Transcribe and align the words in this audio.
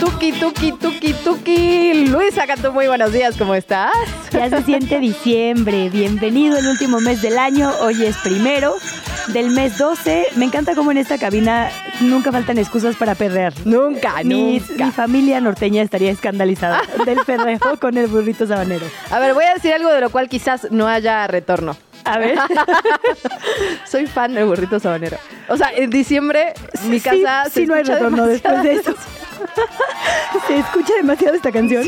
Tuki, 0.00 0.32
tuki, 0.32 0.72
tuki, 0.72 1.12
tuki. 1.24 2.06
Luisa 2.08 2.46
Cantú, 2.46 2.72
muy 2.72 2.86
buenos 2.86 3.12
días, 3.12 3.36
¿cómo 3.36 3.54
estás? 3.54 3.92
Ya 4.32 4.48
se 4.48 4.62
siente 4.62 4.98
diciembre. 4.98 5.90
Bienvenido 5.90 6.56
el 6.56 6.66
último 6.66 7.00
mes 7.00 7.20
del 7.20 7.38
año. 7.38 7.70
Hoy 7.80 8.04
es 8.04 8.16
primero 8.18 8.74
del 9.28 9.50
mes 9.50 9.78
12. 9.78 10.26
Me 10.36 10.44
encanta 10.44 10.74
cómo 10.74 10.90
en 10.90 10.98
esta 10.98 11.18
cabina 11.18 11.70
nunca 12.00 12.30
faltan 12.32 12.58
excusas 12.58 12.96
para 12.96 13.14
perrear. 13.14 13.52
Nunca, 13.64 14.14
Mi, 14.24 14.58
nunca. 14.58 14.84
mi 14.86 14.90
familia 14.92 15.40
norteña 15.40 15.82
estaría 15.82 16.10
escandalizada 16.10 16.82
del 17.06 17.18
perreo 17.24 17.58
con 17.80 17.96
el 17.96 18.06
burrito 18.08 18.46
sabanero. 18.46 18.86
A 19.10 19.18
ver, 19.18 19.34
voy 19.34 19.44
a 19.44 19.54
decir 19.54 19.72
algo 19.72 19.90
de 19.90 20.00
lo 20.00 20.10
cual 20.10 20.28
quizás 20.28 20.68
no 20.70 20.86
haya 20.88 21.26
retorno. 21.26 21.76
A 22.04 22.18
ver. 22.18 22.36
Soy 23.86 24.06
fan 24.06 24.34
del 24.34 24.44
burrito 24.44 24.78
sabanero. 24.78 25.16
O 25.48 25.56
sea, 25.56 25.70
en 25.74 25.88
diciembre 25.90 26.52
mi 26.88 26.98
Sí, 27.00 27.08
casa 27.22 27.44
sí, 27.46 27.50
se 27.62 27.66
no 27.66 27.74
hay 27.74 27.82
retorno 27.82 28.26
después 28.26 28.62
de 28.62 28.68
demasiado. 28.70 28.96
¿Se 30.46 30.58
escucha 30.58 30.94
demasiado 30.94 31.34
esta 31.34 31.52
canción? 31.52 31.84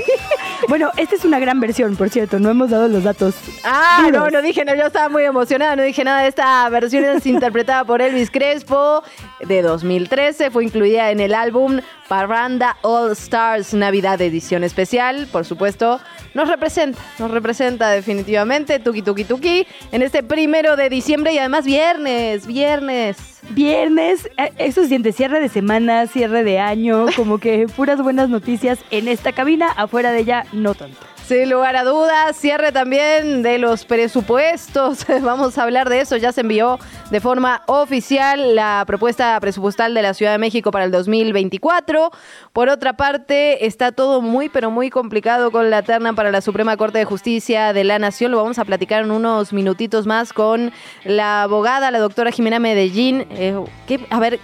Bueno, 0.68 0.90
esta 0.96 1.14
es 1.14 1.24
una 1.24 1.38
gran 1.38 1.60
versión, 1.60 1.96
por 1.96 2.08
cierto. 2.08 2.38
No 2.38 2.50
hemos 2.50 2.70
dado 2.70 2.88
los 2.88 3.04
datos. 3.04 3.34
Ah, 3.64 4.02
duros. 4.04 4.24
no, 4.24 4.30
no 4.30 4.42
dije, 4.42 4.64
no, 4.64 4.74
yo 4.74 4.86
estaba 4.86 5.08
muy 5.08 5.24
emocionada, 5.24 5.76
no 5.76 5.82
dije 5.82 6.04
nada. 6.04 6.26
Esta 6.26 6.68
versión 6.68 7.04
es 7.04 7.26
interpretada 7.26 7.84
por 7.84 8.00
Elvis 8.00 8.30
Crespo 8.30 9.02
de 9.40 9.62
2013, 9.62 10.50
fue 10.50 10.64
incluida 10.64 11.10
en 11.10 11.20
el 11.20 11.34
álbum 11.34 11.80
Parranda 12.08 12.76
All 12.82 13.12
Stars 13.12 13.74
Navidad 13.74 14.20
Edición 14.20 14.64
Especial, 14.64 15.28
por 15.30 15.44
supuesto. 15.44 16.00
Nos 16.34 16.48
representa, 16.48 17.00
nos 17.18 17.30
representa 17.30 17.90
definitivamente, 17.90 18.78
tuki 18.78 19.02
tuki 19.02 19.24
tuki, 19.24 19.66
en 19.92 20.02
este 20.02 20.22
primero 20.22 20.76
de 20.76 20.88
diciembre 20.88 21.32
y 21.32 21.38
además 21.38 21.64
viernes, 21.64 22.46
viernes. 22.46 23.35
Viernes, 23.50 24.28
eh, 24.36 24.52
eso 24.58 24.82
se 24.82 24.88
siente 24.88 25.12
cierre 25.12 25.40
de 25.40 25.48
semana, 25.48 26.06
cierre 26.06 26.42
de 26.42 26.58
año, 26.58 27.06
como 27.14 27.38
que 27.38 27.66
puras 27.74 28.02
buenas 28.02 28.28
noticias 28.28 28.78
en 28.90 29.08
esta 29.08 29.32
cabina, 29.32 29.68
afuera 29.68 30.10
de 30.10 30.20
ella 30.20 30.46
no 30.52 30.74
tanto. 30.74 30.98
Sin 31.26 31.50
lugar 31.50 31.74
a 31.74 31.82
dudas, 31.82 32.36
cierre 32.36 32.70
también 32.70 33.42
de 33.42 33.58
los 33.58 33.84
presupuestos. 33.84 35.04
Vamos 35.22 35.58
a 35.58 35.64
hablar 35.64 35.88
de 35.88 36.00
eso. 36.00 36.16
Ya 36.16 36.30
se 36.30 36.42
envió 36.42 36.78
de 37.10 37.20
forma 37.20 37.62
oficial 37.66 38.54
la 38.54 38.84
propuesta 38.86 39.38
presupuestal 39.40 39.92
de 39.92 40.02
la 40.02 40.14
Ciudad 40.14 40.30
de 40.30 40.38
México 40.38 40.70
para 40.70 40.84
el 40.84 40.92
2024. 40.92 42.12
Por 42.52 42.68
otra 42.68 42.92
parte, 42.92 43.66
está 43.66 43.90
todo 43.90 44.20
muy, 44.22 44.48
pero 44.48 44.70
muy 44.70 44.88
complicado 44.88 45.50
con 45.50 45.68
la 45.68 45.82
terna 45.82 46.12
para 46.12 46.30
la 46.30 46.40
Suprema 46.40 46.76
Corte 46.76 46.98
de 46.98 47.04
Justicia 47.04 47.72
de 47.72 47.82
la 47.82 47.98
Nación. 47.98 48.30
Lo 48.30 48.36
vamos 48.36 48.60
a 48.60 48.64
platicar 48.64 49.02
en 49.02 49.10
unos 49.10 49.52
minutitos 49.52 50.06
más 50.06 50.32
con 50.32 50.70
la 51.02 51.42
abogada, 51.42 51.90
la 51.90 51.98
doctora 51.98 52.30
Jimena 52.30 52.60
Medellín. 52.60 53.26
Eh, 53.30 53.58
¿qué- 53.88 54.06
a 54.10 54.20
ver, 54.20 54.38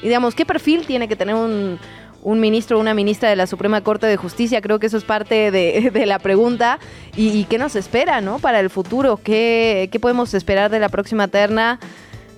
digamos, 0.00 0.36
¿qué 0.36 0.46
perfil 0.46 0.86
tiene 0.86 1.08
que 1.08 1.16
tener 1.16 1.34
un, 1.34 1.80
un 2.28 2.40
ministro 2.40 2.76
o 2.76 2.80
una 2.80 2.92
ministra 2.92 3.30
de 3.30 3.36
la 3.36 3.46
Suprema 3.46 3.80
Corte 3.80 4.06
de 4.06 4.16
Justicia? 4.16 4.60
Creo 4.60 4.78
que 4.78 4.86
eso 4.86 4.98
es 4.98 5.04
parte 5.04 5.50
de, 5.50 5.90
de 5.94 6.06
la 6.06 6.18
pregunta. 6.18 6.78
¿Y, 7.16 7.28
y 7.30 7.44
qué 7.44 7.56
nos 7.58 7.74
espera, 7.74 8.20
no? 8.20 8.38
Para 8.38 8.60
el 8.60 8.68
futuro, 8.68 9.16
¿Qué, 9.16 9.88
¿qué 9.90 9.98
podemos 9.98 10.34
esperar 10.34 10.70
de 10.70 10.78
la 10.78 10.88
próxima 10.90 11.28
terna? 11.28 11.80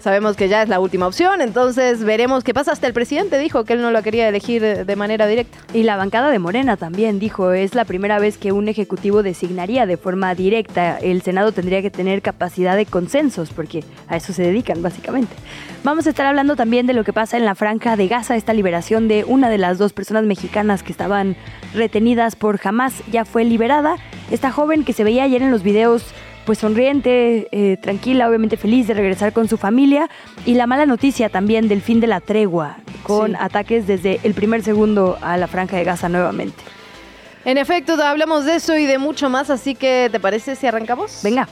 Sabemos 0.00 0.34
que 0.34 0.48
ya 0.48 0.62
es 0.62 0.68
la 0.70 0.80
última 0.80 1.06
opción, 1.06 1.42
entonces 1.42 2.02
veremos 2.02 2.42
qué 2.42 2.54
pasa. 2.54 2.72
Hasta 2.72 2.86
el 2.86 2.94
presidente 2.94 3.38
dijo 3.38 3.64
que 3.64 3.74
él 3.74 3.82
no 3.82 3.90
lo 3.90 4.02
quería 4.02 4.26
elegir 4.28 4.62
de 4.86 4.96
manera 4.96 5.26
directa. 5.26 5.58
Y 5.74 5.82
la 5.82 5.96
bancada 5.96 6.30
de 6.30 6.38
Morena 6.38 6.78
también 6.78 7.18
dijo, 7.18 7.52
es 7.52 7.74
la 7.74 7.84
primera 7.84 8.18
vez 8.18 8.38
que 8.38 8.50
un 8.50 8.68
ejecutivo 8.68 9.22
designaría 9.22 9.84
de 9.84 9.98
forma 9.98 10.34
directa. 10.34 10.98
El 10.98 11.20
Senado 11.20 11.52
tendría 11.52 11.82
que 11.82 11.90
tener 11.90 12.22
capacidad 12.22 12.76
de 12.76 12.86
consensos, 12.86 13.50
porque 13.50 13.84
a 14.08 14.16
eso 14.16 14.32
se 14.32 14.42
dedican 14.42 14.80
básicamente. 14.80 15.34
Vamos 15.84 16.06
a 16.06 16.10
estar 16.10 16.24
hablando 16.24 16.56
también 16.56 16.86
de 16.86 16.94
lo 16.94 17.04
que 17.04 17.12
pasa 17.12 17.36
en 17.36 17.44
la 17.44 17.54
franja 17.54 17.96
de 17.96 18.08
Gaza, 18.08 18.36
esta 18.36 18.54
liberación 18.54 19.06
de 19.06 19.24
una 19.24 19.50
de 19.50 19.58
las 19.58 19.76
dos 19.76 19.92
personas 19.92 20.24
mexicanas 20.24 20.82
que 20.82 20.92
estaban 20.92 21.36
retenidas 21.74 22.36
por 22.36 22.58
Hamas 22.64 23.02
ya 23.12 23.26
fue 23.26 23.44
liberada. 23.44 23.96
Esta 24.30 24.50
joven 24.50 24.84
que 24.84 24.94
se 24.94 25.04
veía 25.04 25.24
ayer 25.24 25.42
en 25.42 25.50
los 25.50 25.62
videos 25.62 26.04
pues 26.50 26.58
sonriente, 26.58 27.46
eh, 27.52 27.76
tranquila, 27.76 28.28
obviamente 28.28 28.56
feliz 28.56 28.88
de 28.88 28.94
regresar 28.94 29.32
con 29.32 29.46
su 29.46 29.56
familia. 29.56 30.10
Y 30.44 30.54
la 30.54 30.66
mala 30.66 30.84
noticia 30.84 31.28
también 31.28 31.68
del 31.68 31.80
fin 31.80 32.00
de 32.00 32.08
la 32.08 32.18
tregua, 32.18 32.78
con 33.04 33.30
Sí. 33.30 33.36
ataques 33.38 33.86
desde 33.86 34.18
el 34.24 34.34
primer 34.34 34.64
segundo 34.64 35.16
a 35.22 35.36
la 35.36 35.46
franja 35.46 35.76
de 35.76 35.84
Gaza 35.84 36.08
nuevamente. 36.08 36.60
En 37.44 37.56
efecto, 37.56 37.92
hablamos 38.02 38.46
de 38.46 38.56
eso 38.56 38.76
y 38.76 38.86
de 38.86 38.98
mucho 38.98 39.30
más, 39.30 39.48
así 39.48 39.76
que 39.76 40.08
¿te 40.10 40.18
parece 40.18 40.56
si 40.56 40.66
arrancamos? 40.66 41.20
Venga. 41.22 41.46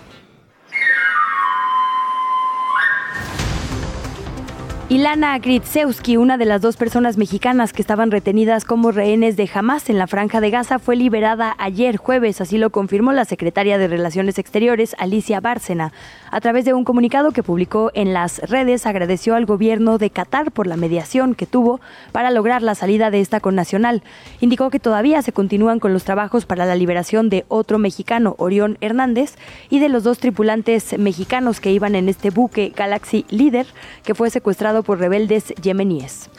Ilana 4.90 5.38
Gritsewski, 5.38 6.16
una 6.16 6.38
de 6.38 6.46
las 6.46 6.62
dos 6.62 6.78
personas 6.78 7.18
mexicanas 7.18 7.74
que 7.74 7.82
estaban 7.82 8.10
retenidas 8.10 8.64
como 8.64 8.90
rehenes 8.90 9.36
de 9.36 9.46
Hamas 9.52 9.90
en 9.90 9.98
la 9.98 10.06
franja 10.06 10.40
de 10.40 10.48
Gaza, 10.48 10.78
fue 10.78 10.96
liberada 10.96 11.54
ayer 11.58 11.98
jueves, 11.98 12.40
así 12.40 12.56
lo 12.56 12.70
confirmó 12.70 13.12
la 13.12 13.26
secretaria 13.26 13.76
de 13.76 13.86
Relaciones 13.86 14.38
Exteriores, 14.38 14.96
Alicia 14.98 15.40
Bárcena. 15.40 15.92
A 16.30 16.40
través 16.40 16.64
de 16.64 16.72
un 16.72 16.84
comunicado 16.84 17.32
que 17.32 17.42
publicó 17.42 17.90
en 17.92 18.14
las 18.14 18.38
redes, 18.38 18.86
agradeció 18.86 19.34
al 19.34 19.44
gobierno 19.44 19.98
de 19.98 20.08
Qatar 20.08 20.52
por 20.52 20.66
la 20.66 20.78
mediación 20.78 21.34
que 21.34 21.44
tuvo 21.44 21.82
para 22.10 22.30
lograr 22.30 22.62
la 22.62 22.74
salida 22.74 23.10
de 23.10 23.20
esta 23.20 23.40
connacional. 23.40 24.02
Indicó 24.40 24.70
que 24.70 24.80
todavía 24.80 25.20
se 25.20 25.32
continúan 25.32 25.80
con 25.80 25.92
los 25.92 26.04
trabajos 26.04 26.46
para 26.46 26.64
la 26.64 26.76
liberación 26.76 27.28
de 27.28 27.44
otro 27.48 27.78
mexicano, 27.78 28.36
Orión 28.38 28.78
Hernández, 28.80 29.34
y 29.68 29.80
de 29.80 29.90
los 29.90 30.02
dos 30.02 30.18
tripulantes 30.18 30.98
mexicanos 30.98 31.60
que 31.60 31.72
iban 31.72 31.94
en 31.94 32.08
este 32.08 32.30
buque 32.30 32.72
Galaxy 32.74 33.26
Leader, 33.28 33.66
que 34.02 34.14
fue 34.14 34.30
secuestrado 34.30 34.77
por 34.82 34.98
rebeldes 34.98 35.54
yemeníes. 35.62 36.30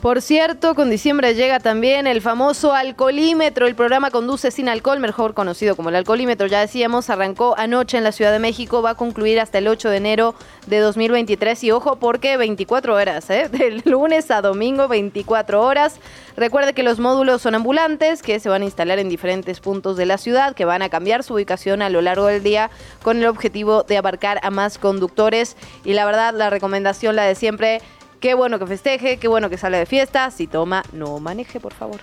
Por 0.00 0.22
cierto, 0.22 0.76
con 0.76 0.90
diciembre 0.90 1.34
llega 1.34 1.58
también 1.58 2.06
el 2.06 2.22
famoso 2.22 2.72
alcoholímetro. 2.72 3.66
El 3.66 3.74
programa 3.74 4.12
Conduce 4.12 4.52
sin 4.52 4.68
alcohol, 4.68 5.00
mejor 5.00 5.34
conocido 5.34 5.74
como 5.74 5.88
el 5.88 5.96
alcoholímetro, 5.96 6.46
ya 6.46 6.60
decíamos, 6.60 7.10
arrancó 7.10 7.56
anoche 7.58 7.98
en 7.98 8.04
la 8.04 8.12
Ciudad 8.12 8.30
de 8.30 8.38
México, 8.38 8.80
va 8.80 8.90
a 8.90 8.94
concluir 8.94 9.40
hasta 9.40 9.58
el 9.58 9.66
8 9.66 9.90
de 9.90 9.96
enero 9.96 10.34
de 10.68 10.78
2023 10.78 11.64
y 11.64 11.72
ojo 11.72 11.96
porque 11.96 12.36
24 12.36 12.94
horas, 12.94 13.28
¿eh? 13.30 13.48
del 13.52 13.82
lunes 13.86 14.30
a 14.30 14.40
domingo 14.40 14.86
24 14.86 15.60
horas. 15.60 15.96
Recuerde 16.36 16.74
que 16.74 16.84
los 16.84 17.00
módulos 17.00 17.42
son 17.42 17.56
ambulantes, 17.56 18.22
que 18.22 18.38
se 18.38 18.48
van 18.48 18.62
a 18.62 18.66
instalar 18.66 19.00
en 19.00 19.08
diferentes 19.08 19.58
puntos 19.58 19.96
de 19.96 20.06
la 20.06 20.16
ciudad, 20.16 20.54
que 20.54 20.64
van 20.64 20.82
a 20.82 20.90
cambiar 20.90 21.24
su 21.24 21.34
ubicación 21.34 21.82
a 21.82 21.90
lo 21.90 22.02
largo 22.02 22.26
del 22.26 22.44
día 22.44 22.70
con 23.02 23.16
el 23.16 23.26
objetivo 23.26 23.82
de 23.82 23.96
abarcar 23.96 24.38
a 24.44 24.50
más 24.50 24.78
conductores 24.78 25.56
y 25.84 25.94
la 25.94 26.06
verdad 26.06 26.34
la 26.34 26.50
recomendación 26.50 27.16
la 27.16 27.24
de 27.24 27.34
siempre 27.34 27.80
Qué 28.20 28.34
bueno 28.34 28.58
que 28.58 28.66
festeje, 28.66 29.18
qué 29.18 29.28
bueno 29.28 29.48
que 29.48 29.58
sale 29.58 29.78
de 29.78 29.86
fiesta. 29.86 30.30
Si 30.30 30.46
toma, 30.46 30.82
no 30.92 31.20
maneje, 31.20 31.60
por 31.60 31.72
favor. 31.72 32.00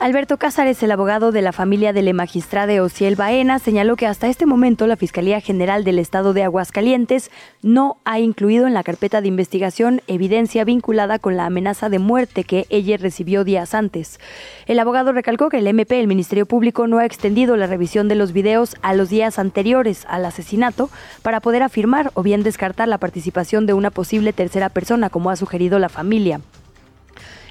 Alberto 0.00 0.38
Cázares, 0.38 0.82
el 0.82 0.92
abogado 0.92 1.30
de 1.30 1.42
la 1.42 1.52
familia 1.52 1.92
de 1.92 2.00
la 2.00 2.14
magistrada 2.14 2.82
Ociel 2.82 3.16
Baena, 3.16 3.58
señaló 3.58 3.96
que 3.96 4.06
hasta 4.06 4.28
este 4.28 4.46
momento 4.46 4.86
la 4.86 4.96
Fiscalía 4.96 5.42
General 5.42 5.84
del 5.84 5.98
Estado 5.98 6.32
de 6.32 6.42
Aguascalientes 6.42 7.30
no 7.60 7.98
ha 8.06 8.18
incluido 8.18 8.66
en 8.66 8.72
la 8.72 8.82
carpeta 8.82 9.20
de 9.20 9.28
investigación 9.28 10.00
evidencia 10.06 10.64
vinculada 10.64 11.18
con 11.18 11.36
la 11.36 11.44
amenaza 11.44 11.90
de 11.90 11.98
muerte 11.98 12.44
que 12.44 12.64
ella 12.70 12.96
recibió 12.96 13.44
días 13.44 13.74
antes. 13.74 14.20
El 14.64 14.78
abogado 14.78 15.12
recalcó 15.12 15.50
que 15.50 15.58
el 15.58 15.66
MP, 15.66 16.00
el 16.00 16.06
Ministerio 16.06 16.46
Público, 16.46 16.86
no 16.86 16.96
ha 16.96 17.04
extendido 17.04 17.58
la 17.58 17.66
revisión 17.66 18.08
de 18.08 18.14
los 18.14 18.32
videos 18.32 18.76
a 18.80 18.94
los 18.94 19.10
días 19.10 19.38
anteriores 19.38 20.06
al 20.08 20.24
asesinato 20.24 20.88
para 21.20 21.40
poder 21.40 21.62
afirmar 21.62 22.10
o 22.14 22.22
bien 22.22 22.42
descartar 22.42 22.88
la 22.88 22.96
participación 22.96 23.66
de 23.66 23.74
una 23.74 23.90
posible 23.90 24.32
tercera 24.32 24.70
persona, 24.70 25.10
como 25.10 25.28
ha 25.28 25.36
sugerido 25.36 25.78
la 25.78 25.90
familia. 25.90 26.40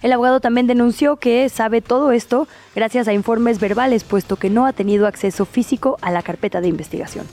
El 0.01 0.13
abogado 0.13 0.39
también 0.39 0.67
denunció 0.67 1.17
que 1.17 1.47
sabe 1.49 1.81
todo 1.81 2.11
esto 2.11 2.47
gracias 2.75 3.07
a 3.07 3.13
informes 3.13 3.59
verbales, 3.59 4.03
puesto 4.03 4.37
que 4.37 4.49
no 4.49 4.65
ha 4.65 4.73
tenido 4.73 5.07
acceso 5.07 5.45
físico 5.45 5.97
a 6.01 6.11
la 6.11 6.21
carpeta 6.21 6.61
de 6.61 6.69
investigación. 6.69 7.25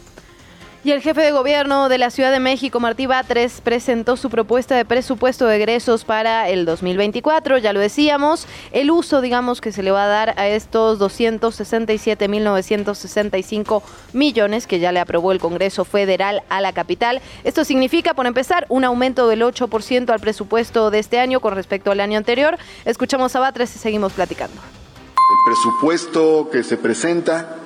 Y 0.86 0.92
el 0.92 1.02
jefe 1.02 1.20
de 1.20 1.32
gobierno 1.32 1.88
de 1.88 1.98
la 1.98 2.12
Ciudad 2.12 2.30
de 2.30 2.38
México, 2.38 2.78
Martí 2.78 3.06
Batres, 3.06 3.60
presentó 3.60 4.16
su 4.16 4.30
propuesta 4.30 4.76
de 4.76 4.84
presupuesto 4.84 5.46
de 5.46 5.56
egresos 5.56 6.04
para 6.04 6.48
el 6.48 6.64
2024. 6.64 7.58
Ya 7.58 7.72
lo 7.72 7.80
decíamos, 7.80 8.46
el 8.70 8.92
uso, 8.92 9.20
digamos, 9.20 9.60
que 9.60 9.72
se 9.72 9.82
le 9.82 9.90
va 9.90 10.04
a 10.04 10.06
dar 10.06 10.38
a 10.38 10.46
estos 10.46 11.00
267.965 11.00 13.82
millones 14.12 14.68
que 14.68 14.78
ya 14.78 14.92
le 14.92 15.00
aprobó 15.00 15.32
el 15.32 15.40
Congreso 15.40 15.84
Federal 15.84 16.44
a 16.48 16.60
la 16.60 16.72
capital. 16.72 17.20
Esto 17.42 17.64
significa, 17.64 18.14
por 18.14 18.26
empezar, 18.26 18.64
un 18.68 18.84
aumento 18.84 19.26
del 19.26 19.42
8% 19.42 20.10
al 20.10 20.20
presupuesto 20.20 20.92
de 20.92 21.00
este 21.00 21.18
año 21.18 21.40
con 21.40 21.56
respecto 21.56 21.90
al 21.90 21.98
año 21.98 22.16
anterior. 22.16 22.58
Escuchamos 22.84 23.34
a 23.34 23.40
Batres 23.40 23.74
y 23.74 23.80
seguimos 23.80 24.12
platicando. 24.12 24.54
El 24.54 25.46
presupuesto 25.46 26.48
que 26.48 26.62
se 26.62 26.76
presenta, 26.76 27.56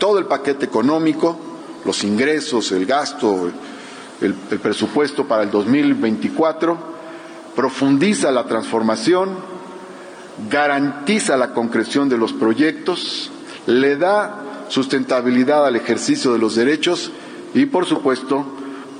todo 0.00 0.18
el 0.18 0.26
paquete 0.26 0.64
económico, 0.64 1.46
los 1.84 2.04
ingresos, 2.04 2.72
el 2.72 2.86
gasto, 2.86 3.50
el, 4.20 4.34
presupuesto 4.34 5.26
para 5.26 5.42
el 5.42 5.50
2024, 5.50 6.78
profundiza 7.54 8.30
la 8.30 8.44
transformación, 8.44 9.36
garantiza 10.50 11.36
la 11.36 11.52
concreción 11.52 12.08
de 12.08 12.18
los 12.18 12.32
proyectos, 12.32 13.30
le 13.66 13.96
da 13.96 14.66
sustentabilidad 14.68 15.66
al 15.66 15.76
ejercicio 15.76 16.32
de 16.32 16.38
los 16.38 16.54
derechos 16.54 17.10
y, 17.54 17.66
por 17.66 17.86
supuesto, 17.86 18.46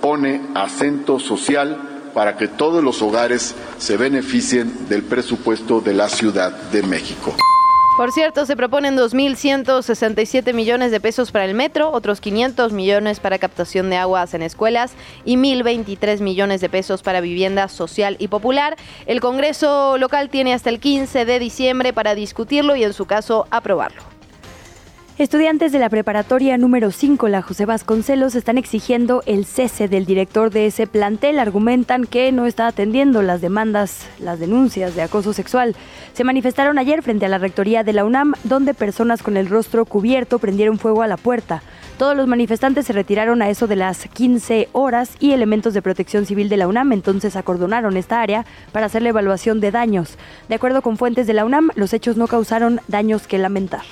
pone 0.00 0.48
acento 0.54 1.18
social 1.18 2.10
para 2.14 2.36
que 2.36 2.48
todos 2.48 2.82
los 2.82 3.02
hogares 3.02 3.54
se 3.78 3.96
beneficien 3.96 4.88
del 4.88 5.02
presupuesto 5.02 5.80
de 5.80 5.94
la 5.94 6.08
Ciudad 6.08 6.50
de 6.70 6.82
México. 6.82 7.36
Por 7.96 8.12
cierto, 8.12 8.46
se 8.46 8.56
proponen 8.56 8.96
2.167 8.96 10.54
millones 10.54 10.90
de 10.90 11.00
pesos 11.00 11.32
para 11.32 11.44
el 11.44 11.54
metro, 11.54 11.90
otros 11.90 12.20
500 12.20 12.72
millones 12.72 13.20
para 13.20 13.38
captación 13.38 13.90
de 13.90 13.96
aguas 13.96 14.32
en 14.32 14.42
escuelas 14.42 14.92
y 15.24 15.36
1.023 15.36 16.20
millones 16.20 16.60
de 16.60 16.70
pesos 16.70 17.02
para 17.02 17.20
vivienda 17.20 17.68
social 17.68 18.16
y 18.18 18.28
popular. 18.28 18.76
El 19.06 19.20
Congreso 19.20 19.98
local 19.98 20.30
tiene 20.30 20.54
hasta 20.54 20.70
el 20.70 20.80
15 20.80 21.24
de 21.24 21.38
diciembre 21.38 21.92
para 21.92 22.14
discutirlo 22.14 22.74
y 22.74 22.84
en 22.84 22.94
su 22.94 23.04
caso 23.04 23.46
aprobarlo. 23.50 24.09
Estudiantes 25.20 25.70
de 25.70 25.78
la 25.78 25.90
preparatoria 25.90 26.56
número 26.56 26.90
5, 26.90 27.28
la 27.28 27.42
José 27.42 27.66
Vasconcelos, 27.66 28.34
están 28.34 28.56
exigiendo 28.56 29.22
el 29.26 29.44
cese 29.44 29.86
del 29.86 30.06
director 30.06 30.50
de 30.50 30.64
ese 30.64 30.86
plantel. 30.86 31.38
Argumentan 31.38 32.06
que 32.06 32.32
no 32.32 32.46
está 32.46 32.66
atendiendo 32.66 33.20
las 33.20 33.42
demandas, 33.42 34.06
las 34.18 34.40
denuncias 34.40 34.94
de 34.94 35.02
acoso 35.02 35.34
sexual. 35.34 35.76
Se 36.14 36.24
manifestaron 36.24 36.78
ayer 36.78 37.02
frente 37.02 37.26
a 37.26 37.28
la 37.28 37.36
rectoría 37.36 37.84
de 37.84 37.92
la 37.92 38.06
UNAM, 38.06 38.32
donde 38.44 38.72
personas 38.72 39.22
con 39.22 39.36
el 39.36 39.50
rostro 39.50 39.84
cubierto 39.84 40.38
prendieron 40.38 40.78
fuego 40.78 41.02
a 41.02 41.06
la 41.06 41.18
puerta. 41.18 41.62
Todos 41.98 42.16
los 42.16 42.26
manifestantes 42.26 42.86
se 42.86 42.94
retiraron 42.94 43.42
a 43.42 43.50
eso 43.50 43.66
de 43.66 43.76
las 43.76 44.08
15 44.08 44.70
horas 44.72 45.16
y 45.20 45.32
elementos 45.32 45.74
de 45.74 45.82
protección 45.82 46.24
civil 46.24 46.48
de 46.48 46.56
la 46.56 46.66
UNAM 46.66 46.92
entonces 46.92 47.36
acordonaron 47.36 47.98
esta 47.98 48.22
área 48.22 48.46
para 48.72 48.86
hacer 48.86 49.02
la 49.02 49.10
evaluación 49.10 49.60
de 49.60 49.70
daños. 49.70 50.16
De 50.48 50.54
acuerdo 50.54 50.80
con 50.80 50.96
fuentes 50.96 51.26
de 51.26 51.34
la 51.34 51.44
UNAM, 51.44 51.68
los 51.74 51.92
hechos 51.92 52.16
no 52.16 52.26
causaron 52.26 52.80
daños 52.88 53.26
que 53.26 53.36
lamentar. 53.36 53.82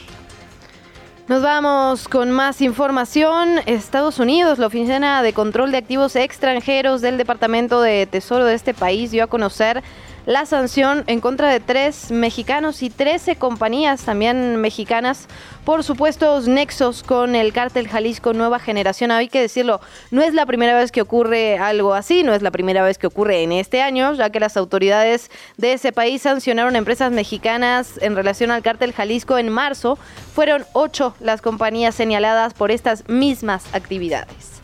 Nos 1.29 1.43
vamos 1.43 2.09
con 2.09 2.31
más 2.31 2.63
información. 2.63 3.59
Estados 3.67 4.19
Unidos, 4.19 4.59
la 4.59 4.69
Oficina 4.69 5.23
de 5.23 5.35
Control 5.35 5.71
de 5.71 5.77
Activos 5.77 6.17
Extranjeros 6.17 7.03
del 7.03 7.19
Departamento 7.19 7.83
de 7.83 8.07
Tesoro 8.07 8.47
de 8.47 8.55
este 8.55 8.73
país 8.73 9.11
dio 9.11 9.25
a 9.25 9.27
conocer 9.27 9.83
la 10.29 10.45
sanción 10.45 11.05
en 11.07 11.23
contra 11.23 11.49
de 11.49 11.59
tres 11.59 12.11
mexicanos 12.11 12.83
y 12.83 12.91
13 12.91 13.37
compañías 13.37 14.05
también 14.05 14.57
mexicanas 14.57 15.27
por 15.65 15.83
supuestos 15.85 16.49
nexos 16.49 17.03
con 17.03 17.35
el 17.35 17.55
cártel 17.55 17.89
Jalisco 17.89 18.35
Nueva 18.35 18.59
Generación. 18.59 19.11
Hay 19.11 19.29
que 19.29 19.41
decirlo, 19.41 19.81
no 20.11 20.21
es 20.21 20.35
la 20.35 20.45
primera 20.45 20.77
vez 20.77 20.93
que 20.93 21.01
ocurre 21.01 21.57
algo 21.57 21.95
así, 21.95 22.25
no 22.25 22.35
es 22.35 22.43
la 22.43 22.51
primera 22.51 22.83
vez 22.83 22.99
que 22.99 23.07
ocurre 23.07 23.43
en 23.43 23.53
este 23.53 23.81
año, 23.81 24.13
ya 24.13 24.29
que 24.29 24.39
las 24.39 24.59
autoridades 24.59 25.31
de 25.57 25.73
ese 25.73 25.93
país 25.93 26.21
sancionaron 26.21 26.77
empresas 26.77 27.11
mexicanas 27.11 27.95
en 28.03 28.15
relación 28.15 28.51
al 28.51 28.61
cártel 28.61 28.93
Jalisco 28.93 29.39
en 29.39 29.49
marzo. 29.49 29.99
Fueron 30.35 30.67
ocho 30.75 31.15
las 31.21 31.41
compañías 31.41 31.95
señaladas 31.95 32.53
por 32.53 32.71
estas 32.71 33.09
mismas 33.09 33.65
actividades. 33.73 34.58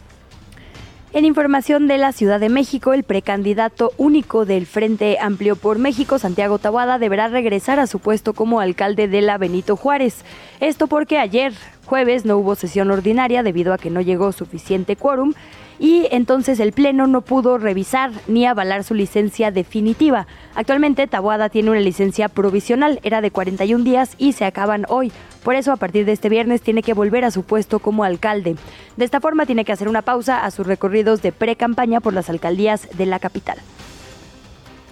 En 1.14 1.24
información 1.24 1.86
de 1.86 1.96
la 1.96 2.10
Ciudad 2.10 2.40
de 2.40 2.48
México, 2.48 2.92
el 2.92 3.04
precandidato 3.04 3.92
único 3.98 4.44
del 4.46 4.66
Frente 4.66 5.16
Amplio 5.20 5.54
por 5.54 5.78
México, 5.78 6.18
Santiago 6.18 6.58
Tabuada, 6.58 6.98
deberá 6.98 7.28
regresar 7.28 7.78
a 7.78 7.86
su 7.86 8.00
puesto 8.00 8.32
como 8.32 8.58
alcalde 8.58 9.06
de 9.06 9.22
la 9.22 9.38
Benito 9.38 9.76
Juárez. 9.76 10.24
Esto 10.58 10.88
porque 10.88 11.18
ayer, 11.18 11.52
jueves, 11.84 12.24
no 12.24 12.36
hubo 12.38 12.54
sesión 12.54 12.90
ordinaria 12.90 13.42
debido 13.42 13.72
a 13.72 13.78
que 13.78 13.90
no 13.90 14.00
llegó 14.00 14.32
suficiente 14.32 14.96
quórum 14.96 15.34
y 15.78 16.06
entonces 16.10 16.60
el 16.60 16.72
Pleno 16.72 17.06
no 17.06 17.20
pudo 17.22 17.58
revisar 17.58 18.12
ni 18.26 18.46
avalar 18.46 18.84
su 18.84 18.94
licencia 18.94 19.50
definitiva. 19.50 20.26
Actualmente 20.54 21.06
Tabuada 21.06 21.48
tiene 21.48 21.70
una 21.70 21.80
licencia 21.80 22.28
provisional, 22.28 23.00
era 23.02 23.20
de 23.20 23.30
41 23.30 23.84
días 23.84 24.14
y 24.18 24.32
se 24.32 24.44
acaban 24.44 24.86
hoy. 24.88 25.12
Por 25.42 25.56
eso 25.56 25.72
a 25.72 25.76
partir 25.76 26.06
de 26.06 26.12
este 26.12 26.28
viernes 26.28 26.62
tiene 26.62 26.82
que 26.82 26.94
volver 26.94 27.24
a 27.24 27.30
su 27.30 27.42
puesto 27.42 27.80
como 27.80 28.04
alcalde. 28.04 28.56
De 28.96 29.04
esta 29.04 29.20
forma 29.20 29.46
tiene 29.46 29.64
que 29.64 29.72
hacer 29.72 29.88
una 29.88 30.02
pausa 30.02 30.44
a 30.44 30.50
sus 30.50 30.66
recorridos 30.66 31.22
de 31.22 31.32
pre-campaña 31.32 32.00
por 32.00 32.14
las 32.14 32.30
alcaldías 32.30 32.88
de 32.96 33.06
la 33.06 33.18
capital. 33.18 33.58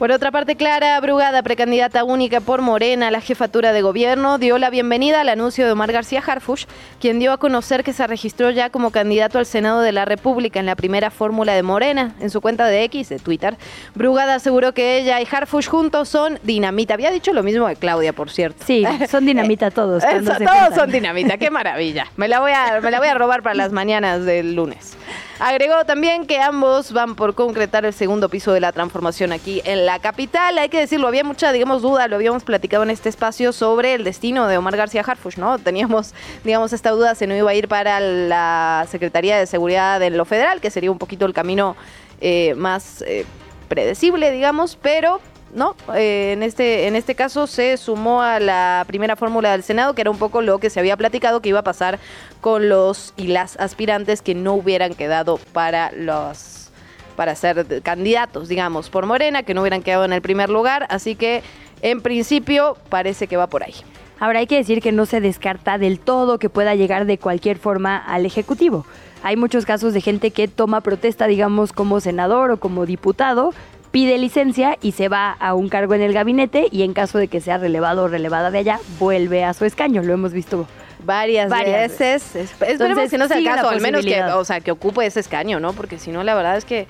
Por 0.02 0.10
otra 0.10 0.32
parte, 0.32 0.56
Clara 0.56 0.98
Brugada, 1.00 1.44
precandidata 1.44 2.02
única 2.02 2.40
por 2.40 2.60
Morena 2.60 3.06
a 3.06 3.10
la 3.12 3.20
jefatura 3.20 3.72
de 3.72 3.82
gobierno, 3.82 4.38
dio 4.38 4.58
la 4.58 4.68
bienvenida 4.68 5.20
al 5.20 5.28
anuncio 5.28 5.64
de 5.64 5.70
Omar 5.70 5.92
García 5.92 6.20
Harfush, 6.26 6.64
quien 7.00 7.20
dio 7.20 7.30
a 7.30 7.36
conocer 7.36 7.84
que 7.84 7.92
se 7.92 8.04
registró 8.08 8.50
ya 8.50 8.68
como 8.68 8.90
candidato 8.90 9.38
al 9.38 9.46
Senado 9.46 9.80
de 9.80 9.92
la 9.92 10.04
República 10.04 10.58
en 10.58 10.66
la 10.66 10.74
primera 10.74 11.12
fórmula 11.12 11.54
de 11.54 11.62
Morena. 11.62 12.16
En 12.18 12.30
su 12.30 12.40
cuenta 12.40 12.66
de 12.66 12.82
X, 12.82 13.10
de 13.10 13.20
Twitter, 13.20 13.56
Brugada 13.94 14.34
aseguró 14.34 14.74
que 14.74 14.98
ella 14.98 15.20
y 15.20 15.28
Harfush 15.30 15.68
juntos 15.68 16.08
son 16.08 16.40
dinamita. 16.42 16.94
Había 16.94 17.12
dicho 17.12 17.32
lo 17.32 17.44
mismo 17.44 17.68
de 17.68 17.76
Claudia, 17.76 18.12
por 18.12 18.28
cierto. 18.28 18.64
Sí, 18.66 18.84
son 19.08 19.24
dinamita 19.24 19.70
todos. 19.70 20.02
todos 20.02 20.74
son 20.74 20.90
dinamita, 20.90 21.38
qué 21.38 21.48
maravilla. 21.48 22.08
Me 22.16 22.26
la, 22.26 22.40
voy 22.40 22.50
a, 22.50 22.80
me 22.80 22.90
la 22.90 22.98
voy 22.98 23.06
a 23.06 23.14
robar 23.14 23.44
para 23.44 23.54
las 23.54 23.70
mañanas 23.70 24.24
del 24.24 24.56
lunes. 24.56 24.96
Agregó 25.38 25.84
también 25.84 26.26
que 26.26 26.40
ambos 26.40 26.92
van 26.92 27.14
por 27.14 27.34
concretar 27.34 27.84
el 27.84 27.92
segundo 27.92 28.28
piso 28.28 28.52
de 28.52 28.60
la 28.60 28.72
transformación 28.72 29.32
aquí 29.32 29.60
en 29.64 29.86
la 29.86 29.98
capital. 29.98 30.58
Hay 30.58 30.68
que 30.68 30.78
decirlo, 30.78 31.08
había 31.08 31.24
mucha, 31.24 31.52
digamos, 31.52 31.82
duda, 31.82 32.06
lo 32.08 32.16
habíamos 32.16 32.44
platicado 32.44 32.82
en 32.82 32.90
este 32.90 33.08
espacio 33.08 33.52
sobre 33.52 33.94
el 33.94 34.04
destino 34.04 34.46
de 34.46 34.58
Omar 34.58 34.76
García 34.76 35.02
Harfush, 35.06 35.38
¿no? 35.38 35.58
Teníamos, 35.58 36.14
digamos, 36.44 36.72
esta 36.72 36.90
duda 36.90 37.14
si 37.14 37.26
no 37.26 37.34
iba 37.34 37.50
a 37.50 37.54
ir 37.54 37.68
para 37.68 37.98
la 38.00 38.86
Secretaría 38.88 39.38
de 39.38 39.46
Seguridad 39.46 39.98
de 40.00 40.10
lo 40.10 40.24
Federal, 40.24 40.60
que 40.60 40.70
sería 40.70 40.90
un 40.90 40.98
poquito 40.98 41.26
el 41.26 41.32
camino 41.32 41.76
eh, 42.20 42.54
más 42.56 43.02
eh, 43.02 43.26
predecible, 43.68 44.30
digamos, 44.30 44.78
pero 44.80 45.20
¿no? 45.52 45.76
Eh, 45.94 46.32
en, 46.32 46.42
este, 46.42 46.86
en 46.86 46.96
este 46.96 47.14
caso 47.14 47.46
se 47.46 47.76
sumó 47.76 48.22
a 48.22 48.40
la 48.40 48.84
primera 48.86 49.16
fórmula 49.16 49.52
del 49.52 49.62
Senado, 49.62 49.94
que 49.94 50.00
era 50.00 50.10
un 50.10 50.18
poco 50.18 50.42
lo 50.42 50.58
que 50.58 50.70
se 50.70 50.80
había 50.80 50.96
platicado 50.96 51.40
que 51.40 51.50
iba 51.50 51.60
a 51.60 51.64
pasar 51.64 51.98
con 52.40 52.68
los 52.68 53.14
y 53.16 53.28
las 53.28 53.56
aspirantes 53.58 54.22
que 54.22 54.34
no 54.34 54.54
hubieran 54.54 54.94
quedado 54.94 55.38
para 55.52 55.92
los 55.92 56.70
para 57.16 57.34
ser 57.34 57.82
candidatos, 57.82 58.48
digamos, 58.48 58.88
por 58.88 59.04
Morena, 59.04 59.42
que 59.42 59.52
no 59.52 59.60
hubieran 59.60 59.82
quedado 59.82 60.06
en 60.06 60.14
el 60.14 60.22
primer 60.22 60.48
lugar, 60.48 60.86
así 60.88 61.14
que 61.14 61.42
en 61.82 62.00
principio 62.00 62.76
parece 62.88 63.26
que 63.26 63.36
va 63.36 63.48
por 63.48 63.62
ahí. 63.62 63.74
Ahora 64.18 64.38
hay 64.38 64.46
que 64.46 64.56
decir 64.56 64.80
que 64.80 64.92
no 64.92 65.04
se 65.04 65.20
descarta 65.20 65.78
del 65.78 65.98
todo 65.98 66.38
que 66.38 66.48
pueda 66.48 66.74
llegar 66.74 67.06
de 67.06 67.18
cualquier 67.18 67.58
forma 67.58 67.96
al 67.96 68.24
Ejecutivo. 68.24 68.86
Hay 69.24 69.36
muchos 69.36 69.66
casos 69.66 69.94
de 69.94 70.00
gente 70.00 70.30
que 70.30 70.48
toma 70.48 70.80
protesta, 70.80 71.26
digamos, 71.26 71.72
como 71.72 72.00
senador 72.00 72.50
o 72.52 72.56
como 72.58 72.86
diputado, 72.86 73.52
pide 73.92 74.18
licencia 74.18 74.78
y 74.82 74.92
se 74.92 75.08
va 75.08 75.30
a 75.32 75.54
un 75.54 75.68
cargo 75.68 75.94
en 75.94 76.00
el 76.00 76.12
gabinete 76.12 76.66
y 76.72 76.82
en 76.82 76.94
caso 76.94 77.18
de 77.18 77.28
que 77.28 77.40
sea 77.40 77.58
relevado 77.58 78.04
o 78.04 78.08
relevada 78.08 78.50
de 78.50 78.58
allá, 78.58 78.80
vuelve 78.98 79.44
a 79.44 79.54
su 79.54 79.64
escaño. 79.64 80.02
Lo 80.02 80.14
hemos 80.14 80.32
visto 80.32 80.66
varias, 81.04 81.50
veces. 81.50 82.34
Esperemos 82.34 83.10
que 83.10 83.18
no 83.18 83.28
sea 83.28 83.38
el 83.38 83.44
caso, 83.44 83.68
al 83.68 83.80
menos 83.80 84.04
que, 84.04 84.22
o 84.22 84.44
sea, 84.44 84.60
que 84.60 84.72
ocupe 84.72 85.06
ese 85.06 85.20
escaño, 85.20 85.60
¿no? 85.60 85.74
Porque 85.74 85.98
si 85.98 86.10
no, 86.10 86.24
la 86.24 86.34
verdad 86.34 86.56
es 86.56 86.64
que... 86.64 86.88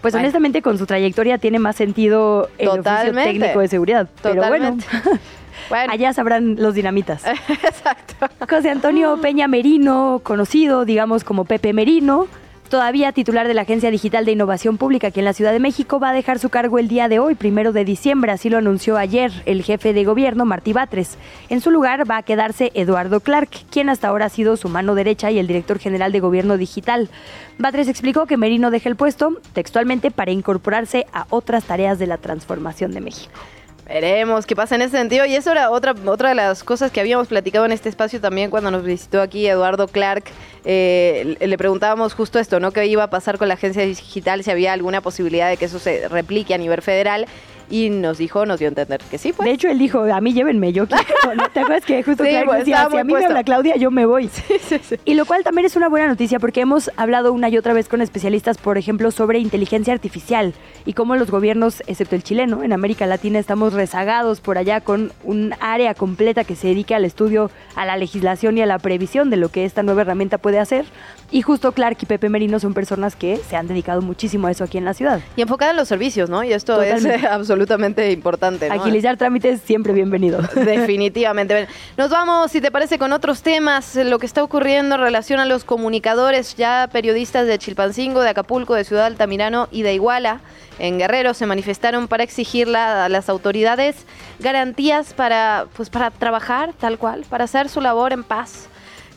Pues 0.00 0.16
honestamente 0.16 0.62
con 0.62 0.78
su 0.78 0.86
trayectoria 0.86 1.38
tiene 1.38 1.60
más 1.60 1.76
sentido 1.76 2.50
el 2.58 2.70
oficio 2.70 3.12
técnico 3.12 3.60
de 3.60 3.68
seguridad. 3.68 4.08
Totalmente. 4.20 4.84
Pero 4.90 5.08
bueno. 5.08 5.20
Bueno. 5.68 5.92
Allá 5.92 6.12
sabrán 6.12 6.56
los 6.56 6.74
dinamitas. 6.74 7.24
Exacto. 7.48 8.26
José 8.48 8.70
Antonio 8.70 9.18
Peña 9.20 9.46
Merino, 9.46 10.20
conocido, 10.24 10.84
digamos, 10.84 11.22
como 11.22 11.44
Pepe 11.44 11.72
Merino, 11.72 12.26
todavía 12.72 13.12
titular 13.12 13.46
de 13.48 13.52
la 13.52 13.62
Agencia 13.62 13.90
Digital 13.90 14.24
de 14.24 14.32
Innovación 14.32 14.78
Pública 14.78 15.08
aquí 15.08 15.18
en 15.18 15.26
la 15.26 15.34
Ciudad 15.34 15.52
de 15.52 15.60
México, 15.60 16.00
va 16.00 16.08
a 16.08 16.14
dejar 16.14 16.38
su 16.38 16.48
cargo 16.48 16.78
el 16.78 16.88
día 16.88 17.06
de 17.10 17.18
hoy, 17.18 17.34
primero 17.34 17.70
de 17.70 17.84
diciembre, 17.84 18.32
así 18.32 18.48
lo 18.48 18.56
anunció 18.56 18.96
ayer 18.96 19.30
el 19.44 19.62
jefe 19.62 19.92
de 19.92 20.04
gobierno, 20.04 20.46
Martí 20.46 20.72
Batres. 20.72 21.18
En 21.50 21.60
su 21.60 21.70
lugar 21.70 22.10
va 22.10 22.16
a 22.16 22.22
quedarse 22.22 22.72
Eduardo 22.72 23.20
Clark, 23.20 23.50
quien 23.70 23.90
hasta 23.90 24.08
ahora 24.08 24.24
ha 24.24 24.30
sido 24.30 24.56
su 24.56 24.70
mano 24.70 24.94
derecha 24.94 25.30
y 25.30 25.38
el 25.38 25.48
director 25.48 25.78
general 25.80 26.12
de 26.12 26.20
Gobierno 26.20 26.56
Digital. 26.56 27.10
Batres 27.58 27.88
explicó 27.88 28.24
que 28.24 28.38
Merino 28.38 28.70
deja 28.70 28.88
el 28.88 28.96
puesto 28.96 29.36
textualmente 29.52 30.10
para 30.10 30.30
incorporarse 30.30 31.04
a 31.12 31.26
otras 31.28 31.64
tareas 31.64 31.98
de 31.98 32.06
la 32.06 32.16
transformación 32.16 32.92
de 32.92 33.02
México. 33.02 33.38
Veremos 33.86 34.46
qué 34.46 34.54
pasa 34.54 34.76
en 34.76 34.82
ese 34.82 34.96
sentido. 34.96 35.26
Y 35.26 35.34
eso 35.34 35.50
era 35.50 35.70
otra, 35.70 35.94
otra 36.06 36.30
de 36.30 36.34
las 36.34 36.64
cosas 36.64 36.90
que 36.90 37.00
habíamos 37.00 37.28
platicado 37.28 37.64
en 37.64 37.72
este 37.72 37.88
espacio 37.88 38.20
también 38.20 38.50
cuando 38.50 38.70
nos 38.70 38.84
visitó 38.84 39.20
aquí 39.20 39.46
Eduardo 39.46 39.88
Clark. 39.88 40.24
Eh, 40.64 41.36
le 41.40 41.58
preguntábamos 41.58 42.14
justo 42.14 42.38
esto, 42.38 42.60
¿no? 42.60 42.70
¿Qué 42.70 42.86
iba 42.86 43.02
a 43.02 43.10
pasar 43.10 43.38
con 43.38 43.48
la 43.48 43.54
agencia 43.54 43.84
digital? 43.84 44.44
Si 44.44 44.50
había 44.50 44.72
alguna 44.72 45.00
posibilidad 45.00 45.48
de 45.48 45.56
que 45.56 45.64
eso 45.64 45.78
se 45.78 46.08
replique 46.08 46.54
a 46.54 46.58
nivel 46.58 46.82
federal 46.82 47.26
y 47.72 47.88
nos 47.88 48.18
dijo, 48.18 48.44
nos 48.44 48.58
dio 48.58 48.68
a 48.68 48.68
entender 48.68 49.00
que 49.10 49.16
sí, 49.16 49.32
pues. 49.32 49.46
De 49.46 49.52
hecho, 49.52 49.66
él 49.66 49.78
dijo, 49.78 50.00
a 50.00 50.20
mí 50.20 50.34
llévenme, 50.34 50.74
yo 50.74 50.86
quiero. 50.86 51.04
¿no? 51.34 51.48
¿Te 51.48 51.60
acuerdas 51.60 51.86
que 51.86 52.02
justo 52.02 52.22
sí, 52.22 52.30
pues, 52.44 52.58
decía, 52.58 52.86
si 52.90 52.98
a 52.98 53.02
mí 53.02 53.14
me 53.14 53.24
habla 53.24 53.42
Claudia, 53.44 53.76
yo 53.76 53.90
me 53.90 54.04
voy? 54.04 54.28
Sí, 54.42 54.56
sí, 54.60 54.78
sí. 54.82 54.96
Y 55.04 55.14
lo 55.14 55.24
cual 55.24 55.44
también 55.44 55.66
es 55.66 55.76
una 55.76 55.88
buena 55.88 56.08
noticia 56.08 56.38
porque 56.38 56.60
hemos 56.60 56.90
hablado 56.96 57.32
una 57.32 57.48
y 57.48 57.56
otra 57.56 57.72
vez 57.72 57.88
con 57.88 58.02
especialistas, 58.02 58.58
por 58.58 58.76
ejemplo, 58.76 59.10
sobre 59.10 59.38
inteligencia 59.38 59.94
artificial 59.94 60.52
y 60.84 60.92
cómo 60.92 61.16
los 61.16 61.30
gobiernos, 61.30 61.82
excepto 61.86 62.16
el 62.16 62.22
chileno, 62.22 62.62
en 62.62 62.72
América 62.72 63.06
Latina 63.06 63.38
estamos 63.38 63.72
rezagados 63.72 64.40
por 64.40 64.58
allá 64.58 64.80
con 64.80 65.12
un 65.24 65.54
área 65.60 65.94
completa 65.94 66.44
que 66.44 66.56
se 66.56 66.68
dedique 66.68 66.94
al 66.94 67.04
estudio, 67.04 67.50
a 67.76 67.86
la 67.86 67.96
legislación 67.96 68.58
y 68.58 68.62
a 68.62 68.66
la 68.66 68.78
previsión 68.78 69.30
de 69.30 69.36
lo 69.36 69.48
que 69.48 69.64
esta 69.64 69.82
nueva 69.82 70.02
herramienta 70.02 70.38
puede 70.38 70.58
hacer. 70.58 70.84
Y 71.32 71.40
justo 71.40 71.72
Clark 71.72 71.96
y 72.02 72.04
Pepe 72.04 72.28
Merino 72.28 72.60
son 72.60 72.74
personas 72.74 73.16
que 73.16 73.38
se 73.38 73.56
han 73.56 73.66
dedicado 73.66 74.02
muchísimo 74.02 74.48
a 74.48 74.50
eso 74.50 74.64
aquí 74.64 74.76
en 74.76 74.84
la 74.84 74.92
ciudad. 74.92 75.20
Y 75.34 75.40
enfocada 75.40 75.70
en 75.70 75.78
los 75.78 75.88
servicios, 75.88 76.28
¿no? 76.28 76.44
Y 76.44 76.52
esto 76.52 76.74
Totalmente. 76.74 77.14
es 77.14 77.24
absolutamente 77.24 78.12
importante. 78.12 78.68
¿no? 78.68 78.74
Agilizar 78.74 79.16
trámites 79.16 79.62
siempre 79.62 79.94
bienvenido. 79.94 80.42
Definitivamente. 80.54 81.68
Nos 81.96 82.10
vamos, 82.10 82.50
si 82.50 82.60
te 82.60 82.70
parece, 82.70 82.98
con 82.98 83.14
otros 83.14 83.40
temas. 83.40 83.96
Lo 83.96 84.18
que 84.18 84.26
está 84.26 84.44
ocurriendo 84.44 84.96
en 84.96 85.00
relación 85.00 85.40
a 85.40 85.46
los 85.46 85.64
comunicadores, 85.64 86.54
ya 86.54 86.90
periodistas 86.92 87.46
de 87.46 87.58
Chilpancingo, 87.58 88.20
de 88.20 88.28
Acapulco, 88.28 88.74
de 88.74 88.84
Ciudad 88.84 89.06
Altamirano 89.06 89.68
y 89.72 89.82
de 89.82 89.94
Iguala 89.94 90.40
en 90.78 90.98
Guerrero 90.98 91.34
se 91.34 91.46
manifestaron 91.46 92.08
para 92.08 92.24
exigir 92.24 92.68
a 92.74 93.08
las 93.08 93.28
autoridades 93.28 93.96
garantías 94.40 95.14
para, 95.14 95.66
pues, 95.76 95.90
para 95.90 96.10
trabajar 96.10 96.72
tal 96.72 96.98
cual, 96.98 97.24
para 97.28 97.44
hacer 97.44 97.68
su 97.68 97.80
labor 97.80 98.12
en 98.12 98.24
paz 98.24 98.68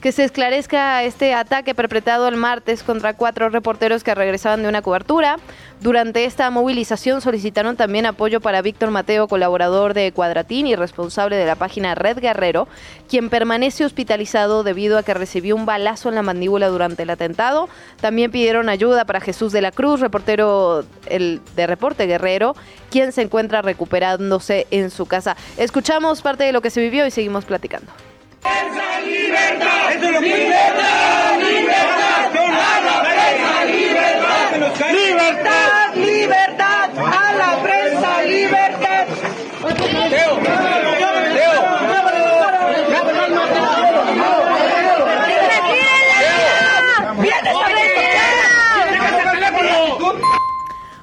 que 0.05 0.12
se 0.12 0.24
esclarezca 0.24 1.01
este 1.01 1.33
ataque 1.33 1.74
perpetrado 1.74 2.27
el 2.27 2.35
martes 2.35 2.83
contra 2.83 3.15
cuatro 3.15 3.50
reporteros 3.50 4.03
que 4.03 4.13
regresaban 4.13 4.62
de 4.62 4.69
una 4.69 4.83
cobertura. 4.83 5.38
Durante 5.81 6.25
esta 6.25 6.47
movilización 6.51 7.21
solicitaron 7.21 7.75
también 7.75 8.05
apoyo 8.05 8.39
para 8.39 8.62
Víctor 8.62 8.91
Mateo, 8.91 9.27
colaborador 9.27 9.95
de 9.95 10.12
Cuadratín 10.12 10.67
y 10.67 10.75
responsable 10.75 11.38
de 11.38 11.47
la 11.47 11.55
página 11.55 11.95
Red 11.95 12.19
Guerrero, 12.19 12.67
quien 13.09 13.31
permanece 13.31 13.83
hospitalizado 13.83 14.62
debido 14.62 15.00
a 15.00 15.01
que 15.01 15.15
recibió 15.15 15.55
un 15.55 15.65
balazo 15.65 16.09
en 16.09 16.13
la 16.13 16.21
mandíbula 16.21 16.67
durante 16.67 17.01
el 17.01 17.09
atentado. 17.09 17.67
También 18.00 18.29
pidieron 18.29 18.69
ayuda 18.69 19.05
para 19.05 19.21
Jesús 19.21 19.51
de 19.53 19.62
la 19.62 19.71
Cruz, 19.71 20.01
reportero 20.01 20.85
el, 21.07 21.41
de 21.55 21.65
Reporte 21.65 22.05
Guerrero, 22.05 22.55
quien 22.91 23.12
se 23.12 23.24
encuentra 23.24 23.63
recuperándose 23.63 24.67
en 24.69 24.91
su 24.91 25.07
casa. 25.07 25.35
Escuchamos 25.57 26.21
parte 26.21 26.43
de 26.43 26.51
lo 26.51 26.62
que 26.62 26.69
se 26.69 26.79
vivió 26.79 27.07
y 27.07 27.09
seguimos 27.09 27.45
platicando. 27.45 27.91
Libertad! 29.05 29.91
¡Eso 29.91 30.05
es 30.05 30.11
lo 30.11 30.19
que 30.19 30.27
¡Libertad! 30.27 31.39
¡Libertad! 31.39 32.33
¡A 32.35 32.81
la 32.81 32.95
prensa! 33.03 33.65
¡Libertad! 33.65 34.51
¡Libertad! 34.91 35.95
¡Libertad! 35.95 36.89
¡A 36.97 37.33
la 37.33 37.63
prensa! 37.63 38.21
¡Libertad! 38.23 39.05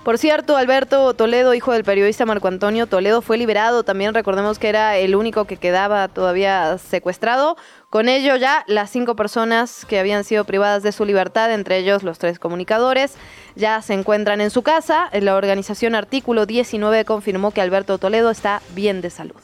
Por 0.04 0.18
cierto, 0.18 0.56
Alberto 0.56 1.14
Toledo, 1.14 1.54
hijo 1.54 1.70
del 1.70 1.84
periodista 1.84 2.26
Marco 2.26 2.48
Antonio 2.48 2.88
Toledo, 2.88 3.22
fue 3.22 3.38
liberado. 3.38 3.84
También 3.84 4.14
recordemos 4.14 4.58
que 4.58 4.68
era 4.68 4.96
el 4.96 5.14
único 5.14 5.44
que 5.44 5.58
quedaba 5.58 6.08
todavía 6.08 6.76
secuestrado. 6.78 7.56
Con 7.88 8.08
ello 8.08 8.34
ya 8.34 8.64
las 8.66 8.90
cinco 8.90 9.14
personas 9.14 9.86
que 9.86 10.00
habían 10.00 10.24
sido 10.24 10.44
privadas 10.44 10.82
de 10.82 10.90
su 10.90 11.04
libertad, 11.04 11.52
entre 11.52 11.78
ellos 11.78 12.02
los 12.02 12.18
tres 12.18 12.40
comunicadores, 12.40 13.14
ya 13.54 13.80
se 13.80 13.94
encuentran 13.94 14.40
en 14.40 14.50
su 14.50 14.62
casa. 14.62 15.08
La 15.12 15.36
organización 15.36 15.94
Artículo 15.94 16.46
19 16.46 17.04
confirmó 17.04 17.52
que 17.52 17.60
Alberto 17.60 17.98
Toledo 17.98 18.32
está 18.32 18.60
bien 18.74 19.02
de 19.02 19.10
salud. 19.10 19.36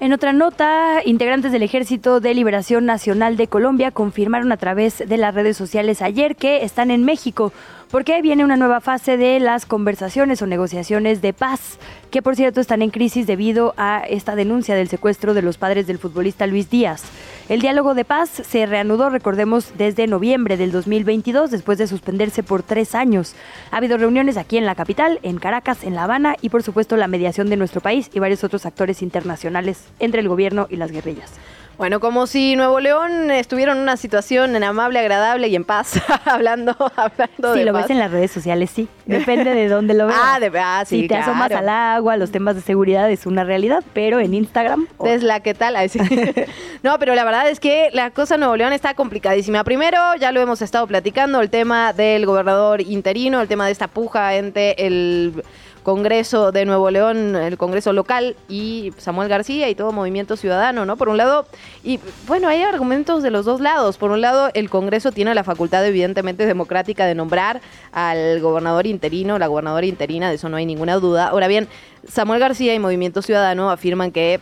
En 0.00 0.12
otra 0.12 0.32
nota, 0.32 1.00
integrantes 1.04 1.52
del 1.52 1.62
Ejército 1.62 2.20
de 2.20 2.34
Liberación 2.34 2.84
Nacional 2.84 3.36
de 3.36 3.46
Colombia 3.46 3.92
confirmaron 3.92 4.50
a 4.52 4.56
través 4.56 4.98
de 4.98 5.16
las 5.16 5.34
redes 5.34 5.56
sociales 5.56 6.02
ayer 6.02 6.36
que 6.36 6.64
están 6.64 6.90
en 6.90 7.04
México 7.04 7.52
porque 7.90 8.20
viene 8.22 8.44
una 8.44 8.56
nueva 8.56 8.80
fase 8.80 9.16
de 9.16 9.40
las 9.40 9.66
conversaciones 9.66 10.42
o 10.42 10.46
negociaciones 10.46 11.22
de 11.22 11.32
paz, 11.32 11.78
que 12.10 12.22
por 12.22 12.36
cierto 12.36 12.60
están 12.60 12.82
en 12.82 12.90
crisis 12.90 13.26
debido 13.26 13.74
a 13.76 14.04
esta 14.08 14.36
denuncia 14.36 14.74
del 14.74 14.88
secuestro 14.88 15.34
de 15.34 15.42
los 15.42 15.58
padres 15.58 15.86
del 15.86 15.98
futbolista 15.98 16.46
Luis 16.46 16.70
Díaz. 16.70 17.02
El 17.48 17.60
diálogo 17.60 17.94
de 17.94 18.04
paz 18.04 18.30
se 18.30 18.66
reanudó, 18.66 19.10
recordemos, 19.10 19.72
desde 19.76 20.06
noviembre 20.06 20.56
del 20.56 20.72
2022, 20.72 21.50
después 21.50 21.78
de 21.78 21.86
suspenderse 21.86 22.42
por 22.42 22.62
tres 22.62 22.94
años. 22.94 23.34
Ha 23.70 23.76
habido 23.76 23.98
reuniones 23.98 24.36
aquí 24.36 24.56
en 24.56 24.66
la 24.66 24.74
capital, 24.74 25.18
en 25.22 25.38
Caracas, 25.38 25.84
en 25.84 25.94
La 25.94 26.04
Habana 26.04 26.36
y 26.40 26.48
por 26.48 26.62
supuesto 26.62 26.96
la 26.96 27.08
mediación 27.08 27.50
de 27.50 27.56
nuestro 27.56 27.80
país 27.80 28.10
y 28.14 28.18
varios 28.18 28.44
otros 28.44 28.64
actores 28.66 29.02
internacionales 29.02 29.84
entre 29.98 30.20
el 30.20 30.28
gobierno 30.28 30.66
y 30.70 30.76
las 30.76 30.90
guerrillas. 30.90 31.32
Bueno, 31.76 31.98
como 31.98 32.26
si 32.28 32.54
Nuevo 32.54 32.78
León 32.78 33.30
estuviera 33.32 33.72
en 33.72 33.78
una 33.78 33.96
situación 33.96 34.54
en 34.54 34.62
amable, 34.62 35.00
agradable 35.00 35.48
y 35.48 35.56
en 35.56 35.64
paz, 35.64 36.00
hablando, 36.24 36.76
hablando 36.96 37.52
sí, 37.52 37.58
de 37.58 37.64
lo 37.64 37.72
paz. 37.72 37.82
ves 37.82 37.90
en 37.90 37.98
las 37.98 38.10
redes 38.12 38.30
sociales, 38.30 38.70
sí. 38.70 38.88
Depende 39.06 39.52
de 39.54 39.68
dónde 39.68 39.92
lo 39.94 40.06
veas. 40.08 40.18
Ah, 40.22 40.38
de, 40.38 40.52
ah, 40.56 40.84
sí, 40.86 40.96
Si 40.96 41.02
te 41.02 41.08
claro. 41.08 41.32
asomas 41.32 41.50
al 41.50 41.68
agua, 41.68 42.16
los 42.16 42.30
temas 42.30 42.54
de 42.54 42.60
seguridad 42.62 43.10
es 43.10 43.26
una 43.26 43.42
realidad, 43.42 43.82
pero 43.92 44.20
en 44.20 44.34
Instagram... 44.34 44.86
oh, 44.98 45.06
Es 45.06 45.24
la 45.24 45.40
que 45.40 45.54
tal. 45.54 45.74
Ay, 45.74 45.88
sí. 45.88 45.98
no, 46.84 46.98
pero 47.00 47.14
la 47.16 47.24
verdad 47.24 47.48
es 47.50 47.58
que 47.58 47.90
la 47.92 48.10
cosa 48.10 48.34
en 48.34 48.40
Nuevo 48.40 48.56
León 48.56 48.72
está 48.72 48.94
complicadísima. 48.94 49.64
Primero, 49.64 49.98
ya 50.20 50.30
lo 50.30 50.40
hemos 50.40 50.62
estado 50.62 50.86
platicando, 50.86 51.40
el 51.40 51.50
tema 51.50 51.92
del 51.92 52.24
gobernador 52.24 52.82
interino, 52.82 53.40
el 53.40 53.48
tema 53.48 53.66
de 53.66 53.72
esta 53.72 53.88
puja 53.88 54.36
entre 54.36 54.72
el 54.78 55.42
Congreso 55.82 56.50
de 56.50 56.64
Nuevo 56.64 56.90
León, 56.90 57.36
el 57.36 57.58
Congreso 57.58 57.92
local 57.92 58.36
y 58.48 58.92
Samuel 58.96 59.28
García 59.28 59.68
y 59.68 59.74
todo 59.74 59.92
Movimiento 59.92 60.34
Ciudadano, 60.36 60.86
¿no? 60.86 60.96
Por 60.96 61.10
un 61.10 61.18
lado, 61.18 61.46
y 61.82 62.00
bueno, 62.26 62.48
hay 62.48 62.62
argumentos 62.62 63.22
de 63.22 63.30
los 63.30 63.44
dos 63.44 63.60
lados. 63.60 63.98
Por 63.98 64.10
un 64.10 64.20
lado, 64.20 64.50
el 64.54 64.70
Congreso 64.70 65.12
tiene 65.12 65.34
la 65.34 65.44
facultad 65.44 65.86
evidentemente 65.86 66.46
democrática 66.46 67.06
de 67.06 67.14
nombrar 67.14 67.60
al 67.92 68.40
gobernador 68.40 68.86
interino, 68.86 69.38
la 69.38 69.46
gobernadora 69.46 69.86
interina, 69.86 70.28
de 70.28 70.36
eso 70.36 70.48
no 70.48 70.56
hay 70.56 70.66
ninguna 70.66 70.96
duda. 70.96 71.28
Ahora 71.28 71.48
bien, 71.48 71.68
Samuel 72.08 72.40
García 72.40 72.74
y 72.74 72.78
Movimiento 72.78 73.22
Ciudadano 73.22 73.70
afirman 73.70 74.12
que 74.12 74.40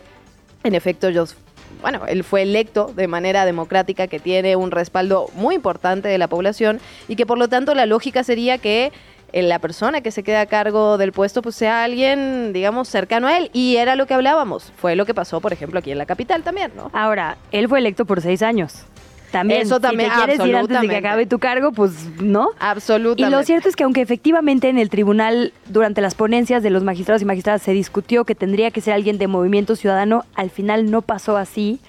en 0.63 0.75
efecto 0.75 1.07
ellos 1.07 1.35
bueno, 1.81 2.05
él 2.07 2.23
fue 2.23 2.43
electo 2.43 2.93
de 2.95 3.07
manera 3.07 3.45
democrática, 3.45 4.07
que 4.07 4.19
tiene 4.19 4.55
un 4.55 4.71
respaldo 4.71 5.27
muy 5.35 5.55
importante 5.55 6.07
de 6.07 6.17
la 6.17 6.29
población 6.29 6.79
y 7.07 7.15
que 7.15 7.25
por 7.25 7.37
lo 7.37 7.49
tanto 7.49 7.75
la 7.75 7.85
lógica 7.85 8.23
sería 8.23 8.57
que 8.57 8.93
la 9.33 9.59
persona 9.59 10.01
que 10.01 10.11
se 10.11 10.23
queda 10.23 10.41
a 10.41 10.45
cargo 10.45 10.97
del 10.97 11.11
puesto 11.11 11.41
pues 11.41 11.55
sea 11.55 11.83
alguien, 11.83 12.53
digamos, 12.53 12.87
cercano 12.87 13.27
a 13.27 13.37
él. 13.37 13.49
Y 13.53 13.77
era 13.77 13.95
lo 13.95 14.05
que 14.05 14.13
hablábamos. 14.13 14.71
Fue 14.77 14.95
lo 14.95 15.05
que 15.05 15.13
pasó, 15.13 15.41
por 15.41 15.51
ejemplo, 15.51 15.79
aquí 15.79 15.91
en 15.91 15.97
la 15.97 16.05
capital 16.05 16.43
también, 16.43 16.71
¿no? 16.75 16.91
Ahora, 16.93 17.37
él 17.51 17.67
fue 17.67 17.79
electo 17.79 18.05
por 18.05 18.21
seis 18.21 18.41
años. 18.41 18.85
También, 19.31 19.63
Eso 19.63 19.79
también, 19.79 20.11
si 20.11 20.15
te 20.15 20.25
quieres 20.25 20.45
ir 20.47 20.55
antes 20.55 20.79
de 20.79 20.87
que 20.87 20.95
acabe 20.95 21.25
tu 21.25 21.39
cargo, 21.39 21.71
pues 21.71 22.07
no. 22.21 22.49
Absolutamente. 22.59 23.23
Y 23.23 23.35
lo 23.35 23.43
cierto 23.43 23.67
es 23.67 23.75
que 23.75 23.83
aunque 23.83 24.01
efectivamente 24.01 24.69
en 24.69 24.77
el 24.77 24.91
tribunal, 24.91 25.53
durante 25.65 26.01
las 26.01 26.13
ponencias 26.13 26.61
de 26.61 26.69
los 26.69 26.83
magistrados 26.83 27.23
y 27.23 27.25
magistradas, 27.25 27.63
se 27.63 27.71
discutió 27.71 28.25
que 28.25 28.35
tendría 28.35 28.69
que 28.69 28.79
ser 28.79 28.93
alguien 28.93 29.17
de 29.17 29.25
Movimiento 29.25 29.75
Ciudadano, 29.75 30.23
al 30.35 30.51
final 30.51 30.91
no 30.91 31.01
pasó 31.01 31.35
así 31.35 31.79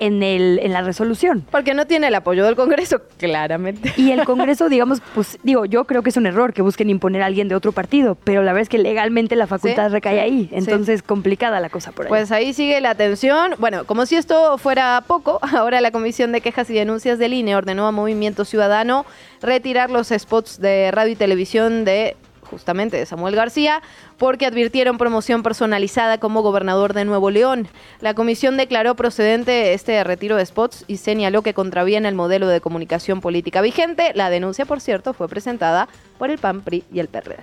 en, 0.00 0.22
el, 0.22 0.58
en 0.62 0.72
la 0.72 0.82
resolución. 0.82 1.44
Porque 1.50 1.74
no 1.74 1.86
tiene 1.86 2.08
el 2.08 2.14
apoyo 2.14 2.44
del 2.44 2.56
Congreso, 2.56 3.02
claramente. 3.18 3.92
Y 3.96 4.10
el 4.10 4.24
Congreso, 4.24 4.68
digamos, 4.68 5.00
pues 5.14 5.38
digo, 5.42 5.64
yo 5.66 5.84
creo 5.84 6.02
que 6.02 6.10
es 6.10 6.16
un 6.16 6.26
error 6.26 6.52
que 6.52 6.62
busquen 6.62 6.90
imponer 6.90 7.22
a 7.22 7.26
alguien 7.26 7.46
de 7.48 7.54
otro 7.54 7.70
partido, 7.72 8.16
pero 8.24 8.42
la 8.42 8.52
verdad 8.52 8.62
es 8.62 8.68
que 8.68 8.78
legalmente 8.78 9.36
la 9.36 9.46
facultad 9.46 9.86
Sí, 9.88 9.92
recae 9.92 10.14
sí, 10.14 10.20
ahí, 10.20 10.42
sí. 10.48 10.54
entonces 10.56 11.02
complicada 11.02 11.60
la 11.60 11.68
cosa 11.68 11.92
por 11.92 12.06
ahí. 12.06 12.08
Pues 12.08 12.32
ahí 12.32 12.52
sigue 12.52 12.80
la 12.80 12.90
atención. 12.90 13.54
Bueno, 13.58 13.84
como 13.84 14.06
si 14.06 14.16
esto 14.16 14.58
fuera 14.58 15.04
poco, 15.06 15.38
ahora 15.54 15.80
la 15.80 15.90
Comisión 15.90 16.32
de 16.32 16.40
Quejas 16.40 16.68
y 16.70 16.74
Denuncias 16.74 17.18
del 17.18 17.34
INE 17.34 17.54
ordenó 17.54 17.86
a 17.86 17.92
Movimiento 17.92 18.44
Ciudadano 18.44 19.04
retirar 19.42 19.90
los 19.90 20.08
spots 20.08 20.60
de 20.60 20.90
radio 20.90 21.12
y 21.12 21.16
televisión 21.16 21.84
de 21.84 22.16
justamente 22.50 22.96
de 22.96 23.06
Samuel 23.06 23.36
García, 23.36 23.80
porque 24.18 24.46
advirtieron 24.46 24.98
promoción 24.98 25.42
personalizada 25.42 26.18
como 26.18 26.42
gobernador 26.42 26.92
de 26.94 27.04
Nuevo 27.04 27.30
León. 27.30 27.68
La 28.00 28.14
comisión 28.14 28.56
declaró 28.56 28.94
procedente 28.96 29.72
este 29.72 30.02
retiro 30.04 30.36
de 30.36 30.44
spots 30.44 30.84
y 30.88 30.96
señaló 30.96 31.42
que 31.42 31.54
contraviene 31.54 32.08
el 32.08 32.14
modelo 32.14 32.48
de 32.48 32.60
comunicación 32.60 33.20
política 33.20 33.60
vigente. 33.60 34.12
La 34.14 34.28
denuncia, 34.30 34.64
por 34.66 34.80
cierto, 34.80 35.12
fue 35.14 35.28
presentada 35.28 35.88
por 36.18 36.30
el 36.30 36.38
PAN, 36.38 36.60
PRI 36.62 36.84
y 36.92 36.98
el 37.00 37.08
PRD. 37.08 37.36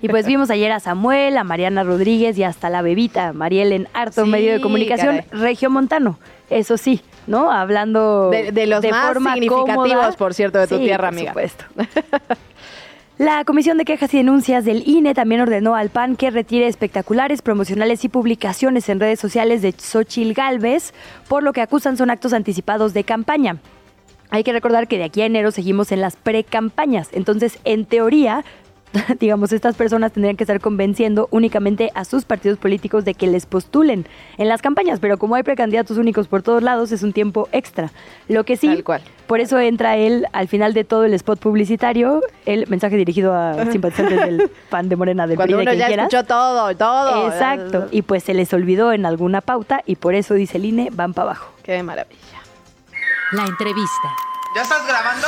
Y 0.00 0.08
pues 0.08 0.26
vimos 0.26 0.50
ayer 0.50 0.72
a 0.72 0.80
Samuel, 0.80 1.36
a 1.36 1.44
Mariana 1.44 1.84
Rodríguez 1.84 2.36
y 2.38 2.42
hasta 2.44 2.70
la 2.70 2.82
bebita, 2.82 3.32
Mariel 3.32 3.72
en 3.72 3.88
harto 3.92 4.24
Sí, 4.24 4.30
medio 4.30 4.52
de 4.54 4.60
comunicación, 4.60 5.16
caray. 5.18 5.30
Regio 5.32 5.70
Montano. 5.70 6.18
Eso 6.48 6.76
sí, 6.76 7.00
¿no? 7.26 7.50
Hablando 7.50 8.30
De, 8.30 8.52
de 8.52 8.66
los 8.68 8.82
más 8.84 9.08
forma 9.08 9.32
significativos, 9.34 9.74
cómoda. 9.76 10.12
por 10.12 10.32
cierto, 10.32 10.58
de 10.60 10.66
tu 10.68 10.76
Sí, 10.78 10.84
tierra, 10.84 11.08
por 11.10 11.14
amiga. 11.18 11.30
supuesto. 11.32 11.64
La 13.18 13.46
Comisión 13.46 13.78
de 13.78 13.86
Quejas 13.86 14.12
y 14.12 14.18
Denuncias 14.18 14.66
del 14.66 14.86
INE 14.86 15.14
también 15.14 15.40
ordenó 15.40 15.74
al 15.74 15.88
PAN 15.88 16.16
que 16.16 16.30
retire 16.30 16.66
espectaculares, 16.66 17.40
promocionales 17.40 18.04
y 18.04 18.10
publicaciones 18.10 18.90
en 18.90 19.00
redes 19.00 19.18
sociales 19.18 19.62
de 19.62 19.72
Xochil 19.72 20.34
Gálvez, 20.34 20.92
por 21.26 21.42
lo 21.42 21.54
que 21.54 21.62
acusan 21.62 21.96
son 21.96 22.10
actos 22.10 22.34
anticipados 22.34 22.92
de 22.92 23.04
campaña. 23.04 23.56
Hay 24.28 24.44
que 24.44 24.52
recordar 24.52 24.86
que 24.86 24.98
de 24.98 25.04
aquí 25.04 25.22
a 25.22 25.26
enero 25.26 25.50
seguimos 25.50 25.92
en 25.92 26.02
las 26.02 26.14
pre-campañas, 26.16 27.08
entonces 27.12 27.58
en 27.64 27.86
teoría 27.86 28.44
digamos, 29.20 29.52
estas 29.52 29.76
personas 29.76 30.12
tendrían 30.12 30.36
que 30.36 30.44
estar 30.44 30.60
convenciendo 30.60 31.28
únicamente 31.30 31.90
a 31.94 32.04
sus 32.04 32.24
partidos 32.24 32.58
políticos 32.58 33.04
de 33.04 33.14
que 33.14 33.26
les 33.26 33.46
postulen 33.46 34.06
en 34.38 34.48
las 34.48 34.62
campañas, 34.62 35.00
pero 35.00 35.18
como 35.18 35.34
hay 35.34 35.42
precandidatos 35.42 35.98
únicos 35.98 36.28
por 36.28 36.42
todos 36.42 36.62
lados, 36.62 36.92
es 36.92 37.02
un 37.02 37.12
tiempo 37.12 37.48
extra. 37.52 37.90
Lo 38.28 38.44
que 38.44 38.56
sí, 38.56 38.82
por 39.26 39.40
eso 39.40 39.58
entra 39.58 39.96
él 39.96 40.26
al 40.32 40.48
final 40.48 40.74
de 40.74 40.84
todo 40.84 41.04
el 41.04 41.14
spot 41.14 41.38
publicitario, 41.38 42.22
el 42.44 42.66
mensaje 42.68 42.96
dirigido 42.96 43.34
a 43.34 43.70
simpatizantes 43.70 44.20
del 44.20 44.50
pan 44.70 44.88
de 44.88 44.96
Morena 44.96 45.26
del 45.26 45.36
Cuando 45.36 45.58
uno 45.58 45.72
ya 45.72 45.88
escuchó 45.88 46.24
todo, 46.24 46.74
todo. 46.76 47.28
Exacto, 47.28 47.88
y 47.90 48.02
pues 48.02 48.22
se 48.22 48.34
les 48.34 48.52
olvidó 48.52 48.92
en 48.92 49.06
alguna 49.06 49.40
pauta 49.40 49.82
y 49.86 49.96
por 49.96 50.14
eso 50.14 50.34
dice 50.34 50.58
el 50.58 50.66
INE, 50.66 50.90
van 50.92 51.12
para 51.12 51.30
abajo. 51.30 51.52
Qué 51.62 51.82
maravilla. 51.82 52.20
La 53.32 53.44
entrevista. 53.44 54.08
¿Ya 54.54 54.62
estás 54.62 54.86
grabando? 54.86 55.26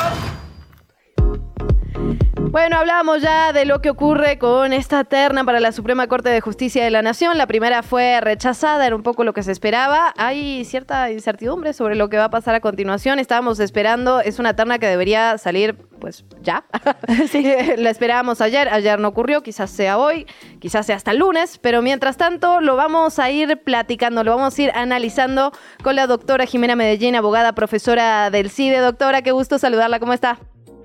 Bueno, 2.50 2.78
hablamos 2.78 3.20
ya 3.20 3.52
de 3.52 3.66
lo 3.66 3.82
que 3.82 3.90
ocurre 3.90 4.38
con 4.38 4.72
esta 4.72 5.04
terna 5.04 5.44
para 5.44 5.60
la 5.60 5.70
Suprema 5.70 6.06
Corte 6.06 6.30
de 6.30 6.40
Justicia 6.40 6.82
de 6.82 6.90
la 6.90 7.02
Nación. 7.02 7.36
La 7.36 7.46
primera 7.46 7.82
fue 7.82 8.20
rechazada, 8.22 8.86
era 8.86 8.96
un 8.96 9.02
poco 9.02 9.22
lo 9.22 9.34
que 9.34 9.42
se 9.42 9.52
esperaba. 9.52 10.14
Hay 10.16 10.64
cierta 10.64 11.10
incertidumbre 11.10 11.74
sobre 11.74 11.94
lo 11.94 12.08
que 12.08 12.16
va 12.16 12.24
a 12.24 12.30
pasar 12.30 12.54
a 12.54 12.60
continuación. 12.60 13.18
Estábamos 13.18 13.60
esperando, 13.60 14.20
es 14.20 14.38
una 14.38 14.56
terna 14.56 14.78
que 14.78 14.86
debería 14.86 15.36
salir 15.36 15.76
pues 16.00 16.24
ya. 16.42 16.64
sí. 17.30 17.44
la 17.76 17.90
esperábamos 17.90 18.40
ayer, 18.40 18.68
ayer 18.70 18.98
no 18.98 19.08
ocurrió, 19.08 19.42
quizás 19.42 19.70
sea 19.70 19.98
hoy, 19.98 20.26
quizás 20.58 20.86
sea 20.86 20.96
hasta 20.96 21.10
el 21.10 21.18
lunes, 21.18 21.58
pero 21.58 21.82
mientras 21.82 22.16
tanto 22.16 22.62
lo 22.62 22.76
vamos 22.76 23.18
a 23.18 23.30
ir 23.30 23.62
platicando, 23.62 24.24
lo 24.24 24.34
vamos 24.34 24.58
a 24.58 24.62
ir 24.62 24.72
analizando 24.74 25.52
con 25.82 25.96
la 25.96 26.06
doctora 26.06 26.46
Jimena 26.46 26.76
Medellín, 26.76 27.14
abogada, 27.14 27.52
profesora 27.52 28.30
del 28.30 28.50
CIDE. 28.50 28.78
Doctora, 28.78 29.20
qué 29.20 29.32
gusto 29.32 29.58
saludarla, 29.58 30.00
¿cómo 30.00 30.14
está? 30.14 30.38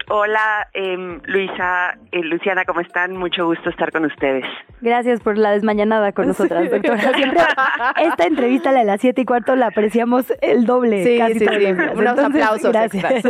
Hola, 0.09 0.67
eh, 0.73 1.19
Luisa, 1.25 1.97
eh, 2.11 2.23
Luciana, 2.23 2.65
¿cómo 2.65 2.81
están? 2.81 3.15
Mucho 3.15 3.45
gusto 3.45 3.69
estar 3.69 3.91
con 3.91 4.05
ustedes. 4.05 4.45
Gracias 4.81 5.21
por 5.21 5.37
la 5.37 5.51
desmañanada 5.51 6.11
con 6.11 6.27
nosotras, 6.27 6.69
doctora. 6.69 7.13
Siempre 7.13 7.39
esta 8.01 8.25
entrevista, 8.25 8.73
la 8.73 8.79
de 8.79 8.85
las 8.85 8.99
siete 8.99 9.21
y 9.21 9.25
cuarto, 9.25 9.55
la 9.55 9.67
apreciamos 9.67 10.33
el 10.41 10.65
doble. 10.65 11.05
Sí, 11.05 11.17
casi 11.17 11.39
sí, 11.39 11.45
sí. 11.47 11.65
Unos 11.95 12.19
aplausos. 12.19 12.71
Gracias. 12.71 13.23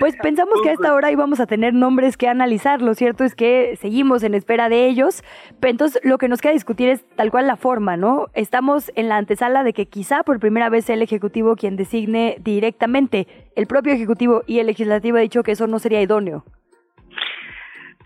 Pues 0.00 0.16
pensamos 0.16 0.60
que 0.62 0.70
a 0.70 0.72
esta 0.72 0.92
hora 0.92 1.10
íbamos 1.10 1.40
a 1.40 1.46
tener 1.46 1.72
nombres 1.72 2.18
que 2.18 2.28
analizar. 2.28 2.82
Lo 2.82 2.94
cierto 2.94 3.24
es 3.24 3.34
que 3.34 3.78
seguimos 3.80 4.22
en 4.22 4.34
espera 4.34 4.68
de 4.68 4.86
ellos. 4.86 5.24
Entonces, 5.62 6.00
lo 6.04 6.18
que 6.18 6.28
nos 6.28 6.42
queda 6.42 6.52
discutir 6.52 6.90
es 6.90 7.04
tal 7.16 7.30
cual 7.30 7.46
la 7.46 7.56
forma, 7.56 7.96
¿no? 7.96 8.26
Estamos 8.34 8.92
en 8.96 9.08
la 9.08 9.16
antesala 9.16 9.64
de 9.64 9.72
que 9.72 9.86
quizá 9.86 10.24
por 10.24 10.40
primera 10.40 10.68
vez 10.68 10.84
sea 10.84 10.94
el 10.94 11.02
Ejecutivo 11.02 11.56
quien 11.56 11.76
designe 11.76 12.36
directamente. 12.40 13.26
El 13.56 13.66
propio 13.66 13.92
Ejecutivo 13.92 14.42
y 14.46 14.58
el 14.58 14.66
Legislativo 14.66 15.16
ha 15.16 15.20
dicho 15.20 15.42
que 15.42 15.53
eso 15.54 15.66
no 15.66 15.78
sería 15.78 16.02
idóneo. 16.02 16.44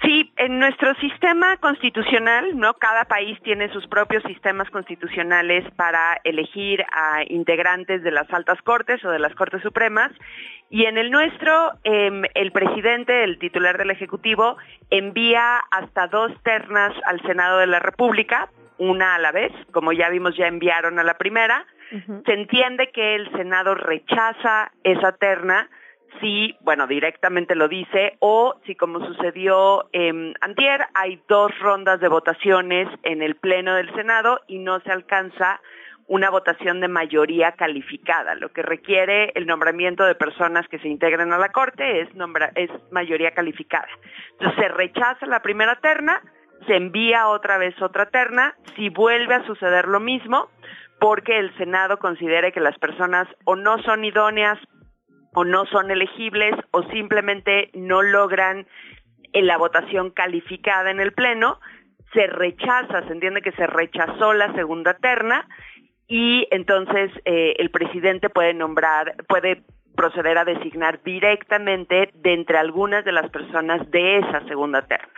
Sí, 0.03 0.33
en 0.37 0.61
nuestro 0.61 0.95
sistema 0.97 1.57
constitucional, 1.57 2.57
¿no? 2.57 2.75
Cada 2.75 3.07
país 3.07 3.37
tiene 3.43 3.69
sus 3.73 3.85
propios 3.89 4.23
sistemas 4.23 4.71
constitucionales 4.71 5.65
para 5.75 6.21
elegir 6.23 6.85
a 6.93 7.25
integrantes 7.27 8.05
de 8.05 8.13
las 8.13 8.33
altas 8.33 8.63
cortes 8.63 9.05
o 9.05 9.11
de 9.11 9.19
las 9.19 9.35
cortes 9.35 9.61
supremas. 9.61 10.13
Y 10.71 10.85
en 10.85 10.99
el 10.99 11.11
nuestro, 11.11 11.73
em, 11.83 12.23
el 12.35 12.53
presidente, 12.53 13.25
el 13.25 13.41
titular 13.41 13.77
del 13.77 13.91
Ejecutivo, 13.91 14.57
envía 14.91 15.59
hasta 15.73 16.07
dos 16.07 16.31
ternas 16.45 16.93
al 17.05 17.21
Senado 17.23 17.59
de 17.59 17.67
la 17.67 17.81
República, 17.81 18.51
una 18.79 19.17
a 19.17 19.19
la 19.19 19.33
vez, 19.33 19.51
como 19.73 19.93
ya 19.93 20.09
vimos, 20.11 20.37
ya 20.37 20.47
enviaron 20.47 21.01
a 21.01 21.03
la 21.03 21.19
primera. 21.19 21.67
Se 22.27 22.35
entiende 22.35 22.91
que 22.93 23.17
el 23.17 23.33
Senado 23.33 23.75
rechaza 23.75 24.71
esa 24.85 25.13
terna 25.13 25.69
si, 26.21 26.57
bueno, 26.61 26.87
directamente 26.87 27.55
lo 27.55 27.69
dice, 27.69 28.17
o 28.21 28.59
si 28.67 28.75
como 28.75 29.05
sucedió 29.07 29.89
eh, 29.93 30.33
antier, 30.41 30.87
hay 30.95 31.21
dos 31.29 31.57
rondas 31.59 32.01
de 32.01 32.09
votaciones 32.09 32.89
en 33.03 33.23
el 33.23 33.37
Pleno 33.37 33.75
del 33.75 33.93
Senado 33.95 34.41
y 34.47 34.59
no 34.59 34.81
se 34.81 34.91
alcanza 34.91 35.61
una 36.07 36.31
votación 36.31 36.81
de 36.81 36.89
mayoría 36.89 37.53
calificada. 37.53 38.35
Lo 38.35 38.51
que 38.51 38.63
requiere 38.63 39.31
el 39.35 39.47
nombramiento 39.47 40.05
de 40.05 40.15
personas 40.15 40.67
que 40.69 40.79
se 40.79 40.89
integren 40.89 41.33
a 41.33 41.39
la 41.39 41.51
Corte 41.51 42.01
es, 42.01 42.09
es 42.55 42.71
mayoría 42.91 43.33
calificada. 43.33 43.89
Entonces 44.33 44.59
se 44.59 44.69
rechaza 44.69 45.27
la 45.27 45.43
primera 45.43 45.77
terna, 45.77 46.23
se 46.67 46.77
envía 46.77 47.29
otra 47.29 47.59
vez 47.59 47.81
otra 47.83 48.07
terna, 48.07 48.57
si 48.75 48.89
vuelve 48.89 49.35
a 49.35 49.47
suceder 49.47 49.87
lo 49.87 50.01
mismo, 50.01 50.49
porque 50.99 51.39
el 51.39 51.57
Senado 51.59 51.99
considere 51.99 52.53
que 52.53 52.61
las 52.61 52.79
personas 52.79 53.29
o 53.45 53.55
no 53.55 53.81
son 53.83 54.05
idóneas 54.05 54.59
o 55.35 55.45
no 55.45 55.67
son 55.67 55.91
elegibles 55.91 56.55
o 56.71 56.83
simplemente 56.85 57.71
no 57.75 58.03
logran 58.03 58.67
en 59.33 59.47
la 59.47 59.59
votación 59.59 60.11
calificada 60.11 60.91
en 60.91 61.01
el 61.01 61.13
Pleno, 61.13 61.61
se 62.13 62.27
rechaza, 62.27 63.07
se 63.07 63.13
entiende 63.13 63.43
que 63.43 63.53
se 63.53 63.67
rechazó 63.67 64.33
la 64.33 64.53
segunda 64.55 64.95
terna 64.95 65.47
y 66.07 66.47
entonces 66.51 67.11
eh, 67.25 67.55
el 67.59 67.71
presidente 67.71 68.31
puede 68.31 68.55
nombrar, 68.55 69.15
puede 69.29 69.63
proceder 69.95 70.39
a 70.39 70.45
designar 70.45 71.03
directamente 71.03 72.11
de 72.15 72.33
entre 72.33 72.57
algunas 72.57 73.05
de 73.05 73.13
las 73.13 73.29
personas 73.31 73.91
de 73.91 74.19
esa 74.19 74.47
segunda 74.47 74.83
terna. 74.83 75.13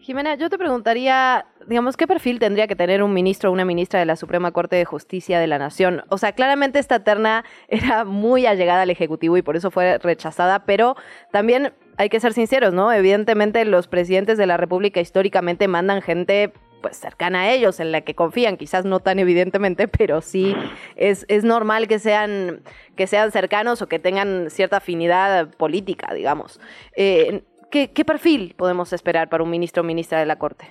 Jimena, 0.00 0.36
yo 0.36 0.48
te 0.48 0.58
preguntaría, 0.58 1.46
digamos, 1.66 1.96
¿qué 1.96 2.06
perfil 2.06 2.38
tendría 2.38 2.68
que 2.68 2.76
tener 2.76 3.02
un 3.02 3.12
ministro 3.12 3.50
o 3.50 3.52
una 3.52 3.64
ministra 3.64 3.98
de 3.98 4.06
la 4.06 4.16
Suprema 4.16 4.52
Corte 4.52 4.76
de 4.76 4.84
Justicia 4.84 5.40
de 5.40 5.48
la 5.48 5.58
Nación? 5.58 6.02
O 6.08 6.18
sea, 6.18 6.32
claramente 6.32 6.78
esta 6.78 7.02
terna 7.02 7.44
era 7.68 8.04
muy 8.04 8.46
allegada 8.46 8.82
al 8.82 8.90
Ejecutivo 8.90 9.36
y 9.36 9.42
por 9.42 9.56
eso 9.56 9.70
fue 9.70 9.98
rechazada, 9.98 10.64
pero 10.64 10.96
también 11.32 11.72
hay 11.96 12.08
que 12.08 12.20
ser 12.20 12.32
sinceros, 12.32 12.72
¿no? 12.72 12.92
Evidentemente 12.92 13.64
los 13.64 13.88
presidentes 13.88 14.38
de 14.38 14.46
la 14.46 14.56
República 14.56 15.00
históricamente 15.00 15.66
mandan 15.66 16.00
gente 16.00 16.52
pues 16.80 16.96
cercana 16.96 17.40
a 17.40 17.52
ellos, 17.52 17.80
en 17.80 17.90
la 17.90 18.02
que 18.02 18.14
confían, 18.14 18.56
quizás 18.56 18.84
no 18.84 19.00
tan 19.00 19.18
evidentemente, 19.18 19.88
pero 19.98 20.20
sí 20.20 20.54
es, 20.94 21.26
es 21.28 21.42
normal 21.42 21.88
que 21.88 21.98
sean, 21.98 22.62
que 22.96 23.08
sean 23.08 23.32
cercanos 23.32 23.82
o 23.82 23.88
que 23.88 23.98
tengan 23.98 24.48
cierta 24.48 24.76
afinidad 24.76 25.50
política, 25.56 26.14
digamos. 26.14 26.60
Eh, 26.96 27.42
¿Qué, 27.70 27.88
perfil 28.04 28.54
podemos 28.56 28.92
esperar 28.92 29.28
para 29.28 29.42
un 29.42 29.50
ministro 29.50 29.82
o 29.82 29.86
ministra 29.86 30.18
de 30.18 30.26
la 30.26 30.38
Corte? 30.38 30.66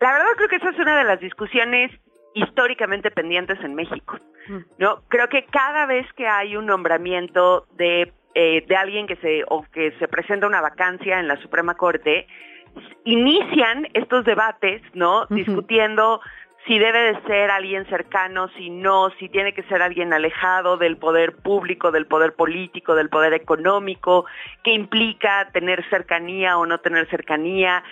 La 0.00 0.12
verdad 0.12 0.26
creo 0.36 0.48
que 0.48 0.56
esa 0.56 0.70
es 0.70 0.78
una 0.78 0.98
de 0.98 1.04
las 1.04 1.20
discusiones 1.20 1.92
históricamente 2.34 3.10
pendientes 3.10 3.58
en 3.62 3.74
México. 3.74 4.18
Mm. 4.48 4.58
¿no? 4.78 5.02
Creo 5.08 5.28
que 5.28 5.44
cada 5.44 5.86
vez 5.86 6.06
que 6.14 6.26
hay 6.26 6.56
un 6.56 6.66
nombramiento 6.66 7.66
de, 7.76 8.12
eh, 8.34 8.64
de 8.66 8.76
alguien 8.76 9.06
que 9.06 9.16
se, 9.16 9.44
o 9.48 9.62
que 9.72 9.92
se 9.98 10.08
presenta 10.08 10.46
una 10.46 10.60
vacancia 10.60 11.20
en 11.20 11.28
la 11.28 11.36
Suprema 11.40 11.74
Corte, 11.74 12.26
inician 13.04 13.88
estos 13.94 14.24
debates, 14.24 14.82
¿no? 14.94 15.26
Discutiendo 15.26 16.20
si 16.66 16.78
debe 16.78 17.12
de 17.12 17.22
ser 17.22 17.50
alguien 17.50 17.86
cercano, 17.86 18.48
si 18.56 18.70
no, 18.70 19.10
si 19.18 19.28
tiene 19.28 19.54
que 19.54 19.62
ser 19.64 19.82
alguien 19.82 20.12
alejado 20.12 20.76
del 20.76 20.98
poder 20.98 21.36
público, 21.36 21.90
del 21.90 22.06
poder 22.06 22.34
político, 22.34 22.94
del 22.94 23.08
poder 23.08 23.32
económico, 23.32 24.26
qué 24.62 24.72
implica 24.72 25.50
tener 25.52 25.88
cercanía 25.88 26.58
o 26.58 26.66
no 26.66 26.78
tener 26.78 27.08
cercanía. 27.08 27.82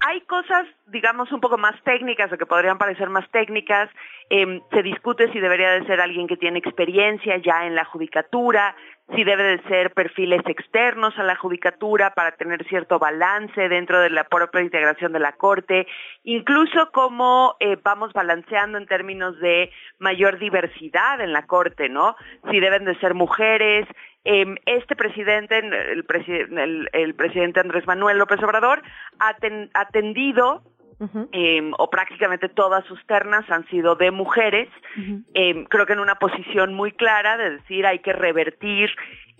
Hay 0.00 0.22
cosas, 0.22 0.66
digamos, 0.86 1.30
un 1.32 1.40
poco 1.40 1.58
más 1.58 1.80
técnicas 1.84 2.32
o 2.32 2.38
que 2.38 2.46
podrían 2.46 2.78
parecer 2.78 3.08
más 3.10 3.30
técnicas. 3.30 3.88
Em, 4.30 4.60
se 4.70 4.82
discute 4.82 5.30
si 5.32 5.38
debería 5.38 5.70
de 5.70 5.86
ser 5.86 6.00
alguien 6.00 6.26
que 6.26 6.36
tiene 6.36 6.58
experiencia 6.58 7.36
ya 7.38 7.66
en 7.66 7.74
la 7.74 7.84
judicatura, 7.84 8.74
si 9.14 9.22
debe 9.22 9.42
de 9.42 9.62
ser 9.68 9.92
perfiles 9.92 10.40
externos 10.46 11.16
a 11.18 11.22
la 11.22 11.36
judicatura 11.36 12.14
para 12.14 12.32
tener 12.32 12.66
cierto 12.68 12.98
balance 12.98 13.68
dentro 13.68 14.00
de 14.00 14.10
la 14.10 14.24
propia 14.24 14.62
integración 14.62 15.12
de 15.12 15.20
la 15.20 15.32
Corte, 15.32 15.86
incluso 16.22 16.90
cómo 16.90 17.56
eh, 17.60 17.76
vamos 17.82 18.12
balanceando 18.14 18.78
en 18.78 18.86
términos 18.86 19.38
de 19.40 19.70
mayor 19.98 20.38
diversidad 20.38 21.20
en 21.20 21.32
la 21.32 21.46
Corte, 21.46 21.88
¿no? 21.88 22.16
Si 22.50 22.60
deben 22.60 22.84
de 22.84 22.98
ser 22.98 23.14
mujeres. 23.14 23.86
Em, 24.26 24.56
este 24.64 24.96
presidente, 24.96 25.58
el, 25.58 26.88
el, 26.92 27.14
presidente 27.14 27.60
Andrés 27.60 27.86
Manuel 27.86 28.16
López 28.16 28.42
Obrador, 28.42 28.82
ha 29.18 29.36
atendido 29.74 30.62
Em, 31.32 31.72
o 31.78 31.90
prácticamente 31.90 32.48
todas 32.48 32.84
sus 32.86 33.04
ternas 33.06 33.48
han 33.50 33.66
sido 33.68 33.96
de 33.96 34.10
mujeres, 34.10 34.68
em, 35.34 35.64
creo 35.64 35.86
que 35.86 35.92
en 35.92 36.00
una 36.00 36.16
posición 36.16 36.74
muy 36.74 36.92
clara 36.92 37.36
de 37.36 37.50
decir 37.50 37.86
hay 37.86 37.98
que 37.98 38.12
revertir 38.12 38.90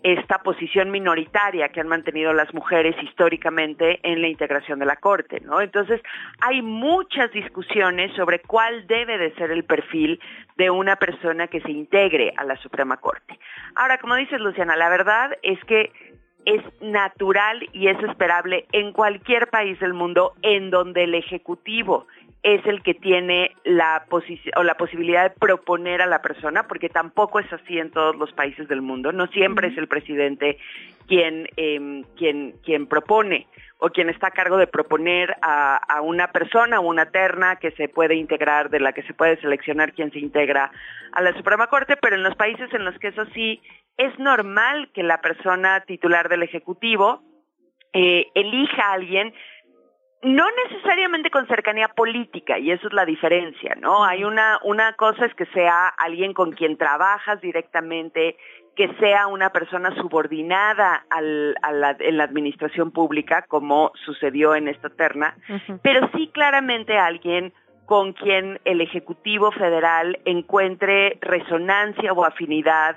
esta 0.05 0.39
posición 0.43 0.91
minoritaria 0.91 1.71
que 1.71 1.81
han 1.81 1.89
mantenido 1.89 2.35
las 2.35 2.53
mujeres 2.53 2.95
históricamente 3.03 4.01
en 4.03 4.21
la 4.21 4.29
integración 4.29 4.79
de 4.79 4.85
la 4.85 4.97
Corte, 4.97 5.41
¿no? 5.41 5.63
Entonces, 5.63 6.03
hay 6.43 6.61
muchas 6.61 7.33
discusiones 7.33 8.15
sobre 8.15 8.41
cuál 8.41 8.87
debe 8.87 9.17
de 9.17 9.35
ser 9.35 9.51
el 9.51 9.65
perfil 9.65 10.21
de 10.57 10.69
una 10.69 10.97
persona 10.97 11.47
que 11.47 11.63
se 11.63 11.71
integre 11.71 12.35
a 12.37 12.45
la 12.45 12.57
Suprema 12.59 12.99
Corte. 12.99 13.39
Ahora, 13.77 13.97
como 13.97 14.15
dices, 14.17 14.39
Luciana, 14.41 14.77
la 14.77 14.91
verdad 14.91 15.39
es 15.43 15.59
que 15.65 15.91
es 16.45 16.63
natural 16.81 17.69
y 17.73 17.89
es 17.89 17.99
esperable 18.03 18.67
en 18.73 18.93
cualquier 18.93 19.49
país 19.49 19.79
del 19.81 19.95
mundo 19.95 20.35
en 20.43 20.71
donde 20.71 21.05
el 21.05 21.15
Ejecutivo 21.15 22.07
es 22.45 22.65
el 22.67 22.83
que 22.83 22.93
tiene 22.93 23.57
la, 23.65 24.05
o 24.57 24.63
la 24.63 24.75
posibilidad 24.75 25.23
de 25.23 25.31
proponer 25.31 26.03
a 26.03 26.07
la 26.07 26.21
persona, 26.21 26.69
porque 26.69 26.91
tampoco 26.91 27.41
es 27.41 27.51
así 27.51 27.79
en 27.79 27.91
todos 27.91 28.17
los 28.17 28.33
países 28.33 28.69
del 28.69 28.83
mundo. 28.83 29.13
No 29.13 29.27
siempre 29.29 29.69
es 29.69 29.79
el 29.79 29.89
presidente 29.89 30.59
quien, 31.09 31.49
eh, 31.57 32.03
quien, 32.17 32.55
quien 32.63 32.87
propone 32.87 33.47
o 33.79 33.89
quien 33.89 34.11
está 34.11 34.29
a 34.29 34.33
cargo 34.33 34.59
de 34.59 34.67
proponer 34.67 35.35
a, 35.41 35.77
a, 35.77 36.03
una 36.03 36.33
persona 36.33 36.81
o 36.81 36.87
una 36.87 37.07
terna 37.07 37.57
que 37.57 37.71
se 37.73 37.89
puede 37.89 38.15
integrar, 38.15 38.69
de 38.69 38.81
la 38.81 38.93
que 38.93 39.03
se 39.03 39.15
puede 39.15 39.41
seleccionar 39.41 39.95
quien 39.95 40.13
se 40.13 40.19
integra 40.19 40.71
a 41.13 41.23
la 41.23 41.33
Suprema 41.33 41.69
Corte, 41.69 41.97
pero 41.97 42.15
en 42.15 42.23
los 42.23 42.35
países 42.37 42.73
en 42.75 42.85
los 42.85 42.99
que 42.99 43.09
eso 43.09 43.25
sí 43.35 43.63
es 43.97 44.19
normal 44.19 44.91
que 44.93 45.03
la 45.03 45.21
persona 45.21 45.81
titular 45.81 46.29
del 46.29 46.43
Ejecutivo 46.43 47.23
eh, 47.93 48.27
elija 48.35 48.89
a 48.89 48.93
alguien 48.93 49.33
no 50.25 50.47
necesariamente 50.67 51.31
con 51.31 51.47
cercanía 51.47 51.89
política, 51.89 52.59
y 52.59 52.71
eso 52.71 52.89
es 52.89 52.95
la 52.95 53.05
diferencia, 53.05 53.77
¿no? 53.79 54.05
Hay 54.05 54.25
una, 54.25 54.59
una 54.63 54.95
cosa 54.95 55.27
es 55.27 55.35
que 55.35 55.45
sea 55.47 55.89
alguien 55.89 56.33
con 56.33 56.53
quien 56.53 56.79
trabajas 56.79 57.43
directamente, 57.43 58.39
que 58.75 58.89
sea 58.99 59.27
una 59.27 59.51
persona 59.51 59.95
subordinada 59.97 61.05
al, 61.11 61.55
a 61.63 61.73
la, 61.73 61.97
en 62.01 62.17
la 62.17 62.25
administración 62.25 62.91
pública, 62.91 63.45
como 63.49 63.93
sucedió 64.07 64.55
en 64.55 64.69
esta 64.69 64.89
terna, 64.89 65.37
pero 65.83 66.09
sí 66.17 66.31
claramente 66.33 66.97
alguien 66.97 67.53
con 67.85 68.15
quien 68.15 68.61
el 68.65 68.81
Ejecutivo 68.81 69.53
Federal 69.53 70.19
encuentre 70.25 71.19
resonancia 71.21 72.15
o 72.15 72.25
afinidad 72.25 72.97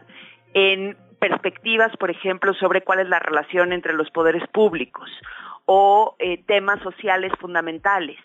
en 0.57 0.97
perspectivas, 1.19 1.95
por 1.97 2.09
ejemplo, 2.09 2.51
sobre 2.55 2.81
cuál 2.81 2.99
es 2.99 3.07
la 3.07 3.19
relación 3.19 3.73
entre 3.73 3.93
los 3.93 4.09
poderes 4.09 4.41
públicos 4.47 5.07
o 5.65 6.15
eh, 6.17 6.43
temas 6.47 6.81
sociales 6.81 7.31
fundamentales. 7.39 8.17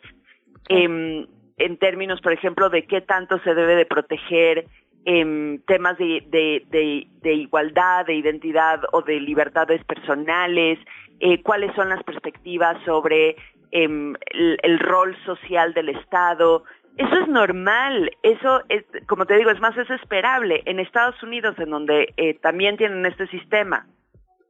Eh, 0.70 1.26
en 1.58 1.76
términos, 1.76 2.22
por 2.22 2.32
ejemplo, 2.32 2.70
de 2.70 2.86
qué 2.86 3.02
tanto 3.02 3.38
se 3.40 3.54
debe 3.54 3.76
de 3.76 3.84
proteger 3.84 4.66
eh, 5.04 5.60
temas 5.66 5.98
de, 5.98 6.24
de, 6.28 6.64
de, 6.70 7.06
de, 7.20 7.34
igualdad, 7.34 8.06
de 8.06 8.14
identidad 8.14 8.80
o 8.92 9.02
de 9.02 9.20
libertades 9.20 9.84
personales, 9.84 10.78
eh, 11.20 11.42
cuáles 11.42 11.74
son 11.74 11.90
las 11.90 12.02
perspectivas 12.02 12.82
sobre 12.86 13.36
em, 13.72 14.14
el, 14.32 14.58
el, 14.62 14.78
rol 14.78 15.14
social 15.26 15.74
del 15.74 15.90
Estado. 15.90 16.64
Eso 16.96 17.14
es 17.16 17.28
normal, 17.28 18.10
eso 18.22 18.62
es, 18.68 18.84
como 19.06 19.24
te 19.24 19.36
digo, 19.36 19.50
es 19.50 19.60
más, 19.60 19.76
es 19.76 19.88
esperable. 19.90 20.62
En 20.66 20.78
Estados 20.78 21.20
Unidos, 21.22 21.58
en 21.58 21.70
donde 21.70 22.12
eh, 22.16 22.34
también 22.40 22.76
tienen 22.76 23.06
este 23.06 23.26
sistema, 23.28 23.86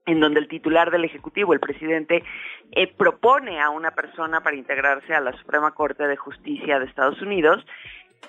en 0.07 0.19
donde 0.19 0.41
el 0.41 0.49
titular 0.49 0.91
del 0.91 1.05
Ejecutivo, 1.05 1.53
el 1.53 1.61
presidente, 1.61 2.25
eh, 2.73 2.93
propone 2.93 3.61
a 3.61 3.71
una 3.71 3.93
persona 3.93 4.41
para 4.43 4.57
integrarse 4.57 5.15
a 5.15 5.21
la 5.21 5.33
Suprema 5.35 5.73
Corte 5.73 6.07
de 6.07 6.17
Justicia 6.17 6.81
de 6.81 6.87
Estados 6.87 7.23
Unidos, 7.23 7.65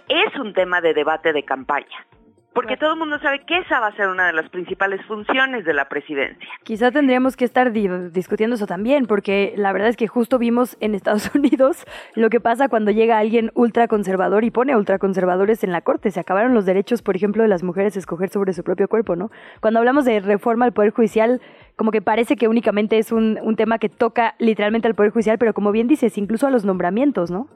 es 0.10 0.36
un 0.40 0.54
tema 0.54 0.82
de 0.82 0.94
debate 0.94 1.34
de 1.34 1.44
campaña. 1.44 2.06
Porque 2.54 2.78
todo 2.78 2.94
el 2.94 3.00
mundo 3.00 3.20
sabe 3.20 3.40
que 3.46 3.58
esa 3.58 3.80
va 3.80 3.88
a 3.88 3.96
ser 3.96 4.10
una 4.10 4.28
de 4.28 4.34
las 4.34 4.50
principales 4.50 5.04
funciones 5.06 5.66
de 5.66 5.74
la 5.74 5.90
presidencia. 5.90 6.48
Quizá 6.64 6.92
tendríamos 6.92 7.36
que 7.36 7.46
estar 7.46 7.72
di 7.72 7.88
discutiendo 8.12 8.56
eso 8.56 8.68
también, 8.68 9.08
porque 9.08 9.54
la 9.58 9.74
verdad 9.74 9.90
es 9.90 9.98
que 9.98 10.08
justo 10.08 10.38
vimos 10.38 10.78
en 10.80 10.94
Estados 10.94 11.32
Unidos 11.36 11.86
lo 12.16 12.30
que 12.30 12.40
pasa 12.40 12.70
cuando 12.70 12.92
llega 12.92 13.18
alguien 13.18 13.52
ultraconservador 13.56 14.44
y 14.44 14.52
pone 14.52 14.76
ultraconservadores 14.76 15.64
en 15.64 15.72
la 15.72 15.82
corte. 15.82 16.12
Se 16.12 16.20
acabaron 16.20 16.54
los 16.54 16.66
derechos, 16.66 17.02
por 17.02 17.16
ejemplo, 17.16 17.44
de 17.44 17.50
las 17.50 17.64
mujeres 17.64 17.96
a 17.96 18.00
escoger 18.00 18.30
sobre 18.30 18.54
su 18.54 18.64
propio 18.64 18.88
cuerpo, 18.88 19.16
¿no? 19.16 19.32
Cuando 19.60 19.80
hablamos 19.80 20.06
de 20.06 20.20
reforma 20.20 20.66
al 20.66 20.74
Poder 20.74 20.92
Judicial, 20.92 21.42
como 21.76 21.92
que 21.92 22.02
parece 22.02 22.36
que 22.36 22.48
únicamente 22.48 23.00
es 23.00 23.12
un, 23.12 23.40
un 23.42 23.56
tema 23.56 23.80
que 23.80 23.90
toca 23.90 24.36
literalmente 24.38 24.88
al 24.88 24.96
Poder 24.96 25.12
Judicial, 25.12 25.38
pero 25.40 25.54
como 25.54 25.72
bien 25.72 25.88
dices, 25.88 26.18
incluso 26.18 26.46
a 26.46 26.52
los 26.52 26.66
nombramientos, 26.66 27.32
¿no? 27.32 27.48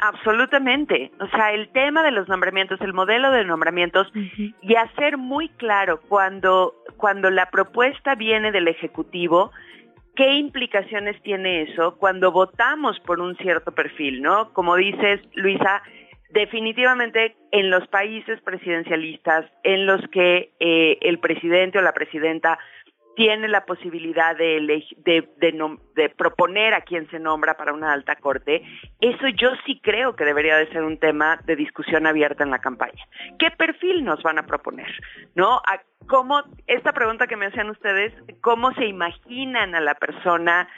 Absolutamente. 0.00 1.10
O 1.20 1.28
sea, 1.28 1.52
el 1.52 1.68
tema 1.70 2.02
de 2.02 2.10
los 2.10 2.28
nombramientos, 2.28 2.80
el 2.80 2.92
modelo 2.92 3.30
de 3.30 3.44
nombramientos 3.44 4.08
uh 4.14 4.18
-huh. 4.18 4.54
y 4.62 4.74
hacer 4.74 5.16
muy 5.16 5.48
claro 5.50 6.00
cuando, 6.08 6.74
cuando 6.96 7.30
la 7.30 7.50
propuesta 7.50 8.14
viene 8.14 8.52
del 8.52 8.68
Ejecutivo, 8.68 9.50
qué 10.14 10.34
implicaciones 10.34 11.20
tiene 11.22 11.62
eso 11.62 11.96
cuando 11.96 12.32
votamos 12.32 12.98
por 13.00 13.20
un 13.20 13.36
cierto 13.36 13.72
perfil, 13.72 14.20
¿no? 14.22 14.52
Como 14.52 14.76
dices, 14.76 15.20
Luisa, 15.34 15.82
definitivamente 16.30 17.36
en 17.52 17.70
los 17.70 17.86
países 17.88 18.40
presidencialistas 18.42 19.46
en 19.62 19.86
los 19.86 20.00
que 20.08 20.52
eh, 20.60 20.98
el 21.00 21.18
presidente 21.18 21.78
o 21.78 21.82
la 21.82 21.92
presidenta 21.92 22.58
tiene 23.18 23.48
la 23.48 23.66
posibilidad 23.66 24.36
de, 24.36 24.84
de, 24.96 25.28
de, 25.38 25.76
de, 25.96 26.08
proponer 26.10 26.72
a 26.72 26.82
quien 26.82 27.10
se 27.10 27.18
nombra 27.18 27.56
para 27.56 27.72
una 27.72 27.92
alta 27.92 28.14
corte, 28.14 28.62
eso 29.00 29.26
yo 29.34 29.50
sí 29.66 29.80
creo 29.82 30.14
que 30.14 30.24
debería 30.24 30.56
de 30.56 30.68
ser 30.68 30.84
un 30.84 30.98
tema 30.98 31.40
de 31.44 31.56
discusión 31.56 32.06
abierta 32.06 32.44
en 32.44 32.52
la 32.52 32.60
campaña. 32.60 33.04
¿Qué 33.40 33.50
perfil 33.50 34.04
nos 34.04 34.22
van 34.22 34.38
a 34.38 34.46
proponer? 34.46 34.86
¿No? 35.34 35.60
¿Cómo, 36.06 36.44
esta 36.68 36.92
pregunta 36.92 37.26
que 37.26 37.36
me 37.36 37.46
hacían 37.46 37.70
ustedes, 37.70 38.14
cómo 38.40 38.72
se 38.74 38.86
imaginan 38.86 39.74
a 39.74 39.80
la 39.80 39.96
persona? 39.96 40.68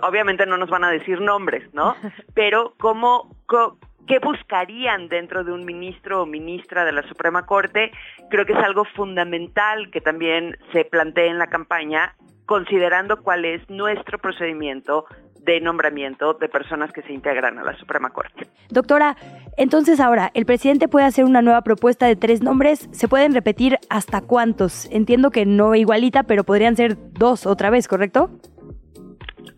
Obviamente 0.00 0.46
no 0.46 0.56
nos 0.56 0.70
van 0.70 0.84
a 0.84 0.90
decir 0.90 1.20
nombres, 1.20 1.62
¿no? 1.74 1.94
Pero 2.34 2.72
cómo, 2.78 3.36
cómo 3.44 3.76
qué 4.06 4.18
buscarían 4.18 5.08
dentro 5.08 5.44
de 5.44 5.52
un 5.52 5.64
ministro 5.64 6.22
o 6.22 6.26
ministra 6.26 6.84
de 6.84 6.92
la 6.92 7.02
Suprema 7.08 7.46
Corte, 7.46 7.90
creo 8.30 8.46
que 8.46 8.52
es 8.52 8.58
algo 8.58 8.84
fundamental 8.84 9.90
que 9.90 10.00
también 10.00 10.56
se 10.72 10.84
plantee 10.84 11.28
en 11.28 11.38
la 11.38 11.48
campaña, 11.48 12.14
considerando 12.46 13.22
cuál 13.22 13.44
es 13.44 13.68
nuestro 13.68 14.18
procedimiento 14.18 15.06
de 15.46 15.60
nombramiento 15.60 16.34
de 16.34 16.48
personas 16.48 16.92
que 16.92 17.02
se 17.02 17.12
integran 17.12 17.58
a 17.58 17.64
la 17.64 17.76
Suprema 17.78 18.10
Corte. 18.10 18.48
Doctora, 18.68 19.16
entonces 19.56 20.00
ahora, 20.00 20.30
el 20.34 20.44
presidente 20.44 20.88
puede 20.88 21.06
hacer 21.06 21.24
una 21.24 21.40
nueva 21.40 21.62
propuesta 21.62 22.06
de 22.06 22.16
tres 22.16 22.42
nombres, 22.42 22.88
¿se 22.90 23.06
pueden 23.06 23.32
repetir 23.32 23.78
hasta 23.88 24.20
cuántos? 24.20 24.86
Entiendo 24.90 25.30
que 25.30 25.46
no 25.46 25.74
igualita, 25.76 26.24
pero 26.24 26.42
podrían 26.42 26.76
ser 26.76 26.96
dos 27.12 27.46
otra 27.46 27.70
vez, 27.70 27.86
¿correcto? 27.86 28.30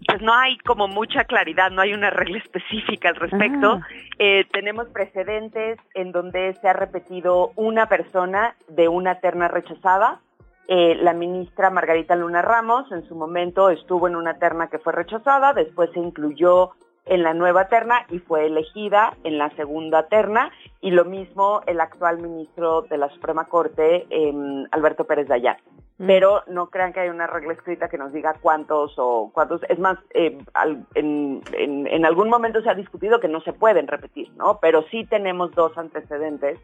Pues 0.08 0.22
no 0.22 0.32
hay 0.32 0.56
como 0.58 0.88
mucha 0.88 1.24
claridad, 1.24 1.70
no 1.70 1.82
hay 1.82 1.92
una 1.92 2.08
regla 2.08 2.38
específica 2.38 3.10
al 3.10 3.16
respecto. 3.16 3.72
Ah. 3.72 3.86
Eh, 4.18 4.46
tenemos 4.50 4.88
precedentes 4.88 5.78
en 5.92 6.12
donde 6.12 6.54
se 6.54 6.66
ha 6.66 6.72
repetido 6.72 7.52
una 7.56 7.90
persona 7.90 8.56
de 8.68 8.88
una 8.88 9.16
terna 9.16 9.48
rechazada. 9.48 10.22
Eh, 10.66 10.96
la 11.02 11.12
ministra 11.12 11.68
Margarita 11.68 12.16
Luna 12.16 12.40
Ramos 12.40 12.90
en 12.90 13.06
su 13.06 13.14
momento 13.14 13.68
estuvo 13.68 14.08
en 14.08 14.16
una 14.16 14.38
terna 14.38 14.68
que 14.68 14.78
fue 14.78 14.94
rechazada, 14.94 15.52
después 15.52 15.90
se 15.92 16.00
incluyó 16.00 16.70
en 17.08 17.22
la 17.22 17.34
nueva 17.34 17.68
terna 17.68 18.06
y 18.10 18.18
fue 18.18 18.46
elegida 18.46 19.16
en 19.24 19.38
la 19.38 19.50
segunda 19.56 20.08
terna 20.08 20.50
y 20.80 20.90
lo 20.90 21.04
mismo 21.04 21.62
el 21.66 21.80
actual 21.80 22.18
ministro 22.18 22.82
de 22.82 22.98
la 22.98 23.08
Suprema 23.10 23.46
Corte, 23.46 24.06
eh, 24.10 24.32
Alberto 24.70 25.04
Pérez 25.04 25.28
Dayán. 25.28 25.56
Mm. 25.98 26.06
Pero 26.06 26.42
no 26.46 26.70
crean 26.70 26.92
que 26.92 27.00
hay 27.00 27.08
una 27.08 27.26
regla 27.26 27.52
escrita 27.52 27.88
que 27.88 27.98
nos 27.98 28.12
diga 28.12 28.34
cuántos 28.40 28.94
o 28.98 29.30
cuántos. 29.34 29.62
Es 29.68 29.78
más, 29.78 29.98
eh, 30.14 30.38
al, 30.54 30.86
en, 30.94 31.42
en, 31.52 31.86
en, 31.86 32.06
algún 32.06 32.28
momento 32.28 32.62
se 32.62 32.70
ha 32.70 32.74
discutido 32.74 33.20
que 33.20 33.28
no 33.28 33.40
se 33.40 33.52
pueden 33.52 33.88
repetir, 33.88 34.30
¿no? 34.36 34.58
Pero 34.60 34.84
sí 34.90 35.04
tenemos 35.04 35.52
dos 35.54 35.76
antecedentes 35.76 36.60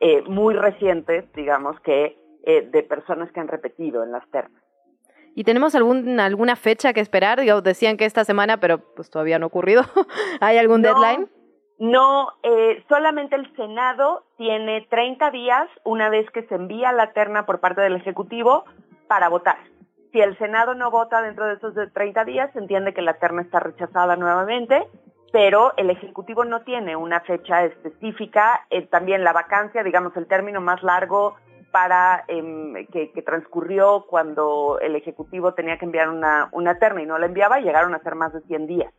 eh, 0.00 0.22
muy 0.22 0.54
recientes, 0.54 1.32
digamos, 1.32 1.78
que 1.80 2.18
eh, 2.44 2.68
de 2.72 2.82
personas 2.82 3.30
que 3.30 3.38
han 3.38 3.46
repetido 3.46 4.02
en 4.02 4.10
las 4.10 4.28
ternas. 4.30 4.60
¿Y 5.34 5.44
tenemos 5.44 5.74
algún, 5.74 6.20
alguna 6.20 6.56
fecha 6.56 6.92
que 6.92 7.00
esperar? 7.00 7.40
Digo, 7.40 7.62
decían 7.62 7.96
que 7.96 8.04
esta 8.04 8.24
semana, 8.24 8.58
pero 8.58 8.78
pues 8.94 9.10
todavía 9.10 9.38
no 9.38 9.46
ha 9.46 9.48
ocurrido. 9.48 9.82
¿Hay 10.40 10.58
algún 10.58 10.82
no, 10.82 10.88
deadline? 10.88 11.28
No, 11.78 12.28
eh, 12.42 12.84
solamente 12.88 13.36
el 13.36 13.54
Senado 13.56 14.24
tiene 14.36 14.86
30 14.90 15.30
días 15.30 15.68
una 15.84 16.10
vez 16.10 16.30
que 16.30 16.44
se 16.44 16.54
envía 16.54 16.92
la 16.92 17.12
terna 17.12 17.46
por 17.46 17.60
parte 17.60 17.80
del 17.80 17.96
Ejecutivo 17.96 18.64
para 19.08 19.28
votar. 19.28 19.56
Si 20.12 20.20
el 20.20 20.36
Senado 20.36 20.74
no 20.74 20.90
vota 20.90 21.22
dentro 21.22 21.46
de 21.46 21.54
esos 21.54 21.74
30 21.92 22.24
días, 22.24 22.52
se 22.52 22.58
entiende 22.58 22.92
que 22.92 23.00
la 23.00 23.14
terna 23.14 23.42
está 23.42 23.60
rechazada 23.60 24.16
nuevamente, 24.16 24.86
pero 25.32 25.72
el 25.78 25.88
Ejecutivo 25.88 26.44
no 26.44 26.60
tiene 26.60 26.94
una 26.94 27.20
fecha 27.20 27.64
específica. 27.64 28.66
Eh, 28.68 28.82
también 28.82 29.24
la 29.24 29.32
vacancia, 29.32 29.82
digamos, 29.82 30.14
el 30.16 30.26
término 30.26 30.60
más 30.60 30.82
largo 30.82 31.36
para 31.72 32.24
eh, 32.28 32.86
que, 32.92 33.10
que, 33.10 33.22
transcurrió 33.22 34.06
cuando 34.08 34.78
el 34.80 34.94
Ejecutivo 34.94 35.54
tenía 35.54 35.78
que 35.78 35.86
enviar 35.86 36.08
una, 36.08 36.48
una 36.52 36.78
terna 36.78 37.02
y 37.02 37.06
no 37.06 37.18
la 37.18 37.26
enviaba, 37.26 37.60
llegaron 37.60 37.94
a 37.94 38.02
ser 38.02 38.14
más 38.14 38.32
de 38.32 38.42
100 38.42 38.66
días. 38.66 38.92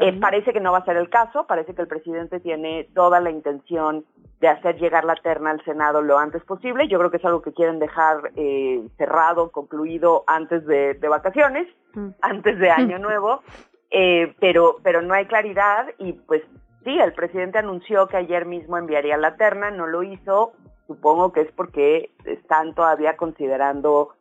Eh, 0.00 0.18
parece 0.20 0.52
que 0.52 0.60
no 0.60 0.72
va 0.72 0.78
a 0.78 0.84
ser 0.84 0.96
el 0.96 1.08
caso, 1.08 1.46
parece 1.46 1.74
que 1.74 1.82
el 1.82 1.88
presidente 1.88 2.40
tiene 2.40 2.88
toda 2.94 3.20
la 3.20 3.30
intención 3.30 4.04
de 4.40 4.48
hacer 4.48 4.76
llegar 4.78 5.04
la 5.04 5.14
terna 5.14 5.50
al 5.50 5.64
Senado 5.64 6.02
lo 6.02 6.18
antes 6.18 6.42
posible. 6.44 6.88
Yo 6.88 6.98
creo 6.98 7.10
que 7.10 7.18
es 7.18 7.24
algo 7.24 7.42
que 7.42 7.52
quieren 7.52 7.78
dejar 7.78 8.32
eh, 8.36 8.86
cerrado, 8.96 9.50
concluido 9.50 10.24
antes 10.26 10.66
de, 10.66 10.94
de 10.94 11.08
vacaciones, 11.08 11.68
mm. 11.94 12.08
antes 12.20 12.58
de 12.58 12.70
Año 12.70 12.98
Nuevo, 13.00 13.42
eh, 13.90 14.34
pero, 14.40 14.76
pero 14.82 15.02
no 15.02 15.14
hay 15.14 15.26
claridad 15.26 15.86
y 15.98 16.14
pues 16.14 16.42
sí, 16.84 16.98
el 16.98 17.12
presidente 17.12 17.58
anunció 17.58 18.08
que 18.08 18.16
ayer 18.16 18.44
mismo 18.44 18.78
enviaría 18.78 19.16
la 19.16 19.36
terna, 19.36 19.70
no 19.70 19.86
lo 19.86 20.02
hizo, 20.02 20.52
supongo 20.86 21.32
que 21.32 21.42
es 21.42 21.52
porque 21.52 22.10
están 22.24 22.74
todavía 22.74 23.16
considerando 23.16 24.14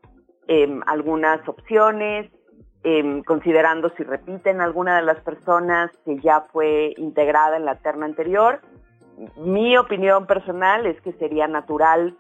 em, 0.48 0.82
algunas 0.86 1.48
opciones, 1.48 2.32
em, 2.84 3.24
considerando 3.24 3.90
si 3.98 4.04
repiten 4.04 4.62
alguna 4.62 4.98
de 4.98 5.04
las 5.04 5.20
personas 5.22 5.92
que 6.06 6.20
ya 6.20 6.42
fue 6.52 6.94
integrada 6.98 7.58
en 7.58 7.66
la 7.66 7.76
terna 7.76 8.06
anterior. 8.06 8.62
Mi 9.38 9.78
opinión 9.78 10.28
personal 10.28 10.86
es 10.86 11.00
que 11.02 11.14
sería 11.14 11.48
natural 11.48 12.18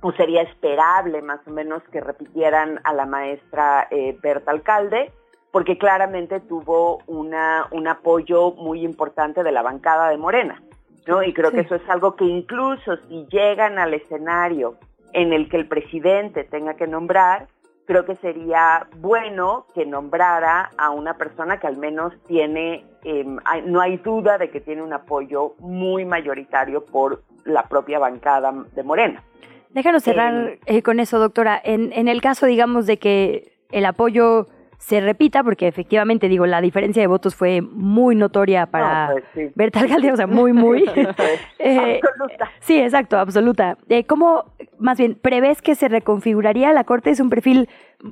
o 0.00 0.12
sería 0.12 0.42
esperable 0.42 1.22
más 1.22 1.40
o 1.46 1.50
menos 1.50 1.82
que 1.92 2.00
repitieran 2.00 2.80
a 2.84 2.92
la 2.92 3.06
maestra 3.06 3.86
eh, 3.90 4.18
Berta 4.20 4.50
Alcalde, 4.50 5.12
porque 5.50 5.78
claramente 5.78 6.40
tuvo 6.40 6.98
un 7.06 7.86
apoyo 7.86 8.52
muy 8.52 8.84
importante 8.84 9.44
de 9.44 9.52
la 9.52 9.62
bancada 9.62 10.08
de 10.08 10.18
Morena. 10.18 10.60
¿No? 11.06 11.22
Y 11.22 11.32
creo 11.32 11.50
que 11.50 11.60
eso 11.60 11.74
es 11.74 11.88
algo 11.88 12.16
que 12.16 12.24
incluso 12.24 12.96
si 13.08 13.26
llegan 13.30 13.78
al 13.78 13.94
escenario 13.94 14.76
en 15.12 15.32
el 15.32 15.48
que 15.48 15.56
el 15.56 15.66
presidente 15.66 16.44
tenga 16.44 16.74
que 16.74 16.86
nombrar, 16.86 17.46
creo 17.86 18.04
que 18.04 18.16
sería 18.16 18.86
bueno 18.98 19.66
que 19.74 19.86
nombrara 19.86 20.70
a 20.76 20.90
una 20.90 21.16
persona 21.16 21.58
que 21.58 21.66
al 21.66 21.76
menos 21.76 22.12
tiene, 22.26 22.84
em, 23.04 23.38
no 23.66 23.80
hay 23.80 23.98
duda 23.98 24.38
de 24.38 24.50
que 24.50 24.60
tiene 24.60 24.82
un 24.82 24.92
apoyo 24.92 25.54
muy 25.58 26.04
mayoritario 26.04 26.84
por 26.84 27.22
la 27.44 27.64
propia 27.68 27.98
bancada 27.98 28.52
de 28.74 28.82
Morena. 28.82 29.22
Déjanos 29.70 30.02
cerrar 30.02 30.34
em, 30.34 30.58
eh, 30.66 30.82
con 30.82 31.00
eso, 31.00 31.18
doctora. 31.18 31.60
En, 31.62 31.92
en 31.92 32.08
el 32.08 32.20
caso, 32.20 32.46
digamos, 32.46 32.86
de 32.86 32.98
que 32.98 33.52
el 33.70 33.84
apoyo 33.84 34.46
se 34.84 35.00
repita, 35.00 35.42
porque 35.42 35.66
efectivamente, 35.66 36.28
digo, 36.28 36.44
la 36.44 36.60
diferencia 36.60 37.00
de 37.00 37.06
votos 37.06 37.34
fue 37.34 37.62
muy 37.62 38.14
notoria 38.14 38.66
para 38.66 39.08
no, 39.08 39.14
pues, 39.32 39.54
Berta 39.54 39.80
Alcalde, 39.80 40.12
o 40.12 40.16
sea, 40.16 40.26
muy, 40.26 40.52
muy. 40.52 40.84
eh, 41.58 42.00
absoluta. 42.02 42.50
Sí, 42.60 42.78
exacto, 42.78 43.18
absoluta. 43.18 43.78
Eh, 43.88 44.04
¿Cómo, 44.04 44.44
más 44.78 44.98
bien, 44.98 45.14
prevés 45.14 45.62
que 45.62 45.74
se 45.74 45.88
reconfiguraría 45.88 46.70
la 46.74 46.84
Corte? 46.84 47.08
¿Es 47.08 47.20
un 47.20 47.30
perfil 47.30 47.66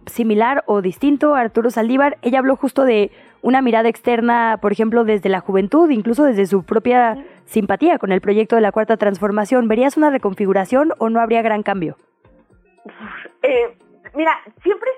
similar 0.07 0.65
o 0.67 0.81
distinto 0.81 1.35
a 1.35 1.41
Arturo 1.41 1.71
Saldívar? 1.71 2.17
Ella 2.23 2.39
habló 2.39 2.57
justo 2.57 2.85
de 2.87 3.11
una 3.43 3.61
mirada 3.61 3.91
externa, 3.91 4.57
por 4.63 4.73
ejemplo, 4.73 5.05
desde 5.05 5.29
la 5.29 5.41
juventud, 5.41 5.91
incluso 5.91 6.25
desde 6.25 6.47
su 6.47 6.63
propia 6.63 7.23
simpatía 7.45 7.99
con 7.99 8.13
el 8.13 8.23
proyecto 8.23 8.57
de 8.57 8.63
la 8.63 8.73
Cuarta 8.73 8.97
Transformación. 8.97 9.69
¿Verías 9.69 9.99
una 9.99 10.09
reconfiguración 10.09 10.95
o 10.97 11.11
no 11.11 11.21
habría 11.21 11.43
gran 11.43 11.63
cambio? 11.63 11.99
Eh, 13.43 13.77
mira, 14.15 14.39
siempre, 14.63 14.89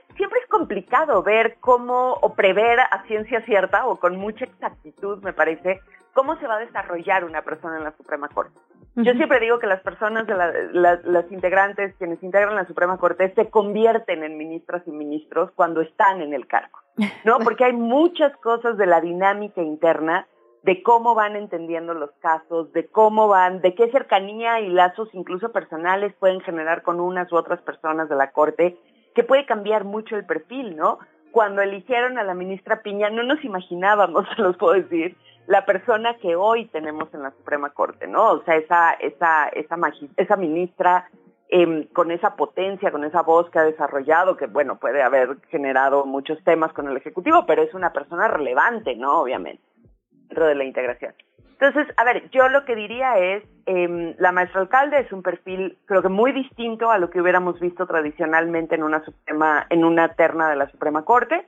complicado 0.57 1.23
ver 1.23 1.57
cómo, 1.61 2.13
o 2.23 2.35
prever 2.35 2.79
a 2.79 3.03
ciencia 3.07 3.45
cierta, 3.45 3.87
o 3.87 3.97
con 3.97 4.17
mucha 4.17 4.45
exactitud, 4.45 5.21
me 5.23 5.33
parece, 5.33 5.81
cómo 6.13 6.37
se 6.37 6.47
va 6.47 6.57
a 6.57 6.61
desarrollar 6.61 7.25
una 7.25 7.43
persona 7.43 7.77
en 7.77 7.85
la 7.85 7.97
Suprema 7.97 8.29
Corte. 8.29 8.59
Yo 8.95 9.13
siempre 9.15 9.41
digo 9.41 9.59
que 9.59 9.67
las 9.67 9.81
personas, 9.81 10.29
de 10.29 10.35
la, 10.35 10.53
la, 10.73 11.01
las 11.03 11.31
integrantes, 11.33 11.97
quienes 11.97 12.23
integran 12.23 12.55
la 12.55 12.67
Suprema 12.67 12.97
Corte, 12.99 13.33
se 13.35 13.51
convierten 13.51 14.23
en 14.23 14.39
ministras 14.39 14.83
y 14.87 14.93
ministros 14.93 15.51
cuando 15.57 15.81
están 15.81 16.23
en 16.23 16.33
el 16.33 16.47
cargo, 16.47 16.79
¿no? 17.25 17.39
Porque 17.45 17.65
hay 17.65 17.73
muchas 17.73 18.37
cosas 18.37 18.79
de 18.79 18.87
la 18.87 19.01
dinámica 19.01 19.61
interna 19.61 20.29
de 20.63 20.83
cómo 20.85 21.17
van 21.17 21.35
entendiendo 21.35 21.93
los 21.93 22.13
casos, 22.21 22.73
de 22.73 22.87
cómo 22.87 23.27
van, 23.27 23.61
de 23.61 23.75
qué 23.75 23.91
cercanía 23.91 24.61
y 24.61 24.69
lazos 24.69 25.09
incluso 25.13 25.51
personales 25.51 26.15
pueden 26.15 26.41
generar 26.41 26.83
con 26.83 27.01
unas 27.01 27.31
u 27.33 27.37
otras 27.37 27.61
personas 27.63 28.09
de 28.09 28.15
la 28.15 28.31
Corte, 28.31 28.79
que 29.15 29.25
puede 29.25 29.47
cambiar 29.47 29.85
mucho 29.85 30.17
el 30.17 30.27
perfil, 30.27 30.77
¿no? 30.77 30.99
Cuando 31.31 31.63
eligieron 31.63 32.19
a 32.19 32.23
la 32.23 32.35
ministra 32.35 32.83
Piña, 32.83 33.11
no 33.11 33.23
nos 33.23 33.45
imaginábamos, 33.45 34.27
se 34.37 34.43
los 34.43 34.57
puedo 34.57 34.75
decir, 34.75 35.17
la 35.47 35.67
persona 35.67 36.17
que 36.19 36.37
hoy 36.37 36.67
tenemos 36.67 37.13
en 37.13 37.23
la 37.23 37.31
Suprema 37.33 37.71
Corte, 37.71 38.07
¿no? 38.07 38.33
O 38.33 38.45
sea, 38.45 38.57
esa, 38.57 38.93
esa, 38.93 39.49
esa, 39.49 39.77
esa 40.17 40.37
ministra 40.37 41.11
eh, 41.51 41.89
con 41.93 42.11
esa 42.11 42.37
potencia, 42.37 42.91
con 42.91 43.05
esa 43.05 43.23
voz 43.23 43.51
que 43.51 43.59
ha 43.59 43.65
desarrollado, 43.65 44.37
que 44.37 44.47
bueno, 44.47 44.79
puede 44.79 45.03
haber 45.03 45.37
generado 45.51 46.07
muchos 46.07 46.43
temas 46.43 46.73
con 46.73 46.89
el 46.89 46.97
Ejecutivo, 46.97 47.45
pero 47.47 47.63
es 47.63 47.75
una 47.75 47.93
persona 47.93 48.29
relevante, 48.29 48.97
¿no? 48.97 49.21
Obviamente, 49.21 49.63
dentro 50.11 50.47
de 50.47 50.55
la 50.55 50.65
integración. 50.65 51.15
Entonces, 51.59 51.87
a 51.97 52.05
ver, 52.05 52.29
yo 52.31 52.49
lo 52.49 52.65
que 52.65 52.75
diría 52.75 53.17
es, 53.19 53.45
eh, 53.67 54.17
la 54.19 54.33
maestra 54.33 54.61
alcalde 54.61 54.99
es 54.99 55.13
un 55.13 55.23
perfil, 55.23 55.79
creo 55.85 56.03
que 56.03 56.09
muy 56.09 56.33
distinto 56.33 56.91
a 56.91 56.99
lo 56.99 57.11
que 57.11 57.21
hubiéramos 57.21 57.61
visto 57.61 57.87
tradicionalmente 57.87 58.75
en 58.75 58.83
una 58.83 59.05
suprema, 59.05 59.65
en 59.71 59.85
una 59.85 60.09
terna 60.15 60.51
de 60.51 60.57
la 60.57 60.69
Suprema 60.71 61.05
Corte. 61.05 61.47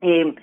Eh, 0.00 0.34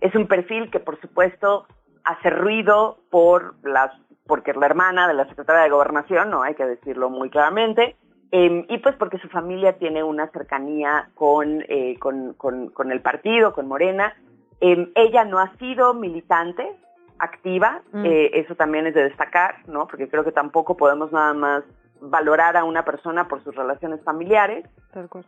es 0.00 0.14
un 0.14 0.26
perfil 0.26 0.70
que, 0.70 0.80
por 0.80 1.00
supuesto, 1.00 1.66
hace 2.04 2.28
ruido 2.28 2.98
por 3.10 3.54
las, 3.62 3.90
porque 4.26 4.50
es 4.50 4.56
la 4.58 4.66
hermana 4.66 5.08
de 5.08 5.14
la 5.14 5.26
secretaria 5.26 5.62
de 5.62 5.70
Gobernación, 5.70 6.30
no 6.30 6.42
hay 6.42 6.54
que 6.54 6.66
decirlo 6.66 7.08
muy 7.08 7.30
claramente, 7.30 7.96
eh, 8.32 8.66
y 8.68 8.78
pues 8.78 8.96
porque 8.96 9.18
su 9.18 9.28
familia 9.28 9.78
tiene 9.78 10.02
una 10.02 10.28
cercanía 10.28 11.08
con, 11.14 11.64
eh, 11.68 11.96
con, 11.98 12.34
con, 12.34 12.68
con, 12.68 12.92
el 12.92 13.00
partido, 13.00 13.54
con 13.54 13.66
Morena. 13.66 14.14
Ella 14.60 15.24
no 15.24 15.40
ha 15.40 15.56
sido 15.56 15.92
militante, 15.92 16.70
activa, 17.18 17.82
mm. 17.92 18.04
eh, 18.04 18.30
eso 18.34 18.54
también 18.54 18.86
es 18.86 18.94
de 18.94 19.04
destacar, 19.04 19.56
¿no? 19.68 19.86
Porque 19.86 20.08
creo 20.08 20.24
que 20.24 20.32
tampoco 20.32 20.76
podemos 20.76 21.12
nada 21.12 21.34
más 21.34 21.64
valorar 22.02 22.56
a 22.56 22.64
una 22.64 22.84
persona 22.84 23.28
por 23.28 23.42
sus 23.44 23.54
relaciones 23.54 24.02
familiares. 24.02 24.66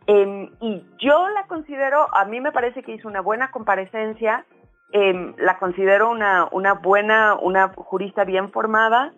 Eh, 0.07 0.49
y 0.59 0.85
yo 0.99 1.27
la 1.29 1.47
considero, 1.47 2.13
a 2.13 2.25
mí 2.25 2.41
me 2.41 2.51
parece 2.51 2.83
que 2.83 2.93
hizo 2.93 3.07
una 3.07 3.21
buena 3.21 3.49
comparecencia, 3.51 4.45
eh, 4.91 5.33
la 5.37 5.57
considero 5.57 6.11
una, 6.11 6.47
una 6.51 6.73
buena, 6.73 7.35
una 7.35 7.69
jurista 7.69 8.25
bien 8.25 8.51
formada, 8.51 9.13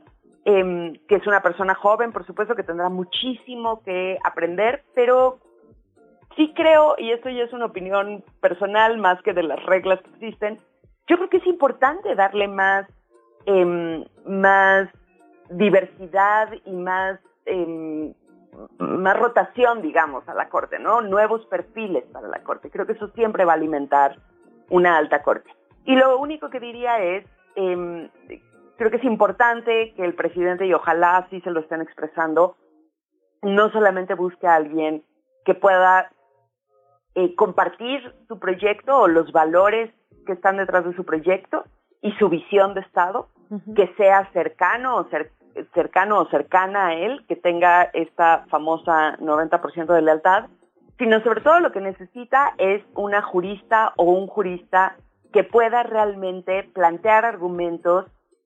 em, 0.45 0.93
que 1.07 1.15
es 1.15 1.27
una 1.27 1.41
persona 1.41 1.73
joven, 1.73 2.11
por 2.11 2.25
supuesto 2.25 2.55
que 2.55 2.63
tendrá 2.63 2.89
muchísimo 2.89 3.81
que 3.83 4.17
aprender, 4.23 4.83
pero 4.93 5.39
sí 6.35 6.53
creo, 6.55 6.95
y 6.97 7.11
esto 7.11 7.29
ya 7.29 7.43
es 7.43 7.53
una 7.53 7.65
opinión 7.65 8.23
personal 8.39 8.97
más 8.97 9.21
que 9.23 9.33
de 9.33 9.43
las 9.43 9.61
reglas 9.65 9.99
que 10.01 10.09
existen, 10.11 10.59
yo 11.07 11.17
creo 11.17 11.29
que 11.29 11.37
es 11.37 11.47
importante 11.47 12.15
darle 12.15 12.47
más, 12.47 12.85
eh, 13.45 14.05
más 14.25 14.89
diversidad 15.49 16.49
y 16.65 16.71
más, 16.71 17.19
eh, 17.45 18.13
más 18.77 19.17
rotación, 19.17 19.81
digamos, 19.81 20.27
a 20.27 20.33
la 20.33 20.49
corte, 20.49 20.79
¿no? 20.79 21.01
Nuevos 21.01 21.45
perfiles 21.45 22.03
para 22.11 22.27
la 22.27 22.43
corte. 22.43 22.69
Creo 22.69 22.85
que 22.85 22.93
eso 22.93 23.09
siempre 23.09 23.45
va 23.45 23.53
a 23.53 23.55
alimentar 23.55 24.17
una 24.69 24.97
alta 24.97 25.23
corte. 25.23 25.49
Y 25.85 25.95
lo 25.95 26.17
único 26.19 26.49
que 26.49 26.59
diría 26.59 27.01
es, 27.01 27.25
eh, 27.55 28.09
creo 28.77 28.91
que 28.91 28.97
es 28.97 29.03
importante 29.03 29.93
que 29.95 30.03
el 30.03 30.13
presidente, 30.13 30.65
y 30.65 30.73
ojalá 30.73 31.17
así 31.17 31.39
se 31.41 31.51
lo 31.51 31.61
estén 31.61 31.81
expresando, 31.81 32.57
no 33.41 33.71
solamente 33.71 34.13
busque 34.13 34.47
a 34.47 34.55
alguien 34.55 35.03
que 35.45 35.55
pueda 35.55 36.11
eh, 37.15 37.33
compartir 37.35 38.13
su 38.27 38.37
proyecto 38.37 38.99
o 38.99 39.07
los 39.07 39.31
valores 39.31 39.91
que 40.27 40.33
están 40.33 40.57
detrás 40.57 40.85
de 40.85 40.95
su 40.95 41.03
proyecto 41.03 41.63
y 42.01 42.11
su 42.13 42.29
visión 42.29 42.75
de 42.75 42.81
Estado, 42.81 43.27
uh 43.49 43.55
-huh. 43.57 43.75
que 43.75 43.87
sea 43.97 44.29
cercano 44.33 44.97
o 44.97 45.05
cer 45.05 45.31
cercano 45.73 46.19
o 46.19 46.29
cercana 46.29 46.87
a 46.87 46.93
él, 46.93 47.25
que 47.27 47.35
tenga 47.35 47.89
esta 47.93 48.45
famosa 48.49 49.17
90% 49.17 49.87
de 49.87 50.03
lealtad, 50.03 50.45
sino 50.99 51.19
sobre 51.23 51.41
todo 51.41 51.59
lo 51.59 51.71
que 51.71 51.81
necesita 51.81 52.53
es 52.59 52.83
una 52.93 53.23
jurista 53.23 53.93
o 53.97 54.03
un 54.03 54.27
jurista 54.27 54.95
que 55.33 55.43
pueda 55.43 55.81
realmente 55.81 56.69
plantear 56.73 57.25
argumentos 57.25 58.05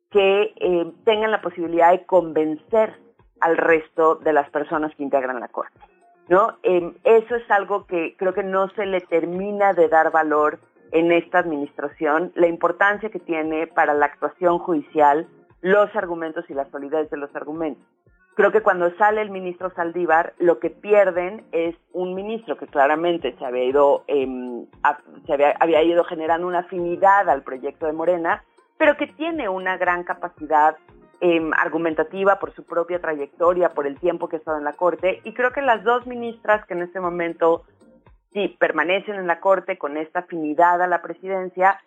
que 0.10 0.54
eh, 0.56 0.92
tengan 1.06 1.32
la 1.32 1.42
posibilidad 1.42 1.92
de 1.92 2.06
convencer 2.06 2.98
al 3.40 3.58
resto 3.58 4.16
de 4.16 4.34
las 4.34 4.50
personas 4.50 4.94
que 4.96 5.04
integran 5.04 5.40
la 5.40 5.48
Corte. 5.48 5.80
¿no? 6.28 6.58
Eh, 6.64 6.94
eso 7.04 7.36
es 7.36 7.50
algo 7.50 7.86
que 7.86 8.16
creo 8.18 8.34
que 8.34 8.44
no 8.44 8.70
se 8.70 8.86
le 8.86 9.02
termina 9.02 9.74
de 9.74 9.88
dar 9.88 10.12
valor 10.12 10.60
en 10.92 11.12
esta 11.12 11.40
administración, 11.40 12.32
la 12.36 12.48
importancia 12.48 13.10
que 13.10 13.20
tiene 13.20 13.68
para 13.68 13.94
la 13.94 14.08
actuación 14.08 14.60
judicial 14.60 15.28
los 15.62 15.96
argumentos 15.96 16.46
y 16.50 16.54
la 16.54 16.70
solidez 16.72 17.10
de 17.10 17.18
los 17.18 17.34
argumentos. 17.36 17.86
Creo 18.34 18.52
que 18.52 18.62
cuando 18.62 18.96
sale 18.96 19.22
el 19.22 19.30
ministro 19.30 19.72
Saldívar, 19.72 20.34
lo 20.40 20.60
que 20.60 20.70
pierden 20.70 21.44
es 21.52 21.76
un 21.92 22.16
ministro 22.16 22.58
que 22.58 22.66
claramente 22.66 23.36
se 23.38 23.46
había 23.46 23.66
ido, 23.66 24.06
a, 24.84 24.98
se 25.26 25.34
había, 25.34 25.52
había 25.60 25.84
ido 25.84 26.04
generando 26.06 26.48
una 26.48 26.60
afinidad 26.60 27.30
al 27.30 27.44
proyecto 27.44 27.86
de 27.86 27.94
Morena, 27.94 28.44
pero 28.78 28.96
que 28.98 29.08
tiene 29.08 29.50
una 29.50 29.78
gran 29.78 30.04
capacidad 30.04 30.78
eh, 31.20 31.52
argumentativa 31.56 32.40
por 32.40 32.52
su 32.56 32.64
propia 32.64 33.00
trayectoria, 33.00 33.70
por 33.70 33.86
el 33.86 34.00
tiempo 34.00 34.28
que 34.28 34.38
ha 34.38 34.40
estado 34.40 34.58
en 34.58 34.64
la 34.64 34.74
Corte, 34.74 35.22
y 35.24 35.34
creo 35.34 35.52
que 35.52 35.62
las 35.62 35.84
dos 35.84 36.08
ministras 36.08 36.66
que 36.66 36.74
en 36.74 36.82
este 36.82 37.00
momento 37.00 37.64
sí 38.34 38.56
permanecen 38.60 39.16
en 39.16 39.28
la 39.28 39.40
Corte 39.40 39.78
con 39.78 39.98
esta 39.98 40.20
afinidad 40.20 40.82
a 40.82 40.88
la 40.88 41.02
presidencia, 41.02 41.80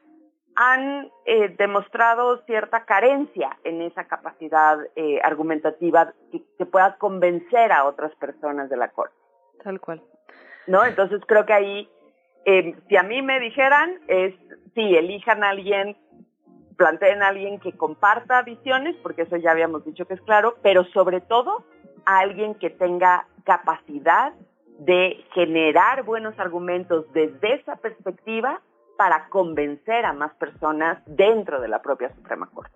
han 0.57 1.11
eh, 1.25 1.55
demostrado 1.59 2.39
cierta 2.45 2.85
carencia 2.85 3.57
en 3.65 3.83
esa 3.83 4.05
capacidad 4.05 4.79
eh, 4.95 5.21
argumentativa 5.25 6.13
que, 6.31 6.43
que, 6.57 6.67
pueda 6.67 6.97
convencer 6.97 7.73
a 7.73 7.85
otras 7.85 8.15
personas 8.17 8.71
de 8.71 8.77
la 8.77 8.89
Corte. 8.89 9.17
Tal 9.63 9.81
cual. 9.81 10.01
¿No? 10.67 10.85
Entonces 10.85 11.21
creo 11.27 11.45
que 11.45 11.53
ahí, 11.53 11.89
eh, 12.45 12.77
si 12.89 12.97
a 12.97 13.03
mí 13.03 13.21
me 13.23 13.41
dijeran, 13.41 13.99
es, 14.07 14.35
sí, 14.75 14.97
elijan 14.97 15.43
a 15.43 15.51
alguien, 15.51 15.97
planteen 16.77 17.23
a 17.23 17.29
alguien 17.29 17.59
que 17.59 17.73
comparta 17.73 18.43
visiones, 18.43 18.95
porque 19.03 19.23
eso 19.23 19.37
ya 19.37 19.51
habíamos 19.51 19.85
dicho 19.85 20.07
que 20.07 20.15
es 20.15 20.21
claro, 20.23 20.57
pero 20.63 20.85
sobre 20.85 21.21
todo 21.21 21.65
a 22.07 22.21
alguien 22.21 22.55
que 22.55 22.71
tenga 22.71 23.27
capacidad 23.45 24.35
de 24.79 25.25
generar 25.35 26.03
buenos 26.03 26.39
argumentos 26.39 27.07
desde 27.13 27.55
esa 27.55 27.77
perspectiva 27.77 28.61
para 28.97 29.29
convencer 29.29 30.05
a 30.05 30.13
más 30.13 30.33
personas 30.35 31.03
dentro 31.07 31.61
de 31.61 31.69
la 31.69 31.83
propia 31.83 32.15
Suprema 32.15 32.49
Corte. 32.53 32.75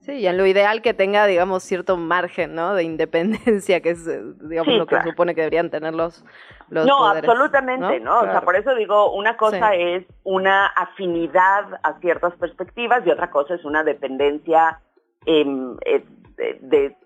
Sí, 0.00 0.12
y 0.12 0.26
en 0.28 0.36
lo 0.36 0.46
ideal 0.46 0.82
que 0.82 0.94
tenga, 0.94 1.26
digamos, 1.26 1.64
cierto 1.64 1.96
margen, 1.96 2.54
¿no? 2.54 2.74
De 2.74 2.84
independencia, 2.84 3.80
que 3.80 3.90
es, 3.90 4.06
eh, 4.06 4.22
digamos, 4.42 4.74
lo 4.74 4.86
que 4.86 5.02
supone 5.02 5.34
que 5.34 5.40
deberían 5.40 5.68
tener 5.68 5.94
los, 5.94 6.24
los 6.68 6.86
No, 6.86 7.08
absolutamente, 7.08 7.98
¿no? 7.98 8.20
O 8.20 8.24
sea, 8.24 8.42
por 8.42 8.54
eso 8.54 8.74
digo, 8.76 9.12
una 9.12 9.36
cosa 9.36 9.74
es 9.74 10.04
una 10.22 10.66
afinidad 10.66 11.80
a 11.82 11.98
ciertas 11.98 12.34
perspectivas 12.34 13.04
y 13.04 13.10
otra 13.10 13.30
cosa 13.30 13.54
es 13.54 13.64
una 13.64 13.82
dependencia 13.82 14.80
em, 15.26 15.76
eh, 15.84 16.04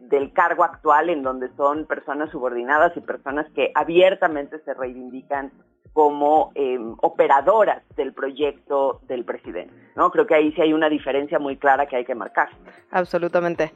del 0.01 0.33
cargo 0.33 0.65
actual 0.65 1.09
en 1.09 1.23
donde 1.23 1.49
son 1.57 1.87
personas 1.87 2.31
subordinadas 2.31 2.97
y 2.97 3.01
personas 3.01 3.47
que 3.55 3.71
abiertamente 3.75 4.59
se 4.65 4.75
reivindican 4.75 5.53
como 5.93 6.53
em, 6.55 6.95
operadoras 7.01 7.83
del 7.97 8.13
proyecto 8.13 9.01
del 9.09 9.25
presidente. 9.25 9.75
¿no? 9.97 10.11
Creo 10.11 10.27
que 10.27 10.35
ahí 10.35 10.53
sí 10.53 10.63
hay 10.63 10.73
una 10.73 10.89
diferencia 10.89 11.39
muy 11.39 11.57
clara 11.57 11.87
que 11.87 11.97
hay 11.97 12.05
que 12.05 12.15
marcar. 12.15 12.49
Absolutamente. 12.91 13.73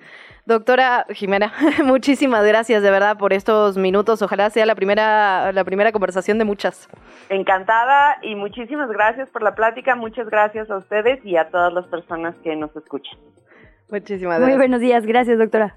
Doctora 0.47 1.07
Jimena, 1.11 1.53
muchísimas 1.85 2.45
gracias 2.47 2.83
de 2.83 2.91
verdad 2.91 3.19
por 3.19 3.33
estos 3.33 3.77
minutos. 3.77 4.23
Ojalá 4.23 4.51
sea 4.51 4.65
la 4.67 4.75
primera, 4.75 5.53
la 5.53 5.65
primera 5.65 5.93
conversación 5.93 6.39
de 6.39 6.45
muchas. 6.45 6.89
Encantada 7.29 8.19
y 8.23 8.37
muchísimas 8.37 8.89
gracias 8.91 9.29
por 9.31 9.43
la 9.43 9.55
plática. 9.55 9.97
Muchas 9.97 10.29
gracias 10.29 10.71
a 10.71 10.77
ustedes 10.77 11.25
y 11.25 11.37
a 11.37 11.51
todas 11.51 11.73
las 11.73 11.87
personas 11.89 12.37
que 12.37 12.55
nos 12.55 12.75
escuchan. 12.77 13.19
Muchísimas 13.91 14.39
gracias. 14.39 14.49
Muy 14.49 14.57
buenos 14.57 14.81
días. 14.81 15.07
Gracias, 15.07 15.39
doctora. 15.39 15.77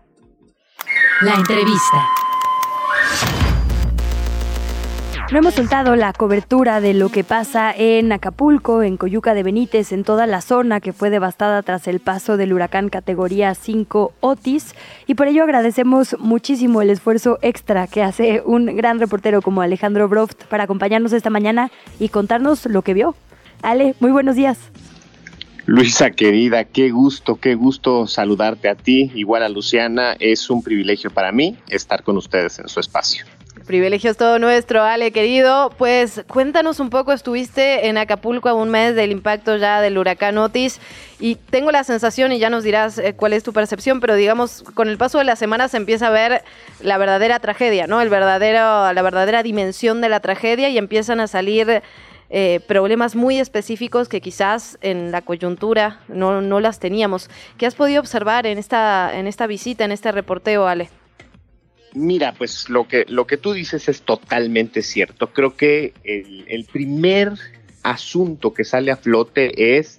La 1.22 1.34
entrevista. 1.34 2.06
No 5.30 5.39
hemos 5.39 5.56
soltado 5.56 5.98
la 5.98 6.13
cobertura 6.13 6.80
de 6.80 6.93
lo 6.93 7.10
que 7.10 7.26
pasa 7.26 7.74
en 7.76 8.13
Acapulco, 8.13 8.82
en 8.82 8.96
Coyuca 8.96 9.34
de 9.34 9.43
Benítez, 9.43 9.91
en 9.91 10.06
toda 10.06 10.26
la 10.26 10.39
zona 10.39 10.80
que 10.80 10.93
fue 10.93 11.10
devastada 11.10 11.62
tras 11.63 11.89
el 11.89 12.00
paso 12.00 12.38
del 12.38 12.54
huracán 12.54 12.88
categoría 12.88 13.54
5 13.54 14.13
Otis. 14.22 14.74
Y 15.06 15.15
por 15.15 15.28
ello 15.28 15.43
agradecemos 15.43 16.15
muchísimo 16.17 16.82
el 16.82 16.91
esfuerzo 16.91 17.39
extra 17.41 17.88
que 17.88 18.04
hace 18.04 18.41
un 18.46 18.67
gran 18.78 19.00
reportero 19.00 19.41
como 19.41 19.62
Alejandro 19.62 20.08
Broft 20.08 20.46
para 20.46 20.63
acompañarnos 20.63 21.12
esta 21.12 21.30
mañana 21.30 21.72
y 22.00 22.08
contarnos 22.08 22.65
lo 22.65 22.82
que 22.82 22.93
vio. 22.93 23.13
Ale, 23.62 23.96
muy 24.00 24.12
buenos 24.12 24.38
días. 24.38 24.72
Luisa 25.67 26.12
querida, 26.12 26.63
qué 26.63 26.91
gusto, 26.91 27.36
qué 27.36 27.53
gusto 27.53 28.08
saludarte 28.08 28.69
a 28.69 28.75
ti, 28.75 29.12
igual 29.15 29.43
a 29.43 29.49
Luciana. 29.49 30.15
Es 30.17 30.49
un 30.49 30.63
privilegio 30.63 31.12
para 31.12 31.34
mí 31.34 31.58
estar 31.67 32.03
con 32.03 32.15
ustedes 32.15 32.58
en 32.60 32.69
su 32.69 32.80
espacio 32.80 33.25
privilegio 33.67 34.10
es 34.10 34.17
todo 34.17 34.39
nuestro, 34.39 34.82
Ale, 34.82 35.12
querido. 35.12 35.71
Pues 35.77 36.23
cuéntanos 36.27 36.80
un 36.80 36.89
poco, 36.89 37.12
estuviste 37.12 37.88
en 37.88 37.97
Acapulco 37.97 38.49
a 38.49 38.53
un 38.53 38.69
mes 38.69 38.95
del 38.95 39.12
impacto 39.12 39.58
ya 39.58 39.82
del 39.82 39.97
huracán 39.97 40.38
Otis 40.38 40.80
y 41.19 41.36
tengo 41.36 41.71
la 41.71 41.84
sensación, 41.84 42.32
y 42.32 42.39
ya 42.39 42.49
nos 42.49 42.63
dirás 42.63 42.97
eh, 42.97 43.13
cuál 43.13 43.34
es 43.34 43.43
tu 43.43 43.53
percepción, 43.53 43.99
pero 43.99 44.15
digamos, 44.15 44.63
con 44.73 44.88
el 44.88 44.97
paso 44.97 45.17
de 45.17 45.25
las 45.25 45.38
semanas 45.38 45.71
se 45.71 45.77
empieza 45.77 46.08
a 46.08 46.12
ver 46.12 46.43
la 46.80 46.97
verdadera 46.97 47.39
tragedia, 47.39 47.88
¿no? 47.88 48.01
El 48.01 48.10
verdadero, 48.10 48.93
la 48.93 49.01
verdadera 49.01 49.43
dimensión 49.43 49.99
de 49.99 50.10
la 50.10 50.21
tragedia 50.21 50.69
y 50.69 50.77
empiezan 50.77 51.19
a 51.19 51.27
salir... 51.27 51.84
Eh, 52.29 52.59
problemas 52.67 53.15
muy 53.15 53.39
específicos 53.39 54.09
que 54.09 54.19
quizás 54.19 54.77
en 54.81 55.11
la 55.11 55.21
coyuntura 55.21 56.01
no, 56.09 56.41
no 56.41 56.59
las 56.59 56.79
teníamos. 56.79 57.29
¿Qué 57.57 57.65
has 57.65 57.75
podido 57.75 58.01
observar 58.01 58.45
en 58.45 58.57
esta, 58.57 59.17
en 59.17 59.27
esta 59.27 59.47
visita, 59.47 59.85
en 59.85 59.91
este 59.91 60.11
reporteo, 60.11 60.67
Ale? 60.67 60.89
Mira, 61.93 62.33
pues 62.37 62.69
lo 62.69 62.87
que, 62.87 63.05
lo 63.07 63.25
que 63.25 63.37
tú 63.37 63.53
dices 63.53 63.87
es 63.89 64.01
totalmente 64.01 64.81
cierto. 64.81 65.31
Creo 65.31 65.55
que 65.55 65.93
el, 66.03 66.65
primer 66.65 67.33
asunto 67.81 68.53
que 68.53 68.65
sale 68.65 68.91
a 68.91 68.97
flote 68.97 69.77
es 69.77 69.97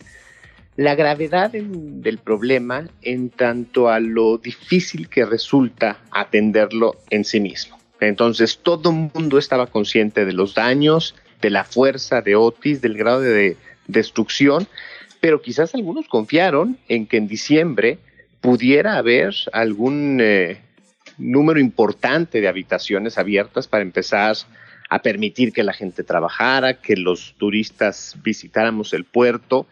la 0.77 0.95
gravedad 0.95 1.51
del 1.51 2.19
problema 2.19 2.89
en 3.03 3.31
tanto 3.31 3.89
a 3.89 3.99
lo 3.99 4.39
difícil 4.39 5.09
que 5.09 5.25
resulta 5.25 5.99
atenderlo 6.13 6.97
en 7.11 7.25
sí 7.25 7.41
mismo. 7.41 7.79
Entonces 8.01 8.61
todo 8.63 8.91
el 8.91 9.11
mundo 9.13 9.39
estaba 9.39 9.67
consciente 9.67 10.25
de 10.25 10.33
los 10.33 10.55
daños, 10.55 11.17
de 11.41 11.51
la 11.51 11.65
fuerza 11.65 12.23
de 12.23 12.37
Otis, 12.37 12.81
del 12.81 12.97
grado 12.97 13.21
de 13.21 13.57
destrucción, 13.87 14.67
pero 15.21 15.43
quizás 15.43 15.75
algunos 15.75 16.09
confiaron 16.09 16.79
en 16.89 17.07
que 17.07 17.17
en 17.17 17.29
diciembre 17.29 17.99
pudiera 18.41 18.97
haber 18.97 19.35
algún 19.53 20.19
eh, 20.21 20.61
número 21.17 21.59
importante 21.59 22.41
de 22.41 22.49
habitaciones 22.49 23.19
abiertas 23.19 23.67
para 23.67 23.83
empezar 23.83 24.37
a 24.89 25.01
permitir 25.01 25.53
que 25.53 25.63
la 25.63 25.73
gente 25.73 26.03
trabajara, 26.03 26.81
que 26.81 26.97
los 26.97 27.35
turistas 27.37 28.17
visitáramos 28.23 28.93
el 28.95 29.05
puerto. 29.05 29.67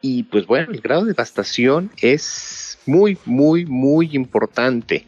Y 0.00 0.24
pues 0.24 0.46
bueno, 0.46 0.72
el 0.72 0.80
grado 0.80 1.02
de 1.02 1.12
devastación 1.12 1.90
es 2.00 2.78
muy, 2.86 3.18
muy, 3.26 3.66
muy 3.66 4.10
importante. 4.12 5.06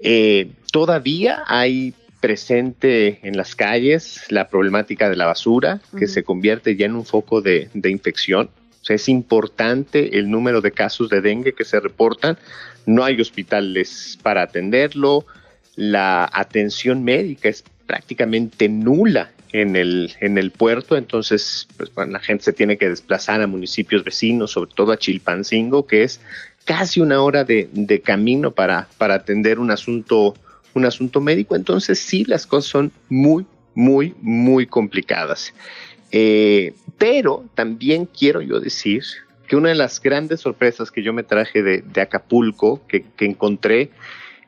Eh, 0.00 0.52
todavía 0.72 1.42
hay 1.46 1.92
presente 2.20 3.20
en 3.22 3.36
las 3.36 3.54
calles 3.54 4.24
la 4.28 4.48
problemática 4.48 5.08
de 5.08 5.16
la 5.16 5.26
basura, 5.26 5.80
que 5.98 6.06
se 6.06 6.22
convierte 6.24 6.76
ya 6.76 6.86
en 6.86 6.96
un 6.96 7.04
foco 7.04 7.40
de, 7.40 7.70
de 7.74 7.90
infección. 7.90 8.50
O 8.80 8.84
sea, 8.84 8.96
es 8.96 9.08
importante 9.08 10.18
el 10.18 10.30
número 10.30 10.60
de 10.60 10.72
casos 10.72 11.08
de 11.10 11.20
dengue 11.20 11.52
que 11.52 11.64
se 11.64 11.80
reportan, 11.80 12.38
no 12.86 13.04
hay 13.04 13.20
hospitales 13.20 14.18
para 14.22 14.42
atenderlo, 14.42 15.26
la 15.76 16.28
atención 16.32 17.04
médica 17.04 17.48
es 17.48 17.62
prácticamente 17.86 18.68
nula 18.68 19.30
en 19.52 19.76
el, 19.76 20.12
en 20.20 20.38
el 20.38 20.50
puerto, 20.50 20.96
entonces 20.96 21.68
pues, 21.76 21.90
la 21.96 22.18
gente 22.20 22.44
se 22.44 22.52
tiene 22.52 22.76
que 22.76 22.88
desplazar 22.88 23.40
a 23.40 23.46
municipios 23.46 24.04
vecinos, 24.04 24.52
sobre 24.52 24.70
todo 24.74 24.92
a 24.92 24.98
Chilpancingo, 24.98 25.86
que 25.86 26.02
es 26.02 26.20
casi 26.64 27.00
una 27.00 27.22
hora 27.22 27.44
de, 27.44 28.02
camino 28.04 28.50
para, 28.52 28.88
para 28.98 29.14
atender 29.14 29.58
un 29.58 29.70
asunto, 29.70 30.34
un 30.78 30.86
asunto 30.86 31.20
médico, 31.20 31.54
entonces 31.56 31.98
sí, 31.98 32.24
las 32.24 32.46
cosas 32.46 32.70
son 32.70 32.92
muy, 33.08 33.46
muy, 33.74 34.14
muy 34.20 34.66
complicadas. 34.66 35.52
Eh, 36.10 36.72
pero 36.96 37.44
también 37.54 38.06
quiero 38.06 38.40
yo 38.40 38.60
decir 38.60 39.04
que 39.48 39.56
una 39.56 39.70
de 39.70 39.74
las 39.74 40.00
grandes 40.00 40.40
sorpresas 40.40 40.90
que 40.90 41.02
yo 41.02 41.12
me 41.12 41.22
traje 41.22 41.62
de, 41.62 42.00
Acapulco, 42.00 42.80
que, 42.86 43.04
encontré, 43.18 43.90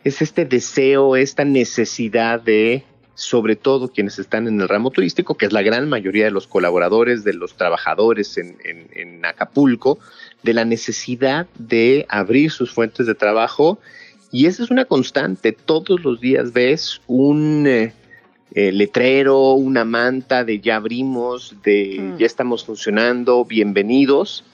es 0.04 0.22
este 0.22 0.44
deseo, 0.44 1.16
esta 1.16 1.44
necesidad 1.44 2.40
de, 2.40 2.84
sobre 3.14 3.56
todo 3.56 3.88
quienes 3.88 4.18
están 4.18 4.46
en 4.46 4.60
el 4.60 4.68
ramo 4.68 4.90
turístico, 4.90 5.36
que 5.36 5.46
es 5.46 5.52
la 5.52 5.62
gran 5.62 5.88
mayoría 5.88 6.24
de 6.26 6.30
los 6.30 6.46
colaboradores, 6.46 7.24
de 7.24 7.32
los 7.32 7.54
trabajadores 7.54 8.38
en, 8.38 9.24
Acapulco, 9.24 9.98
de 10.42 10.54
la 10.54 10.64
necesidad 10.64 11.46
de 11.58 12.06
abrir 12.08 12.50
sus 12.50 12.70
fuentes 12.70 13.06
de 13.06 13.14
trabajo. 13.14 13.78
Y 14.32 14.46
esa 14.46 14.62
es 14.62 14.70
una 14.70 14.84
constante. 14.84 15.52
Todos 15.52 16.02
los 16.04 16.20
días 16.20 16.52
ves 16.52 17.00
un 17.06 17.66
eh, 17.66 17.92
eh, 18.52 18.72
letrero, 18.72 19.54
una 19.54 19.84
manta 19.84 20.44
de 20.44 20.60
ya 20.60 20.76
abrimos, 20.76 21.56
de 21.64 21.98
mm. 22.00 22.18
ya 22.18 22.26
estamos 22.26 22.64
funcionando, 22.64 23.44
bienvenidos 23.44 24.44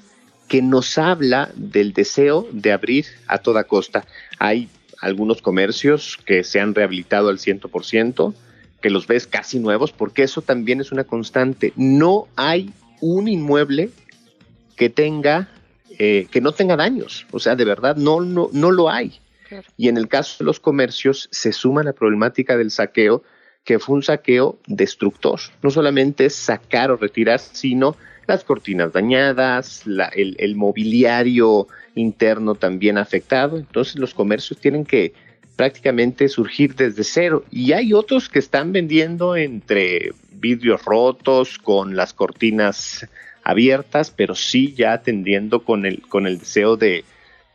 que 0.48 0.62
nos 0.62 0.96
habla 0.98 1.50
del 1.56 1.92
deseo 1.92 2.46
de 2.52 2.72
abrir 2.72 3.06
a 3.26 3.38
toda 3.38 3.64
costa. 3.64 4.06
Hay 4.38 4.68
algunos 5.00 5.42
comercios 5.42 6.18
que 6.24 6.44
se 6.44 6.60
han 6.60 6.74
rehabilitado 6.74 7.28
al 7.28 7.38
100%, 7.38 8.34
que 8.80 8.90
los 8.90 9.06
ves 9.06 9.26
casi 9.26 9.58
nuevos, 9.58 9.92
porque 9.92 10.22
eso 10.22 10.42
también 10.42 10.80
es 10.80 10.92
una 10.92 11.04
constante. 11.04 11.72
No 11.76 12.28
hay 12.36 12.72
un 13.00 13.28
inmueble 13.28 13.90
que 14.76 14.88
tenga, 14.88 15.48
eh, 15.98 16.28
que 16.30 16.40
no 16.40 16.52
tenga 16.52 16.76
daños. 16.76 17.26
O 17.32 17.40
sea, 17.40 17.56
de 17.56 17.64
verdad, 17.64 17.96
no, 17.96 18.20
no, 18.20 18.48
no 18.52 18.70
lo 18.70 18.88
hay. 18.88 19.18
Y 19.76 19.88
en 19.88 19.96
el 19.96 20.08
caso 20.08 20.36
de 20.38 20.44
los 20.44 20.60
comercios 20.60 21.28
se 21.30 21.52
suma 21.52 21.82
la 21.82 21.92
problemática 21.92 22.56
del 22.56 22.70
saqueo, 22.70 23.22
que 23.64 23.78
fue 23.78 23.96
un 23.96 24.02
saqueo 24.02 24.58
destructor. 24.66 25.40
No 25.62 25.70
solamente 25.70 26.26
es 26.26 26.34
sacar 26.34 26.90
o 26.90 26.96
retirar, 26.96 27.40
sino 27.40 27.96
las 28.26 28.44
cortinas 28.44 28.92
dañadas, 28.92 29.84
el, 30.14 30.54
mobiliario 30.56 31.68
interno 31.94 32.54
también 32.54 32.98
afectado. 32.98 33.56
Entonces 33.56 33.96
los 33.96 34.14
comercios 34.14 34.60
tienen 34.60 34.84
que 34.84 35.14
prácticamente 35.56 36.28
surgir 36.28 36.74
desde 36.74 37.04
cero. 37.04 37.44
Y 37.50 37.72
hay 37.72 37.92
otros 37.92 38.28
que 38.28 38.38
están 38.38 38.72
vendiendo 38.72 39.36
entre 39.36 40.12
vidrios 40.32 40.84
rotos, 40.84 41.58
con 41.58 41.96
las 41.96 42.12
cortinas 42.12 43.08
abiertas, 43.42 44.10
pero 44.10 44.34
sí 44.34 44.74
ya 44.74 44.92
atendiendo 44.92 45.64
con 45.64 45.86
el, 45.86 46.02
con 46.02 46.26
el 46.26 46.38
deseo 46.38 46.76
de 46.76 47.04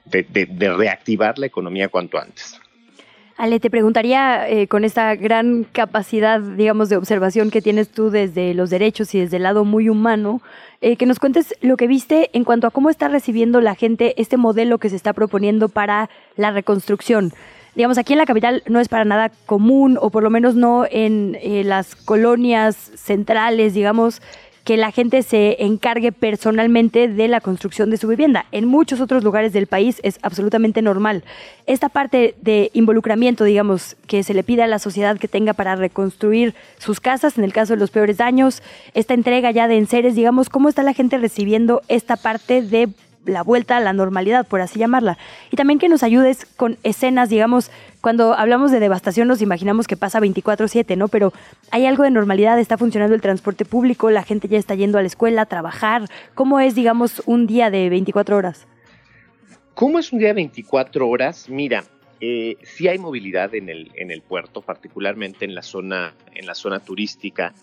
reactivar 0.05 1.37
la 1.37 1.45
economía 1.45 1.89
cuanto 1.89 2.19
antes. 2.19 2.59
Ale, 3.41 3.59
te 3.59 3.71
preguntaría, 3.71 4.47
eh, 4.47 4.67
con 4.67 4.83
esta 4.85 5.15
gran 5.15 5.63
capacidad, 5.63 6.39
digamos, 6.39 6.89
de 6.89 6.97
observación 6.97 7.49
que 7.49 7.59
tienes 7.59 7.89
tú 7.89 8.11
desde 8.11 8.53
los 8.53 8.69
derechos 8.69 9.15
y 9.15 9.19
desde 9.19 9.37
el 9.37 9.43
lado 9.43 9.65
muy 9.65 9.89
humano, 9.89 10.43
eh, 10.81 10.95
que 10.95 11.07
nos 11.07 11.17
cuentes 11.17 11.55
lo 11.59 11.75
que 11.75 11.87
viste 11.87 12.29
en 12.33 12.43
cuanto 12.43 12.67
a 12.67 12.71
cómo 12.71 12.91
está 12.91 13.07
recibiendo 13.07 13.59
la 13.59 13.73
gente 13.73 14.13
este 14.21 14.37
modelo 14.37 14.77
que 14.77 14.89
se 14.89 14.95
está 14.95 15.13
proponiendo 15.13 15.69
para 15.69 16.09
la 16.35 16.51
reconstrucción. 16.51 17.33
digamos, 17.73 17.97
aquí 17.97 18.13
en 18.13 18.19
la 18.19 18.25
capital 18.25 18.61
no 18.67 18.79
es 18.79 18.89
para 18.89 19.05
nada 19.05 19.31
común, 19.47 19.97
o 19.99 20.11
por 20.11 20.21
lo 20.21 20.29
menos 20.29 20.53
no 20.53 20.85
en 20.91 21.35
eh, 21.41 21.63
las 21.63 21.95
colonias 21.95 22.75
centrales, 22.75 23.73
digamos, 23.73 24.21
que 24.63 24.77
la 24.77 24.91
gente 24.91 25.23
se 25.23 25.63
encargue 25.63 26.11
personalmente 26.11 27.07
de 27.07 27.27
la 27.27 27.41
construcción 27.41 27.89
de 27.89 27.97
su 27.97 28.07
vivienda. 28.07 28.45
En 28.51 28.65
muchos 28.65 28.99
otros 29.01 29.23
lugares 29.23 29.53
del 29.53 29.67
país 29.67 29.99
es 30.03 30.19
absolutamente 30.21 30.81
normal. 30.81 31.23
Esta 31.65 31.89
parte 31.89 32.35
de 32.41 32.69
involucramiento, 32.73 33.43
digamos, 33.43 33.95
que 34.07 34.23
se 34.23 34.33
le 34.33 34.43
pide 34.43 34.63
a 34.63 34.67
la 34.67 34.79
sociedad 34.79 35.17
que 35.17 35.27
tenga 35.27 35.53
para 35.53 35.75
reconstruir 35.75 36.53
sus 36.77 36.99
casas, 36.99 37.37
en 37.37 37.43
el 37.43 37.53
caso 37.53 37.73
de 37.73 37.79
los 37.79 37.91
peores 37.91 38.17
daños, 38.17 38.61
esta 38.93 39.13
entrega 39.13 39.51
ya 39.51 39.67
de 39.67 39.77
enseres, 39.77 40.15
digamos, 40.15 40.49
¿cómo 40.49 40.69
está 40.69 40.83
la 40.83 40.93
gente 40.93 41.17
recibiendo 41.17 41.81
esta 41.87 42.15
parte 42.15 42.61
de 42.61 42.89
la 43.25 43.43
vuelta 43.43 43.77
a 43.77 43.79
la 43.79 43.93
normalidad, 43.93 44.47
por 44.47 44.61
así 44.61 44.79
llamarla. 44.79 45.17
Y 45.51 45.55
también 45.55 45.79
que 45.79 45.89
nos 45.89 46.03
ayudes 46.03 46.45
con 46.57 46.77
escenas, 46.83 47.29
digamos, 47.29 47.71
cuando 48.01 48.33
hablamos 48.33 48.71
de 48.71 48.79
devastación 48.79 49.27
nos 49.27 49.41
imaginamos 49.41 49.87
que 49.87 49.95
pasa 49.95 50.19
24/7, 50.19 50.97
¿no? 50.97 51.07
Pero 51.07 51.31
hay 51.69 51.85
algo 51.85 52.03
de 52.03 52.11
normalidad, 52.11 52.59
está 52.59 52.77
funcionando 52.77 53.15
el 53.15 53.21
transporte 53.21 53.63
público, 53.63 54.09
la 54.09 54.23
gente 54.23 54.47
ya 54.47 54.57
está 54.57 54.75
yendo 54.75 54.97
a 54.97 55.01
la 55.01 55.07
escuela, 55.07 55.43
a 55.43 55.45
trabajar. 55.45 56.05
¿Cómo 56.33 56.59
es, 56.59 56.75
digamos, 56.75 57.21
un 57.25 57.47
día 57.47 57.69
de 57.69 57.89
24 57.89 58.35
horas? 58.37 58.67
¿Cómo 59.75 59.99
es 59.99 60.11
un 60.11 60.19
día 60.19 60.29
de 60.29 60.33
24 60.33 61.07
horas? 61.07 61.47
Mira, 61.47 61.83
eh, 62.19 62.57
sí 62.63 62.87
hay 62.87 62.97
movilidad 62.97 63.55
en 63.55 63.69
el, 63.69 63.91
en 63.95 64.11
el 64.11 64.21
puerto, 64.21 64.61
particularmente 64.61 65.45
en 65.45 65.55
la 65.55 65.61
zona, 65.61 66.13
en 66.33 66.45
la 66.45 66.55
zona 66.55 66.79
turística. 66.79 67.53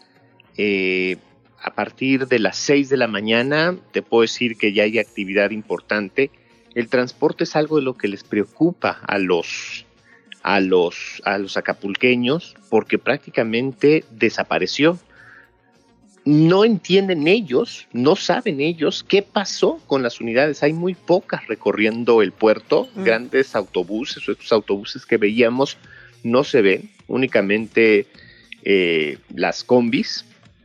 Eh, 0.56 1.16
a 1.60 1.72
partir 1.74 2.26
de 2.28 2.38
las 2.38 2.56
6 2.58 2.88
de 2.88 2.96
la 2.96 3.08
mañana 3.08 3.76
te 3.92 4.02
puedo 4.02 4.22
decir 4.22 4.56
que 4.56 4.72
ya 4.72 4.84
hay 4.84 4.98
actividad 4.98 5.50
importante. 5.50 6.30
El 6.74 6.88
transporte 6.88 7.44
es 7.44 7.56
algo 7.56 7.76
de 7.76 7.82
lo 7.82 7.94
que 7.94 8.08
les 8.08 8.22
preocupa 8.22 9.00
a 9.06 9.18
los, 9.18 9.86
a 10.48 10.60
los, 10.60 11.20
a 11.26 11.36
los 11.36 11.58
acapulqueños 11.58 12.56
porque 12.70 12.96
prácticamente 12.96 14.06
desapareció. 14.10 14.98
No 16.24 16.64
entienden 16.64 17.28
ellos, 17.28 17.86
no 17.92 18.16
saben 18.16 18.62
ellos 18.62 19.04
qué 19.06 19.20
pasó 19.20 19.78
con 19.86 20.02
las 20.02 20.22
unidades. 20.22 20.62
Hay 20.62 20.72
muy 20.72 20.94
pocas 20.94 21.46
recorriendo 21.48 22.22
el 22.22 22.32
puerto, 22.32 22.88
mm. 22.94 23.04
grandes 23.04 23.54
autobuses, 23.54 24.26
estos 24.26 24.50
autobuses 24.50 25.04
que 25.04 25.18
veíamos 25.18 25.76
no 26.24 26.44
se 26.44 26.62
ven, 26.62 26.90
únicamente 27.08 28.06
eh, 28.64 29.18
las 29.34 29.64
combis 29.64 30.24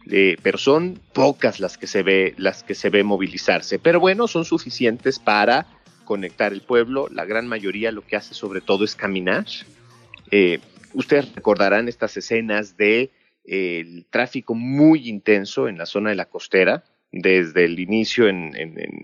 eh, 0.10 0.36
pero 0.44 0.58
son 0.58 1.00
pocas 1.14 1.62
las 1.62 1.78
que 1.78 1.88
se 1.88 2.04
ve, 2.04 2.34
las 2.38 2.64
que 2.64 2.76
se 2.76 2.90
ve 2.90 3.04
movilizarse. 3.04 3.80
Pero 3.80 4.00
bueno, 4.00 4.28
son 4.28 4.44
suficientes 4.44 5.20
para 5.20 5.66
conectar 6.04 6.54
el 6.54 6.62
pueblo. 6.62 7.08
La 7.12 7.26
gran 7.26 7.48
mayoría 7.48 7.92
lo 7.92 8.06
que 8.06 8.16
hace 8.16 8.34
sobre 8.34 8.62
todo 8.62 8.86
es 8.86 8.96
caminar. 8.96 9.46
Eh, 10.32 10.60
ustedes 10.94 11.34
recordarán 11.36 11.88
estas 11.88 12.18
escenas 12.18 12.78
de 12.78 13.12
eh, 13.46 13.80
el 13.80 14.06
tráfico 14.10 14.56
muy 14.56 15.10
intenso 15.10 15.68
en 15.68 15.78
la 15.78 15.86
zona 15.86 16.10
de 16.12 16.16
la 16.16 16.26
costera, 16.26 16.84
desde 17.12 17.66
el 17.66 17.80
inicio 17.80 18.28
en, 18.28 18.54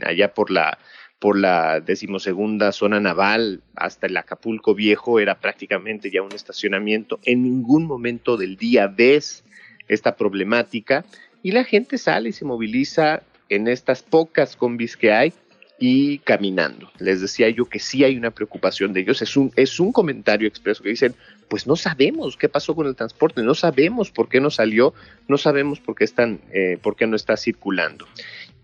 allá 0.04 0.34
por 0.34 0.52
la 0.52 0.78
por 1.20 1.38
la 1.38 1.82
decimosegunda 1.82 2.72
zona 2.72 3.02
naval 3.02 3.62
hasta 3.76 4.08
el 4.08 4.16
Acapulco 4.16 4.74
Viejo 4.74 5.20
era 5.20 5.42
prácticamente 5.42 6.10
ya 6.10 6.22
un 6.22 6.32
estacionamiento. 6.32 7.20
En 7.24 7.44
ningún 7.44 7.86
momento 7.86 8.38
del 8.38 8.56
día 8.56 8.88
ves 8.88 9.44
esta 9.90 10.16
problemática 10.16 11.04
y 11.44 11.52
la 11.52 11.66
gente 11.66 11.98
sale 11.98 12.30
y 12.30 12.32
se 12.32 12.46
moviliza 12.46 13.22
en 13.50 13.68
estas 13.68 14.02
pocas 14.02 14.56
combis 14.56 14.96
que 14.96 15.12
hay 15.12 15.34
y 15.80 16.20
caminando. 16.20 16.92
Les 17.00 17.22
decía 17.22 17.50
yo 17.50 17.66
que 17.66 17.80
sí 17.80 18.04
hay 18.04 18.18
una 18.18 18.32
preocupación 18.32 18.92
de 18.92 19.00
ellos. 19.02 19.22
Es 19.22 19.38
un, 19.38 19.52
es 19.56 19.80
un 19.80 19.94
comentario 19.94 20.48
expreso 20.48 20.84
que 20.84 20.90
dicen, 20.90 21.16
pues 21.48 21.66
no 21.66 21.76
sabemos 21.78 22.36
qué 22.36 22.50
pasó 22.50 22.76
con 22.76 22.86
el 22.86 22.96
transporte, 22.96 23.42
no 23.42 23.56
sabemos 23.56 24.12
por 24.12 24.28
qué 24.28 24.42
no 24.42 24.52
salió, 24.52 24.94
no 25.28 25.38
sabemos 25.38 25.80
por 25.80 25.96
qué, 25.96 26.04
están, 26.04 26.42
eh, 26.52 26.78
por 26.82 26.98
qué 26.98 27.08
no 27.08 27.16
está 27.16 27.38
circulando. 27.38 28.08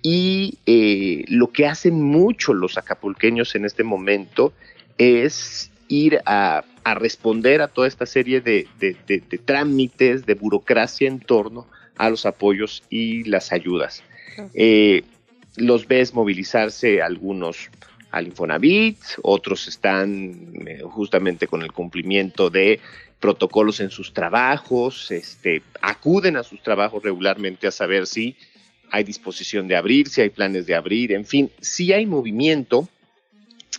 Y 0.02 0.60
eh, 0.66 1.24
lo 1.30 1.52
que 1.52 1.66
hacen 1.66 2.02
mucho 2.02 2.54
los 2.54 2.78
acapulqueños 2.78 3.56
en 3.56 3.66
este 3.66 3.84
momento 3.84 4.54
es 4.98 5.72
ir 5.88 6.20
a, 6.26 6.64
responder 7.00 7.62
a 7.62 7.68
toda 7.68 7.88
esta 7.88 8.06
serie 8.06 8.42
de, 8.42 8.68
trámites, 9.46 10.26
de 10.26 10.34
burocracia 10.36 11.08
en 11.08 11.20
torno 11.20 11.68
a 11.98 12.10
los 12.10 12.26
apoyos 12.26 12.84
y 12.90 13.24
las 13.24 13.52
ayudas. 13.52 14.04
Eh, 14.54 15.04
los 15.58 15.88
ves 15.88 16.14
movilizarse 16.14 17.02
algunos 17.02 17.70
al 18.12 18.28
Infonavit, 18.28 18.98
otros 19.24 19.68
están 19.68 20.54
eh, 20.68 20.82
justamente 20.84 21.48
con 21.48 21.62
el 21.62 21.72
cumplimiento 21.72 22.50
de 22.50 22.80
protocolos 23.20 23.80
en 23.80 23.90
sus 23.90 24.14
trabajos, 24.14 25.12
este, 25.12 25.64
acuden 25.82 26.38
a 26.38 26.44
sus 26.44 26.62
trabajos 26.62 27.04
regularmente 27.04 27.68
a 27.68 27.72
saber 27.72 28.08
si 28.08 28.38
hay 28.92 29.04
disposición 29.04 29.68
de 29.68 29.76
abrir, 29.76 30.08
si 30.08 30.22
hay 30.22 30.30
planes 30.30 30.66
de 30.66 30.76
abrir, 30.76 31.12
en 31.12 31.26
fin, 31.26 31.52
si 31.60 31.92
hay 31.92 32.06
movimiento, 32.06 32.88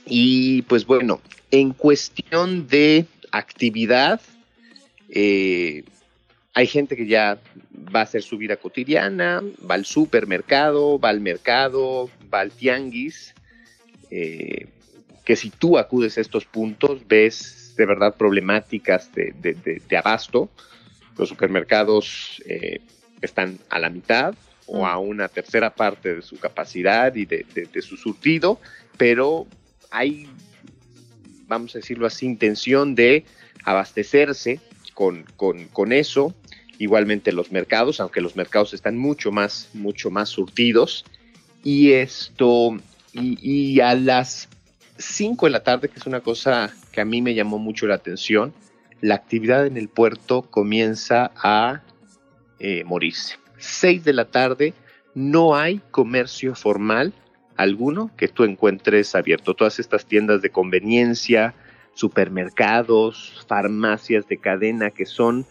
y 0.05 0.63
pues 0.63 0.85
bueno, 0.85 1.21
en 1.51 1.73
cuestión 1.73 2.69
de 2.69 3.07
actividad, 3.31 4.21
eh, 5.09 5.85
hay 6.57 6.67
gente 6.67 6.97
que 6.97 7.07
ya 7.07 7.39
va 7.95 8.01
a 8.01 8.03
hacer 8.05 8.23
su 8.23 8.39
vida 8.39 8.57
cotidiana, 8.57 9.43
va 9.71 9.75
al 9.75 9.85
supermercado, 9.85 10.99
va 10.99 11.11
al 11.11 11.21
mercado, 11.21 12.09
va 12.33 12.41
al 12.41 12.51
tianguis, 12.51 13.35
eh, 14.11 14.67
que 15.23 15.37
si 15.37 15.51
tú 15.51 15.77
acudes 15.77 16.17
a 16.17 16.23
estos 16.23 16.47
puntos 16.47 17.07
ves 17.07 17.75
de 17.77 17.85
verdad 17.85 18.15
problemáticas 18.17 19.11
de, 19.13 19.99
abasto. 19.99 20.49
Los 21.19 21.29
supermercados 21.29 22.43
eh, 22.47 22.81
están 23.21 23.59
a 23.69 23.79
la 23.79 23.91
mitad 23.91 24.35
o 24.65 24.87
a 24.87 24.97
una 24.97 25.29
tercera 25.29 25.75
parte 25.75 26.15
de 26.15 26.23
su 26.23 26.39
capacidad 26.39 27.15
y 27.15 27.27
de, 27.27 27.83
su 27.83 27.99
surtido, 27.99 28.59
pero 28.97 29.47
hay, 29.91 30.27
vamos 31.47 31.75
a 31.75 31.81
decirlo 31.81 32.07
así, 32.07 32.25
intención 32.25 32.95
de 32.95 33.27
abastecerse 33.63 34.59
con, 34.97 35.25
con, 35.37 35.93
eso. 35.93 36.35
Igualmente 36.79 37.33
los 37.33 37.53
mercados, 37.53 38.01
aunque 38.01 38.21
los 38.21 38.37
mercados 38.37 38.75
están 38.75 38.99
mucho 38.99 39.33
más, 39.33 39.71
mucho 39.73 40.11
más 40.11 40.29
surtidos. 40.29 41.05
Y 41.65 41.93
esto, 41.93 42.77
y, 43.13 43.81
a 43.81 43.95
las 43.95 44.49
5 44.99 45.47
de 45.47 45.53
la 45.53 45.63
tarde, 45.63 45.89
que 45.89 45.99
es 45.99 46.07
una 46.07 46.21
cosa 46.21 46.73
que 46.93 47.01
a 47.01 47.05
mí 47.05 47.23
me 47.23 47.35
llamó 47.35 47.59
mucho 47.59 47.87
la 47.87 47.95
atención, 47.95 48.53
la 49.01 49.15
actividad 49.15 49.67
en 49.67 49.77
el 49.77 49.89
puerto 49.89 50.43
comienza 50.43 51.33
a 51.37 51.83
eh, 52.59 52.85
morirse. 52.85 53.37
6 53.59 54.05
de 54.05 54.13
la 54.13 54.27
tarde, 54.27 54.75
no 55.15 55.57
hay 55.57 55.81
comercio 55.91 56.55
formal 56.55 57.13
alguno 57.57 58.11
que 58.17 58.29
tú 58.29 58.45
encuentres 58.45 59.15
abierto. 59.15 59.55
Todas 59.55 59.79
estas 59.79 60.07
tiendas 60.07 60.43
de 60.43 60.51
conveniencia, 60.51 61.55
supermercados, 61.95 63.45
farmacias 63.49 64.29
de 64.29 64.37
cadena 64.37 64.91
que 64.91 65.07
son 65.07 65.47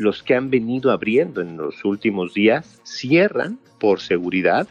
los 0.00 0.22
que 0.22 0.34
han 0.34 0.48
venido 0.48 0.92
abriendo 0.92 1.42
en 1.42 1.58
los 1.58 1.84
últimos 1.84 2.32
días, 2.32 2.80
cierran 2.84 3.58
por 3.78 4.00
seguridad. 4.00 4.66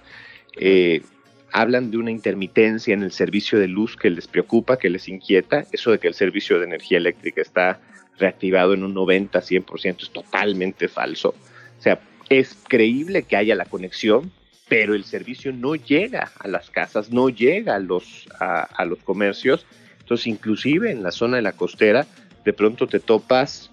Eh, 0.57 1.03
hablan 1.51 1.91
de 1.91 1.97
una 1.97 2.09
intermitencia 2.09 2.95
en 2.95 3.03
el 3.03 3.11
servicio 3.11 3.59
de 3.59 3.67
luz 3.67 3.95
que 3.95 4.09
les 4.09 4.27
preocupa, 4.27 4.79
que 4.79 4.89
les 4.89 5.07
inquieta. 5.07 5.65
Eso 5.71 5.91
de 5.91 5.99
que 5.99 6.07
el 6.07 6.15
servicio 6.15 6.57
de 6.57 6.65
energía 6.65 6.97
eléctrica 6.97 7.43
está 7.43 7.79
reactivado 8.17 8.73
en 8.73 8.83
un 8.83 8.95
90, 8.95 9.39
100% 9.39 10.01
es 10.01 10.09
totalmente 10.09 10.87
falso. 10.87 11.35
O 11.77 11.81
sea, 11.81 11.99
es 12.29 12.57
creíble 12.67 13.21
que 13.21 13.35
haya 13.35 13.53
la 13.53 13.65
conexión, 13.65 14.31
pero 14.67 14.95
el 14.95 15.03
servicio 15.03 15.53
no 15.53 15.75
llega 15.75 16.31
a 16.39 16.47
las 16.47 16.71
casas, 16.71 17.11
no 17.11 17.29
llega 17.29 17.75
a 17.75 17.79
los, 17.79 18.27
a, 18.39 18.83
los 18.85 18.97
comercios. 19.03 19.67
Entonces, 19.99 20.25
inclusive 20.25 20.89
en 20.89 21.03
la 21.03 21.11
zona 21.11 21.35
de 21.35 21.43
la 21.43 21.51
costera, 21.51 22.07
de 22.43 22.53
pronto 22.53 22.87
te 22.87 22.99
topas 22.99 23.69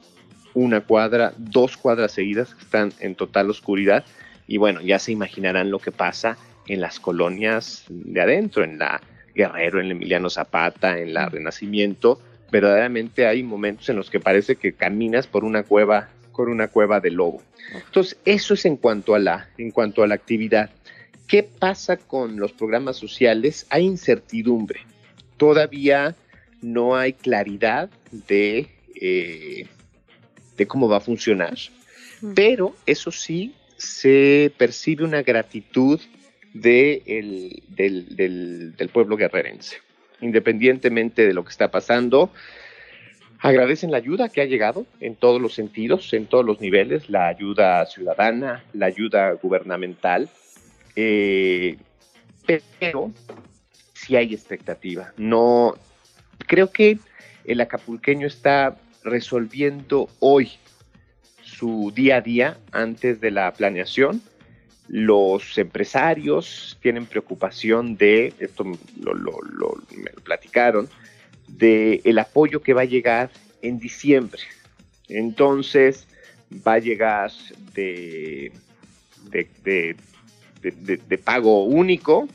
una 0.57 0.81
cuadra, 0.81 1.35
dos 1.37 1.77
cuadras 1.77 2.13
seguidas 2.13 2.57
están 2.59 2.93
en 3.01 3.15
total 3.15 3.51
oscuridad. 3.51 4.05
Y 4.49 4.57
bueno, 4.57 4.81
ya 4.81 4.99
se 4.99 5.13
imaginarán 5.13 5.71
lo 5.71 5.79
que 5.79 5.93
pasa 5.93 6.39
en 6.67 6.81
las 6.81 6.99
colonias 6.99 7.85
de 7.91 8.21
adentro, 8.23 8.65
en 8.65 8.79
la 8.79 9.03
Guerrero, 9.35 9.81
en 9.81 9.87
el 9.87 9.93
Emiliano 9.93 10.31
Zapata, 10.31 10.99
en 10.99 11.13
la 11.13 11.29
Renacimiento. 11.29 12.23
Verdaderamente 12.51 13.27
hay 13.27 13.43
momentos 13.43 13.91
en 13.91 13.97
los 13.97 14.09
que 14.09 14.19
parece 14.19 14.57
que 14.57 14.73
caminas 14.73 15.27
por 15.27 15.45
una 15.45 15.63
cueva, 15.63 16.09
por 16.35 16.49
una 16.49 16.69
cueva 16.69 17.01
de 17.01 17.11
lobo. 17.11 17.43
Entonces, 17.75 18.17
eso 18.25 18.55
es 18.55 18.65
en 18.65 18.79
cuanto 18.79 19.15
a 19.15 19.19
la, 19.19 19.51
en 19.59 19.71
cuanto 19.71 20.03
a 20.03 20.07
la 20.07 20.15
actividad. 20.15 20.71
¿Qué 21.29 21.43
pasa 21.43 21.99
con 21.99 22.39
los 22.39 22.53
programas 22.53 22.97
sociales? 22.97 23.67
Hay 23.69 23.85
incertidumbre. 23.85 24.81
Todavía 25.37 26.15
no 26.63 26.97
hay 26.97 27.13
claridad 27.13 27.91
de, 28.11 28.69
eh, 28.99 29.67
de 30.57 30.67
cómo 30.67 30.89
va 30.89 30.99
a 30.99 31.01
funcionar, 31.01 31.55
pero 32.35 32.75
eso 32.87 33.11
sí 33.11 33.55
se 33.77 34.53
percibe 34.57 35.05
una 35.05 35.23
gratitud 35.23 36.01
del, 36.55 37.63
del, 37.69 38.89
pueblo 38.93 39.17
guerrerense. 39.17 39.79
Independientemente 40.21 41.27
de 41.27 41.35
lo 41.35 41.45
que 41.45 41.51
está 41.51 41.71
pasando, 41.71 42.31
agradecen 43.41 43.91
la 43.91 43.99
ayuda 43.99 44.31
que 44.31 44.41
ha 44.41 44.47
llegado 44.47 44.87
en 45.01 45.15
todos 45.15 45.41
los 45.41 45.55
sentidos, 45.55 46.13
en 46.15 46.27
todos 46.27 46.45
los 46.45 46.61
niveles, 46.61 47.11
la 47.11 47.29
ayuda 47.29 47.85
ciudadana, 47.87 48.65
la 48.73 48.87
ayuda 48.87 49.33
gubernamental, 49.33 50.31
eh, 50.95 51.77
pero 52.79 53.13
sí 53.93 54.17
hay 54.17 54.33
expectativa. 54.33 55.13
No, 55.19 55.75
creo 56.47 56.71
que 56.71 56.99
el 57.45 57.61
acapulqueño 57.61 58.27
está 58.27 58.77
resolviendo 59.07 60.09
hoy 60.21 60.53
su 61.43 61.93
día 61.95 62.17
a 62.17 62.21
día 62.21 62.59
antes 62.73 63.21
de 63.21 63.31
la 63.31 63.53
planeación. 63.53 64.21
Los 64.89 65.57
empresarios 65.59 66.79
tienen 66.83 67.07
preocupación 67.07 67.97
de, 67.97 68.35
esto 68.39 68.65
lo, 69.01 69.15
lo, 69.15 69.41
lo 69.43 69.75
me 69.97 70.11
lo 70.15 70.23
platicaron, 70.23 70.89
de 71.49 72.01
el 72.05 72.19
apoyo 72.19 72.61
que 72.63 72.75
va 72.75 72.83
a 72.83 72.87
llegar 72.87 73.31
en 73.63 73.79
diciembre. 73.79 74.43
Entonces 75.09 76.07
va 76.67 76.75
a 76.75 76.79
llegar 76.79 77.31
de, 77.75 78.53
de, 79.31 79.97
de, 80.63 81.19
pago 81.19 81.65
único 81.65 82.29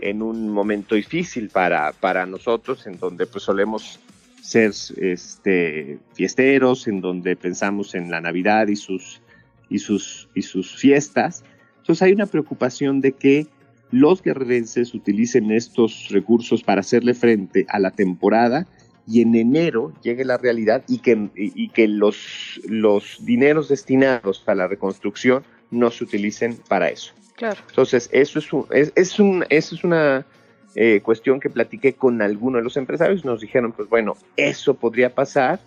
en 0.00 0.22
un 0.22 0.48
momento 0.48 0.94
difícil 0.94 1.48
para, 1.48 1.92
para 1.92 2.26
nosotros, 2.26 2.86
en 2.86 2.98
donde 2.98 3.26
pues 3.26 3.44
solemos 3.44 4.00
ser 4.44 4.72
este, 4.98 5.98
fiesteros, 6.12 6.86
en 6.86 7.00
donde 7.00 7.34
pensamos 7.34 7.94
en 7.94 8.10
la 8.10 8.20
Navidad 8.20 8.68
y 8.68 8.76
sus, 8.76 9.22
y 9.70 9.78
sus, 9.78 10.28
y 10.34 10.42
sus 10.42 10.76
fiestas. 10.76 11.42
Entonces 11.78 12.02
hay 12.02 12.12
una 12.12 12.26
preocupación 12.26 13.00
de 13.00 13.12
que 13.12 13.46
los 13.90 14.22
guerrerenses 14.22 14.92
utilicen 14.92 15.50
estos 15.50 16.08
recursos 16.10 16.62
para 16.62 16.80
hacerle 16.80 17.14
frente 17.14 17.64
a 17.70 17.78
la 17.78 17.90
temporada 17.90 18.66
y 19.06 19.22
en 19.22 19.34
enero 19.34 19.94
llegue 20.02 20.26
la 20.26 20.36
realidad 20.36 20.84
y 20.88 20.98
que, 20.98 21.30
y, 21.34 21.68
que 21.70 21.88
los, 21.88 22.60
los 22.68 23.24
dineros 23.24 23.70
destinados 23.70 24.42
a 24.46 24.54
la 24.54 24.68
reconstrucción 24.68 25.42
no 25.70 25.90
se 25.90 26.04
utilicen 26.04 26.58
para 26.68 26.90
eso. 26.90 27.14
Claro. 27.36 27.60
Entonces, 27.70 28.10
eso 28.12 28.38
es, 28.38 28.52
un, 28.52 28.66
es, 28.70 28.92
es, 28.94 29.18
un, 29.18 29.44
eso 29.48 29.74
es 29.74 29.84
una 29.84 30.26
eh, 30.74 31.00
cuestión 31.02 31.40
que 31.40 31.50
platiqué 31.50 31.94
con 31.94 32.22
algunos 32.22 32.60
de 32.60 32.64
los 32.64 32.76
empresarios. 32.76 33.24
Nos 33.24 33.40
dijeron, 33.40 33.72
pues 33.72 33.88
bueno, 33.88 34.16
eso 34.36 34.74
podría 34.74 35.14
pasar 35.14 35.60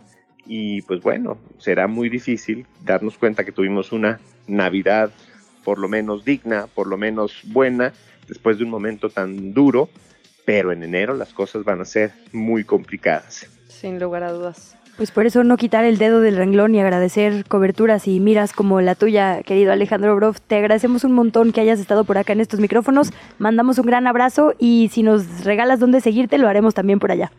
y 0.45 0.81
pues 0.83 1.01
bueno, 1.01 1.37
será 1.57 1.87
muy 1.87 2.09
difícil 2.09 2.65
darnos 2.83 3.17
cuenta 3.17 3.43
que 3.43 3.51
tuvimos 3.51 3.91
una 3.91 4.19
Navidad 4.47 5.11
por 5.67 5.79
lo 5.79 5.89
menos 5.89 6.23
digna, 6.23 6.67
por 6.67 6.87
lo 6.87 6.97
menos 6.97 7.41
buena, 7.43 7.91
después 8.25 8.57
de 8.57 8.63
un 8.63 8.69
momento 8.69 9.09
tan 9.09 9.53
duro, 9.53 9.89
pero 10.45 10.71
en 10.71 10.81
enero 10.81 11.13
las 11.13 11.33
cosas 11.33 11.65
van 11.65 11.81
a 11.81 11.85
ser 11.85 12.13
muy 12.31 12.63
complicadas. 12.63 13.49
Sin 13.67 13.99
lugar 13.99 14.23
a 14.23 14.31
dudas. 14.31 14.76
Pues 14.97 15.11
por 15.11 15.27
eso 15.27 15.43
no 15.43 15.57
quitar 15.57 15.85
el 15.85 15.99
dedo 15.99 16.21
del 16.21 16.37
renglón 16.37 16.73
y 16.73 16.79
agradecer 16.79 17.45
coberturas 17.47 18.07
y 18.07 18.19
miras 18.19 18.51
como 18.51 18.81
la 18.81 18.95
tuya, 18.95 19.43
querido 19.43 19.71
Alejandro 19.71 20.15
Broff. 20.15 20.41
Te 20.41 20.55
agradecemos 20.55 21.03
un 21.03 21.11
montón 21.11 21.51
que 21.51 21.61
hayas 21.61 21.79
estado 21.79 22.03
por 22.03 22.17
acá 22.17 22.33
en 22.33 22.41
estos 22.41 22.59
micrófonos. 22.59 23.11
Mandamos 23.37 23.77
un 23.77 23.85
gran 23.85 24.07
abrazo 24.07 24.55
y 24.57 24.89
si 24.91 25.03
nos 25.03 25.43
regalas 25.43 25.79
dónde 25.79 26.01
seguirte, 26.01 26.39
lo 26.39 26.47
haremos 26.47 26.73
también 26.73 26.97
por 26.97 27.11
allá. 27.11 27.31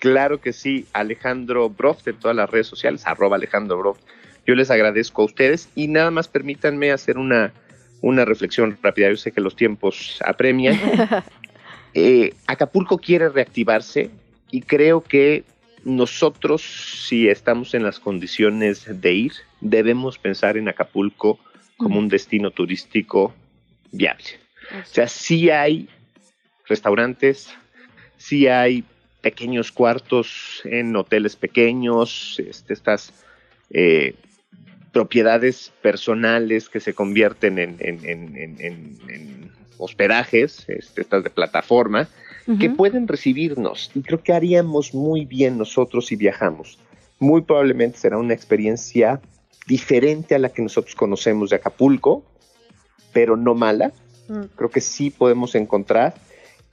Claro 0.00 0.38
que 0.38 0.52
sí, 0.52 0.84
Alejandro 0.92 1.70
Broff 1.70 2.04
de 2.04 2.12
todas 2.12 2.36
las 2.36 2.50
redes 2.50 2.66
sociales, 2.66 3.06
arroba 3.06 3.36
Alejandro 3.36 3.78
Broff. 3.78 3.98
Yo 4.46 4.54
les 4.54 4.70
agradezco 4.70 5.22
a 5.22 5.24
ustedes 5.24 5.70
y 5.74 5.88
nada 5.88 6.10
más 6.10 6.28
permítanme 6.28 6.92
hacer 6.92 7.16
una, 7.16 7.54
una 8.02 8.26
reflexión 8.26 8.76
rápida. 8.82 9.08
Yo 9.08 9.16
sé 9.16 9.32
que 9.32 9.40
los 9.40 9.56
tiempos 9.56 10.18
apremian. 10.24 10.78
Eh, 11.94 12.34
Acapulco 12.46 12.98
quiere 12.98 13.30
reactivarse 13.30 14.10
y 14.50 14.60
creo 14.60 15.00
que 15.00 15.42
nosotros, 15.84 16.62
si 17.06 17.28
estamos 17.28 17.74
en 17.74 17.82
las 17.82 18.00
condiciones 18.00 18.84
de 19.00 19.12
ir, 19.12 19.32
debemos 19.60 20.18
pensar 20.18 20.56
en 20.56 20.68
Acapulco 20.68 21.38
como 21.76 21.98
un 21.98 22.08
destino 22.08 22.50
turístico 22.50 23.34
viable. 23.92 24.40
O 24.82 24.86
sea, 24.86 25.08
sí 25.08 25.50
hay 25.50 25.88
restaurantes, 26.66 27.54
sí 28.16 28.48
hay 28.48 28.84
pequeños 29.20 29.72
cuartos 29.72 30.62
en 30.64 30.94
hoteles 30.96 31.36
pequeños, 31.36 32.38
este, 32.38 32.72
estas 32.72 33.12
eh, 33.70 34.14
propiedades 34.92 35.72
personales 35.82 36.68
que 36.68 36.80
se 36.80 36.94
convierten 36.94 37.58
en, 37.58 37.76
en 37.80 39.50
hospedajes, 39.78 40.68
este, 40.68 41.00
estas 41.00 41.24
de 41.24 41.30
plataforma, 41.30 42.08
que 42.56 42.70
pueden 42.70 43.06
recibirnos. 43.06 43.90
Y 43.94 44.00
creo 44.00 44.22
que 44.22 44.32
haríamos 44.32 44.94
muy 44.94 45.26
bien 45.26 45.58
nosotros 45.58 46.06
si 46.06 46.16
viajamos. 46.16 46.78
Muy 47.18 47.42
probablemente 47.42 47.98
será 47.98 48.16
una 48.16 48.32
experiencia 48.32 49.20
diferente 49.66 50.34
a 50.34 50.38
la 50.38 50.48
que 50.48 50.62
nosotros 50.62 50.94
conocemos 50.94 51.50
de 51.50 51.56
Acapulco, 51.56 52.24
pero 53.12 53.36
no 53.36 53.54
mala. 53.54 53.92
Mm. 54.28 54.44
Creo 54.56 54.70
que 54.70 54.80
sí 54.80 55.10
podemos 55.10 55.54
encontrar 55.54 56.14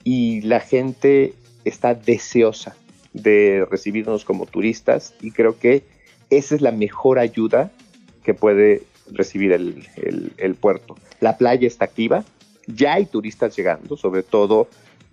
y 0.04 0.42
la 0.42 0.62
gente 0.62 1.34
está 1.66 1.94
deseosa 1.94 2.78
de 3.12 3.68
recibirnos 3.70 4.24
como 4.24 4.46
turistas 4.46 5.14
y 5.22 5.32
creo 5.32 5.58
que 5.60 5.84
esa 6.30 6.56
es 6.56 6.62
la 6.62 6.72
mejor 6.72 7.20
ayuda 7.20 7.72
que 8.24 8.34
puede 8.34 8.84
recibir 9.12 9.52
el, 9.52 9.88
el 10.38 10.56
puerto. 10.56 10.96
La 11.20 11.38
playa 11.38 11.68
está 11.68 11.86
activa, 11.86 12.24
ya 12.68 12.94
hay 12.94 13.06
turistas 13.06 13.56
llegando, 13.56 13.98
sobre 13.98 14.24
todo 14.24 14.68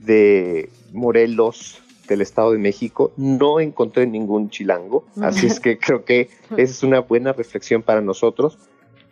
de 0.05 0.71
Morelos, 0.93 1.83
del 2.09 2.21
Estado 2.21 2.53
de 2.53 2.59
México. 2.59 3.13
No 3.17 3.61
encontré 3.61 4.07
ningún 4.07 4.51
chilango, 4.51 5.05
así 5.21 5.47
es 5.47 5.61
que 5.61 5.79
creo 5.79 6.05
que 6.05 6.29
esa 6.57 6.73
es 6.73 6.83
una 6.83 7.01
buena 7.01 7.33
reflexión 7.33 7.83
para 7.83 8.01
nosotros. 8.01 8.59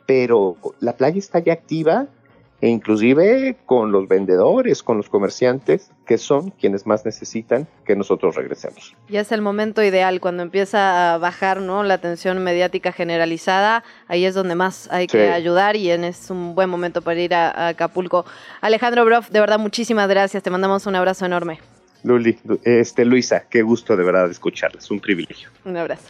Pero 0.06 0.56
la 0.80 0.96
playa 0.96 1.18
está 1.18 1.38
ya 1.38 1.52
activa 1.52 2.08
e 2.60 2.68
inclusive 2.68 3.56
con 3.64 3.90
los 3.92 4.08
vendedores, 4.08 4.82
con 4.82 4.98
los 4.98 5.08
comerciantes, 5.08 5.90
que 6.06 6.18
son 6.18 6.50
quienes 6.50 6.86
más 6.86 7.04
necesitan 7.04 7.66
que 7.84 7.96
nosotros 7.96 8.36
regresemos. 8.36 8.94
Ya 9.08 9.20
es 9.20 9.32
el 9.32 9.40
momento 9.40 9.82
ideal, 9.82 10.20
cuando 10.20 10.42
empieza 10.42 11.14
a 11.14 11.18
bajar 11.18 11.60
¿no? 11.60 11.82
la 11.82 11.94
atención 11.94 12.42
mediática 12.42 12.92
generalizada, 12.92 13.82
ahí 14.08 14.24
es 14.24 14.34
donde 14.34 14.54
más 14.54 14.88
hay 14.90 15.06
que 15.06 15.30
ayudar 15.30 15.76
y 15.76 15.90
es 15.90 16.30
un 16.30 16.54
buen 16.54 16.68
momento 16.68 17.02
para 17.02 17.20
ir 17.20 17.34
a, 17.34 17.68
Acapulco. 17.68 18.24
Alejandro 18.60 19.04
Broff, 19.04 19.30
de 19.30 19.40
verdad, 19.40 19.58
muchísimas 19.58 20.08
gracias, 20.08 20.42
te 20.42 20.50
mandamos 20.50 20.86
un 20.86 20.96
abrazo 20.96 21.26
enorme. 21.26 21.60
Luli, 22.02 22.38
este, 22.64 23.04
Luisa, 23.04 23.44
qué 23.48 23.62
gusto 23.62 23.96
de 23.96 24.04
verdad 24.04 24.30
escucharlas, 24.30 24.90
un 24.90 25.00
privilegio. 25.00 25.50
Un 25.64 25.76
abrazo. 25.76 26.08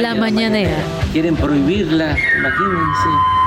La 0.00 0.14
mañanera. 0.14 0.76
Quieren 1.12 1.36
prohibirla, 1.36 2.16
imagínense. 2.38 3.45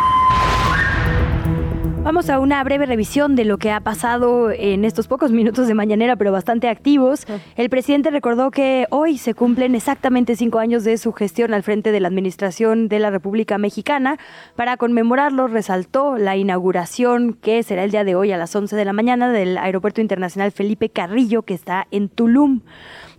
Vamos 2.09 2.31
a 2.31 2.39
una 2.39 2.63
breve 2.63 2.87
revisión 2.87 3.35
de 3.35 3.45
lo 3.45 3.59
que 3.59 3.69
ha 3.69 3.81
pasado 3.81 4.49
en 4.49 4.83
estos 4.83 5.07
pocos 5.07 5.31
minutos 5.31 5.67
de 5.67 5.75
mañanera, 5.75 6.15
pero 6.15 6.31
bastante 6.31 6.67
activos. 6.67 7.27
El 7.55 7.69
presidente 7.69 8.09
recordó 8.09 8.49
que 8.49 8.87
hoy 8.89 9.19
se 9.19 9.35
cumplen 9.35 9.75
exactamente 9.75 10.35
cinco 10.35 10.57
años 10.57 10.83
de 10.83 10.97
su 10.97 11.13
gestión 11.13 11.53
al 11.53 11.61
frente 11.61 11.91
de 11.91 11.99
la 11.99 12.07
Administración 12.07 12.87
de 12.87 12.97
la 12.97 13.11
República 13.11 13.59
Mexicana. 13.59 14.17
Para 14.55 14.75
conmemorarlo, 14.75 15.45
resaltó 15.45 16.17
la 16.17 16.35
inauguración 16.35 17.33
que 17.33 17.61
será 17.61 17.83
el 17.83 17.91
día 17.91 18.03
de 18.03 18.15
hoy 18.15 18.31
a 18.31 18.37
las 18.37 18.55
11 18.55 18.75
de 18.75 18.85
la 18.85 18.93
mañana 18.93 19.31
del 19.31 19.59
Aeropuerto 19.59 20.01
Internacional 20.01 20.51
Felipe 20.51 20.89
Carrillo, 20.89 21.43
que 21.43 21.53
está 21.53 21.85
en 21.91 22.09
Tulum. 22.09 22.61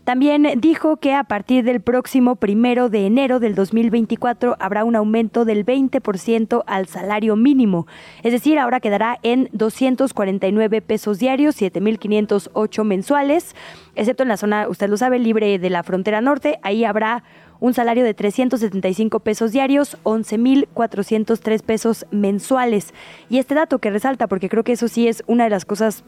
También 0.04 0.46
dijo 0.58 0.96
que 0.96 1.14
a 1.14 1.24
partir 1.24 1.62
del 1.64 1.80
próximo 1.80 2.36
primero 2.36 2.88
de 2.88 3.06
enero 3.06 3.38
del 3.38 3.54
2024 3.54 4.56
habrá 4.58 4.84
un 4.84 4.96
aumento 4.96 5.44
del 5.44 5.64
20% 5.64 6.64
al 6.66 6.86
salario 6.86 7.36
mínimo. 7.36 7.86
Es 8.22 8.32
decir, 8.32 8.58
ahora 8.58 8.80
quedará 8.80 9.18
en 9.22 9.48
249 9.52 10.80
pesos 10.82 11.18
diarios, 11.18 11.60
7.508 11.60 12.84
mensuales, 12.84 13.54
excepto 13.94 14.22
en 14.22 14.30
la 14.30 14.36
zona, 14.36 14.68
usted 14.68 14.88
lo 14.88 14.96
sabe, 14.96 15.18
libre 15.18 15.58
de 15.58 15.70
la 15.70 15.82
frontera 15.82 16.20
norte. 16.20 16.58
Ahí 16.62 16.84
habrá 16.84 17.22
un 17.60 17.74
salario 17.74 18.04
de 18.04 18.14
375 18.14 19.20
pesos 19.20 19.52
diarios, 19.52 19.98
11.403 20.04 21.62
pesos 21.62 22.06
mensuales. 22.10 22.94
Y 23.28 23.38
este 23.38 23.54
dato 23.54 23.78
que 23.78 23.90
resalta, 23.90 24.26
porque 24.26 24.48
creo 24.48 24.64
que 24.64 24.72
eso 24.72 24.88
sí 24.88 25.08
es 25.08 25.22
una 25.26 25.44
de 25.44 25.50
las 25.50 25.66
cosas 25.66 26.04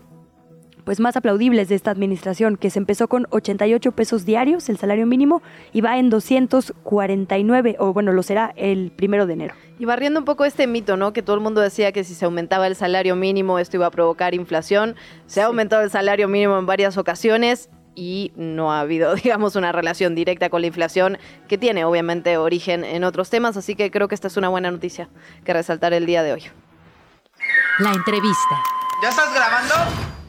pues 0.84 1.00
más 1.00 1.16
aplaudibles 1.16 1.68
de 1.68 1.74
esta 1.74 1.90
administración, 1.90 2.56
que 2.56 2.70
se 2.70 2.78
empezó 2.78 3.08
con 3.08 3.26
88 3.30 3.92
pesos 3.92 4.24
diarios, 4.24 4.68
el 4.68 4.78
salario 4.78 5.06
mínimo, 5.06 5.42
y 5.72 5.80
va 5.80 5.98
en 5.98 6.10
249, 6.10 7.76
o 7.78 7.92
bueno, 7.92 8.12
lo 8.12 8.22
será 8.22 8.52
el 8.56 8.92
primero 8.94 9.26
de 9.26 9.34
enero. 9.34 9.54
Y 9.78 9.84
barriendo 9.84 10.20
un 10.20 10.24
poco 10.24 10.44
este 10.44 10.66
mito, 10.66 10.96
¿no? 10.96 11.12
Que 11.12 11.22
todo 11.22 11.36
el 11.36 11.42
mundo 11.42 11.60
decía 11.60 11.92
que 11.92 12.04
si 12.04 12.14
se 12.14 12.24
aumentaba 12.24 12.66
el 12.66 12.76
salario 12.76 13.16
mínimo 13.16 13.58
esto 13.58 13.76
iba 13.76 13.86
a 13.86 13.90
provocar 13.90 14.34
inflación. 14.34 14.96
Se 15.26 15.40
ha 15.40 15.46
aumentado 15.46 15.82
el 15.82 15.90
salario 15.90 16.28
mínimo 16.28 16.58
en 16.58 16.66
varias 16.66 16.96
ocasiones 16.96 17.68
y 17.94 18.32
no 18.36 18.72
ha 18.72 18.80
habido, 18.80 19.14
digamos, 19.16 19.56
una 19.56 19.72
relación 19.72 20.14
directa 20.14 20.50
con 20.50 20.60
la 20.60 20.66
inflación 20.66 21.18
que 21.48 21.58
tiene 21.58 21.84
obviamente 21.84 22.36
origen 22.36 22.84
en 22.84 23.04
otros 23.04 23.30
temas, 23.30 23.56
así 23.56 23.74
que 23.74 23.90
creo 23.90 24.08
que 24.08 24.14
esta 24.14 24.28
es 24.28 24.36
una 24.36 24.48
buena 24.48 24.70
noticia 24.70 25.08
que 25.44 25.52
resaltar 25.52 25.92
el 25.92 26.06
día 26.06 26.22
de 26.22 26.32
hoy. 26.32 26.42
La 27.78 27.92
entrevista. 27.92 28.62
¿Ya 29.02 29.08
estás 29.08 29.34
grabando? 29.34 30.21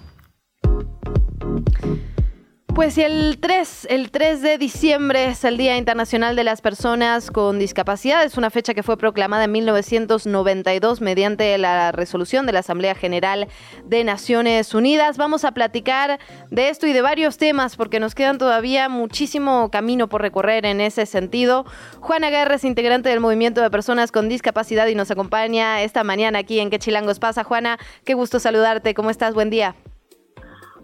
Pues 2.75 2.97
el 2.97 3.37
3, 3.39 3.85
el 3.91 4.09
3 4.09 4.41
de 4.41 4.57
diciembre 4.57 5.25
es 5.25 5.43
el 5.43 5.57
Día 5.57 5.77
Internacional 5.77 6.35
de 6.35 6.43
las 6.43 6.59
Personas 6.59 7.29
con 7.29 7.59
Discapacidad, 7.59 8.23
es 8.23 8.35
una 8.35 8.49
fecha 8.49 8.73
que 8.73 8.81
fue 8.81 8.97
proclamada 8.97 9.43
en 9.43 9.51
1992 9.51 10.99
mediante 10.99 11.55
la 11.59 11.91
resolución 11.91 12.47
de 12.47 12.53
la 12.53 12.59
Asamblea 12.61 12.95
General 12.95 13.47
de 13.85 14.03
Naciones 14.03 14.73
Unidas. 14.73 15.17
Vamos 15.17 15.45
a 15.45 15.51
platicar 15.51 16.19
de 16.49 16.69
esto 16.69 16.87
y 16.87 16.93
de 16.93 17.03
varios 17.03 17.37
temas 17.37 17.75
porque 17.75 17.99
nos 17.99 18.15
quedan 18.15 18.39
todavía 18.39 18.89
muchísimo 18.89 19.69
camino 19.69 20.09
por 20.09 20.23
recorrer 20.23 20.65
en 20.65 20.81
ese 20.81 21.05
sentido. 21.05 21.67
Juana 21.99 22.31
Guerra 22.31 22.55
es 22.55 22.63
integrante 22.63 23.07
del 23.09 23.19
Movimiento 23.19 23.61
de 23.61 23.69
Personas 23.69 24.11
con 24.11 24.29
Discapacidad 24.29 24.87
y 24.87 24.95
nos 24.95 25.11
acompaña 25.11 25.83
esta 25.83 26.03
mañana 26.03 26.39
aquí 26.39 26.59
en 26.59 26.71
¿Qué 26.71 26.79
Chilangos 26.79 27.19
pasa? 27.19 27.43
Juana, 27.43 27.77
qué 28.03 28.15
gusto 28.15 28.39
saludarte. 28.39 28.95
¿Cómo 28.95 29.11
estás? 29.11 29.35
Buen 29.35 29.51
día. 29.51 29.75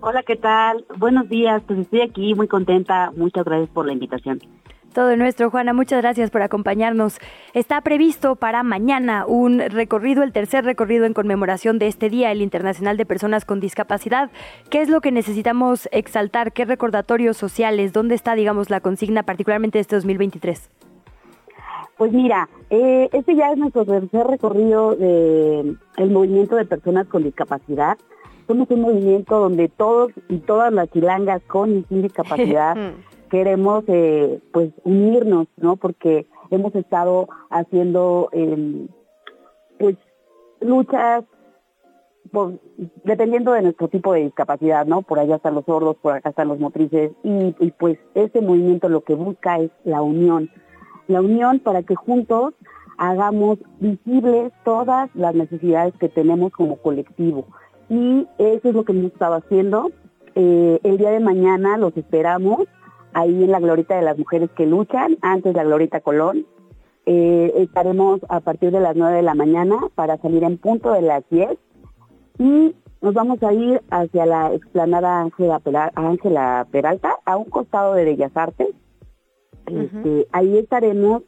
Hola, 0.01 0.23
¿qué 0.23 0.37
tal? 0.37 0.85
Buenos 0.97 1.27
días, 1.27 1.61
pues 1.67 1.79
estoy 1.79 2.01
aquí 2.01 2.33
muy 2.33 2.47
contenta. 2.47 3.11
Muchas 3.17 3.43
gracias 3.43 3.69
por 3.69 3.85
la 3.85 3.91
invitación. 3.91 4.39
Todo 4.93 5.15
nuestro, 5.17 5.51
Juana, 5.51 5.73
muchas 5.73 6.01
gracias 6.01 6.31
por 6.31 6.41
acompañarnos. 6.41 7.19
Está 7.53 7.81
previsto 7.81 8.37
para 8.37 8.63
mañana 8.63 9.25
un 9.27 9.59
recorrido, 9.59 10.23
el 10.23 10.31
tercer 10.31 10.63
recorrido 10.63 11.05
en 11.05 11.13
conmemoración 11.13 11.79
de 11.79 11.87
este 11.87 12.09
Día, 12.09 12.31
el 12.31 12.41
Internacional 12.41 12.95
de 12.95 13.05
Personas 13.05 13.43
con 13.43 13.59
Discapacidad. 13.59 14.31
¿Qué 14.69 14.81
es 14.81 14.89
lo 14.89 15.01
que 15.01 15.11
necesitamos 15.11 15.89
exaltar? 15.91 16.53
¿Qué 16.53 16.63
recordatorios 16.63 17.35
sociales? 17.35 17.91
¿Dónde 17.91 18.15
está, 18.15 18.35
digamos, 18.35 18.69
la 18.69 18.79
consigna, 18.79 19.23
particularmente 19.23 19.79
este 19.79 19.97
2023? 19.97 20.69
Pues 21.97 22.13
mira, 22.13 22.47
eh, 22.69 23.09
este 23.11 23.35
ya 23.35 23.51
es 23.51 23.57
nuestro 23.57 23.85
tercer 23.85 24.25
recorrido 24.25 24.95
del 24.95 25.77
el 25.97 26.09
movimiento 26.09 26.55
de 26.55 26.63
personas 26.63 27.05
con 27.07 27.23
discapacidad 27.23 27.97
somos 28.49 28.67
un 28.71 28.81
movimiento 28.81 29.39
donde 29.39 29.67
todos 29.69 30.11
y 30.27 30.39
todas 30.39 30.73
las 30.73 30.89
chilangas 30.89 31.39
con 31.43 31.69
y 31.69 31.83
sin 31.83 32.01
discapacidad 32.01 32.75
queremos 33.29 33.83
eh, 33.87 34.41
pues 34.51 34.71
unirnos, 34.83 35.45
¿no? 35.57 35.75
Porque 35.75 36.25
hemos 36.49 36.73
estado 36.73 37.29
haciendo 37.51 38.29
em, 38.31 38.87
pues 39.77 39.97
luchas 40.61 41.25
dependiendo 43.03 43.51
de 43.51 43.61
nuestro 43.61 43.87
tipo 43.87 44.13
de 44.13 44.21
discapacidad, 44.21 44.87
¿no? 44.87 45.03
Por 45.03 45.19
allá 45.19 45.35
están 45.35 45.53
los 45.53 45.65
sordos, 45.65 45.97
por 45.97 46.13
acá 46.13 46.29
están 46.29 46.47
los 46.47 46.59
motrices 46.59 47.11
y, 47.23 47.55
y 47.59 47.71
pues 47.77 47.99
este 48.15 48.41
movimiento 48.41 48.89
lo 48.89 49.01
que 49.01 49.13
busca 49.13 49.59
es 49.59 49.69
la 49.83 50.01
unión, 50.01 50.49
la 51.07 51.21
unión 51.21 51.59
para 51.59 51.83
que 51.83 51.93
juntos 51.93 52.55
hagamos 52.97 53.59
visibles 53.79 54.51
todas 54.65 55.11
las 55.13 55.35
necesidades 55.35 55.93
que 55.99 56.09
tenemos 56.09 56.51
como 56.51 56.77
colectivo 56.77 57.45
y 57.89 58.27
eso 58.37 58.69
es 58.69 58.75
lo 58.75 58.83
que 58.83 58.91
hemos 58.91 59.05
estado 59.05 59.35
haciendo. 59.35 59.91
Eh, 60.35 60.79
el 60.83 60.97
día 60.97 61.09
de 61.09 61.19
mañana 61.19 61.77
los 61.77 61.95
esperamos 61.97 62.67
ahí 63.13 63.43
en 63.43 63.51
la 63.51 63.59
Glorita 63.59 63.95
de 63.95 64.03
las 64.03 64.17
Mujeres 64.17 64.49
que 64.55 64.65
Luchan, 64.65 65.17
antes 65.21 65.53
de 65.53 65.57
la 65.57 65.63
Glorita 65.63 66.01
Colón. 66.01 66.45
Eh, 67.05 67.53
estaremos 67.57 68.19
a 68.29 68.39
partir 68.39 68.71
de 68.71 68.79
las 68.79 68.95
9 68.95 69.17
de 69.17 69.21
la 69.23 69.33
mañana 69.33 69.79
para 69.95 70.17
salir 70.17 70.43
en 70.43 70.57
punto 70.57 70.91
de 70.93 71.01
las 71.01 71.27
10 71.29 71.57
y 72.37 72.75
nos 73.01 73.13
vamos 73.13 73.41
a 73.41 73.53
ir 73.53 73.81
hacia 73.89 74.25
la 74.25 74.53
explanada 74.53 75.21
Ángela 75.21 76.67
Peralta, 76.71 77.15
a 77.25 77.37
un 77.37 77.45
costado 77.45 77.95
de 77.95 78.05
Bellas 78.05 78.35
Artes. 78.35 78.69
Este, 79.65 80.27
ahí 80.31 80.57
estaremos 80.57 81.23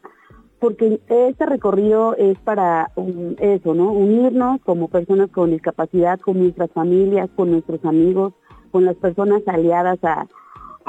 porque 0.62 1.01
este 1.09 1.47
recorrido 1.47 2.16
es 2.18 2.38
para 2.38 2.91
eso, 3.39 3.74
¿no? 3.74 3.91
Unirnos 3.91 4.62
como 4.62 4.89
personas 4.89 5.32
con 5.32 5.49
discapacidad, 5.49 6.20
con 6.20 6.38
nuestras 6.38 6.70
familias, 6.70 7.32
con 7.36 7.49
nuestros 7.49 7.84
amigos, 7.84 8.34
con 8.70 8.86
las 8.86 8.95
personas 8.95 9.41
aliadas 9.47 9.97
a, 10.03 10.28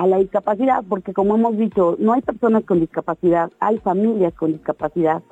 la 0.07 0.19
discapacidad, 0.19 0.85
porque 0.87 1.15
como 1.15 1.37
hemos 1.37 1.57
dicho, 1.57 1.97
no 1.99 2.13
hay 2.13 2.21
personas 2.21 2.65
con 2.65 2.81
discapacidad, 2.81 3.51
hay 3.61 3.79
familias 3.79 4.35
con 4.35 4.53
discapacidad, 4.53 5.23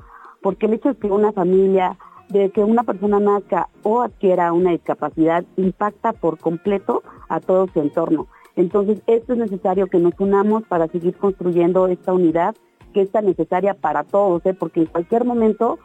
porque 0.41 0.67
el 0.67 0.75
hecho 0.75 0.89
de 0.89 0.95
que 0.95 1.09
una 1.09 1.33
familia, 1.33 1.99
de 2.31 2.49
que 2.49 2.65
una 2.65 2.85
persona 2.85 3.21
nazca 3.21 3.69
o 3.83 4.01
adquiera 4.01 4.55
una 4.55 4.71
discapacidad, 4.71 5.45
impacta 5.57 6.15
por 6.15 6.39
completo 6.39 7.03
a 7.29 7.41
todo 7.41 7.69
su 7.69 7.81
entorno. 7.81 8.27
Entonces, 8.57 9.03
esto 9.07 9.35
es 9.35 9.39
necesario 9.39 9.87
que 9.89 9.99
nos 9.99 10.19
unamos 10.19 10.63
para 10.63 10.89
seguir 10.89 11.15
construyendo 11.15 11.89
esta 11.89 12.15
unidad 12.15 12.55
que 12.93 13.03
es 13.03 13.11
tan 13.11 13.27
necesaria 13.27 13.75
para 13.75 14.05
todos, 14.05 14.45
¿eh? 14.47 14.55
porque 14.55 14.81
en 14.81 14.87
cualquier 14.87 15.25
momento 15.25 15.79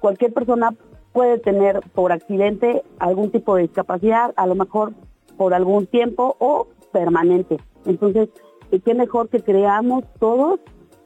cualquier 0.00 0.32
persona 0.32 0.74
puede 1.12 1.38
tener 1.38 1.80
por 1.94 2.12
accidente 2.12 2.82
algún 2.98 3.30
tipo 3.30 3.56
de 3.56 3.62
discapacidad, 3.62 4.32
a 4.36 4.46
lo 4.46 4.54
mejor 4.54 4.92
por 5.36 5.54
algún 5.54 5.86
tiempo 5.86 6.36
o 6.38 6.68
permanente. 6.92 7.58
Entonces, 7.84 8.28
eh, 8.70 8.80
qué 8.80 8.94
mejor 8.94 9.28
que 9.28 9.40
creamos 9.40 10.04
todos 10.18 10.60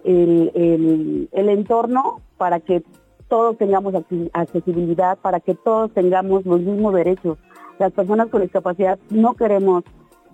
el, 0.05 1.29
el 1.33 1.49
entorno 1.49 2.21
para 2.37 2.61
que 2.61 2.83
todos 3.29 3.57
tengamos 3.57 3.95
accesibilidad, 4.35 5.17
para 5.19 5.41
que 5.41 5.55
todos 5.55 5.91
tengamos 5.93 6.45
los 6.45 6.61
mismos 6.61 6.95
derechos. 6.95 7.39
Las 7.79 7.93
personas 7.93 8.29
con 8.29 8.43
discapacidad 8.43 8.99
no 9.11 9.35
queremos 9.35 9.83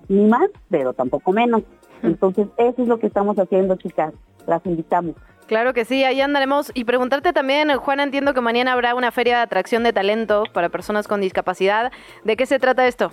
ni 0.09 0.27
más, 0.27 0.51
pero 0.69 0.93
tampoco 0.93 1.33
menos. 1.33 1.63
Entonces, 2.03 2.49
eso 2.57 2.83
es 2.83 2.89
lo 2.89 2.99
que 2.99 3.07
estamos 3.07 3.39
haciendo, 3.39 3.77
chicas 3.77 4.13
las 4.47 4.65
invitamos. 4.67 5.15
Claro 5.47 5.75
que 5.75 5.85
sí, 5.85 6.05
ahí 6.05 6.21
andaremos. 6.21 6.71
Y 6.75 6.85
preguntarte 6.85 7.33
también, 7.33 7.77
Juana, 7.77 8.05
entiendo 8.05 8.35
que 8.35 8.41
mañana 8.41 8.73
habrá 8.73 8.95
una 8.95 9.11
feria 9.11 9.39
de 9.39 9.43
atracción 9.43 9.83
de 9.83 9.93
talento 9.93 10.45
para 10.53 10.69
personas 10.69 11.09
con 11.09 11.21
discapacidad. 11.21 11.91
¿De 12.25 12.37
qué 12.37 12.47
se 12.47 12.61
trata 12.61 12.87
esto? 12.87 13.11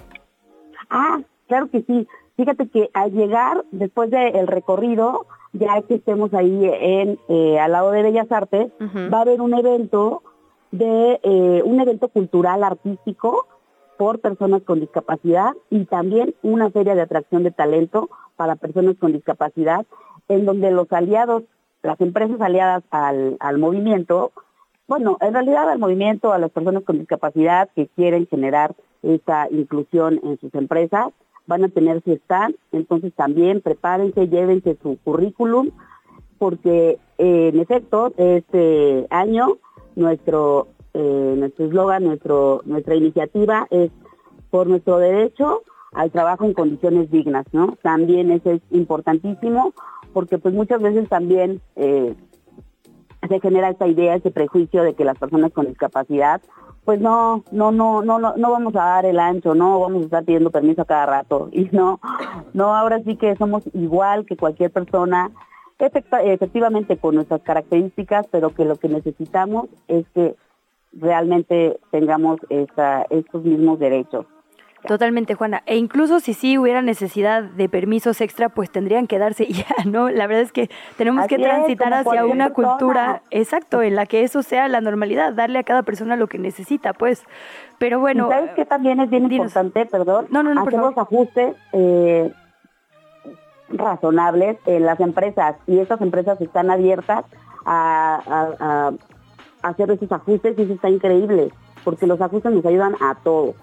Ah, 0.90 1.20
claro 1.48 1.68
que 1.72 1.82
sí. 1.82 2.08
Fíjate 2.36 2.68
que 2.68 2.92
al 2.94 3.12
llegar, 3.12 3.66
después 3.72 4.12
del 4.12 4.46
recorrido, 4.46 5.26
ya 5.54 5.82
que 5.82 5.96
estemos 5.96 6.32
ahí 6.36 6.70
en 6.80 7.18
eh, 7.28 7.60
al 7.60 7.72
lado 7.72 7.90
de 7.92 8.04
Bellas 8.04 8.32
Artes, 8.32 8.72
va 8.80 9.18
a 9.18 9.22
haber 9.22 9.42
un 9.42 9.56
evento 9.56 10.22
de 10.70 11.20
eh, 11.24 11.64
un 11.66 11.80
evento 11.80 12.10
cultural 12.10 12.64
artístico 12.64 13.48
por 13.98 14.20
personas 14.20 14.62
con 14.62 14.80
discapacidad 14.80 15.54
y 15.72 15.86
también 15.86 16.36
una 16.44 16.70
feria 16.70 16.94
de 16.94 17.02
atracción 17.02 17.44
de 17.44 17.52
talento 17.52 18.10
para 18.36 18.56
personas 18.56 18.96
con 19.00 19.12
discapacidad 19.12 19.88
en 20.28 20.46
donde 20.46 20.72
los 20.72 20.92
aliados, 20.92 21.44
las 21.84 22.00
empresas 22.02 22.40
aliadas 22.42 22.84
al, 22.92 23.58
movimiento, 23.58 24.32
bueno, 24.88 25.18
en 25.22 25.34
realidad 25.34 25.70
al 25.70 25.80
movimiento, 25.80 26.34
a 26.34 26.40
las 26.40 26.52
personas 26.52 26.84
con 26.84 27.00
discapacidad 27.00 27.70
que 27.76 27.88
quieren 27.88 28.28
generar 28.28 28.76
esa 29.04 29.48
inclusión 29.52 30.20
en 30.24 30.40
sus 30.40 30.54
empresas, 30.56 31.08
van 31.46 31.64
a 31.64 31.70
tener 31.70 32.02
su 32.04 32.12
stand, 32.12 32.56
entonces 32.72 33.14
también 33.14 33.62
prepárense, 33.62 34.28
llévense 34.28 34.78
su 34.82 34.98
currículum, 35.04 35.72
porque 36.38 37.00
eh, 37.18 37.52
en 37.54 37.60
efecto, 37.60 38.14
este 38.18 39.08
año 39.10 39.58
nuestro 39.96 40.68
eh, 41.00 41.36
nuestro 41.38 41.66
eslogan, 41.66 42.06
nuestra 42.06 42.96
iniciativa 42.96 43.68
es 43.70 43.92
por 44.50 44.66
nuestro 44.66 44.98
derecho 44.98 45.62
al 45.94 46.10
trabajo 46.10 46.46
en 46.46 46.54
condiciones 46.54 47.12
dignas, 47.12 47.46
¿no? 47.52 47.78
También 47.84 48.32
eso 48.32 48.52
es 48.52 48.62
importantísimo 48.72 49.74
porque 50.18 50.40
pues 50.40 50.52
muchas 50.52 50.82
veces 50.82 51.08
también 51.10 51.62
eh, 51.76 52.16
se 53.30 53.40
genera 53.40 53.70
esta 53.70 53.86
idea, 53.86 54.16
ese 54.16 54.32
prejuicio 54.32 54.82
de 54.82 54.96
que 54.96 55.06
las 55.06 55.16
personas 55.16 55.52
con 55.52 55.68
discapacidad 55.68 56.42
pues 56.86 57.00
no, 57.00 57.44
no, 57.52 57.72
no, 57.72 58.02
no, 58.02 58.18
no, 58.18 58.34
no 58.36 58.52
vamos 58.52 58.76
a 58.76 58.84
dar 58.84 59.06
el 59.06 59.20
ancho, 59.20 59.54
no 59.54 59.80
vamos 59.80 60.02
a 60.02 60.06
estar 60.06 60.26
pidiendo 60.26 60.50
permiso 60.50 60.82
a 60.82 60.86
cada 60.86 61.06
rato. 61.06 61.50
Y 61.54 61.70
no, 61.72 62.00
no, 62.56 62.76
ahora 62.76 63.00
sí 63.04 63.16
que 63.16 63.36
somos 63.36 63.62
igual 63.76 64.26
que 64.26 64.38
cualquier 64.38 64.72
persona, 64.72 65.30
efectivamente 65.78 66.98
con 66.98 67.14
nuestras 67.14 67.44
características, 67.44 68.26
pero 68.32 68.56
que 68.56 68.66
lo 68.66 68.78
que 68.78 68.90
necesitamos 68.90 69.68
es 69.88 70.04
que 70.16 70.36
realmente 70.94 71.80
tengamos 71.92 72.40
esta, 72.50 73.06
estos 73.12 73.44
mismos 73.44 73.78
derechos. 73.78 74.26
Totalmente, 74.86 75.34
Juana. 75.34 75.64
E 75.66 75.76
incluso 75.78 76.20
si 76.20 76.34
sí 76.34 76.58
hubiera 76.58 76.82
necesidad 76.82 77.44
de 77.44 77.68
permisos 77.68 78.22
extra, 78.22 78.50
pues 78.50 78.70
tendrían 78.70 79.08
que 79.08 79.18
darse 79.18 79.46
ya, 79.52 79.66
¿no? 79.86 80.10
La 80.10 80.28
verdad 80.28 80.44
es 80.44 80.52
que 80.52 80.70
tenemos 80.98 81.28
que 81.28 81.38
transitar 81.38 81.94
hacia 81.94 82.26
una 82.26 82.52
cultura, 82.52 83.22
exacto, 83.32 83.82
en 83.82 83.96
la 83.96 84.06
que 84.06 84.24
eso 84.24 84.44
sea 84.44 84.68
la 84.68 84.82
normalidad, 84.82 85.34
darle 85.34 85.60
a 85.60 85.64
cada 85.64 85.84
persona 85.84 86.16
lo 86.16 86.28
que 86.28 86.38
necesita, 86.38 86.94
pues. 86.94 87.24
Pero 87.80 88.00
bueno. 88.00 88.30
¿Sabes 88.30 88.52
qué 88.56 88.66
también 88.66 89.00
es 89.00 89.10
bien 89.10 89.32
importante, 89.32 89.86
perdón? 89.86 90.28
No, 90.30 90.44
no, 90.44 90.54
no. 90.54 90.62
Hacer 90.62 90.74
los 90.74 90.98
ajustes 90.98 91.56
eh, 91.74 92.32
razonables 93.70 94.58
en 94.66 94.86
las 94.86 95.00
empresas 95.00 95.56
y 95.66 95.80
estas 95.80 96.02
empresas 96.02 96.40
están 96.40 96.70
abiertas 96.70 97.26
a 97.66 98.92
hacer 99.62 99.92
esos 99.92 100.12
ajustes 100.12 100.58
y 100.58 100.62
eso 100.62 100.74
está 100.74 100.90
increíble, 100.90 101.52
porque 101.84 102.08
los 102.08 102.20
ajustes 102.22 102.52
nos 102.52 102.66
ayudan 102.66 102.96
a 103.02 103.16
todos. 103.16 103.56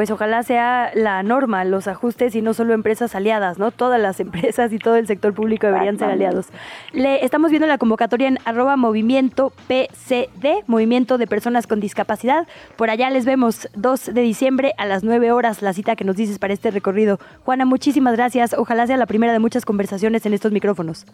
Pues 0.00 0.10
ojalá 0.10 0.42
sea 0.42 0.92
la 0.94 1.22
norma, 1.22 1.62
los 1.66 1.86
ajustes 1.86 2.34
y 2.34 2.40
no 2.40 2.54
solo 2.54 2.72
empresas 2.72 3.14
aliadas, 3.14 3.58
¿no? 3.58 3.70
Todas 3.70 4.00
las 4.00 4.18
empresas 4.26 4.72
y 4.72 4.78
todo 4.78 4.96
el 4.96 5.06
sector 5.06 5.34
público 5.34 5.66
deberían 5.66 5.98
ser 5.98 6.08
aliados. 6.08 6.46
Le 6.94 7.22
estamos 7.22 7.50
viendo 7.50 7.66
la 7.66 7.76
convocatoria 7.76 8.26
en 8.26 8.38
arroba 8.46 8.78
movimiento 8.78 9.52
PCD, 9.68 10.64
Movimiento 10.66 11.18
de 11.18 11.26
Personas 11.26 11.66
con 11.66 11.80
Discapacidad. 11.80 12.48
Por 12.76 12.88
allá 12.88 13.10
les 13.10 13.26
vemos 13.26 13.68
2 13.74 14.14
de 14.14 14.22
diciembre 14.22 14.72
a 14.78 14.86
las 14.86 15.04
9 15.04 15.32
horas, 15.32 15.60
la 15.60 15.74
cita 15.74 15.96
que 15.96 16.04
nos 16.04 16.16
dices 16.16 16.38
para 16.38 16.54
este 16.54 16.70
recorrido. 16.70 17.18
Juana, 17.44 17.66
muchísimas 17.66 18.16
gracias. 18.16 18.54
Ojalá 18.54 18.86
sea 18.86 18.96
la 18.96 19.04
primera 19.04 19.34
de 19.34 19.38
muchas 19.38 19.66
conversaciones 19.66 20.24
en 20.24 20.32
estos 20.32 20.50
micrófonos. 20.50 21.04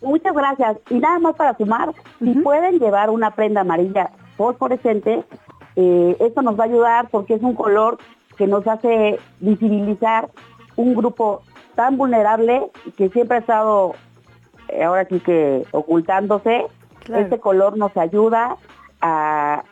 Muchas 0.00 0.32
gracias. 0.32 0.76
Y 0.90 1.00
nada 1.00 1.18
más 1.18 1.34
para 1.34 1.56
sumar, 1.56 1.92
si 2.20 2.34
pueden 2.34 2.78
llevar 2.78 3.10
una 3.10 3.32
prenda 3.32 3.62
amarilla 3.62 4.10
fosforescente, 4.36 5.24
eh, 5.76 6.16
esto 6.20 6.42
nos 6.42 6.58
va 6.58 6.64
a 6.64 6.66
ayudar 6.66 7.08
porque 7.10 7.34
es 7.34 7.42
un 7.42 7.54
color 7.54 7.98
que 8.36 8.46
nos 8.46 8.66
hace 8.66 9.18
visibilizar 9.40 10.30
un 10.76 10.94
grupo 10.94 11.42
tan 11.74 11.96
vulnerable 11.96 12.70
que 12.96 13.08
siempre 13.08 13.38
ha 13.38 13.40
estado 13.40 13.94
eh, 14.68 14.82
ahora 14.82 15.06
sí 15.06 15.20
que 15.20 15.64
ocultándose. 15.72 16.66
Este 17.12 17.40
color 17.40 17.76
nos 17.76 17.96
ayuda 17.96 18.56
a 19.00 19.64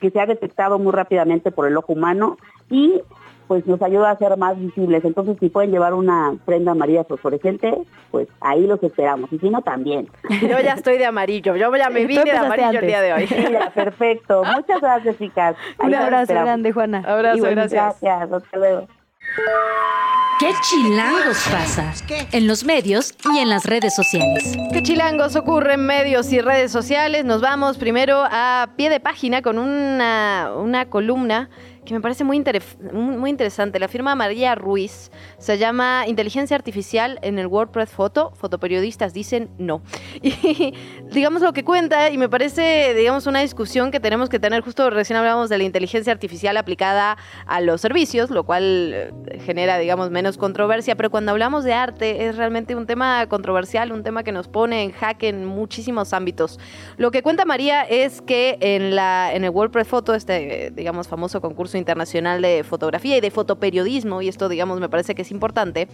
que 0.00 0.10
sea 0.10 0.26
detectado 0.26 0.78
muy 0.78 0.92
rápidamente 0.92 1.50
por 1.50 1.66
el 1.66 1.76
ojo 1.76 1.94
humano 1.94 2.36
y 2.68 3.00
pues 3.46 3.66
nos 3.66 3.80
ayuda 3.82 4.10
a 4.10 4.18
ser 4.18 4.36
más 4.36 4.58
visibles. 4.58 5.04
Entonces, 5.04 5.36
si 5.40 5.48
pueden 5.48 5.70
llevar 5.70 5.94
una 5.94 6.34
prenda 6.44 6.72
amarilla 6.72 7.04
fosforescente, 7.04 7.76
pues 8.10 8.28
ahí 8.40 8.66
los 8.66 8.82
esperamos. 8.82 9.32
Y 9.32 9.38
si 9.38 9.50
no, 9.50 9.62
también. 9.62 10.08
Yo 10.42 10.60
ya 10.60 10.74
estoy 10.74 10.98
de 10.98 11.06
amarillo. 11.06 11.56
Yo 11.56 11.74
ya 11.76 11.90
me 11.90 12.06
vine 12.06 12.24
de 12.24 12.32
amarillo 12.32 12.80
el 12.80 12.86
día 12.86 13.00
de 13.00 13.12
hoy. 13.12 13.28
Mira, 13.48 13.70
perfecto. 13.70 14.42
Muchas 14.44 14.80
gracias, 14.80 15.18
chicas. 15.18 15.56
Un 15.78 15.94
abrazo 15.94 16.32
grande, 16.32 16.72
Juana. 16.72 17.02
Abrazo, 17.06 17.42
gracias. 17.42 18.00
Gracias. 18.00 18.32
Hasta 18.32 18.58
luego. 18.58 18.88
¿Qué 20.38 20.50
chilangos 20.62 21.48
pasa? 21.50 21.92
En 22.32 22.48
los 22.48 22.64
medios 22.64 23.14
y 23.32 23.38
en 23.38 23.48
las 23.48 23.64
redes 23.64 23.94
sociales. 23.94 24.56
¿Qué 24.72 24.82
chilangos 24.82 25.36
ocurre 25.36 25.74
en 25.74 25.86
medios 25.86 26.32
y 26.32 26.40
redes 26.40 26.72
sociales? 26.72 27.24
Nos 27.24 27.40
vamos 27.40 27.78
primero 27.78 28.24
a 28.30 28.70
pie 28.76 28.90
de 28.90 28.98
página 28.98 29.42
con 29.42 29.58
una, 29.58 30.50
una 30.56 30.90
columna 30.90 31.50
que 31.84 31.94
me 31.94 32.00
parece 32.00 32.24
muy, 32.24 32.42
muy 32.92 33.30
interesante. 33.30 33.78
La 33.78 33.88
firma 33.88 34.14
María 34.14 34.54
Ruiz 34.54 35.10
se 35.38 35.58
llama 35.58 36.04
Inteligencia 36.06 36.56
Artificial 36.56 37.18
en 37.22 37.38
el 37.38 37.46
WordPress 37.46 37.90
Foto. 37.90 38.32
Fotoperiodistas 38.34 39.12
dicen 39.12 39.50
no. 39.58 39.82
Y 40.22 40.72
digamos 41.10 41.42
lo 41.42 41.52
que 41.52 41.64
cuenta, 41.64 42.10
y 42.10 42.18
me 42.18 42.28
parece, 42.28 42.94
digamos, 42.94 43.26
una 43.26 43.40
discusión 43.40 43.90
que 43.90 44.00
tenemos 44.00 44.28
que 44.28 44.38
tener. 44.38 44.62
Justo 44.62 44.88
recién 44.90 45.16
hablábamos 45.18 45.48
de 45.48 45.58
la 45.58 45.64
inteligencia 45.64 46.12
artificial 46.12 46.56
aplicada 46.56 47.16
a 47.46 47.60
los 47.60 47.80
servicios, 47.80 48.30
lo 48.30 48.44
cual 48.44 48.92
eh, 48.94 49.40
genera, 49.44 49.78
digamos, 49.78 50.10
menos 50.10 50.38
controversia. 50.38 50.96
Pero 50.96 51.10
cuando 51.10 51.32
hablamos 51.32 51.64
de 51.64 51.74
arte, 51.74 52.26
es 52.26 52.36
realmente 52.36 52.74
un 52.74 52.86
tema 52.86 53.26
controversial, 53.26 53.92
un 53.92 54.02
tema 54.02 54.22
que 54.22 54.32
nos 54.32 54.48
pone 54.48 54.82
en 54.82 54.92
jaque 54.92 55.28
en 55.28 55.44
muchísimos 55.44 56.12
ámbitos. 56.12 56.58
Lo 56.96 57.10
que 57.10 57.22
cuenta 57.22 57.44
María 57.44 57.82
es 57.82 58.22
que 58.22 58.56
en, 58.60 58.96
la, 58.96 59.32
en 59.34 59.44
el 59.44 59.50
WordPress 59.50 59.88
Foto, 59.88 60.14
este, 60.14 60.72
digamos, 60.74 61.08
famoso 61.08 61.40
concurso 61.40 61.73
Internacional 61.78 62.42
de 62.42 62.64
Fotografía 62.64 63.16
y 63.16 63.20
de 63.20 63.30
Fotoperiodismo, 63.30 64.22
y 64.22 64.28
esto 64.28 64.48
digamos 64.48 64.80
me 64.80 64.88
parece 64.88 65.14
que 65.14 65.22
es 65.22 65.30
importante, 65.30 65.88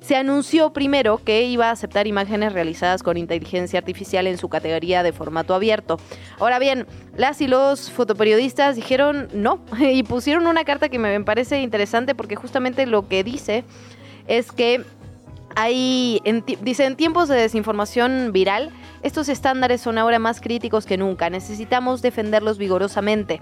se 0.00 0.16
anunció 0.16 0.72
primero 0.72 1.18
que 1.24 1.42
iba 1.44 1.68
a 1.68 1.72
aceptar 1.72 2.06
imágenes 2.06 2.52
realizadas 2.52 3.02
con 3.02 3.16
inteligencia 3.16 3.78
artificial 3.78 4.26
en 4.26 4.38
su 4.38 4.48
categoría 4.48 5.02
de 5.02 5.12
formato 5.12 5.54
abierto. 5.54 5.98
Ahora 6.38 6.58
bien, 6.58 6.86
las 7.16 7.40
y 7.40 7.48
los 7.48 7.90
fotoperiodistas 7.90 8.76
dijeron 8.76 9.28
no 9.32 9.60
y 9.80 10.02
pusieron 10.02 10.46
una 10.46 10.64
carta 10.64 10.88
que 10.88 10.98
me 10.98 11.20
parece 11.22 11.60
interesante 11.60 12.14
porque 12.14 12.36
justamente 12.36 12.86
lo 12.86 13.08
que 13.08 13.24
dice 13.24 13.64
es 14.26 14.52
que 14.52 14.84
hay, 15.58 16.20
dice, 16.60 16.84
en 16.84 16.96
tiempos 16.96 17.28
de 17.28 17.36
desinformación 17.36 18.30
viral, 18.32 18.70
estos 19.02 19.30
estándares 19.30 19.80
son 19.80 19.96
ahora 19.96 20.18
más 20.18 20.42
críticos 20.42 20.84
que 20.84 20.98
nunca. 20.98 21.30
Necesitamos 21.30 22.02
defenderlos 22.02 22.58
vigorosamente. 22.58 23.40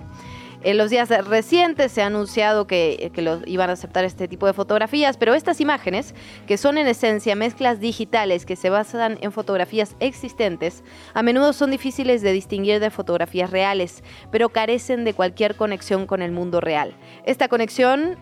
En 0.64 0.78
los 0.78 0.88
días 0.88 1.10
recientes 1.26 1.92
se 1.92 2.00
ha 2.00 2.06
anunciado 2.06 2.66
que, 2.66 3.10
que 3.14 3.38
iban 3.44 3.68
a 3.68 3.74
aceptar 3.74 4.06
este 4.06 4.28
tipo 4.28 4.46
de 4.46 4.54
fotografías, 4.54 5.18
pero 5.18 5.34
estas 5.34 5.60
imágenes, 5.60 6.14
que 6.46 6.56
son 6.56 6.78
en 6.78 6.86
esencia 6.86 7.36
mezclas 7.36 7.80
digitales 7.80 8.46
que 8.46 8.56
se 8.56 8.70
basan 8.70 9.18
en 9.20 9.30
fotografías 9.30 9.94
existentes, 10.00 10.82
a 11.12 11.22
menudo 11.22 11.52
son 11.52 11.70
difíciles 11.70 12.22
de 12.22 12.32
distinguir 12.32 12.80
de 12.80 12.88
fotografías 12.88 13.50
reales, 13.50 14.02
pero 14.30 14.48
carecen 14.48 15.04
de 15.04 15.12
cualquier 15.12 15.54
conexión 15.54 16.06
con 16.06 16.22
el 16.22 16.32
mundo 16.32 16.62
real. 16.62 16.94
Esta 17.26 17.48
conexión, 17.48 18.16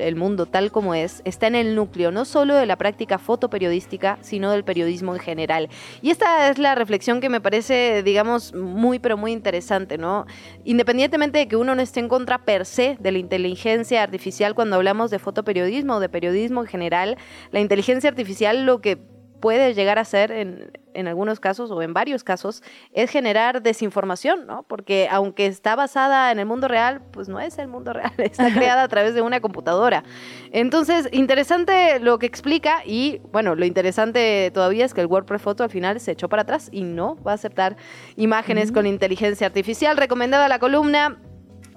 el 0.00 0.16
mundo 0.16 0.46
tal 0.46 0.72
como 0.72 0.92
es, 0.92 1.22
está 1.24 1.46
en 1.46 1.54
el 1.54 1.76
núcleo 1.76 2.10
no 2.10 2.24
solo 2.24 2.56
de 2.56 2.66
la 2.66 2.74
práctica 2.74 3.18
fotoperiodística, 3.18 4.18
sino 4.22 4.50
del 4.50 4.64
periodismo 4.64 5.14
en 5.14 5.20
general. 5.20 5.68
Y 6.02 6.10
esta 6.10 6.50
es 6.50 6.58
la 6.58 6.74
reflexión 6.74 7.20
que 7.20 7.28
me 7.28 7.40
parece, 7.40 8.02
digamos, 8.02 8.54
muy 8.54 8.98
pero 8.98 9.16
muy 9.16 9.30
interesante, 9.30 9.98
¿no? 9.98 10.26
Independientemente 10.64 11.38
de 11.38 11.46
que 11.46 11.54
uno 11.54 11.75
no 11.76 11.82
esté 11.82 12.00
en 12.00 12.08
contra 12.08 12.44
per 12.44 12.66
se 12.66 12.96
de 12.98 13.12
la 13.12 13.18
inteligencia 13.18 14.02
artificial 14.02 14.54
cuando 14.54 14.76
hablamos 14.76 15.10
de 15.10 15.18
fotoperiodismo 15.18 15.96
o 15.96 16.00
de 16.00 16.08
periodismo 16.08 16.62
en 16.62 16.66
general. 16.66 17.16
La 17.52 17.60
inteligencia 17.60 18.10
artificial 18.10 18.66
lo 18.66 18.80
que 18.80 18.98
puede 19.40 19.74
llegar 19.74 19.98
a 19.98 20.02
hacer 20.02 20.32
en, 20.32 20.72
en, 20.94 21.08
algunos 21.08 21.40
casos 21.40 21.70
o 21.70 21.82
en 21.82 21.92
varios 21.92 22.24
casos 22.24 22.62
es 22.92 23.10
generar 23.10 23.62
desinformación, 23.62 24.46
¿no? 24.46 24.62
Porque 24.64 25.08
aunque 25.10 25.46
está 25.46 25.76
basada 25.76 26.32
en 26.32 26.38
el 26.38 26.46
mundo 26.46 26.68
real, 26.68 27.02
pues 27.12 27.28
no 27.28 27.38
es 27.38 27.58
el 27.58 27.68
mundo 27.68 27.92
real, 27.92 28.12
está 28.18 28.52
creada 28.52 28.82
a 28.82 28.88
través 28.88 29.14
de 29.14 29.22
una 29.22 29.40
computadora. 29.40 30.04
Entonces, 30.52 31.08
interesante 31.12 32.00
lo 32.00 32.18
que 32.18 32.26
explica 32.26 32.82
y 32.84 33.20
bueno, 33.32 33.54
lo 33.54 33.64
interesante 33.64 34.50
todavía 34.52 34.84
es 34.84 34.94
que 34.94 35.02
el 35.02 35.06
WordPress 35.06 35.42
Photo 35.42 35.64
al 35.64 35.70
final 35.70 36.00
se 36.00 36.12
echó 36.12 36.28
para 36.28 36.42
atrás 36.42 36.68
y 36.72 36.82
no 36.82 37.16
va 37.22 37.32
a 37.32 37.34
aceptar 37.34 37.76
imágenes 38.16 38.72
con 38.72 38.86
inteligencia 38.86 39.46
artificial. 39.46 39.96
Recomendada 39.96 40.48
la 40.48 40.58
columna 40.58 41.18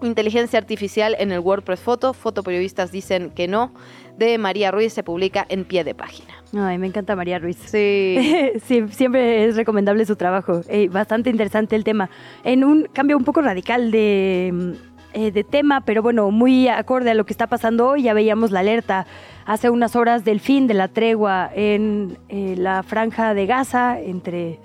Inteligencia 0.02 0.58
artificial 0.58 1.16
en 1.20 1.32
el 1.32 1.40
WordPress 1.40 1.82
Foto. 1.82 2.14
Fotoperiodistas 2.14 2.92
dicen 2.92 3.32
que 3.32 3.48
no. 3.48 3.74
De 4.18 4.38
María 4.38 4.72
Ruiz 4.72 4.94
se 4.94 5.04
publica 5.04 5.46
en 5.50 5.66
pie 5.66 5.84
de 5.84 5.94
página. 5.94 6.34
Ay, 6.58 6.78
me 6.78 6.88
encanta 6.88 7.16
María 7.16 7.38
Ruiz. 7.40 7.58
Sí. 7.58 8.18
siempre 8.92 9.46
es 9.46 9.56
recomendable 9.56 10.06
su 10.06 10.16
trabajo. 10.16 10.62
Eh, 10.70 10.88
bastante 10.90 11.30
interesante 11.30 11.76
el 11.76 11.84
tema. 11.84 12.10
En 12.44 12.64
un 12.64 12.88
cambio 12.94 13.18
un 13.18 13.26
poco 13.26 13.42
radical 13.42 13.92
de, 13.92 14.76
eh, 15.14 15.32
de 15.32 15.44
tema, 15.44 15.82
pero 15.82 16.02
bueno, 16.02 16.32
muy 16.32 16.70
acorde 16.70 17.12
a 17.12 17.14
lo 17.14 17.26
que 17.26 17.34
está 17.34 17.48
pasando 17.48 17.90
hoy. 17.90 18.04
Ya 18.04 18.14
veíamos 18.14 18.52
la 18.52 18.62
alerta 18.62 19.06
hace 19.46 19.70
unas 19.70 19.96
horas 19.96 20.24
del 20.24 20.40
fin 20.40 20.68
de 20.68 20.76
la 20.76 20.88
tregua 20.88 21.52
en 21.54 22.18
eh, 22.30 22.56
la 22.58 22.84
franja 22.84 23.34
de 23.34 23.46
Gaza 23.46 24.00
entre 24.00 24.60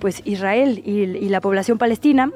pues 0.00 0.22
Israel 0.24 0.82
y, 0.84 1.02
y 1.02 1.28
la 1.28 1.40
población 1.40 1.78
palestina. 1.78 2.32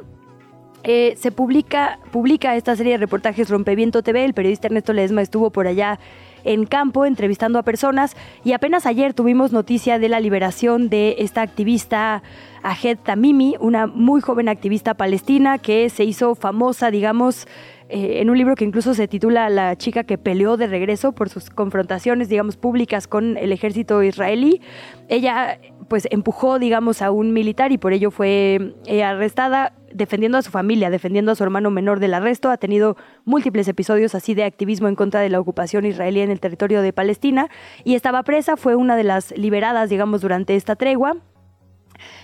Eh, 0.89 1.17
se 1.17 1.33
publica, 1.33 1.99
publica 2.13 2.55
esta 2.55 2.77
serie 2.77 2.93
de 2.93 2.99
reportajes 2.99 3.51
Rompeviento 3.51 4.05
TV. 4.05 4.25
El 4.25 4.35
periodista 4.35 4.69
Ernesto 4.69 4.93
Ledesma 4.93 5.21
estuvo 5.21 5.51
por 5.51 5.67
allá 5.67 5.99
en 6.45 6.65
campo 6.65 7.05
entrevistando 7.05 7.59
a 7.59 7.65
personas 7.65 8.17
y 8.45 8.53
apenas 8.53 8.87
ayer 8.87 9.13
tuvimos 9.13 9.51
noticia 9.51 9.99
de 9.99 10.09
la 10.09 10.21
liberación 10.21 10.89
de 10.89 11.17
esta 11.19 11.43
activista 11.43 12.23
Ahed 12.63 12.99
Tamimi, 12.99 13.57
una 13.59 13.89
muy 13.89 14.21
joven 14.21 14.49
activista 14.49 14.95
palestina 14.95 15.59
que 15.59 15.91
se 15.91 16.05
hizo 16.05 16.37
famosa, 16.37 16.93
digamos, 16.93 17.49
eh, 17.89 18.21
en 18.21 18.31
un 18.31 18.39
libro 18.39 18.55
que 18.55 18.65
incluso 18.65 18.95
se 18.95 19.09
titula 19.09 19.51
La 19.51 19.75
chica 19.75 20.05
que 20.05 20.19
peleó 20.19 20.57
de 20.57 20.69
regreso 20.69 21.11
por 21.11 21.31
sus 21.31 21.51
confrontaciones, 21.51 22.29
digamos, 22.29 22.57
públicas 22.57 23.09
con 23.09 23.37
el 23.37 23.51
ejército 23.51 24.05
israelí. 24.05 24.61
Ella, 25.09 25.59
pues, 25.89 26.07
empujó, 26.13 26.61
digamos, 26.61 27.03
a 27.03 27.11
un 27.11 27.33
militar 27.33 27.73
y 27.73 27.79
por 27.79 27.93
ello 27.93 28.13
fue 28.13 28.75
eh, 28.87 29.03
arrestada 29.03 29.73
defendiendo 29.97 30.39
a 30.39 30.43
su 30.43 30.51
familia, 30.51 30.91
defendiendo 30.91 31.33
a 31.33 31.35
su 31.35 31.43
hermano 31.43 31.71
menor 31.71 32.01
del 32.01 32.15
arresto. 32.15 32.51
Ha 32.51 32.59
tenido 32.59 32.97
múltiples 33.25 33.67
episodios 33.69 34.15
así 34.15 34.35
de 34.35 34.45
activismo 34.45 34.89
en 34.89 34.95
contra 34.95 35.21
de 35.21 35.31
la 35.31 35.41
ocupación 35.41 35.87
israelí 35.87 36.21
en 36.21 36.31
el 36.31 36.41
territorio 36.41 36.83
de 36.83 36.93
Palestina 36.93 37.49
y 37.85 37.95
estaba 37.95 38.23
presa, 38.23 38.57
fue 38.57 38.77
una 38.77 38.97
de 38.97 39.05
las 39.05 39.37
liberadas, 39.37 39.91
digamos, 39.91 40.21
durante 40.21 40.55
esta 40.57 40.77
tregua. 40.77 41.17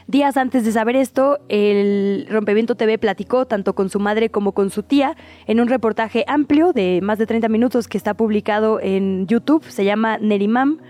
Días 0.06 0.36
antes 0.36 0.64
de 0.64 0.72
saber 0.72 0.96
esto, 0.96 1.38
el 1.48 2.26
Rompeviento 2.28 2.74
TV 2.74 2.98
platicó 2.98 3.46
tanto 3.46 3.74
con 3.74 3.88
su 3.88 4.00
madre 4.00 4.30
como 4.30 4.52
con 4.52 4.68
su 4.68 4.82
tía 4.82 5.16
en 5.46 5.60
un 5.60 5.68
reportaje 5.68 6.24
amplio 6.26 6.74
de 6.74 7.00
más 7.02 7.18
de 7.18 7.26
30 7.26 7.48
minutos 7.48 7.88
que 7.88 7.96
está 7.96 8.12
publicado 8.12 8.80
en 8.80 9.26
YouTube. 9.26 9.64
Se 9.64 9.84
llama 9.84 10.18
Nerimam 10.18 10.80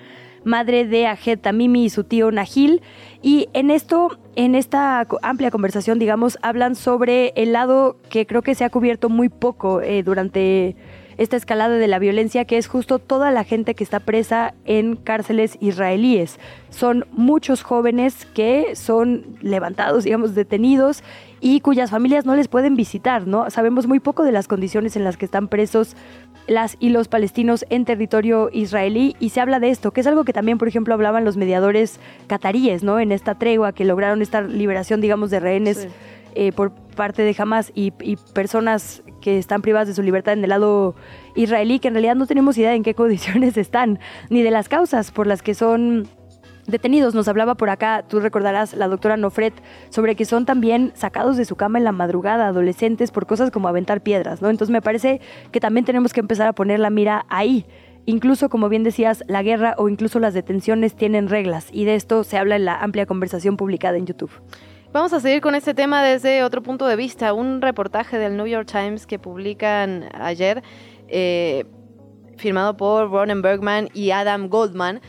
madre 0.45 0.87
de 0.87 1.07
Ajet 1.07 1.41
Tamimi 1.41 1.85
y 1.85 1.91
su 1.91 2.05
tío 2.05 2.31
Nahil. 2.31 2.83
Y 3.23 3.49
en 3.53 3.71
esto, 3.71 4.19
en 4.35 4.57
esta 4.57 5.07
amplia 5.23 5.53
conversación, 5.53 6.01
digamos, 6.01 6.39
hablan 6.43 6.75
sobre 6.75 7.33
el 7.37 7.53
lado 7.53 7.97
que 8.11 8.27
creo 8.27 8.43
que 8.43 8.57
se 8.57 8.65
ha 8.65 8.71
cubierto 8.71 9.09
muy 9.09 9.29
poco 9.29 9.81
eh, 9.81 10.03
durante 10.03 10.75
esta 11.19 11.37
escalada 11.37 11.77
de 11.77 11.87
la 11.87 11.99
violencia 11.99 12.45
que 12.45 12.59
es 12.59 12.67
justo 12.67 12.99
toda 12.99 13.31
la 13.31 13.45
gente 13.45 13.75
que 13.75 13.85
está 13.85 14.01
presa 14.01 14.55
en 14.65 14.97
cárceles 14.97 15.57
israelíes. 15.61 16.41
Son 16.71 17.07
muchos 17.13 17.63
jóvenes 17.63 18.27
que 18.35 18.75
son 18.75 19.37
levantados, 19.41 20.05
digamos, 20.05 20.35
detenidos 20.35 21.05
y 21.41 21.61
cuyas 21.61 21.91
familias 21.91 22.25
no 22.25 22.35
les 22.35 22.49
pueden 22.49 22.77
visitar, 22.77 23.27
¿no? 23.27 23.51
Sabemos 23.51 23.87
muy 23.87 24.01
poco 24.01 24.25
de 24.25 24.33
las 24.33 24.49
condiciones 24.49 24.97
en 24.97 25.05
las 25.05 25.17
que 25.17 25.27
están 25.27 25.49
presos 25.49 25.97
las 26.47 26.77
y 26.81 26.91
los 26.91 27.09
palestinos 27.09 27.65
en 27.71 27.85
territorio 27.85 28.51
israelí 28.53 29.17
y 29.21 29.31
se 29.31 29.41
habla 29.41 29.61
de 29.61 29.71
esto, 29.71 29.93
que 29.93 30.01
es 30.01 30.07
algo 30.07 30.25
que 30.25 30.33
también, 30.33 30.59
por 30.59 30.69
ejemplo, 30.69 30.95
hablaban 30.95 31.25
los 31.25 31.37
mediadores 31.37 32.01
cataríes, 32.27 32.83
¿no? 32.83 33.01
En 33.01 33.13
esta 33.13 33.37
tregua 33.37 33.73
que 33.73 33.85
lograron 33.85 34.23
esta 34.23 34.43
liberación, 34.43 35.01
digamos, 35.01 35.31
de 35.31 35.41
rehenes 35.41 35.89
eh, 36.35 36.53
por 36.53 36.73
parte 36.73 37.23
de 37.23 37.35
Hamas 37.39 37.73
y, 37.75 37.93
y, 38.01 38.17
personas 38.17 39.03
que 39.21 39.39
están 39.39 39.63
privadas 39.63 39.89
de 39.89 39.95
su 39.95 40.03
libertad 40.03 40.35
en 40.35 40.43
el 40.43 40.51
lado 40.51 40.95
israelí, 41.35 41.79
que 41.79 41.89
en 41.89 41.95
realidad 41.95 42.17
no 42.17 42.27
tenemos 42.27 42.57
idea 42.59 42.75
en 42.75 42.83
qué 42.83 42.95
condiciones 43.03 43.57
están, 43.57 43.99
ni 44.31 44.43
de 44.43 44.51
las 44.51 44.69
causas 44.69 45.11
por 45.11 45.27
las 45.27 45.43
que 45.43 45.55
son 45.55 46.09
detenidos. 46.67 47.15
Nos 47.15 47.29
hablaba 47.29 47.55
por 47.55 47.71
acá, 47.71 48.05
tú 48.09 48.21
recordarás, 48.21 48.75
la 48.75 48.89
doctora 48.89 49.17
Nofret, 49.17 49.55
sobre 49.91 50.17
que 50.17 50.25
son 50.25 50.47
también 50.47 50.93
sacados 50.95 51.37
de 51.37 51.45
su 51.45 51.57
cama 51.57 51.79
en 51.79 51.85
la 51.85 51.93
madrugada, 51.93 52.49
adolescentes, 52.49 53.11
por 53.11 53.27
cosas 53.27 53.51
como 53.51 53.69
aventar 53.69 54.03
piedras, 54.03 54.43
¿no? 54.43 54.51
Entonces 54.51 54.73
me 54.73 54.83
parece 54.83 55.21
que 55.51 55.61
también 55.61 55.85
tenemos 55.85 56.13
que 56.13 56.21
empezar 56.21 56.47
a 56.47 56.53
poner 56.53 56.81
la 56.81 56.91
mira 56.91 57.27
ahí. 57.29 57.67
Incluso, 58.05 58.49
como 58.49 58.69
bien 58.69 58.83
decías, 58.83 59.23
la 59.29 59.43
guerra 59.43 59.75
o 59.79 59.89
incluso 59.89 60.19
las 60.19 60.35
detenciones 60.35 60.97
tienen 60.97 61.29
reglas 61.29 61.69
y 61.71 61.85
de 61.85 61.95
esto 61.95 62.25
se 62.25 62.37
habla 62.37 62.57
en 62.57 62.65
la 62.65 62.81
amplia 62.81 63.07
conversación 63.07 63.57
publicada 63.57 63.97
en 63.97 64.07
YouTube. 64.07 64.33
Vamos 64.93 65.13
a 65.13 65.21
seguir 65.21 65.41
con 65.41 65.55
este 65.55 65.73
tema 65.73 66.03
desde 66.03 66.43
otro 66.43 66.63
punto 66.63 66.87
de 66.87 66.97
vista. 66.97 67.33
Un 67.33 67.63
reportaje 67.63 68.19
del 68.19 68.37
New 68.37 68.47
York 68.47 68.69
Times 68.71 69.07
que 69.07 69.19
publican 69.19 70.11
ayer, 70.13 70.63
eh, 71.09 71.65
firmado 72.37 72.77
por 72.77 73.11
Ronen 73.11 73.41
Bergman 73.41 73.89
y 73.95 74.11
Adam 74.11 74.49
Goldman, 74.49 75.01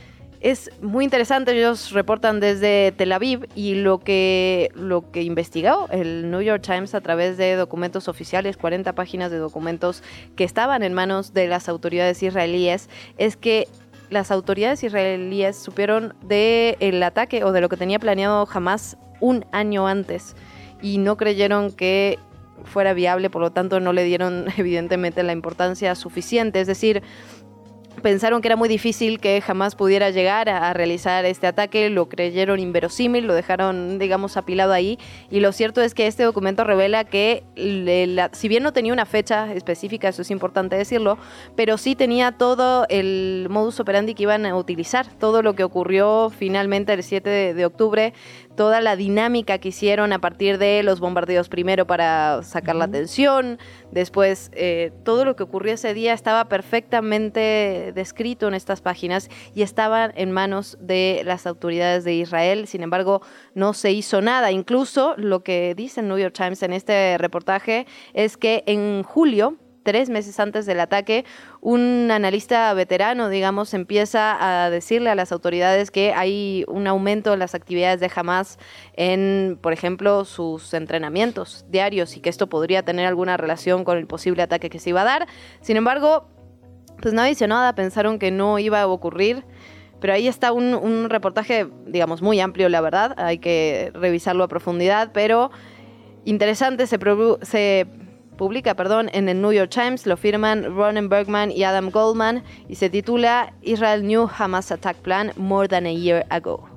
es 0.44 0.70
muy 0.82 1.06
interesante, 1.06 1.58
ellos 1.58 1.92
reportan 1.92 2.42
desde 2.42 2.92
Tel 2.92 3.14
Aviv 3.14 3.48
y 3.56 3.76
lo 3.76 4.00
que, 4.00 4.70
lo 4.76 5.10
que 5.10 5.24
investigó 5.24 5.88
el 5.90 6.30
New 6.30 6.42
York 6.42 6.62
Times 6.62 6.94
a 6.94 7.00
través 7.00 7.38
de 7.38 7.56
documentos 7.56 8.10
oficiales, 8.10 8.58
40 8.58 8.94
páginas 8.94 9.32
de 9.32 9.38
documentos 9.38 10.04
que 10.36 10.44
estaban 10.44 10.84
en 10.84 10.94
manos 10.94 11.34
de 11.34 11.48
las 11.48 11.70
autoridades 11.70 12.22
israelíes, 12.22 12.90
es 13.18 13.38
que 13.38 13.70
las 14.10 14.32
autoridades 14.32 14.84
israelíes 14.84 15.56
supieron 15.56 16.14
del 16.22 16.76
el 16.82 17.02
ataque 17.02 17.46
o 17.46 17.54
de 17.54 17.62
lo 17.62 17.70
que 17.70 17.78
tenía 17.78 17.98
planeado 17.98 18.46
jamás 18.46 18.98
un 19.22 19.46
año 19.54 19.88
antes 19.88 20.36
y 20.82 20.98
no 20.98 21.16
creyeron 21.16 21.72
que 21.72 22.20
fuera 22.66 22.94
viable, 22.94 23.30
por 23.30 23.42
lo 23.42 23.52
tanto 23.52 23.80
no 23.80 23.94
le 23.94 24.04
dieron 24.04 24.48
evidentemente 24.58 25.24
la 25.24 25.32
importancia 25.32 25.96
suficiente. 25.96 26.60
Es 26.60 26.68
decir, 26.68 27.02
pensaron 28.04 28.42
que 28.42 28.50
era 28.50 28.56
muy 28.56 28.70
difícil 28.70 29.20
que 29.20 29.42
jamás 29.42 29.76
pudiera 29.76 30.12
llegar 30.12 30.50
a, 30.50 30.72
realizar 30.74 31.26
este 31.26 31.48
ataque, 31.48 31.90
lo 31.90 32.10
creyeron 32.10 32.60
inverosímil, 32.60 33.26
lo 33.26 33.34
dejaron, 33.34 33.98
digamos, 33.98 34.38
apilado 34.38 34.74
ahí. 34.74 35.00
Y 35.32 35.40
lo 35.40 35.52
cierto 35.52 35.82
es 35.82 35.96
que 35.96 36.06
este 36.06 36.22
documento 36.24 36.64
revela 36.64 37.06
que, 37.06 37.44
si 38.34 38.48
bien 38.48 38.62
no 38.62 38.74
tenía 38.74 38.94
una 38.94 39.06
fecha 39.06 39.52
específica, 39.54 40.10
eso 40.10 40.22
es 40.22 40.30
importante 40.30 40.76
decirlo, 40.76 41.18
pero 41.56 41.80
sí 41.80 41.96
tenía 41.96 42.34
todo 42.34 42.86
el 42.90 43.48
modus 43.50 43.80
operandi 43.80 44.14
que 44.14 44.24
iban 44.24 44.46
a 44.46 44.56
utilizar, 44.56 45.08
todo 45.20 45.42
lo 45.42 45.56
que 45.56 45.64
ocurrió 45.64 46.30
finalmente 46.30 46.94
el 46.94 47.02
7 47.02 47.54
de 47.54 47.66
octubre 47.66 48.14
toda 48.56 48.82
la 48.82 48.96
dinámica 48.96 49.58
que 49.58 49.70
hicieron 49.70 50.14
a 50.14 50.20
partir 50.20 50.58
de 50.58 50.84
los 50.84 51.00
bombardeos 51.00 51.50
primero 51.50 51.88
para 51.88 52.44
sacar 52.44 52.76
la 52.76 52.86
atención, 52.86 53.60
después 53.92 54.52
eh, 54.54 54.92
todo 55.04 55.26
lo 55.26 55.36
que 55.36 55.44
ocurrió 55.44 55.74
ese 55.74 55.94
día 55.94 56.14
estaba 56.14 56.50
perfectamente 56.50 57.92
descrito 57.96 58.48
en 58.48 58.54
estas 58.54 58.82
páginas 58.82 59.30
y 59.56 59.62
estaba 59.62 60.12
en 60.14 60.32
manos 60.32 60.78
de 60.80 61.22
las 61.26 61.48
autoridades 61.48 62.04
de 62.04 62.14
Israel, 62.14 62.68
sin 62.68 62.84
embargo 62.84 63.22
no 63.56 63.74
se 63.74 63.92
hizo 63.92 64.22
nada, 64.22 64.52
incluso 64.52 65.16
lo 65.18 65.44
que 65.44 65.74
dice 65.76 66.02
el 66.02 66.08
New 66.08 66.18
York 66.18 66.36
Times 66.36 66.64
en 66.64 66.74
este 66.74 67.18
reportaje 67.18 67.88
es 68.14 68.38
que 68.38 68.64
en 68.68 69.04
julio 69.04 69.58
tres 69.84 70.10
meses 70.10 70.40
antes 70.40 70.66
del 70.66 70.80
ataque, 70.80 71.26
un 71.62 72.10
analista 72.12 72.74
veterano, 72.74 73.30
digamos, 73.30 73.74
empieza 73.74 74.64
a 74.66 74.70
decirle 74.70 75.10
a 75.10 75.16
las 75.16 75.32
autoridades 75.32 75.92
que 75.92 76.14
hay 76.14 76.66
un 76.68 76.88
aumento 76.88 77.34
en 77.34 77.40
las 77.40 77.56
actividades 77.56 78.00
de 78.00 78.12
Hamas 78.16 78.58
en, 78.94 79.60
por 79.62 79.74
ejemplo, 79.74 80.26
sus 80.26 80.74
entrenamientos 80.74 81.66
diarios 81.70 82.18
y 82.18 82.22
que 82.22 82.30
esto 82.30 82.48
podría 82.48 82.84
tener 82.84 83.06
alguna 83.06 83.38
relación 83.38 83.84
con 83.84 83.98
el 83.98 84.08
posible 84.08 84.42
ataque 84.44 84.70
que 84.70 84.80
se 84.80 84.90
iba 84.90 85.02
a 85.02 85.06
dar. 85.06 85.28
Sin 85.62 85.78
embargo, 85.78 86.28
pues 87.02 87.14
nadie 87.14 87.32
hizo 87.32 87.48
nada, 87.48 87.76
pensaron 87.76 88.20
que 88.20 88.32
no 88.32 88.60
iba 88.60 88.82
a 88.82 88.88
ocurrir. 88.88 89.44
Pero 90.00 90.14
ahí 90.14 90.28
está 90.28 90.52
un, 90.52 91.10
reportaje, 91.10 91.70
digamos, 91.86 92.22
muy 92.22 92.42
amplio, 92.42 92.68
la 92.68 92.82
verdad. 92.82 93.14
Hay 93.18 93.38
que 93.38 93.90
revisarlo 93.94 94.44
a 94.44 94.50
profundidad, 94.50 95.12
pero 95.14 95.50
interesante. 96.26 96.88
Se, 96.88 97.00
se 97.44 97.88
publica, 98.38 98.76
perdón, 98.76 99.10
en 99.14 99.30
el 99.30 99.42
New 99.42 99.52
York 99.52 99.70
Times, 99.70 100.06
lo 100.06 100.18
firman 100.18 100.76
Ronen 100.76 101.10
Bergman 101.10 101.52
y 101.52 101.64
Adam 101.64 101.90
Goldman 101.90 102.44
y 102.68 102.76
se 102.76 102.90
titula 102.90 103.54
Israel 103.62 104.06
New 104.06 104.30
Hamas 104.38 104.72
Attack 104.72 104.98
Plan 104.98 105.32
More 105.38 105.68
Than 105.68 105.86
a 105.86 105.92
Year 105.92 106.26
Ago. 106.30 106.70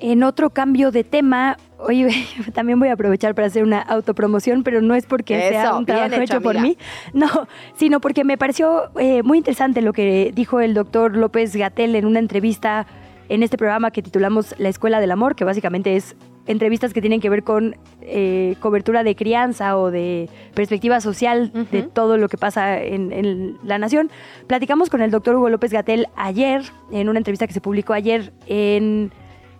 En 0.00 0.22
otro 0.22 0.50
cambio 0.50 0.90
de 0.90 1.04
tema, 1.04 1.56
hoy 1.78 2.06
también 2.54 2.78
voy 2.78 2.88
a 2.88 2.94
aprovechar 2.94 3.34
para 3.34 3.46
hacer 3.46 3.62
una 3.62 3.80
autopromoción, 3.80 4.62
pero 4.62 4.82
no 4.82 4.94
es 4.94 5.06
porque 5.06 5.48
sea 5.48 5.74
un 5.76 5.86
trabajo 5.86 6.20
hecho, 6.20 6.40
por 6.40 6.60
mí, 6.60 6.76
no, 7.12 7.28
sino 7.76 8.00
porque 8.00 8.24
me 8.24 8.36
pareció 8.36 8.90
eh, 8.98 9.22
muy 9.22 9.38
interesante 9.38 9.80
lo 9.82 9.92
que 9.92 10.32
dijo 10.34 10.60
el 10.60 10.74
doctor 10.74 11.16
López 11.16 11.54
Gatel 11.56 11.94
en 11.96 12.06
una 12.06 12.18
entrevista 12.18 12.86
en 13.28 13.42
este 13.42 13.56
programa 13.56 13.90
que 13.90 14.02
titulamos 14.02 14.54
La 14.58 14.68
Escuela 14.68 15.00
del 15.00 15.10
Amor, 15.10 15.34
que 15.36 15.44
básicamente 15.44 15.96
es 15.96 16.16
entrevistas 16.46 16.92
que 16.92 17.00
tienen 17.00 17.20
que 17.20 17.30
ver 17.30 17.42
con 17.42 17.76
eh, 18.00 18.56
cobertura 18.60 19.02
de 19.02 19.14
crianza 19.14 19.76
o 19.78 19.90
de 19.90 20.28
perspectiva 20.54 21.00
social 21.00 21.50
de 21.70 21.82
todo 21.82 22.18
lo 22.18 22.28
que 22.28 22.36
pasa 22.36 22.80
en, 22.80 23.58
la 23.62 23.78
nación. 23.78 24.10
Platicamos 24.46 24.90
con 24.90 25.02
el 25.02 25.10
doctor 25.10 25.36
Hugo 25.36 25.48
López 25.48 25.72
Gatel 25.72 26.08
ayer, 26.16 26.62
en 26.92 27.08
una 27.08 27.18
entrevista 27.18 27.46
que 27.46 27.52
se 27.54 27.60
publicó 27.60 27.92
ayer 27.92 28.32
en 28.46 29.12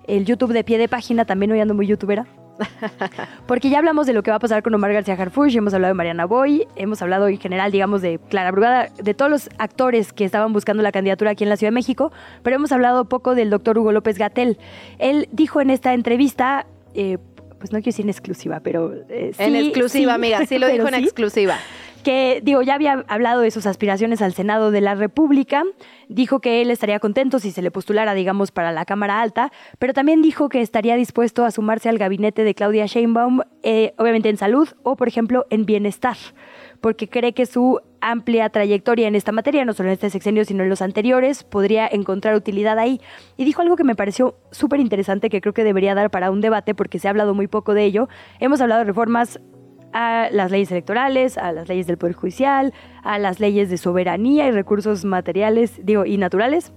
el 0.07 0.25
YouTube 0.25 0.53
de 0.53 0.65
pie 0.65 0.79
de 0.79 0.89
página, 0.89 1.25
también 1.25 1.53
hoy 1.53 1.61
ando 1.61 1.75
muy 1.75 1.87
youtubera. 1.87 2.27
Porque 3.47 3.69
ya 3.69 3.79
hablamos 3.79 4.07
de 4.07 4.13
lo 4.13 4.23
que 4.23 4.31
va 4.31 4.37
a 4.37 4.41
pasar 4.41 4.63
con 4.63 4.75
Omar 4.75 4.93
García 4.93 5.15
Harfush, 5.15 5.57
hemos 5.57 5.75
hablado 5.75 5.93
de 5.93 5.97
Mariana 5.97 6.25
Boy, 6.25 6.67
hemos 6.77 7.03
hablado 7.03 7.29
en 7.29 7.39
general, 7.39 7.73
digamos, 7.73 8.03
de 8.03 8.19
Clara 8.29 8.51
Brugada, 8.51 8.89
de 9.03 9.15
todos 9.15 9.31
los 9.31 9.51
actores 9.59 10.13
que 10.13 10.25
estaban 10.25 10.53
buscando 10.53 10.83
la 10.83 10.93
candidatura 10.93 11.33
aquí 11.33 11.45
en 11.45 11.51
la 11.51 11.57
Ciudad 11.57 11.71
de 11.71 11.75
México, 11.75 12.13
pero 12.43 12.57
hemos 12.57 12.73
hablado 12.73 13.07
poco 13.07 13.35
del 13.35 13.51
doctor 13.51 13.79
Hugo 13.79 13.93
López 13.93 14.19
Gatel. 14.19 14.59
Él 14.99 15.29
dijo 15.33 15.61
en 15.61 15.71
esta 15.71 15.95
entrevista 15.95 16.67
eh, 16.95 17.19
pues 17.59 17.73
no 17.73 17.79
quiero 17.79 17.87
decir 17.87 18.05
en 18.05 18.11
exclusiva, 18.11 18.61
pero 18.61 18.93
eh, 19.09 19.33
sí, 19.35 19.43
En 19.43 19.57
exclusiva, 19.57 20.15
amiga, 20.15 20.45
sí 20.47 20.59
lo 20.59 20.69
dijo 20.73 20.87
en 20.87 20.95
exclusiva. 20.95 21.59
Que, 22.03 22.43
digo, 22.43 22.61
ya 22.61 22.75
había 22.75 23.03
hablado 23.09 23.41
de 23.41 23.51
sus 23.51 23.65
aspiraciones 23.65 24.21
al 24.21 24.35
Senado 24.35 24.71
de 24.71 24.83
la 24.83 24.95
República, 24.95 25.63
dijo 26.11 26.41
que 26.41 26.61
él 26.61 26.71
estaría 26.71 27.01
contento 27.01 27.39
si 27.39 27.51
se 27.51 27.63
le 27.63 27.71
postulara, 27.71 28.13
digamos, 28.13 28.51
para 28.51 28.73
la 28.73 28.85
Cámara 28.85 29.23
Alta, 29.23 29.51
pero 29.79 29.95
también 29.95 30.21
dijo 30.21 30.51
que 30.51 30.61
estaría 30.61 30.97
dispuesto 30.97 31.47
a 31.47 31.51
sumarse 31.51 31.89
al 31.89 31.97
gabinete 31.97 32.45
de 32.45 32.55
Claudia 32.55 32.85
Sheinbaum, 32.85 33.41
eh, 33.63 33.95
obviamente 33.97 34.29
en 34.29 34.37
salud 34.37 34.69
o, 34.83 34.97
por 34.97 35.09
ejemplo, 35.09 35.47
en 35.49 35.65
bienestar 35.65 36.19
porque 36.85 37.09
cree 37.09 37.33
que 37.33 37.47
su 37.47 37.81
amplia 38.11 38.49
trayectoria 38.51 39.09
en 39.09 39.15
esta 39.15 39.33
materia, 39.33 39.65
no 39.65 39.73
solo 39.73 39.89
en 39.89 39.95
este 39.95 40.11
sexenio, 40.11 40.45
sino 40.45 40.63
en 40.63 40.69
los 40.69 40.83
anteriores, 40.83 41.45
podría 41.45 41.87
encontrar 41.87 42.35
utilidad 42.35 42.79
ahí. 42.79 43.01
Y 43.37 43.45
dijo 43.45 43.63
algo 43.63 43.77
que 43.77 43.85
me 43.85 43.95
pareció 43.95 44.37
súper 44.51 44.81
interesante, 44.81 45.31
que 45.31 45.41
creo 45.41 45.55
que 45.55 45.65
debería 45.65 45.95
dar 45.95 46.11
para 46.11 46.31
un 46.31 46.41
debate, 46.41 46.75
porque 46.75 46.99
se 46.99 47.09
ha 47.09 47.11
hablado 47.11 47.35
muy 47.35 47.47
poco 47.47 47.75
de 47.75 47.85
ello. 47.85 48.09
Hemos 48.41 48.61
hablado 48.61 48.81
de 48.81 48.85
reformas 48.85 49.41
a 49.93 50.29
las 50.33 50.51
leyes 50.51 50.71
electorales, 50.71 51.39
a 51.39 51.53
las 51.53 51.69
leyes 51.69 51.87
del 51.87 51.99
Poder 51.99 52.17
Judicial, 52.17 52.75
a 53.03 53.19
las 53.19 53.39
leyes 53.39 53.71
de 53.71 53.79
soberanía 53.79 54.47
y 54.49 54.51
recursos 54.51 55.05
materiales, 55.05 55.81
digo, 55.85 56.05
y 56.05 56.19
naturales. 56.19 56.73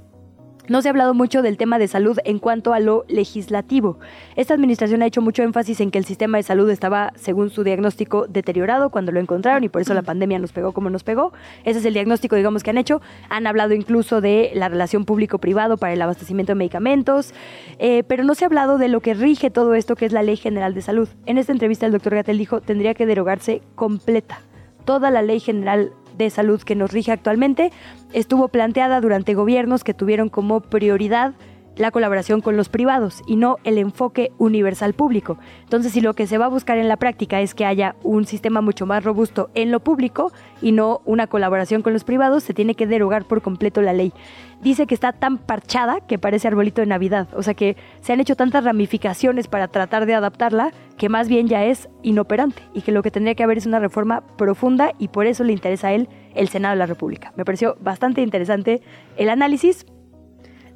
No 0.68 0.82
se 0.82 0.90
ha 0.90 0.92
hablado 0.92 1.14
mucho 1.14 1.42
del 1.42 1.56
tema 1.56 1.80
de 1.80 1.88
salud 1.88 2.18
en 2.26 2.40
cuanto 2.40 2.74
a 2.74 2.80
lo 2.80 3.06
legislativo. 3.08 4.00
Esta 4.36 4.54
administración 4.54 5.02
ha 5.02 5.06
hecho 5.06 5.22
mucho 5.22 5.44
énfasis 5.44 5.80
en 5.80 5.92
que 5.92 5.98
el 5.98 6.06
sistema 6.06 6.38
de 6.38 6.44
salud 6.44 6.70
estaba, 6.70 7.14
según 7.16 7.50
su 7.50 7.64
diagnóstico, 7.64 8.28
deteriorado 8.28 8.90
cuando 8.90 9.12
lo 9.14 9.20
encontraron 9.20 9.64
y 9.64 9.70
por 9.70 9.82
eso 9.82 9.94
la 9.94 10.02
pandemia 10.02 10.40
nos 10.40 10.52
pegó 10.52 10.74
como 10.74 10.90
nos 10.90 11.04
pegó. 11.04 11.32
Ese 11.64 11.80
es 11.80 11.86
el 11.86 11.94
diagnóstico, 11.94 12.36
digamos, 12.36 12.64
que 12.64 12.72
han 12.72 12.78
hecho. 12.78 13.02
Han 13.30 13.48
hablado 13.48 13.74
incluso 13.74 14.20
de 14.20 14.52
la 14.56 14.68
relación 14.68 15.06
público-privado 15.06 15.78
para 15.78 15.94
el 15.94 16.02
abastecimiento 16.02 16.52
de 16.52 16.56
medicamentos, 16.56 17.34
eh, 17.80 18.04
pero 18.04 18.26
no 18.26 18.36
se 18.36 18.44
ha 18.44 18.48
hablado 18.48 18.78
de 18.78 18.90
lo 18.90 19.00
que 19.00 19.14
rige 19.14 19.50
todo 19.50 19.74
esto, 19.74 19.96
que 19.96 20.06
es 20.06 20.12
la 20.12 20.22
Ley 20.22 20.36
General 20.36 20.74
de 20.74 20.82
Salud. 20.82 21.08
En 21.26 21.38
esta 21.38 21.54
entrevista 21.54 21.86
el 21.86 21.94
doctor 21.94 22.16
Gatel 22.16 22.38
dijo, 22.38 22.60
tendría 22.60 22.94
que 22.94 23.06
derogarse 23.06 23.62
completa 23.76 24.40
toda 24.88 25.12
la 25.12 25.22
Ley 25.22 25.42
General 25.42 25.92
de 26.18 26.30
salud 26.30 26.62
que 26.62 26.76
nos 26.76 26.92
rige 26.92 27.12
actualmente 27.12 27.72
estuvo 28.14 28.48
planteada 28.48 29.02
durante 29.02 29.34
gobiernos 29.34 29.84
que 29.84 29.94
tuvieron 29.94 30.30
como 30.30 30.62
prioridad 30.62 31.34
la 31.78 31.92
colaboración 31.92 32.42
con 32.42 32.58
los 32.58 32.70
privados 32.70 33.22
y 33.26 33.36
no 33.36 33.58
el 33.64 33.78
enfoque 33.78 34.32
universal 34.38 34.94
público. 34.94 35.38
Entonces, 35.64 35.94
si 35.94 36.02
lo 36.02 36.14
que 36.14 36.28
se 36.28 36.38
va 36.38 36.46
a 36.46 36.50
buscar 36.50 36.78
en 36.78 36.88
la 36.88 36.98
práctica 36.98 37.42
es 37.42 37.54
que 37.54 37.66
haya 37.66 37.96
un 38.04 38.26
sistema 38.26 38.62
mucho 38.62 38.86
más 38.86 39.04
robusto 39.04 39.50
en 39.54 39.72
lo 39.72 39.80
público 39.80 40.32
y 40.62 40.72
no 40.72 41.02
una 41.06 41.28
colaboración 41.28 41.82
con 41.82 41.94
los 41.94 42.04
privados, 42.04 42.44
se 42.44 42.54
tiene 42.54 42.76
que 42.76 42.88
derogar 42.88 43.26
por 43.26 43.42
completo 43.42 43.82
la 43.82 43.94
ley. 43.94 44.14
Dice 44.62 44.88
que 44.88 44.96
está 44.96 45.14
tan 45.14 45.38
parchada 45.38 46.00
que 46.02 46.18
parece 46.18 46.48
arbolito 46.48 46.82
de 46.82 46.88
Navidad, 46.88 47.28
o 47.36 47.44
sea 47.44 47.54
que 47.54 47.78
se 48.02 48.14
han 48.14 48.20
hecho 48.20 48.36
tantas 48.36 48.64
ramificaciones 48.64 49.48
para 49.48 49.68
tratar 49.68 50.08
de 50.08 50.16
adaptarla 50.16 50.72
que 50.98 51.10
más 51.10 51.28
bien 51.28 51.48
ya 51.48 51.64
es 51.64 51.90
inoperante 52.02 52.64
y 52.74 52.82
que 52.82 52.92
lo 52.92 53.04
que 53.04 53.12
tendría 53.12 53.36
que 53.36 53.44
haber 53.44 53.60
es 53.60 53.68
una 53.68 53.80
reforma 53.80 54.22
profunda 54.36 54.94
y 54.98 55.10
por 55.10 55.28
eso 55.28 55.44
le 55.44 55.54
interesa 55.54 55.90
a 55.90 55.94
él 55.94 56.10
el 56.34 56.48
Senado 56.48 56.74
de 56.74 56.80
la 56.80 56.86
República. 56.88 57.34
Me 57.36 57.46
pareció 57.46 57.78
bastante 57.82 58.22
interesante 58.22 58.82
el 59.16 59.30
análisis, 59.30 59.86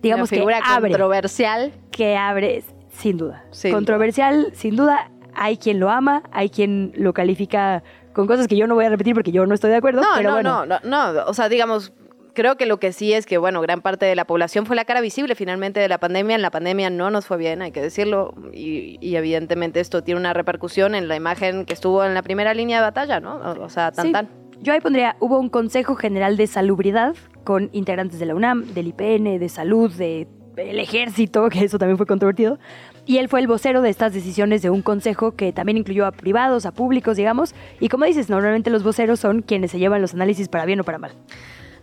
digamos 0.01 0.31
Una 0.31 0.37
figura 0.37 0.57
que 0.61 0.69
abre, 0.69 0.89
controversial. 0.91 1.71
que 1.91 2.17
abre 2.17 2.63
sin 2.89 3.17
duda. 3.17 3.45
Sin 3.51 3.71
Controversial, 3.73 4.51
sin 4.53 4.75
duda. 4.75 5.11
Hay 5.33 5.57
quien 5.57 5.79
lo 5.79 5.89
ama, 5.89 6.23
hay 6.31 6.49
quien 6.49 6.91
lo 6.95 7.13
califica 7.13 7.83
con 8.13 8.27
cosas 8.27 8.47
que 8.47 8.57
yo 8.57 8.67
no 8.67 8.75
voy 8.75 8.85
a 8.85 8.89
repetir 8.89 9.13
porque 9.13 9.31
yo 9.31 9.45
no 9.45 9.53
estoy 9.53 9.69
de 9.71 9.77
acuerdo. 9.77 10.01
No, 10.01 10.07
pero 10.17 10.29
no, 10.29 10.35
bueno, 10.35 10.65
no, 10.65 10.79
no, 10.83 11.13
no, 11.13 11.23
o 11.25 11.33
sea, 11.33 11.47
digamos, 11.47 11.93
creo 12.33 12.57
que 12.57 12.65
lo 12.65 12.79
que 12.79 12.91
sí 12.91 13.13
es 13.13 13.25
que, 13.25 13.37
bueno, 13.37 13.61
gran 13.61 13.79
parte 13.81 14.05
de 14.05 14.15
la 14.15 14.25
población 14.25 14.65
fue 14.65 14.75
la 14.75 14.83
cara 14.83 14.99
visible 14.99 15.33
finalmente 15.35 15.79
de 15.79 15.87
la 15.87 15.99
pandemia. 15.99 16.35
En 16.35 16.41
la 16.41 16.51
pandemia 16.51 16.89
no 16.89 17.09
nos 17.11 17.25
fue 17.25 17.37
bien, 17.37 17.61
hay 17.61 17.71
que 17.71 17.81
decirlo, 17.81 18.33
y, 18.53 18.97
y 18.99 19.15
evidentemente 19.15 19.79
esto 19.79 20.03
tiene 20.03 20.19
una 20.19 20.33
repercusión 20.33 20.95
en 20.95 21.07
la 21.07 21.15
imagen 21.15 21.63
que 21.65 21.73
estuvo 21.73 22.03
en 22.03 22.13
la 22.13 22.21
primera 22.23 22.53
línea 22.53 22.77
de 22.79 22.83
batalla, 22.83 23.21
¿no? 23.21 23.35
O, 23.37 23.63
o 23.63 23.69
sea, 23.69 23.91
tan 23.93 24.07
Sí. 24.07 24.11
tan. 24.11 24.27
Yo 24.59 24.73
ahí 24.73 24.81
pondría, 24.81 25.15
hubo 25.21 25.39
un 25.39 25.49
Consejo 25.49 25.95
General 25.95 26.35
de 26.37 26.45
Salubridad 26.45 27.15
con 27.43 27.69
integrantes 27.73 28.19
de 28.19 28.25
la 28.25 28.35
UNAM, 28.35 28.65
del 28.73 28.87
IPN, 28.87 29.39
de 29.39 29.49
Salud, 29.49 29.91
de 29.91 30.27
el 30.57 30.79
ejército, 30.79 31.49
que 31.49 31.63
eso 31.63 31.77
también 31.77 31.97
fue 31.97 32.05
controvertido. 32.05 32.59
Y 33.05 33.17
él 33.17 33.29
fue 33.29 33.39
el 33.39 33.47
vocero 33.47 33.81
de 33.81 33.89
estas 33.89 34.13
decisiones 34.13 34.61
de 34.61 34.69
un 34.69 34.81
consejo 34.81 35.35
que 35.35 35.51
también 35.51 35.77
incluyó 35.77 36.05
a 36.05 36.11
privados, 36.11 36.65
a 36.65 36.71
públicos, 36.71 37.17
digamos. 37.17 37.55
Y 37.79 37.89
como 37.89 38.05
dices, 38.05 38.29
normalmente 38.29 38.69
los 38.69 38.83
voceros 38.83 39.19
son 39.19 39.41
quienes 39.41 39.71
se 39.71 39.79
llevan 39.79 40.01
los 40.01 40.13
análisis 40.13 40.49
para 40.49 40.65
bien 40.65 40.79
o 40.79 40.83
para 40.83 40.99
mal. 40.99 41.11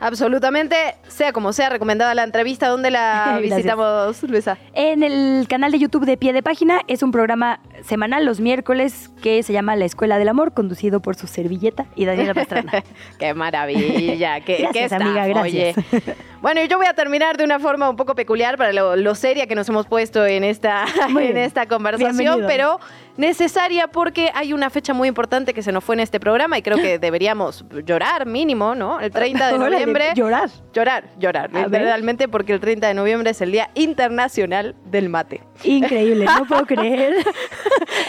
Absolutamente, 0.01 0.77
sea 1.09 1.33
como 1.33 1.53
sea, 1.53 1.69
recomendada 1.71 2.15
la 2.15 2.23
entrevista. 2.23 2.69
¿Dónde 2.69 2.91
la 2.91 3.39
visitamos, 3.43 4.23
Luisa? 4.23 4.57
En 4.75 5.03
el 5.03 5.47
canal 5.49 5.73
de 5.73 5.79
YouTube 5.79 6.05
de 6.07 6.17
Pie 6.17 6.33
de 6.33 6.43
Página 6.43 6.81
es 6.87 7.03
un 7.03 7.11
programa 7.11 7.61
semanal 7.85 8.25
los 8.25 8.41
miércoles 8.41 9.11
que 9.23 9.43
se 9.43 9.53
llama 9.53 9.75
La 9.77 9.85
Escuela 9.85 10.19
del 10.19 10.29
Amor, 10.29 10.55
conducido 10.55 11.01
por 11.01 11.17
su 11.17 11.27
servilleta 11.27 11.87
y 11.97 12.05
Daniela 12.05 12.35
Pastrana. 12.35 12.85
Qué 13.19 13.35
maravilla, 13.35 14.41
qué, 14.41 14.59
Gracias, 14.59 14.89
qué 14.91 14.95
amiga, 14.95 15.27
gracias. 15.27 15.77
oye. 15.79 16.15
Bueno, 16.41 16.63
y 16.63 16.69
yo 16.69 16.77
voy 16.79 16.87
a 16.87 16.95
terminar 16.95 17.37
de 17.37 17.43
una 17.43 17.59
forma 17.59 17.91
un 17.91 17.97
poco 17.97 18.15
peculiar 18.15 18.57
para 18.57 18.73
lo, 18.73 18.95
lo 18.95 19.17
seria 19.17 19.49
que 19.49 19.57
nos 19.57 19.69
hemos 19.69 19.87
puesto 19.87 20.25
en 20.25 20.45
esta, 20.45 20.85
Muy 21.09 21.25
en 21.25 21.33
bien. 21.35 21.39
esta 21.45 21.67
conversación, 21.67 22.17
Bienvenido. 22.17 22.47
pero 22.47 22.81
necesaria 23.19 23.89
porque 23.89 24.31
hay 24.33 24.53
una 24.55 24.71
fecha 24.71 24.95
muy 24.95 25.09
importante 25.09 25.53
que 25.53 25.63
se 25.63 25.73
nos 25.73 25.85
fue 25.85 25.97
en 25.97 26.01
este 26.01 26.19
programa 26.21 26.57
y 26.57 26.63
creo 26.63 26.79
que 26.79 26.99
deberíamos 26.99 27.65
llorar 27.85 28.25
mínimo, 28.25 28.75
¿no? 28.75 29.01
El 29.01 29.11
30 29.11 29.49
de 29.53 29.59
noviembre. 29.59 30.13
llorar. 30.15 30.49
Llorar, 30.73 31.05
llorar, 31.19 31.53
literalmente 31.53 32.29
porque 32.29 32.53
el 32.53 32.61
30 32.61 32.87
de 32.87 32.95
noviembre 32.95 33.31
es 33.31 33.41
el 33.41 33.51
Día 33.53 33.69
Internacional 33.75 34.77
del 34.87 35.09
Mate. 35.09 35.43
Increíble, 35.65 36.25
no 36.25 36.47
puedo 36.47 36.65
creer. 36.67 37.17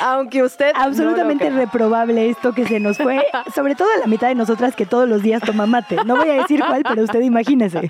Aunque 0.02 0.44
usted 0.44 0.72
Absolutamente 0.76 1.50
reprobable 1.50 2.30
esto 2.30 2.54
que 2.54 2.66
se 2.68 2.80
nos 2.80 2.98
fue, 2.98 3.26
sobre 3.56 3.74
todo 3.76 3.88
a 3.96 4.00
la 4.00 4.06
mitad 4.08 4.28
de 4.28 4.36
nosotras 4.36 4.76
que 4.76 4.86
todos 4.86 5.10
los 5.10 5.24
días 5.24 5.42
toma 5.42 5.66
mate. 5.66 5.98
No 6.06 6.16
voy 6.16 6.30
a 6.30 6.34
decir 6.34 6.62
cuál, 6.66 6.84
pero 6.88 7.02
usted 7.04 7.22
imagínese. 7.22 7.90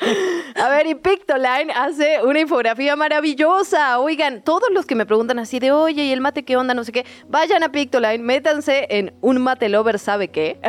A 0.56 0.70
ver, 0.70 0.88
y 0.88 0.96
Pictoline 0.96 1.72
hace 1.76 2.24
una 2.24 2.40
infografía 2.40 2.96
maravillosa. 2.96 4.00
Oigan, 4.00 4.42
todos 4.42 4.70
los 4.72 4.86
que 4.86 4.96
me 4.96 5.06
preguntan 5.06 5.40
así 5.40 5.60
de, 5.60 5.72
oye, 5.74 6.06
¿y 6.06 6.12
el 6.14 6.22
mate 6.22 6.44
qué 6.44 6.56
onda? 6.56 6.74
No 6.74 6.84
sé 6.86 6.94
qué. 6.94 7.06
Vayan 7.28 7.64
a 7.64 7.72
Pictoline, 7.72 8.24
métanse 8.24 8.88
en 8.90 9.14
un 9.22 9.40
mate 9.40 9.70
lover 9.70 10.00
sabe 10.00 10.30
qué. 10.30 10.60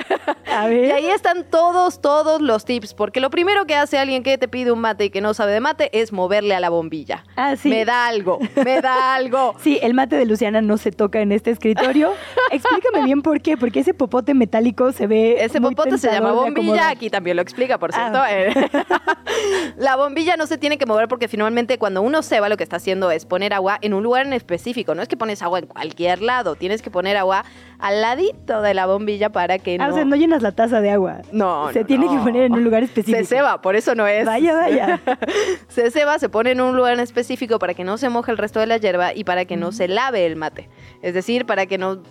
A 0.51 0.67
ver. 0.67 0.87
Y 0.87 0.91
ahí 0.91 1.07
están 1.09 1.45
todos, 1.51 2.01
todos 2.01 2.41
los 2.41 2.65
tips. 2.65 2.95
Porque 2.95 3.21
lo 3.21 3.31
primero 3.31 3.67
que 3.67 3.75
hace 3.75 3.99
alguien 3.99 4.23
que 4.23 4.39
te 4.39 4.49
pide 4.49 4.73
un 4.73 4.81
mate 4.81 5.07
y 5.07 5.11
que 5.11 5.21
no 5.21 5.35
sabe 5.35 5.53
de 5.53 5.61
mate 5.61 5.91
es 5.99 6.13
moverle 6.13 6.55
a 6.55 6.61
la 6.61 6.71
bombilla. 6.71 7.25
Ah, 7.37 7.57
sí. 7.57 7.69
Me 7.69 7.85
da 7.85 8.07
algo, 8.07 8.39
me 8.65 8.81
da 8.81 9.15
algo. 9.15 9.55
Sí, 9.61 9.79
el 9.83 9.95
mate 9.95 10.17
de 10.17 10.25
Luciana 10.25 10.63
no 10.63 10.79
se 10.79 10.91
toca 10.91 11.21
en 11.21 11.33
este 11.33 11.51
escritorio. 11.51 12.13
Explícame 12.51 13.05
bien 13.05 13.21
por 13.21 13.43
qué, 13.43 13.57
porque 13.57 13.81
ese 13.81 13.93
popote 13.93 14.33
metálico 14.33 14.93
se 14.93 15.07
ve. 15.07 15.45
Ese 15.45 15.61
muy 15.61 15.75
popote 15.75 15.99
se 15.99 16.11
llama 16.11 16.33
bombilla, 16.33 16.89
aquí 16.89 17.11
también 17.11 17.37
lo 17.37 17.43
explica, 17.43 17.79
por 17.79 17.93
cierto. 17.93 18.19
Ah. 18.19 18.33
Eh, 18.33 18.55
la 19.77 19.97
bombilla 19.97 20.37
no 20.37 20.47
se 20.47 20.57
tiene 20.59 20.79
que 20.79 20.87
mover 20.87 21.09
porque 21.09 21.29
finalmente 21.29 21.79
cuando 21.79 22.03
uno 22.03 22.23
ceba 22.23 22.49
lo 22.49 22.57
que 22.57 22.63
está 22.63 22.77
haciendo 22.77 23.11
es 23.11 23.27
poner 23.27 23.53
agua 23.53 23.79
en 23.83 23.95
un 23.95 24.03
lugar 24.03 24.27
en 24.27 24.33
específico. 24.33 24.95
No 24.95 25.03
es 25.03 25.09
que 25.09 25.17
pones 25.17 25.43
agua 25.43 25.59
en 25.59 25.67
cualquier 25.67 26.23
lado, 26.23 26.30
tienes 26.59 26.83
que 26.83 26.91
poner 26.91 27.17
agua 27.17 27.45
al 27.79 28.01
ladito 28.01 28.63
de 28.63 28.75
la 28.75 28.87
bombilla 28.87 29.31
para 29.31 29.59
que 29.59 29.79
no... 29.79 29.85
Ah, 29.85 29.89
o 29.89 29.95
sea, 29.95 30.05
no 30.05 30.17
llenas 30.17 30.43
la 30.43 30.53
taza 30.53 30.81
de 30.81 30.91
agua. 30.91 31.23
No, 31.33 31.73
Se 31.73 31.81
no, 31.81 31.87
tiene 31.87 32.07
no. 32.07 32.13
que 32.13 32.19
poner 32.19 32.43
en 32.45 32.53
un 32.53 32.65
lugar 32.65 32.83
específico. 32.83 33.19
Se 33.19 33.25
ceba, 33.25 33.61
por 33.61 33.77
eso 33.77 33.95
no 33.95 34.07
es. 34.07 34.27
Vaya, 34.27 34.55
vaya. 34.55 35.01
se 35.69 35.91
ceba, 35.91 36.19
se 36.19 36.29
pone 36.29 36.53
en 36.53 36.61
un 36.61 36.77
lugar 36.77 36.95
en 36.95 37.01
específico 37.01 37.59
para 37.59 37.75
que 37.75 37.85
no 37.85 37.99
se 37.99 38.09
moje 38.09 38.31
el 38.33 38.39
resto 38.39 38.61
de 38.61 38.67
la 38.67 38.77
hierba 38.77 39.15
y 39.15 39.25
para 39.25 39.45
que 39.45 39.57
no 39.57 39.73
se 39.73 39.89
lave 39.89 40.27
el 40.27 40.37
mate. 40.37 40.69
Es 41.03 41.15
decir, 41.15 41.47
para 41.47 41.67
que 41.67 41.79
no 41.79 42.03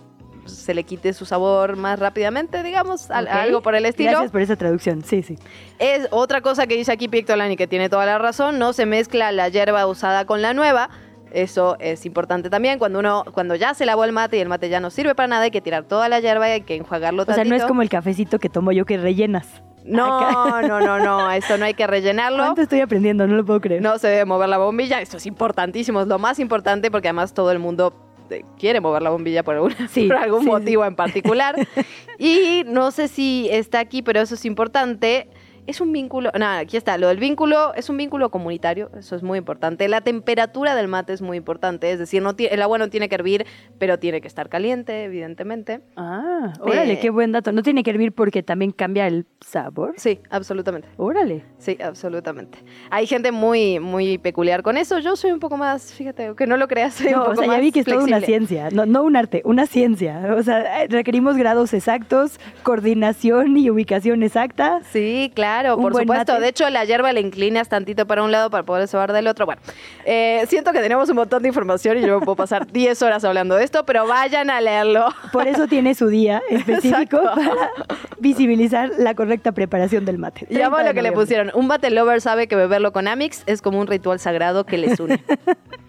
se 0.46 0.74
le 0.74 0.84
quite 0.84 1.12
su 1.12 1.24
sabor 1.24 1.76
más 1.76 1.98
rápidamente, 1.98 2.62
digamos, 2.62 3.10
algo 3.10 3.62
por 3.62 3.74
el 3.74 3.86
estilo. 3.86 4.10
Gracias 4.10 4.30
por 4.30 4.40
esa 4.40 4.56
traducción. 4.56 5.02
Sí, 5.04 5.22
sí. 5.22 5.38
Es 5.78 6.08
otra 6.10 6.40
cosa 6.40 6.66
que 6.66 6.76
dice 6.76 6.92
aquí 6.92 7.08
Pictoline 7.08 7.52
y 7.52 7.56
que 7.56 7.66
tiene 7.66 7.88
toda 7.88 8.06
la 8.06 8.18
razón, 8.18 8.58
no 8.58 8.72
se 8.72 8.86
mezcla 8.86 9.32
la 9.32 9.48
hierba 9.48 9.86
usada 9.86 10.24
con 10.24 10.42
la 10.42 10.54
nueva. 10.54 10.90
Eso 11.30 11.76
es 11.78 12.06
importante 12.06 12.50
también. 12.50 12.78
Cuando 12.78 12.98
uno, 12.98 13.24
cuando 13.32 13.54
ya 13.54 13.74
se 13.74 13.86
lavó 13.86 14.04
el 14.04 14.12
mate 14.12 14.36
y 14.36 14.40
el 14.40 14.48
mate 14.48 14.68
ya 14.68 14.80
no 14.80 14.90
sirve 14.90 15.14
para 15.14 15.28
nada, 15.28 15.42
hay 15.44 15.50
que 15.50 15.60
tirar 15.60 15.84
toda 15.84 16.08
la 16.08 16.20
hierba 16.20 16.48
y 16.48 16.52
hay 16.52 16.60
que 16.62 16.74
enjuagarlo 16.76 17.22
O 17.22 17.26
sea, 17.26 17.44
no 17.44 17.54
es 17.54 17.64
como 17.64 17.82
el 17.82 17.88
cafecito 17.88 18.38
que 18.38 18.48
tomo 18.48 18.72
yo 18.72 18.84
que 18.84 18.98
rellenas. 18.98 19.62
No, 19.84 20.18
Acá. 20.18 20.68
no, 20.68 20.80
no, 20.80 20.98
no, 20.98 21.30
eso 21.30 21.56
no 21.56 21.64
hay 21.64 21.74
que 21.74 21.86
rellenarlo. 21.86 22.38
¿Cuánto 22.38 22.62
estoy 22.62 22.80
aprendiendo? 22.80 23.26
No 23.26 23.34
lo 23.36 23.44
puedo 23.44 23.60
creer. 23.60 23.80
No 23.80 23.98
se 23.98 24.08
debe 24.08 24.24
mover 24.26 24.48
la 24.48 24.58
bombilla, 24.58 25.00
esto 25.00 25.16
es 25.16 25.24
importantísimo, 25.26 26.02
es 26.02 26.06
lo 26.06 26.18
más 26.18 26.38
importante 26.38 26.90
porque 26.90 27.08
además 27.08 27.32
todo 27.32 27.50
el 27.50 27.58
mundo 27.60 27.94
eh, 28.28 28.44
quiere 28.58 28.80
mover 28.80 29.00
la 29.02 29.10
bombilla 29.10 29.42
por, 29.42 29.54
alguna- 29.54 29.88
Sí, 29.88 30.06
por 30.08 30.16
algún 30.18 30.42
sí, 30.42 30.46
motivo 30.48 30.84
en 30.84 30.94
particular. 30.96 31.56
y 32.18 32.62
no 32.66 32.90
sé 32.90 33.08
si 33.08 33.48
está 33.50 33.78
aquí, 33.80 34.02
pero 34.02 34.20
eso 34.20 34.34
es 34.34 34.44
importante. 34.44 35.28
Es 35.70 35.80
un 35.80 35.92
vínculo, 35.92 36.32
nada, 36.36 36.58
aquí 36.58 36.76
está, 36.76 36.98
lo 36.98 37.06
del 37.06 37.18
vínculo 37.18 37.72
es 37.76 37.88
un 37.88 37.96
vínculo 37.96 38.32
comunitario, 38.32 38.90
eso 38.98 39.14
es 39.14 39.22
muy 39.22 39.38
importante. 39.38 39.86
La 39.86 40.00
temperatura 40.00 40.74
del 40.74 40.88
mate 40.88 41.12
es 41.12 41.22
muy 41.22 41.36
importante, 41.36 41.92
es 41.92 42.00
decir, 42.00 42.20
no 42.22 42.34
el 42.36 42.60
agua 42.62 42.76
no 42.78 42.90
tiene 42.90 43.08
que 43.08 43.14
hervir, 43.14 43.46
pero 43.78 44.00
tiene 44.00 44.20
que 44.20 44.26
estar 44.26 44.48
caliente, 44.48 45.04
evidentemente. 45.04 45.80
Ah, 45.96 46.54
órale, 46.58 46.94
Eh. 46.94 46.98
qué 47.00 47.10
buen 47.10 47.30
dato. 47.30 47.52
No 47.52 47.62
tiene 47.62 47.84
que 47.84 47.90
hervir 47.90 48.10
porque 48.12 48.42
también 48.42 48.72
cambia 48.72 49.06
el 49.06 49.26
sabor. 49.40 49.94
Sí, 49.96 50.18
absolutamente. 50.28 50.88
Órale. 50.96 51.44
Sí, 51.58 51.78
absolutamente. 51.80 52.58
Hay 52.90 53.06
gente 53.06 53.30
muy, 53.30 53.78
muy 53.78 54.18
peculiar 54.18 54.64
con 54.64 54.76
eso. 54.76 54.98
Yo 54.98 55.14
soy 55.14 55.30
un 55.30 55.38
poco 55.38 55.56
más, 55.56 55.92
fíjate, 55.94 56.34
que 56.36 56.48
no 56.48 56.56
lo 56.56 56.66
creas, 56.66 56.94
soy 56.94 57.08
un 57.08 57.12
No, 57.12 57.24
o 57.26 57.36
sea, 57.36 57.46
ya 57.46 57.60
vi 57.60 57.70
que 57.70 57.80
es 57.80 57.86
toda 57.86 58.02
una 58.02 58.20
ciencia, 58.20 58.70
no, 58.72 58.86
no 58.86 59.04
un 59.04 59.14
arte, 59.14 59.40
una 59.44 59.66
ciencia. 59.66 60.34
O 60.36 60.42
sea, 60.42 60.86
requerimos 60.88 61.36
grados 61.36 61.72
exactos, 61.74 62.40
coordinación 62.64 63.56
y 63.56 63.70
ubicación 63.70 64.24
exacta. 64.24 64.80
Sí, 64.90 65.30
claro, 65.34 65.59
Un 65.76 65.82
por 65.82 65.94
supuesto. 65.94 66.32
mate. 66.32 66.42
De 66.42 66.48
hecho, 66.48 66.68
la 66.70 66.84
hierba 66.84 67.12
la 67.12 67.20
inclinas 67.20 67.68
tantito 67.68 68.06
para 68.06 68.22
un 68.22 68.32
lado 68.32 68.50
para 68.50 68.64
poder 68.64 68.88
sobar 68.88 69.12
del 69.12 69.26
otro. 69.26 69.46
Bueno, 69.46 69.60
eh, 70.04 70.44
siento 70.48 70.72
que 70.72 70.80
tenemos 70.80 71.08
un 71.10 71.16
montón 71.16 71.42
de 71.42 71.48
información 71.48 71.98
y 71.98 72.02
yo 72.02 72.18
me 72.18 72.24
puedo 72.24 72.36
pasar 72.36 72.66
10 72.72 73.02
horas 73.02 73.24
hablando 73.24 73.56
de 73.56 73.64
esto, 73.64 73.84
pero 73.84 74.06
vayan 74.06 74.50
a 74.50 74.60
leerlo. 74.60 75.06
Por 75.32 75.46
eso 75.46 75.66
tiene 75.66 75.94
su 75.94 76.08
día 76.08 76.42
específico 76.50 77.18
Exacto. 77.18 77.34
para 77.34 77.70
visibilizar 78.18 78.90
la 78.98 79.14
correcta 79.14 79.52
preparación 79.52 80.04
del 80.04 80.18
mate. 80.18 80.46
Y 80.50 80.60
amo 80.60 80.76
30 80.76 80.78
de 80.78 80.84
lo 80.84 80.94
que 80.94 81.02
le 81.02 81.12
pusieron. 81.12 81.50
Un 81.54 81.66
mate 81.66 81.90
lover 81.90 82.20
sabe 82.20 82.48
que 82.48 82.56
beberlo 82.56 82.92
con 82.92 83.08
Amix 83.08 83.42
es 83.46 83.62
como 83.62 83.80
un 83.80 83.86
ritual 83.86 84.20
sagrado 84.20 84.64
que 84.64 84.78
les 84.78 84.98
une. 85.00 85.22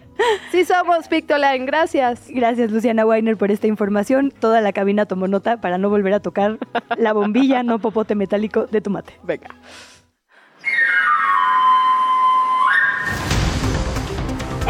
sí 0.50 0.64
somos, 0.64 1.08
Pictoline, 1.08 1.66
gracias. 1.66 2.28
Gracias, 2.28 2.70
Luciana 2.70 3.04
Weiner, 3.06 3.36
por 3.36 3.50
esta 3.50 3.66
información. 3.66 4.32
Toda 4.38 4.60
la 4.60 4.72
cabina 4.72 5.06
tomó 5.06 5.28
nota 5.28 5.60
para 5.60 5.78
no 5.78 5.90
volver 5.90 6.14
a 6.14 6.20
tocar 6.20 6.58
la 6.96 7.12
bombilla, 7.12 7.62
no 7.62 7.78
popote 7.78 8.14
metálico 8.14 8.66
de 8.66 8.80
tu 8.80 8.90
mate. 8.90 9.14
Venga. 9.22 9.48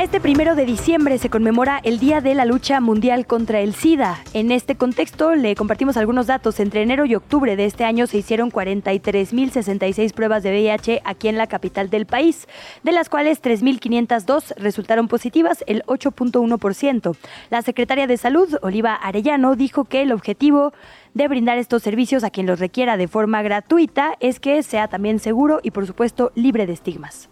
Este 0.01 0.20
primero 0.20 0.55
de 0.55 0.64
diciembre 0.64 1.18
se 1.18 1.28
conmemora 1.28 1.78
el 1.84 1.99
Día 1.99 2.22
de 2.22 2.34
la 2.34 2.47
Lucha 2.47 2.80
Mundial 2.80 3.26
contra 3.26 3.61
el 3.61 3.74
SIDA. 3.74 4.18
En 4.32 4.51
este 4.51 4.74
contexto 4.74 5.34
le 5.34 5.55
compartimos 5.55 5.99
algunos 5.99 6.26
datos. 6.26 6.61
Entre 6.61 6.80
enero 6.82 7.05
y 7.05 7.14
octubre 7.14 7.57
de 7.57 7.66
este 7.66 7.84
año 7.84 8.07
se 8.07 8.16
hicieron 8.16 8.51
43.066 8.51 10.14
pruebas 10.14 10.43
de 10.43 10.51
VIH 10.51 11.03
aquí 11.05 11.28
en 11.28 11.36
la 11.36 11.47
capital 11.47 11.90
del 11.90 12.07
país, 12.07 12.49
de 12.82 12.93
las 12.93 13.11
cuales 13.11 13.43
3.502 13.43 14.55
resultaron 14.57 15.09
positivas, 15.09 15.62
el 15.66 15.82
8.1%. 15.84 17.14
La 17.51 17.61
secretaria 17.61 18.07
de 18.07 18.16
Salud, 18.16 18.49
Oliva 18.62 18.95
Arellano, 18.95 19.57
dijo 19.57 19.84
que 19.84 20.03
el 20.03 20.12
objetivo 20.12 20.72
de 21.12 21.28
brindar 21.28 21.59
estos 21.59 21.82
servicios 21.82 22.24
a 22.24 22.30
quien 22.30 22.47
los 22.47 22.61
requiera 22.61 22.97
de 22.97 23.09
forma 23.09 23.43
gratuita 23.43 24.14
es 24.20 24.40
que 24.40 24.62
sea 24.62 24.88
también 24.88 25.18
seguro 25.18 25.61
y 25.62 25.70
por 25.70 25.86
supuesto 25.86 26.32
libre 26.34 26.66
de 26.66 26.72
estigmas. 26.72 27.32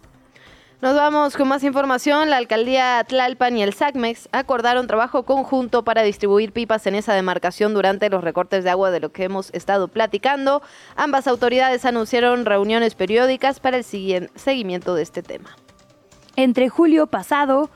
Nos 0.82 0.94
vamos 0.94 1.36
con 1.36 1.46
más 1.46 1.62
información. 1.62 2.30
La 2.30 2.38
alcaldía 2.38 3.04
Tlalpan 3.06 3.54
y 3.58 3.62
el 3.62 3.74
SACMEX 3.74 4.30
acordaron 4.32 4.86
trabajo 4.86 5.24
conjunto 5.24 5.84
para 5.84 6.00
distribuir 6.00 6.52
pipas 6.52 6.86
en 6.86 6.94
esa 6.94 7.12
demarcación 7.12 7.74
durante 7.74 8.08
los 8.08 8.24
recortes 8.24 8.64
de 8.64 8.70
agua 8.70 8.90
de 8.90 9.00
lo 9.00 9.12
que 9.12 9.24
hemos 9.24 9.50
estado 9.52 9.88
platicando. 9.88 10.62
Ambas 10.96 11.26
autoridades 11.26 11.84
anunciaron 11.84 12.46
reuniones 12.46 12.94
periódicas 12.94 13.60
para 13.60 13.76
el 13.76 13.84
seguimiento 13.84 14.94
de 14.94 15.02
este 15.02 15.22
tema. 15.22 15.54
Entre 16.36 16.70
julio 16.70 17.08
pasado 17.08 17.68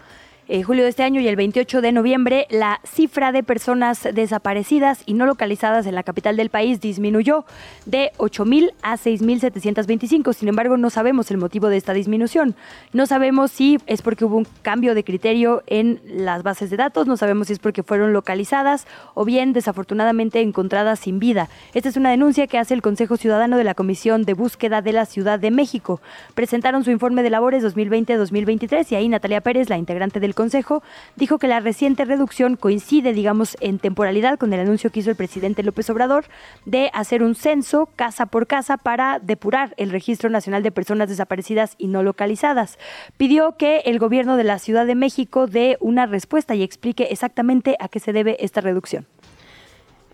eh, 0.46 0.62
julio 0.62 0.84
de 0.84 0.90
este 0.90 1.02
año 1.02 1.20
y 1.20 1.28
el 1.28 1.36
28 1.36 1.80
de 1.80 1.92
noviembre, 1.92 2.46
la 2.50 2.80
cifra 2.84 3.32
de 3.32 3.42
personas 3.42 4.06
desaparecidas 4.12 5.02
y 5.06 5.14
no 5.14 5.24
localizadas 5.24 5.86
en 5.86 5.94
la 5.94 6.02
capital 6.02 6.36
del 6.36 6.50
país 6.50 6.80
disminuyó 6.80 7.46
de 7.86 8.12
8.000 8.18 8.72
a 8.82 8.96
6.725. 8.96 10.34
Sin 10.34 10.48
embargo, 10.48 10.76
no 10.76 10.90
sabemos 10.90 11.30
el 11.30 11.38
motivo 11.38 11.68
de 11.68 11.78
esta 11.78 11.94
disminución. 11.94 12.54
No 12.92 13.06
sabemos 13.06 13.52
si 13.52 13.78
es 13.86 14.02
porque 14.02 14.26
hubo 14.26 14.36
un 14.36 14.46
cambio 14.62 14.94
de 14.94 15.02
criterio 15.02 15.62
en 15.66 16.00
las 16.04 16.42
bases 16.42 16.68
de 16.68 16.76
datos, 16.76 17.06
no 17.06 17.16
sabemos 17.16 17.46
si 17.46 17.54
es 17.54 17.58
porque 17.58 17.82
fueron 17.82 18.12
localizadas 18.12 18.86
o 19.14 19.24
bien 19.24 19.52
desafortunadamente 19.54 20.40
encontradas 20.40 21.00
sin 21.00 21.18
vida. 21.18 21.48
Esta 21.72 21.88
es 21.88 21.96
una 21.96 22.10
denuncia 22.10 22.46
que 22.46 22.58
hace 22.58 22.74
el 22.74 22.82
Consejo 22.82 23.16
Ciudadano 23.16 23.56
de 23.56 23.64
la 23.64 23.74
Comisión 23.74 24.24
de 24.24 24.34
Búsqueda 24.34 24.82
de 24.82 24.92
la 24.92 25.06
Ciudad 25.06 25.38
de 25.38 25.50
México. 25.50 26.02
Presentaron 26.34 26.84
su 26.84 26.90
informe 26.90 27.22
de 27.22 27.30
labores 27.30 27.64
2020-2023 27.64 28.92
y 28.92 28.94
ahí 28.94 29.08
Natalia 29.08 29.40
Pérez, 29.40 29.70
la 29.70 29.78
integrante 29.78 30.20
del 30.20 30.33
Consejo, 30.34 30.82
dijo 31.16 31.38
que 31.38 31.48
la 31.48 31.60
reciente 31.60 32.04
reducción 32.04 32.56
coincide, 32.56 33.12
digamos, 33.12 33.56
en 33.60 33.78
temporalidad 33.78 34.38
con 34.38 34.52
el 34.52 34.60
anuncio 34.60 34.90
que 34.90 35.00
hizo 35.00 35.10
el 35.10 35.16
presidente 35.16 35.62
López 35.62 35.88
Obrador 35.90 36.24
de 36.64 36.90
hacer 36.92 37.22
un 37.22 37.34
censo 37.34 37.88
casa 37.96 38.26
por 38.26 38.46
casa 38.46 38.76
para 38.76 39.18
depurar 39.18 39.74
el 39.76 39.90
Registro 39.90 40.30
Nacional 40.30 40.62
de 40.62 40.72
Personas 40.72 41.08
Desaparecidas 41.08 41.74
y 41.78 41.88
No 41.88 42.02
Localizadas. 42.02 42.78
Pidió 43.16 43.56
que 43.56 43.78
el 43.86 43.98
gobierno 43.98 44.36
de 44.36 44.44
la 44.44 44.58
Ciudad 44.58 44.86
de 44.86 44.94
México 44.94 45.46
dé 45.46 45.76
una 45.80 46.06
respuesta 46.06 46.54
y 46.54 46.62
explique 46.62 47.04
exactamente 47.10 47.76
a 47.80 47.88
qué 47.88 48.00
se 48.00 48.12
debe 48.12 48.36
esta 48.40 48.60
reducción. 48.60 49.06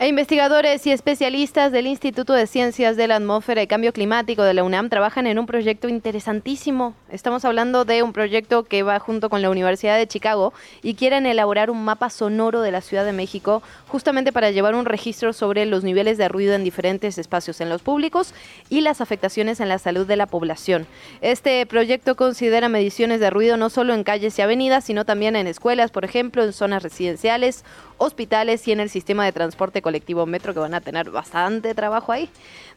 E 0.00 0.08
investigadores 0.08 0.86
y 0.86 0.92
especialistas 0.92 1.72
del 1.72 1.86
Instituto 1.86 2.32
de 2.32 2.46
Ciencias 2.46 2.96
de 2.96 3.06
la 3.06 3.16
Atmósfera 3.16 3.60
y 3.62 3.66
Cambio 3.66 3.92
Climático 3.92 4.42
de 4.42 4.54
la 4.54 4.64
UNAM 4.64 4.88
trabajan 4.88 5.26
en 5.26 5.38
un 5.38 5.44
proyecto 5.44 5.90
interesantísimo. 5.90 6.94
Estamos 7.10 7.44
hablando 7.44 7.84
de 7.84 8.02
un 8.02 8.14
proyecto 8.14 8.64
que 8.64 8.82
va 8.82 8.98
junto 8.98 9.28
con 9.28 9.42
la 9.42 9.50
Universidad 9.50 9.98
de 9.98 10.06
Chicago 10.06 10.54
y 10.82 10.94
quieren 10.94 11.26
elaborar 11.26 11.70
un 11.70 11.84
mapa 11.84 12.08
sonoro 12.08 12.62
de 12.62 12.70
la 12.70 12.80
Ciudad 12.80 13.04
de 13.04 13.12
México 13.12 13.62
justamente 13.88 14.32
para 14.32 14.50
llevar 14.50 14.74
un 14.74 14.86
registro 14.86 15.34
sobre 15.34 15.66
los 15.66 15.84
niveles 15.84 16.16
de 16.16 16.28
ruido 16.28 16.54
en 16.54 16.64
diferentes 16.64 17.18
espacios 17.18 17.60
en 17.60 17.68
los 17.68 17.82
públicos 17.82 18.32
y 18.70 18.80
las 18.80 19.02
afectaciones 19.02 19.60
en 19.60 19.68
la 19.68 19.78
salud 19.78 20.06
de 20.06 20.16
la 20.16 20.24
población. 20.24 20.86
Este 21.20 21.66
proyecto 21.66 22.16
considera 22.16 22.70
mediciones 22.70 23.20
de 23.20 23.28
ruido 23.28 23.58
no 23.58 23.68
solo 23.68 23.92
en 23.92 24.04
calles 24.04 24.38
y 24.38 24.40
avenidas, 24.40 24.82
sino 24.82 25.04
también 25.04 25.36
en 25.36 25.46
escuelas, 25.46 25.90
por 25.90 26.06
ejemplo, 26.06 26.42
en 26.42 26.54
zonas 26.54 26.82
residenciales, 26.82 27.66
hospitales 27.98 28.66
y 28.66 28.72
en 28.72 28.80
el 28.80 28.88
sistema 28.88 29.26
de 29.26 29.32
transporte 29.32 29.82
colectivo 29.82 29.89
metro 30.26 30.54
que 30.54 30.60
van 30.60 30.74
a 30.74 30.80
tener 30.80 31.10
bastante 31.10 31.74
trabajo 31.74 32.12
ahí. 32.12 32.28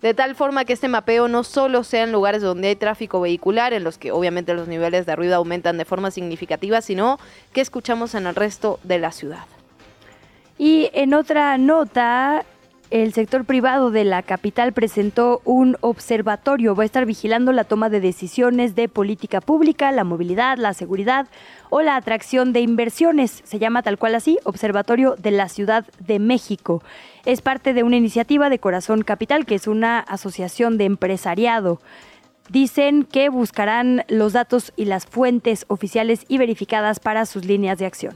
De 0.02 0.14
tal 0.14 0.36
forma 0.36 0.66
que 0.66 0.74
este 0.74 0.88
mapeo 0.88 1.28
no 1.28 1.44
solo 1.44 1.84
sea 1.84 2.04
en 2.04 2.12
lugares 2.12 2.42
donde 2.42 2.70
hay 2.70 2.76
tráfico 2.76 3.22
vehicular, 3.22 3.74
en 3.74 3.84
los 3.84 3.98
que 3.98 4.12
obviamente 4.12 4.54
los 4.54 4.68
niveles 4.68 5.06
de 5.06 5.16
ruido 5.16 5.36
aumentan 5.36 5.78
de 5.78 5.86
forma 5.86 6.12
significativa, 6.12 6.82
sino 6.82 7.20
que 7.54 7.62
escuchamos 7.62 8.16
en 8.16 8.28
el 8.28 8.36
resto 8.36 8.80
de 8.84 9.00
la 9.00 9.12
ciudad. 9.12 9.46
Y 10.58 10.90
en 10.94 11.14
otra 11.14 11.58
nota, 11.58 12.46
el 12.94 13.12
sector 13.12 13.44
privado 13.44 13.90
de 13.90 14.04
la 14.04 14.22
capital 14.22 14.72
presentó 14.72 15.42
un 15.46 15.78
observatorio. 15.82 16.76
Va 16.76 16.84
a 16.84 16.86
estar 16.86 17.08
vigilando 17.08 17.52
la 17.52 17.64
toma 17.64 17.90
de 17.90 18.00
decisiones 18.00 18.76
de 18.76 18.88
política 18.88 19.42
pública, 19.42 19.92
la 19.92 20.04
movilidad, 20.04 20.60
la 20.60 20.76
seguridad 20.76 21.26
o 21.72 21.82
la 21.82 21.96
atracción 21.96 22.54
de 22.54 22.60
inversiones. 22.60 23.42
Se 23.46 23.58
llama 23.58 23.82
tal 23.82 23.98
cual 23.98 24.14
así, 24.14 24.38
Observatorio 24.44 25.16
de 25.18 25.32
la 25.32 25.50
Ciudad 25.50 25.88
de 25.98 26.20
México. 26.20 26.84
Es 27.26 27.42
parte 27.42 27.74
de 27.74 27.82
una 27.82 27.98
iniciativa 27.98 28.52
de 28.52 28.60
Corazón 28.60 29.02
Capital, 29.02 29.48
que 29.48 29.56
es 29.56 29.66
una 29.66 29.98
asociación 29.98 30.78
de 30.78 30.86
empresariado. 30.86 31.82
Dicen 32.50 33.06
que 33.06 33.30
buscarán 33.30 34.06
los 34.08 34.34
datos 34.34 34.72
y 34.76 34.86
las 34.86 35.08
fuentes 35.08 35.66
oficiales 35.68 36.26
y 36.28 36.38
verificadas 36.38 37.00
para 37.00 37.26
sus 37.26 37.44
líneas 37.46 37.80
de 37.80 37.88
acción. 37.88 38.16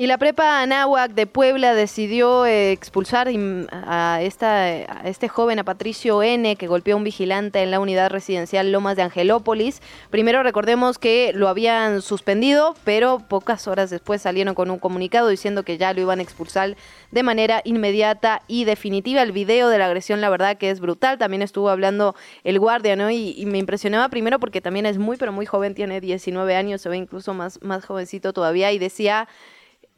Y 0.00 0.06
la 0.06 0.16
prepa 0.16 0.62
Anáhuac 0.62 1.12
de 1.12 1.26
Puebla 1.26 1.74
decidió 1.74 2.46
eh, 2.46 2.72
expulsar 2.72 3.28
a, 3.70 4.22
esta, 4.22 4.70
este 5.04 5.28
joven, 5.28 5.58
a 5.58 5.64
Patricio 5.64 6.22
N., 6.22 6.56
que 6.56 6.66
golpeó 6.68 6.94
a 6.94 6.96
un 6.96 7.04
vigilante 7.04 7.62
en 7.62 7.70
la 7.70 7.80
unidad 7.80 8.08
residencial 8.08 8.72
Lomas 8.72 8.96
de 8.96 9.02
Angelópolis. 9.02 9.82
Primero 10.08 10.42
recordemos 10.42 10.96
que 10.96 11.32
lo 11.34 11.48
habían 11.48 12.00
suspendido, 12.00 12.74
pero 12.82 13.18
pocas 13.28 13.68
horas 13.68 13.90
después 13.90 14.22
salieron 14.22 14.54
con 14.54 14.70
un 14.70 14.78
comunicado 14.78 15.28
diciendo 15.28 15.64
que 15.64 15.76
ya 15.76 15.92
lo 15.92 16.00
iban 16.00 16.20
a 16.20 16.22
expulsar 16.22 16.78
de 17.10 17.22
manera 17.22 17.60
inmediata 17.66 18.40
y 18.48 18.64
definitiva. 18.64 19.20
El 19.20 19.32
video 19.32 19.68
de 19.68 19.76
la 19.76 19.84
agresión, 19.84 20.22
la 20.22 20.30
verdad 20.30 20.56
que 20.56 20.70
es 20.70 20.80
brutal. 20.80 21.18
También 21.18 21.42
estuvo 21.42 21.68
hablando 21.68 22.14
el 22.42 22.58
guardia, 22.58 22.96
¿no? 22.96 23.10
Y, 23.10 23.34
y 23.36 23.44
me 23.44 23.58
impresionaba 23.58 24.08
primero 24.08 24.40
porque 24.40 24.62
también 24.62 24.86
es 24.86 24.96
muy, 24.96 25.18
pero 25.18 25.30
muy 25.30 25.44
joven, 25.44 25.74
tiene 25.74 26.00
19 26.00 26.56
años, 26.56 26.80
se 26.80 26.88
ve 26.88 26.96
incluso 26.96 27.34
más, 27.34 27.60
más 27.60 27.84
jovencito 27.84 28.32
todavía, 28.32 28.72
y 28.72 28.78
decía 28.78 29.28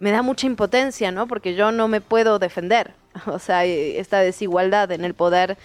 me 0.03 0.11
da 0.11 0.23
mucha 0.23 0.49
impotencia, 0.49 1.13
¿no? 1.13 1.29
Porque 1.29 1.55
yo 1.55 1.71
no 1.71 1.87
me 1.87 2.01
puedo 2.01 2.39
defender. 2.39 2.93
O 3.27 3.39
sea, 3.39 3.65
esta 3.65 4.21
desigualdad 4.21 4.91
en 4.91 5.05
el 5.05 5.15
poder. 5.15 5.57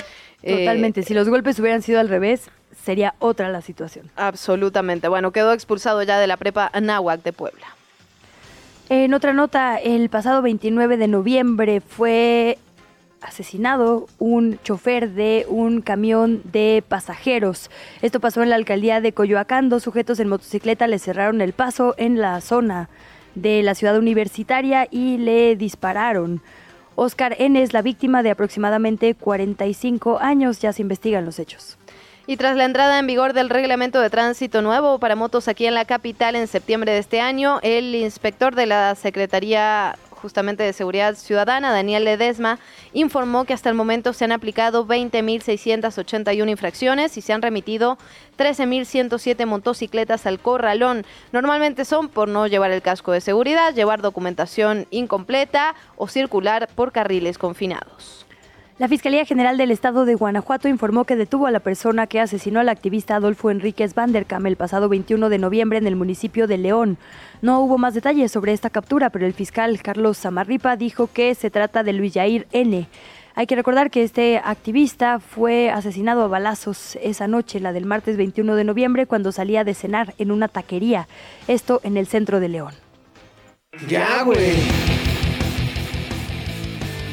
Eh, 0.44 0.60
Totalmente. 0.60 1.02
si 1.02 1.14
los 1.14 1.28
golpes 1.28 1.58
hubieran 1.60 1.82
sido 1.82 2.00
al 2.00 2.08
revés, 2.08 2.50
sería 2.84 3.16
otra 3.20 3.50
la 3.50 3.62
situación. 3.62 4.12
Absolutamente. 4.16 5.08
Bueno, 5.08 5.32
quedó 5.32 5.54
expulsado 5.54 6.04
ya 6.04 6.20
de 6.20 6.28
la 6.28 6.38
prepa 6.38 6.70
Nahuac 6.80 7.24
de 7.24 7.34
Puebla. 7.34 7.66
En 8.90 9.14
otra 9.14 9.34
nota, 9.34 9.78
el 9.78 10.10
pasado 10.10 10.42
29 10.42 10.98
de 10.98 11.08
noviembre 11.08 11.82
fue 11.82 12.60
asesinado 13.22 14.08
un 14.20 14.60
chofer 14.64 15.12
de 15.12 15.46
un 15.48 15.82
camión 15.82 16.42
de 16.44 16.84
pasajeros. 16.88 17.72
Esto 18.02 18.20
pasó 18.20 18.44
en 18.44 18.50
la 18.50 18.56
alcaldía 18.58 19.02
de 19.02 19.14
Coyoacán. 19.14 19.70
Dos 19.70 19.84
sujetos 19.84 20.20
en 20.20 20.28
motocicleta 20.28 20.86
le 20.86 21.00
cerraron 21.00 21.42
el 21.42 21.54
paso 21.54 21.96
en 21.98 22.20
la 22.22 22.40
zona 22.42 22.90
de 23.42 23.64
la 23.64 23.76
ciudad 23.76 23.98
universitaria 23.98 24.88
y 24.90 25.18
le 25.18 25.56
dispararon. 25.56 26.42
Oscar 26.96 27.36
N. 27.38 27.62
es 27.62 27.74
la 27.74 27.82
víctima 27.82 28.24
de 28.24 28.32
aproximadamente 28.32 29.14
45 29.14 30.20
años, 30.20 30.60
ya 30.60 30.74
se 30.74 30.82
investigan 30.82 31.26
los 31.26 31.40
hechos. 31.40 31.78
Y 32.26 32.36
tras 32.36 32.58
la 32.58 32.66
entrada 32.66 33.00
en 33.00 33.08
vigor 33.08 33.34
del 33.34 33.50
reglamento 33.50 34.02
de 34.02 34.10
tránsito 34.10 34.62
nuevo 34.62 35.00
para 35.00 35.16
motos 35.16 35.48
aquí 35.48 35.66
en 35.66 35.76
la 35.76 35.86
capital 35.86 36.36
en 36.36 36.48
septiembre 36.48 36.92
de 36.92 36.98
este 36.98 37.22
año, 37.22 37.60
el 37.62 37.96
inspector 37.96 38.54
de 38.56 38.66
la 38.66 38.96
Secretaría 38.96 39.98
justamente 40.18 40.64
de 40.64 40.74
Seguridad 40.74 41.16
Ciudadana, 41.16 41.72
Daniel 41.72 42.04
Ledesma, 42.04 42.60
informó 42.94 43.46
que 43.46 43.54
hasta 43.54 43.70
el 43.70 43.76
momento 43.76 44.14
se 44.14 44.26
han 44.26 44.32
aplicado 44.32 44.86
20.681 44.86 46.50
infracciones 46.50 47.18
y 47.18 47.22
se 47.22 47.34
han 47.34 47.42
remitido 47.42 47.98
13.107 48.38 49.46
motocicletas 49.46 50.26
al 50.26 50.40
corralón. 50.40 51.06
Normalmente 51.32 51.86
son 51.86 52.10
por 52.10 52.28
no 52.28 52.48
llevar 52.48 52.72
el 52.72 52.82
casco 52.82 53.12
de 53.12 53.22
seguridad, 53.22 53.74
llevar 53.74 54.02
documentación 54.02 54.88
incompleta 54.92 55.76
o 55.96 56.08
circular 56.08 56.68
por 56.76 56.92
carriles 56.92 57.38
confinados. 57.38 58.27
La 58.80 58.88
Fiscalía 58.88 59.26
General 59.26 59.58
del 59.58 59.72
Estado 59.72 60.06
de 60.06 60.14
Guanajuato 60.14 60.68
informó 60.68 61.04
que 61.04 61.16
detuvo 61.16 61.48
a 61.48 61.52
la 61.52 61.62
persona 61.62 62.06
que 62.06 62.20
asesinó 62.20 62.60
al 62.60 62.70
activista 62.70 63.16
Adolfo 63.16 63.50
Enríquez 63.50 63.96
Vandercam 63.96 64.46
el 64.46 64.56
pasado 64.56 64.88
21 64.88 65.30
de 65.30 65.40
noviembre 65.40 65.80
en 65.80 65.88
el 65.88 65.96
municipio 65.96 66.46
de 66.46 66.60
León. 66.60 67.00
No 67.42 67.60
hubo 67.62 67.80
más 67.80 67.96
detalles 67.96 68.32
sobre 68.32 68.54
esta 68.54 68.70
captura, 68.70 69.10
pero 69.10 69.26
el 69.26 69.34
fiscal 69.34 69.82
Carlos 69.82 70.20
Zamarripa 70.20 70.76
dijo 70.76 71.10
que 71.12 71.34
se 71.34 71.50
trata 71.50 71.82
de 71.82 71.94
Luis 71.94 72.14
Jair 72.14 72.46
N. 72.52 72.88
Hay 73.34 73.48
que 73.48 73.56
recordar 73.56 73.90
que 73.90 74.04
este 74.04 74.38
activista 74.38 75.20
fue 75.20 75.72
asesinado 75.72 76.22
a 76.22 76.28
balazos 76.28 77.00
esa 77.02 77.28
noche, 77.28 77.60
la 77.60 77.74
del 77.74 77.88
martes 77.88 78.16
21 78.16 78.56
de 78.56 78.64
noviembre, 78.64 79.08
cuando 79.08 79.32
salía 79.32 79.64
de 79.64 79.74
cenar 79.74 80.14
en 80.20 80.30
una 80.30 80.50
taquería, 80.50 81.08
esto 81.48 81.82
en 81.84 81.98
el 81.98 82.06
centro 82.06 82.40
de 82.40 82.50
León. 82.50 82.74
Ya, 83.88 84.22
güey. 84.22 84.97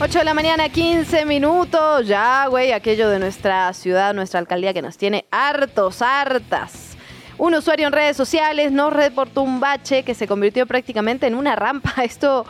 8 0.05 0.19
de 0.19 0.25
la 0.27 0.35
mañana, 0.35 0.69
15 0.69 1.25
minutos. 1.25 2.07
Ya, 2.07 2.47
güey, 2.49 2.73
aquello 2.73 3.09
de 3.09 3.19
nuestra 3.19 3.73
ciudad, 3.73 4.13
nuestra 4.13 4.39
alcaldía 4.39 4.75
que 4.75 4.83
nos 4.83 4.99
tiene 4.99 5.25
hartos, 5.31 6.03
hartas. 6.03 6.99
Un 7.39 7.55
usuario 7.55 7.87
en 7.87 7.93
redes 7.95 8.15
sociales 8.15 8.71
nos 8.71 8.93
reportó 8.93 9.41
un 9.41 9.61
bache 9.61 10.03
que 10.03 10.15
se 10.15 10.27
convirtió 10.27 10.67
prácticamente 10.67 11.27
en 11.27 11.35
una 11.35 11.57
rampa. 11.57 11.95
Esto 12.05 12.45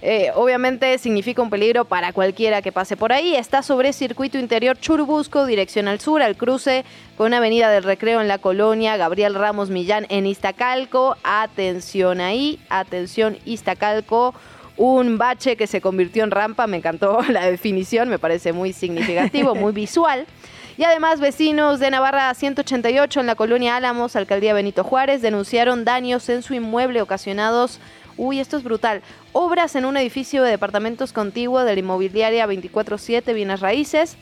eh, 0.00 0.30
obviamente 0.34 0.96
significa 0.96 1.42
un 1.42 1.50
peligro 1.50 1.84
para 1.84 2.14
cualquiera 2.14 2.62
que 2.62 2.72
pase 2.72 2.96
por 2.96 3.12
ahí. 3.12 3.36
Está 3.36 3.62
sobre 3.62 3.92
circuito 3.92 4.38
interior 4.38 4.78
Churubusco, 4.78 5.44
dirección 5.44 5.88
al 5.88 6.00
sur, 6.00 6.22
al 6.22 6.38
cruce 6.38 6.86
con 7.18 7.34
Avenida 7.34 7.68
del 7.68 7.82
Recreo 7.82 8.22
en 8.22 8.28
la 8.28 8.38
colonia 8.38 8.96
Gabriel 8.96 9.34
Ramos 9.34 9.68
Millán 9.68 10.06
en 10.08 10.24
Iztacalco. 10.24 11.18
Atención 11.22 12.22
ahí, 12.22 12.60
atención 12.70 13.36
Iztacalco 13.44 14.32
un 14.76 15.18
bache 15.18 15.56
que 15.56 15.66
se 15.66 15.80
convirtió 15.80 16.24
en 16.24 16.30
rampa, 16.30 16.66
me 16.66 16.76
encantó 16.76 17.20
la 17.28 17.46
definición, 17.46 18.08
me 18.08 18.18
parece 18.18 18.52
muy 18.52 18.72
significativo, 18.72 19.54
muy 19.54 19.72
visual. 19.72 20.26
Y 20.76 20.82
además, 20.82 21.20
vecinos 21.20 21.78
de 21.78 21.90
Navarra 21.90 22.34
188 22.34 23.20
en 23.20 23.26
la 23.26 23.36
colonia 23.36 23.76
Álamos, 23.76 24.16
alcaldía 24.16 24.54
Benito 24.54 24.82
Juárez, 24.82 25.22
denunciaron 25.22 25.84
daños 25.84 26.28
en 26.28 26.42
su 26.42 26.54
inmueble 26.54 27.00
ocasionados 27.00 27.80
Uy, 28.16 28.38
esto 28.38 28.56
es 28.56 28.62
brutal. 28.62 29.02
Obras 29.32 29.74
en 29.74 29.84
un 29.84 29.96
edificio 29.96 30.42
de 30.42 30.50
departamentos 30.50 31.12
contiguo 31.12 31.64
de 31.64 31.74
la 31.74 31.80
inmobiliaria 31.80 32.46
24-7 32.46 33.34
Bienes 33.34 33.60
Raíces. 33.60 34.16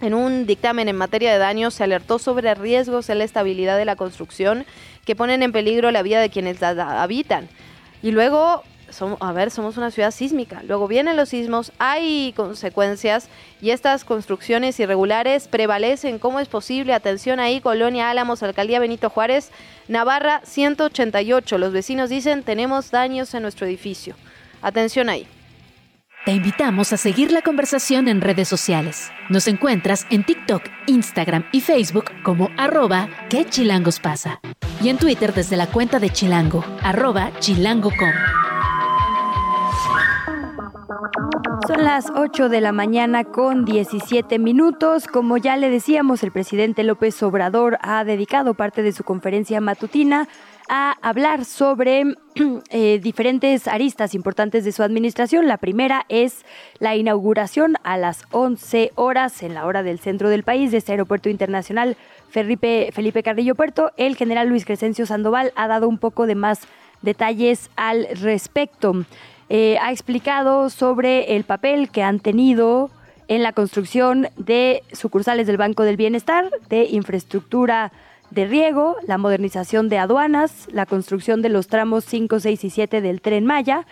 En 0.00 0.14
un 0.14 0.46
dictamen 0.46 0.88
en 0.88 0.96
materia 0.96 1.32
de 1.32 1.38
daños 1.38 1.74
se 1.74 1.84
alertó 1.84 2.18
sobre 2.18 2.54
riesgos 2.56 3.08
en 3.08 3.18
la 3.18 3.24
estabilidad 3.24 3.78
de 3.78 3.84
la 3.84 3.94
construcción 3.94 4.66
que 5.04 5.14
ponen 5.14 5.44
en 5.44 5.52
peligro 5.52 5.92
la 5.92 6.02
vida 6.02 6.20
de 6.20 6.30
quienes 6.30 6.60
la 6.60 7.00
habitan. 7.00 7.48
Y 8.02 8.10
luego 8.10 8.64
a 9.20 9.32
ver, 9.32 9.50
somos 9.50 9.76
una 9.76 9.90
ciudad 9.90 10.10
sísmica. 10.10 10.62
Luego 10.66 10.88
vienen 10.88 11.16
los 11.16 11.30
sismos, 11.30 11.72
hay 11.78 12.32
consecuencias 12.36 13.28
y 13.60 13.70
estas 13.70 14.04
construcciones 14.04 14.78
irregulares 14.80 15.48
prevalecen. 15.48 16.18
¿Cómo 16.18 16.40
es 16.40 16.48
posible? 16.48 16.92
Atención 16.92 17.40
ahí, 17.40 17.60
Colonia 17.60 18.10
Álamos, 18.10 18.42
Alcaldía 18.42 18.80
Benito 18.80 19.10
Juárez, 19.10 19.50
Navarra 19.88 20.40
188. 20.44 21.58
Los 21.58 21.72
vecinos 21.72 22.10
dicen 22.10 22.42
tenemos 22.42 22.90
daños 22.90 23.34
en 23.34 23.42
nuestro 23.42 23.66
edificio. 23.66 24.14
Atención 24.62 25.08
ahí. 25.08 25.26
Te 26.24 26.30
invitamos 26.30 26.92
a 26.92 26.96
seguir 26.96 27.32
la 27.32 27.42
conversación 27.42 28.06
en 28.06 28.20
redes 28.20 28.46
sociales. 28.46 29.10
Nos 29.28 29.48
encuentras 29.48 30.06
en 30.08 30.22
TikTok, 30.22 30.62
Instagram 30.86 31.44
y 31.50 31.60
Facebook 31.60 32.04
como 32.22 32.48
arroba 32.56 33.08
que 33.28 33.44
pasa. 34.00 34.40
Y 34.80 34.88
en 34.88 34.98
Twitter 34.98 35.34
desde 35.34 35.56
la 35.56 35.66
cuenta 35.66 35.98
de 35.98 36.10
Chilango, 36.10 36.64
arroba 36.84 37.32
chilango.com. 37.40 38.12
Son 41.66 41.84
las 41.84 42.10
8 42.14 42.48
de 42.48 42.60
la 42.60 42.72
mañana 42.72 43.24
con 43.24 43.64
17 43.64 44.38
minutos. 44.38 45.06
Como 45.06 45.36
ya 45.36 45.56
le 45.56 45.70
decíamos, 45.70 46.22
el 46.22 46.32
presidente 46.32 46.82
López 46.82 47.22
Obrador 47.22 47.78
ha 47.82 48.04
dedicado 48.04 48.54
parte 48.54 48.82
de 48.82 48.92
su 48.92 49.04
conferencia 49.04 49.60
matutina 49.60 50.28
a 50.68 50.96
hablar 51.02 51.44
sobre 51.44 52.16
eh, 52.70 52.98
diferentes 53.02 53.68
aristas 53.68 54.14
importantes 54.14 54.64
de 54.64 54.72
su 54.72 54.82
administración. 54.82 55.46
La 55.46 55.56
primera 55.56 56.04
es 56.08 56.44
la 56.78 56.96
inauguración 56.96 57.76
a 57.84 57.96
las 57.96 58.24
11 58.30 58.92
horas 58.94 59.42
en 59.42 59.54
la 59.54 59.66
hora 59.66 59.82
del 59.82 59.98
centro 59.98 60.28
del 60.28 60.42
país 60.42 60.72
de 60.72 60.78
este 60.78 60.92
aeropuerto 60.92 61.28
internacional 61.28 61.96
Felipe, 62.28 62.90
Felipe 62.92 63.22
Carrillo 63.22 63.54
Puerto. 63.54 63.92
El 63.96 64.16
general 64.16 64.48
Luis 64.48 64.64
Crescencio 64.64 65.06
Sandoval 65.06 65.52
ha 65.56 65.68
dado 65.68 65.88
un 65.88 65.98
poco 65.98 66.26
de 66.26 66.34
más 66.34 66.60
detalles 67.02 67.70
al 67.76 68.06
respecto. 68.20 69.04
Eh, 69.54 69.76
ha 69.82 69.92
explicado 69.92 70.70
sobre 70.70 71.36
el 71.36 71.44
papel 71.44 71.90
que 71.90 72.02
han 72.02 72.20
tenido 72.20 72.88
en 73.28 73.42
la 73.42 73.52
construcción 73.52 74.28
de 74.38 74.82
sucursales 74.92 75.46
del 75.46 75.58
Banco 75.58 75.82
del 75.82 75.98
Bienestar, 75.98 76.48
de 76.70 76.84
infraestructura 76.84 77.92
de 78.30 78.46
riego, 78.46 78.96
la 79.06 79.18
modernización 79.18 79.90
de 79.90 79.98
aduanas, 79.98 80.68
la 80.72 80.86
construcción 80.86 81.42
de 81.42 81.50
los 81.50 81.66
tramos 81.66 82.06
5, 82.06 82.40
6 82.40 82.64
y 82.64 82.70
7 82.70 83.02
del 83.02 83.20
tren 83.20 83.44
Maya, 83.44 83.84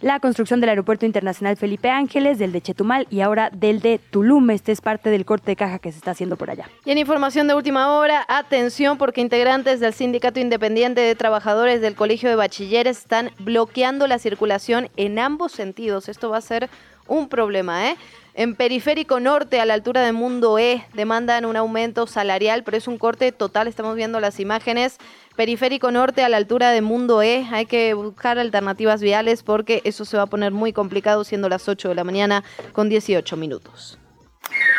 la 0.00 0.20
construcción 0.20 0.60
del 0.60 0.70
Aeropuerto 0.70 1.06
Internacional 1.06 1.56
Felipe 1.56 1.90
Ángeles, 1.90 2.38
del 2.38 2.52
de 2.52 2.60
Chetumal 2.60 3.06
y 3.10 3.20
ahora 3.20 3.50
del 3.50 3.80
de 3.80 3.98
Tulum. 3.98 4.50
Este 4.50 4.72
es 4.72 4.80
parte 4.80 5.10
del 5.10 5.24
corte 5.24 5.52
de 5.52 5.56
caja 5.56 5.78
que 5.78 5.90
se 5.92 5.98
está 5.98 6.12
haciendo 6.12 6.36
por 6.36 6.50
allá. 6.50 6.68
Y 6.84 6.90
en 6.90 6.98
información 6.98 7.46
de 7.48 7.54
última 7.54 7.96
hora, 7.96 8.24
atención 8.28 8.98
porque 8.98 9.20
integrantes 9.20 9.80
del 9.80 9.94
Sindicato 9.94 10.40
Independiente 10.40 11.00
de 11.00 11.14
Trabajadores 11.14 11.80
del 11.80 11.94
Colegio 11.94 12.28
de 12.28 12.36
Bachilleres 12.36 12.98
están 12.98 13.30
bloqueando 13.38 14.06
la 14.06 14.18
circulación 14.18 14.88
en 14.96 15.18
ambos 15.18 15.52
sentidos. 15.52 16.08
Esto 16.08 16.30
va 16.30 16.38
a 16.38 16.42
ser 16.42 16.68
un 17.08 17.28
problema, 17.28 17.90
¿eh? 17.90 17.96
En 18.34 18.54
Periférico 18.54 19.18
Norte, 19.18 19.60
a 19.60 19.64
la 19.64 19.72
altura 19.72 20.02
de 20.02 20.12
Mundo 20.12 20.58
E, 20.58 20.84
demandan 20.92 21.46
un 21.46 21.56
aumento 21.56 22.06
salarial, 22.06 22.64
pero 22.64 22.76
es 22.76 22.86
un 22.86 22.98
corte 22.98 23.32
total, 23.32 23.66
estamos 23.66 23.96
viendo 23.96 24.20
las 24.20 24.40
imágenes. 24.40 24.98
Periférico 25.36 25.90
Norte, 25.92 26.24
a 26.24 26.30
la 26.30 26.38
altura 26.38 26.70
de 26.70 26.80
Mundo 26.80 27.22
E, 27.22 27.46
hay 27.50 27.66
que 27.66 27.92
buscar 27.92 28.38
alternativas 28.38 29.02
viales 29.02 29.42
porque 29.42 29.82
eso 29.84 30.06
se 30.06 30.16
va 30.16 30.22
a 30.22 30.26
poner 30.26 30.50
muy 30.50 30.72
complicado 30.72 31.24
siendo 31.24 31.50
las 31.50 31.68
8 31.68 31.90
de 31.90 31.94
la 31.94 32.04
mañana 32.04 32.42
con 32.72 32.88
18 32.88 33.36
minutos. 33.36 33.98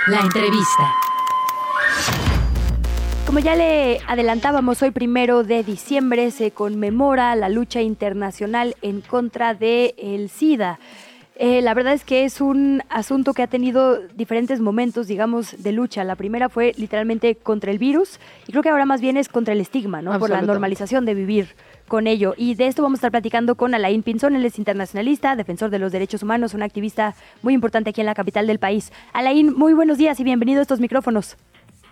La 0.07 0.19
entrevista. 0.19 0.95
Como 3.27 3.38
ya 3.39 3.55
le 3.55 3.99
adelantábamos, 4.07 4.81
hoy 4.81 4.89
primero 4.91 5.43
de 5.43 5.63
diciembre 5.63 6.31
se 6.31 6.51
conmemora 6.51 7.35
la 7.35 7.49
lucha 7.49 7.81
internacional 7.81 8.75
en 8.81 9.01
contra 9.01 9.53
del 9.53 9.93
el 9.97 10.29
SIDA. 10.29 10.79
Eh, 11.39 11.61
la 11.61 11.76
verdad 11.76 11.93
es 11.93 12.03
que 12.03 12.23
es 12.23 12.41
un 12.41 12.81
asunto 12.89 13.34
que 13.34 13.43
ha 13.43 13.47
tenido 13.47 13.99
diferentes 14.15 14.59
momentos, 14.59 15.07
digamos, 15.07 15.61
de 15.61 15.72
lucha. 15.72 16.03
La 16.03 16.15
primera 16.15 16.49
fue 16.49 16.72
literalmente 16.77 17.35
contra 17.35 17.69
el 17.69 17.77
virus 17.77 18.19
y 18.47 18.51
creo 18.51 18.64
que 18.64 18.69
ahora 18.69 18.85
más 18.85 19.01
bien 19.01 19.18
es 19.18 19.30
contra 19.30 19.53
el 19.53 19.61
estigma, 19.61 20.01
¿no? 20.01 20.18
Por 20.18 20.31
la 20.31 20.41
normalización 20.41 21.05
de 21.05 21.14
vivir 21.14 21.49
con 21.88 22.07
ello. 22.07 22.34
Y 22.38 22.55
de 22.55 22.65
esto 22.65 22.81
vamos 22.81 22.97
a 22.97 23.01
estar 23.01 23.11
platicando 23.11 23.53
con 23.53 23.76
Alain 23.76 24.01
Pinzón, 24.01 24.35
él 24.35 24.45
es 24.45 24.57
internacionalista, 24.57 25.35
defensor 25.35 25.69
de 25.69 25.77
los 25.77 25.91
derechos 25.91 26.23
humanos, 26.23 26.55
un 26.55 26.64
activista 26.64 27.14
muy 27.43 27.53
importante 27.53 27.91
aquí 27.91 28.01
en 28.01 28.07
la 28.07 28.15
capital 28.15 28.47
del 28.47 28.57
país. 28.57 28.91
Alain, 29.14 29.53
muy 29.53 29.76
buenos 29.76 29.99
días 29.99 30.19
y 30.19 30.23
bienvenido 30.23 30.59
a 30.59 30.64
estos 30.64 30.80
micrófonos. 30.80 31.38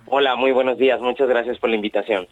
Hola, 0.08 0.36
muy 0.36 0.54
buenos 0.54 0.80
días, 0.80 1.00
muchas 1.02 1.30
gracias 1.30 1.60
por 1.60 1.70
la 1.70 1.76
invitación. 1.76 2.28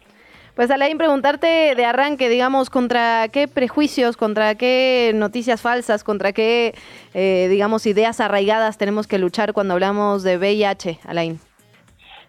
Pues 0.54 0.70
Alain, 0.70 0.96
preguntarte 0.98 1.74
de 1.74 1.84
arranque, 1.84 2.28
digamos, 2.28 2.70
contra 2.70 3.26
qué 3.32 3.48
prejuicios, 3.48 4.16
contra 4.16 4.54
qué 4.54 5.10
noticias 5.12 5.60
falsas, 5.60 6.04
contra 6.04 6.32
qué, 6.32 6.74
eh, 7.12 7.48
digamos, 7.50 7.86
ideas 7.86 8.20
arraigadas 8.20 8.78
tenemos 8.78 9.08
que 9.08 9.18
luchar 9.18 9.52
cuando 9.52 9.74
hablamos 9.74 10.22
de 10.22 10.36
VIH, 10.38 11.00
Alain. 11.06 11.40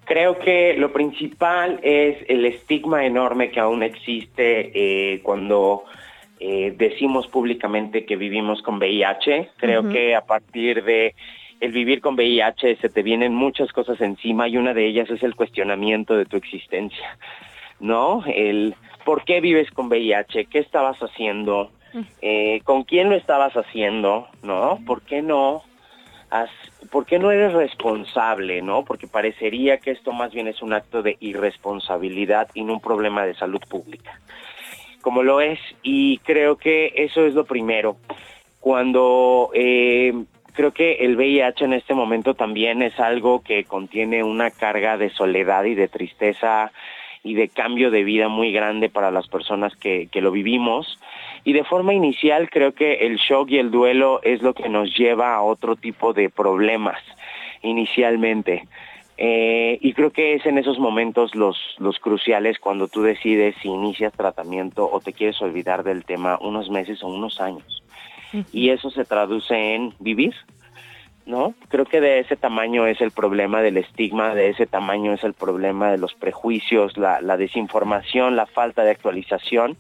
Creo 0.06 0.40
que 0.40 0.74
lo 0.76 0.92
principal 0.92 1.80
es 1.84 2.18
el 2.28 2.46
estigma 2.46 3.06
enorme 3.06 3.52
que 3.52 3.60
aún 3.60 3.84
existe 3.84 4.72
eh, 4.74 5.22
cuando 5.22 5.84
eh, 6.40 6.74
decimos 6.76 7.28
públicamente 7.28 8.06
que 8.06 8.16
vivimos 8.16 8.64
con 8.64 8.80
VIH. 8.80 9.52
Creo 9.58 9.88
que 9.88 10.16
a 10.16 10.22
partir 10.22 10.84
de 10.84 11.14
el 11.60 11.72
vivir 11.72 12.02
con 12.02 12.16
VIH 12.16 12.78
se 12.78 12.90
te 12.90 13.04
vienen 13.04 13.36
muchas 13.36 13.72
cosas 13.72 14.02
encima 14.02 14.48
y 14.48 14.58
una 14.58 14.74
de 14.74 14.88
ellas 14.88 15.12
es 15.12 15.22
el 15.22 15.36
cuestionamiento 15.36 16.18
de 16.18 16.26
tu 16.26 16.38
existencia. 16.38 17.18
¿No? 17.80 18.24
El 18.26 18.76
por 19.06 19.24
qué 19.24 19.40
vives 19.40 19.70
con 19.72 19.88
VIH, 19.88 20.46
qué 20.46 20.60
estabas 20.60 20.98
haciendo, 21.00 21.72
eh, 22.22 22.62
con 22.64 22.84
quién 22.84 23.10
lo 23.10 23.16
estabas 23.16 23.54
haciendo, 23.54 24.28
¿no? 24.42 24.80
¿Por 24.86 25.04
qué 25.04 25.22
no? 25.22 25.64
¿Por 26.92 27.06
qué 27.06 27.20
no 27.20 27.32
eres 27.32 27.54
responsable, 27.54 28.62
no? 28.62 28.84
Porque 28.84 29.08
parecería 29.08 29.78
que 29.78 29.92
esto 29.92 30.12
más 30.12 30.34
bien 30.34 30.48
es 30.48 30.62
un 30.62 30.74
acto 30.74 31.02
de 31.02 31.18
irresponsabilidad 31.20 32.50
y 32.54 32.64
no 32.64 32.74
un 32.74 32.82
problema 32.82 33.26
de 33.26 33.36
salud 33.36 33.62
pública, 33.70 34.20
como 35.02 35.24
lo 35.24 35.40
es, 35.40 35.60
y 35.84 36.18
creo 36.20 36.58
que 36.58 36.92
eso 36.96 37.26
es 37.26 37.34
lo 37.34 37.46
primero. 37.46 37.98
Cuando 38.60 39.52
eh, 39.54 40.14
creo 40.54 40.72
que 40.72 40.94
el 41.06 41.16
VIH 41.16 41.66
en 41.66 41.74
este 41.74 41.94
momento 41.94 42.34
también 42.34 42.82
es 42.82 43.00
algo 43.00 43.44
que 43.44 43.66
contiene 43.66 44.24
una 44.24 44.50
carga 44.50 44.98
de 44.98 45.12
soledad 45.12 45.66
y 45.66 45.76
de 45.76 45.88
tristeza 45.88 46.72
y 47.26 47.34
de 47.34 47.50
cambio 47.50 47.90
de 47.90 48.04
vida 48.04 48.30
muy 48.30 48.54
grande 48.54 48.88
para 48.88 49.10
las 49.10 49.28
personas 49.28 49.76
que, 49.76 50.08
que 50.12 50.22
lo 50.22 50.32
vivimos. 50.32 51.00
Y 51.44 51.54
de 51.54 51.64
forma 51.64 51.94
inicial 51.94 52.50
creo 52.50 52.74
que 52.74 53.06
el 53.08 53.18
shock 53.18 53.50
y 53.50 53.58
el 53.58 53.72
duelo 53.72 54.22
es 54.24 54.44
lo 54.44 54.54
que 54.54 54.70
nos 54.70 54.96
lleva 54.96 55.34
a 55.34 55.42
otro 55.42 55.76
tipo 55.76 56.14
de 56.14 56.30
problemas 56.30 57.02
inicialmente. 57.64 58.68
Eh, 59.18 59.78
y 59.82 59.94
creo 59.94 60.12
que 60.12 60.36
es 60.36 60.46
en 60.46 60.58
esos 60.58 60.78
momentos 60.78 61.36
los, 61.36 61.58
los 61.80 62.00
cruciales 62.00 62.60
cuando 62.60 62.88
tú 62.88 63.02
decides 63.02 63.56
si 63.62 63.70
inicias 63.70 64.14
tratamiento 64.14 64.90
o 64.92 65.00
te 65.00 65.14
quieres 65.14 65.42
olvidar 65.42 65.84
del 65.84 66.06
tema 66.06 66.38
unos 66.42 66.70
meses 66.70 67.02
o 67.04 67.08
unos 67.08 67.42
años. 67.42 67.84
Y 68.52 68.70
eso 68.70 68.90
se 68.92 69.06
traduce 69.06 69.76
en 69.76 69.94
vivir, 70.00 70.34
¿no? 71.26 71.54
Creo 71.70 71.86
que 71.86 72.02
de 72.02 72.20
ese 72.20 72.36
tamaño 72.36 72.86
es 72.88 73.02
el 73.02 73.12
problema 73.12 73.62
del 73.62 73.78
estigma, 73.78 74.36
de 74.36 74.50
ese 74.50 74.68
tamaño 74.68 75.14
es 75.14 75.24
el 75.24 75.34
problema 75.34 75.92
de 75.92 75.98
los 75.98 76.14
prejuicios, 76.14 76.98
la, 76.98 77.38
desinformación, 77.38 78.36
la 78.36 78.46
falta 78.46 78.84
de 78.84 78.92
actualización. 78.92 79.78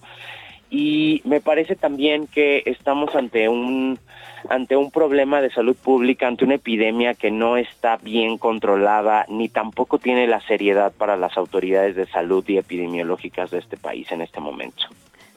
Y 0.69 1.21
me 1.25 1.41
parece 1.41 1.75
también 1.75 2.27
que 2.27 2.63
estamos 2.65 3.15
ante 3.15 3.47
un 3.47 3.99
ante 4.47 4.75
un 4.75 4.91
problema 4.91 5.41
de 5.41 5.49
salud 5.49 5.75
pública, 5.75 6.27
ante 6.27 6.45
una 6.45 6.55
epidemia 6.55 7.15
que 7.15 7.31
no 7.31 7.57
está 7.57 7.97
bien 7.97 8.37
controlada 8.37 9.25
ni 9.27 9.49
tampoco 9.49 9.97
tiene 9.97 10.27
la 10.27 10.39
seriedad 10.41 10.93
para 10.95 11.17
las 11.17 11.35
autoridades 11.35 11.95
de 11.95 12.05
salud 12.05 12.47
y 12.47 12.57
epidemiológicas 12.57 13.49
de 13.49 13.57
este 13.57 13.75
país 13.75 14.11
en 14.11 14.21
este 14.21 14.39
momento. 14.39 14.85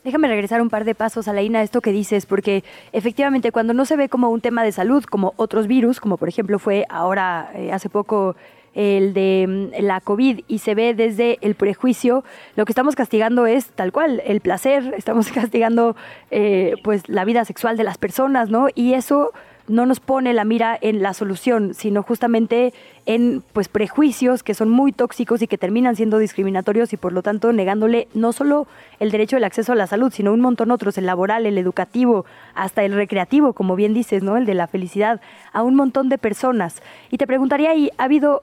Déjame 0.08 0.28
regresar 0.28 0.62
un 0.62 0.70
par 0.70 0.86
de 0.86 0.94
pasos, 0.94 1.28
Alaina, 1.28 1.58
a 1.58 1.62
esto 1.62 1.82
que 1.82 1.92
dices, 1.92 2.24
porque 2.24 2.64
efectivamente 2.94 3.52
cuando 3.52 3.74
no 3.74 3.84
se 3.84 3.94
ve 3.94 4.08
como 4.08 4.30
un 4.30 4.40
tema 4.40 4.64
de 4.64 4.72
salud, 4.72 5.04
como 5.04 5.34
otros 5.36 5.66
virus, 5.66 6.00
como 6.00 6.16
por 6.16 6.30
ejemplo 6.30 6.58
fue 6.58 6.86
ahora, 6.88 7.50
eh, 7.54 7.72
hace 7.72 7.90
poco, 7.90 8.34
el 8.72 9.12
de 9.12 9.44
mm, 9.46 9.84
la 9.84 10.00
COVID 10.00 10.44
y 10.48 10.60
se 10.60 10.74
ve 10.74 10.94
desde 10.94 11.36
el 11.42 11.56
prejuicio, 11.56 12.24
lo 12.56 12.64
que 12.64 12.72
estamos 12.72 12.96
castigando 12.96 13.46
es 13.46 13.66
tal 13.66 13.92
cual, 13.92 14.22
el 14.24 14.40
placer, 14.40 14.94
estamos 14.96 15.28
castigando 15.34 15.94
eh, 16.30 16.76
pues 16.82 17.06
la 17.10 17.26
vida 17.26 17.44
sexual 17.44 17.76
de 17.76 17.84
las 17.84 17.98
personas, 17.98 18.48
¿no? 18.48 18.68
Y 18.74 18.94
eso 18.94 19.32
no 19.68 19.86
nos 19.86 20.00
pone 20.00 20.32
la 20.32 20.44
mira 20.44 20.78
en 20.80 21.02
la 21.02 21.14
solución, 21.14 21.74
sino 21.74 22.02
justamente 22.02 22.72
en 23.06 23.42
pues 23.52 23.68
prejuicios 23.68 24.42
que 24.42 24.54
son 24.54 24.68
muy 24.70 24.92
tóxicos 24.92 25.42
y 25.42 25.46
que 25.46 25.58
terminan 25.58 25.96
siendo 25.96 26.18
discriminatorios 26.18 26.92
y 26.92 26.96
por 26.96 27.12
lo 27.12 27.22
tanto 27.22 27.52
negándole 27.52 28.08
no 28.14 28.32
solo 28.32 28.66
el 28.98 29.10
derecho 29.10 29.36
del 29.36 29.44
acceso 29.44 29.72
a 29.72 29.76
la 29.76 29.86
salud, 29.86 30.12
sino 30.12 30.32
un 30.32 30.40
montón 30.40 30.70
otros, 30.70 30.98
el 30.98 31.06
laboral, 31.06 31.46
el 31.46 31.58
educativo, 31.58 32.24
hasta 32.54 32.84
el 32.84 32.92
recreativo, 32.92 33.52
como 33.52 33.76
bien 33.76 33.94
dices, 33.94 34.22
¿no? 34.22 34.36
El 34.36 34.46
de 34.46 34.54
la 34.54 34.66
felicidad 34.66 35.20
a 35.52 35.62
un 35.62 35.74
montón 35.74 36.08
de 36.08 36.18
personas. 36.18 36.82
Y 37.10 37.18
te 37.18 37.26
preguntaría 37.26 37.70
ahí, 37.70 37.90
¿ha 37.98 38.04
habido 38.04 38.42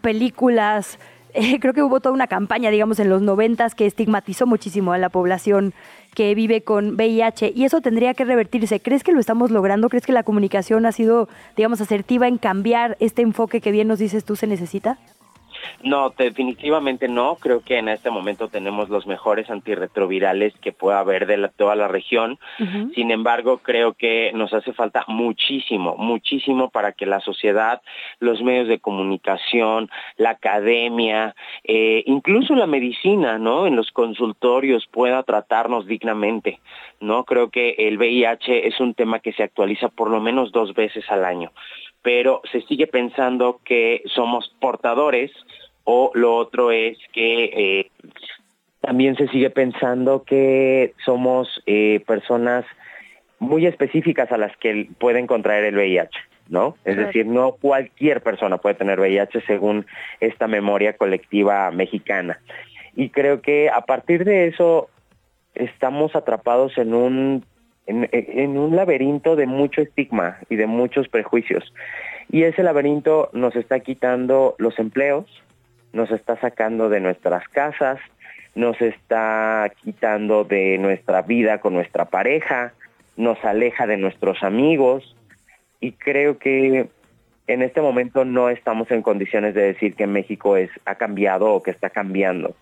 películas 0.00 0.98
eh, 1.34 1.60
creo 1.60 1.74
que 1.74 1.82
hubo 1.82 2.00
toda 2.00 2.14
una 2.14 2.26
campaña, 2.26 2.70
digamos, 2.70 2.98
en 2.98 3.08
los 3.08 3.22
noventas 3.22 3.74
que 3.74 3.86
estigmatizó 3.86 4.46
muchísimo 4.46 4.92
a 4.92 4.98
la 4.98 5.08
población 5.08 5.74
que 6.14 6.34
vive 6.34 6.62
con 6.62 6.94
VIH 6.94 7.52
y 7.54 7.64
eso 7.64 7.80
tendría 7.80 8.14
que 8.14 8.24
revertirse. 8.24 8.80
¿Crees 8.80 9.04
que 9.04 9.12
lo 9.12 9.20
estamos 9.20 9.50
logrando? 9.50 9.88
¿Crees 9.88 10.06
que 10.06 10.12
la 10.12 10.22
comunicación 10.22 10.86
ha 10.86 10.92
sido, 10.92 11.28
digamos, 11.56 11.80
asertiva 11.80 12.28
en 12.28 12.38
cambiar 12.38 12.96
este 13.00 13.22
enfoque 13.22 13.60
que 13.60 13.72
bien 13.72 13.88
nos 13.88 13.98
dices 13.98 14.24
tú 14.24 14.36
se 14.36 14.46
necesita? 14.46 14.98
No, 15.82 16.10
definitivamente 16.10 17.08
no. 17.08 17.36
Creo 17.36 17.62
que 17.62 17.78
en 17.78 17.88
este 17.88 18.10
momento 18.10 18.48
tenemos 18.48 18.88
los 18.88 19.06
mejores 19.06 19.50
antirretrovirales 19.50 20.54
que 20.58 20.72
pueda 20.72 21.00
haber 21.00 21.26
de 21.26 21.48
toda 21.56 21.76
la 21.76 21.88
región. 21.88 22.38
Sin 22.94 23.10
embargo, 23.10 23.58
creo 23.58 23.94
que 23.94 24.32
nos 24.34 24.52
hace 24.52 24.72
falta 24.72 25.04
muchísimo, 25.06 25.96
muchísimo 25.96 26.70
para 26.70 26.92
que 26.92 27.06
la 27.06 27.20
sociedad, 27.20 27.80
los 28.18 28.42
medios 28.42 28.68
de 28.68 28.80
comunicación, 28.80 29.90
la 30.16 30.30
academia, 30.30 31.34
eh, 31.64 32.02
incluso 32.06 32.54
la 32.54 32.66
medicina, 32.66 33.38
¿no? 33.38 33.66
En 33.66 33.76
los 33.76 33.90
consultorios 33.92 34.86
pueda 34.90 35.22
tratarnos 35.22 35.86
dignamente, 35.86 36.60
¿no? 37.00 37.24
Creo 37.24 37.50
que 37.50 37.74
el 37.78 37.98
VIH 37.98 38.66
es 38.66 38.80
un 38.80 38.94
tema 38.94 39.20
que 39.20 39.32
se 39.32 39.42
actualiza 39.42 39.88
por 39.88 40.10
lo 40.10 40.20
menos 40.20 40.52
dos 40.52 40.74
veces 40.74 41.04
al 41.10 41.24
año 41.24 41.52
pero 42.02 42.42
se 42.50 42.62
sigue 42.62 42.86
pensando 42.86 43.60
que 43.64 44.02
somos 44.06 44.54
portadores 44.60 45.30
o 45.84 46.10
lo 46.14 46.36
otro 46.36 46.70
es 46.70 46.98
que 47.12 47.44
eh, 47.44 47.90
también 48.80 49.16
se 49.16 49.28
sigue 49.28 49.50
pensando 49.50 50.22
que 50.24 50.94
somos 51.04 51.62
eh, 51.66 52.02
personas 52.06 52.64
muy 53.38 53.66
específicas 53.66 54.30
a 54.32 54.38
las 54.38 54.56
que 54.56 54.88
pueden 54.98 55.26
contraer 55.26 55.64
el 55.64 55.76
VIH, 55.76 56.10
¿no? 56.48 56.76
Es 56.84 56.96
decir, 56.96 57.26
no 57.26 57.52
cualquier 57.52 58.22
persona 58.22 58.58
puede 58.58 58.74
tener 58.74 58.98
VIH 58.98 59.42
según 59.46 59.86
esta 60.20 60.46
memoria 60.46 60.96
colectiva 60.96 61.70
mexicana. 61.70 62.40
Y 62.94 63.10
creo 63.10 63.42
que 63.42 63.70
a 63.70 63.82
partir 63.82 64.24
de 64.24 64.48
eso 64.48 64.88
estamos 65.54 66.16
atrapados 66.16 66.76
en 66.78 66.94
un 66.94 67.44
en, 67.88 68.58
un 68.58 68.76
laberinto 68.76 69.34
de 69.34 69.46
mucho 69.46 69.80
estigma 69.80 70.38
y 70.50 70.56
de 70.56 70.66
muchos 70.66 71.08
prejuicios. 71.08 71.72
Y 72.30 72.42
ese 72.42 72.62
laberinto 72.62 73.30
nos 73.32 73.56
está 73.56 73.80
quitando 73.80 74.54
los 74.58 74.78
empleos, 74.78 75.24
nos 75.92 76.10
está 76.10 76.38
sacando 76.38 76.90
de 76.90 77.00
nuestras 77.00 77.48
casas, 77.48 77.98
nos 78.54 78.80
está 78.82 79.72
quitando 79.82 80.44
de 80.44 80.76
nuestra 80.78 81.22
vida 81.22 81.58
con 81.58 81.72
nuestra 81.72 82.04
pareja, 82.04 82.74
nos 83.16 83.42
aleja 83.44 83.86
de 83.86 83.96
nuestros 83.96 84.42
amigos 84.42 85.16
y 85.80 85.92
creo 85.92 86.38
que 86.38 86.88
en 87.46 87.62
este 87.62 87.80
momento 87.80 88.26
no 88.26 88.50
estamos 88.50 88.90
en 88.90 89.00
condiciones 89.00 89.54
de 89.54 89.62
decir 89.62 89.94
que 89.94 90.06
México 90.06 90.58
es, 90.58 90.70
ha 90.84 90.96
cambiado 90.96 91.54
o 91.54 91.62
que 91.62 91.70
está 91.70 91.88
cambiando. 91.88 92.54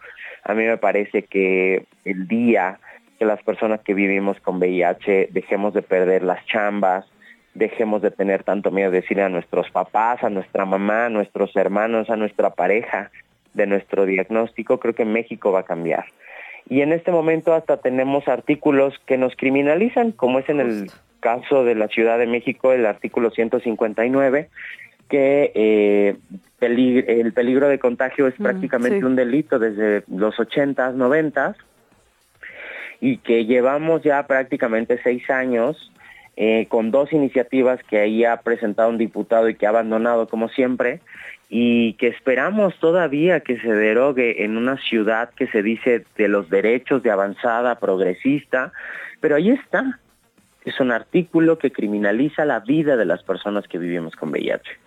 A 0.45 0.55
mí 0.55 0.63
me 0.63 0.77
parece 0.77 1.23
que 1.23 1.85
el 2.05 2.29
día 2.29 2.79
que 3.19 3.25
las 3.25 3.43
personas 3.43 3.81
que 3.81 3.95
vivimos 3.95 4.41
con 4.41 4.59
VIH 4.59 5.29
dejemos 5.33 5.75
de 5.75 5.83
perder 5.83 6.23
las 6.23 6.45
chambas, 6.47 7.07
dejemos 7.55 8.03
de 8.03 8.11
tener 8.11 8.45
tanto 8.45 8.71
miedo 8.71 8.91
de 8.91 9.01
decirle 9.01 9.23
a 9.23 9.29
nuestros 9.29 9.71
papás, 9.71 10.23
a 10.23 10.31
nuestra 10.31 10.65
mamá, 10.65 11.07
a 11.07 11.11
nuestros 11.11 11.57
hermanos, 11.57 12.11
a 12.11 12.17
nuestra 12.17 12.51
pareja 12.51 13.11
de 13.55 13.67
nuestro 13.67 14.05
diagnóstico, 14.05 14.79
creo 14.79 14.95
que 14.95 15.05
México 15.05 15.51
va 15.51 15.61
a 15.61 15.65
cambiar. 15.65 16.05
Y 16.69 16.83
en 16.83 16.93
este 16.93 17.11
momento 17.13 17.55
hasta 17.55 17.79
tenemos 17.79 18.29
artículos 18.29 18.95
que 19.07 19.17
nos 19.17 19.35
criminalizan, 19.37 20.13
como 20.13 20.39
es 20.39 20.49
en 20.49 20.61
el 20.61 20.91
caso 21.21 21.65
de 21.65 21.75
la 21.75 21.89
Ciudad 21.89 22.19
de 22.19 22.27
México, 22.27 22.73
el 22.73 22.87
artículo 22.87 23.31
159, 23.31 24.49
que 25.09 25.53
eh, 25.55 26.17
el 26.61 27.33
peligro 27.33 27.69
de 27.69 27.79
contagio 27.79 28.27
es 28.27 28.39
mm, 28.39 28.43
prácticamente 28.43 29.05
un 29.05 29.17
delito 29.17 29.59
desde 29.59 30.03
los 30.09 30.37
80s, 30.37 30.95
90s, 30.97 31.55
y 33.01 33.19
que 33.19 33.45
llevamos 33.45 34.03
ya 34.03 34.27
prácticamente 34.27 35.01
seis 35.03 35.29
años 35.31 35.93
eh, 36.37 36.67
con 36.69 36.91
dos 36.91 37.13
iniciativas 37.13 37.83
que 37.85 37.99
ahí 37.99 38.25
ha 38.25 38.37
presentado 38.43 38.91
un 38.91 38.99
diputado 38.99 39.49
y 39.49 39.55
que 39.55 39.67
ha 39.67 39.71
abandonado 39.71 40.29
como 40.29 40.49
siempre 40.49 41.01
y 41.49 41.95
que 41.95 42.09
esperamos 42.09 42.79
todavía 42.79 43.41
que 43.41 43.59
se 43.59 43.73
derogue 43.73 44.45
en 44.45 44.57
una 44.57 44.77
ciudad 44.77 45.31
que 45.31 45.47
se 45.47 45.63
dice 45.63 46.05
de 46.17 46.29
los 46.29 46.51
derechos 46.51 47.03
de 47.03 47.11
avanzada 47.11 47.79
progresista, 47.79 48.73
pero 49.21 49.37
ahí 49.37 49.51
está. 49.51 50.01
Es 50.65 50.81
un 50.81 50.91
artículo 50.91 51.59
que 51.59 51.71
criminaliza 51.71 52.45
la 52.45 52.61
vida 52.61 52.97
de 52.97 53.05
las 53.05 53.23
personas 53.23 53.69
que 53.69 53.79
vivimos 53.79 54.17
con 54.17 54.31
VIH. 54.31 54.86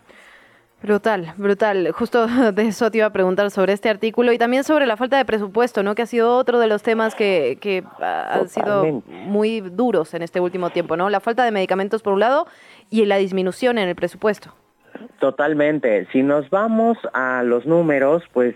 Brutal, 0.81 1.34
brutal. 1.38 1.91
Justo 1.91 2.27
de 2.53 2.68
eso 2.68 2.89
te 2.89 2.99
iba 2.99 3.07
a 3.07 3.11
preguntar 3.11 3.51
sobre 3.51 3.73
este 3.73 3.89
artículo 3.89 4.31
y 4.31 4.38
también 4.38 4.64
sobre 4.64 4.85
la 4.85 4.97
falta 4.97 5.18
de 5.18 5.26
presupuesto, 5.26 5.84
¿no? 5.84 5.95
Que 5.95 6.03
ha 6.03 6.06
sido 6.06 6.35
otro 6.35 6.60
de 6.60 6.68
los 6.68 6.84
temas 6.84 7.15
que, 7.15 7.57
que 7.60 7.84
han 7.99 8.47
sido 8.47 9.03
muy 9.06 9.60
duros 9.61 10.14
en 10.14 10.22
este 10.22 10.39
último 10.39 10.69
tiempo, 10.69 10.95
¿no? 10.95 11.10
La 11.10 11.19
falta 11.19 11.43
de 11.43 11.51
medicamentos 11.51 12.01
por 12.01 12.14
un 12.14 12.22
lado 12.22 12.47
y 12.89 13.06
la 13.06 13.18
disminución 13.18 13.77
en 13.77 13.89
el 13.89 13.95
presupuesto. 13.95 14.53
Totalmente. 15.19 16.07
Si 16.11 16.23
nos 16.23 16.49
vamos 16.49 16.97
a 17.14 17.43
los 17.43 17.65
números, 17.65 18.23
pues 18.34 18.56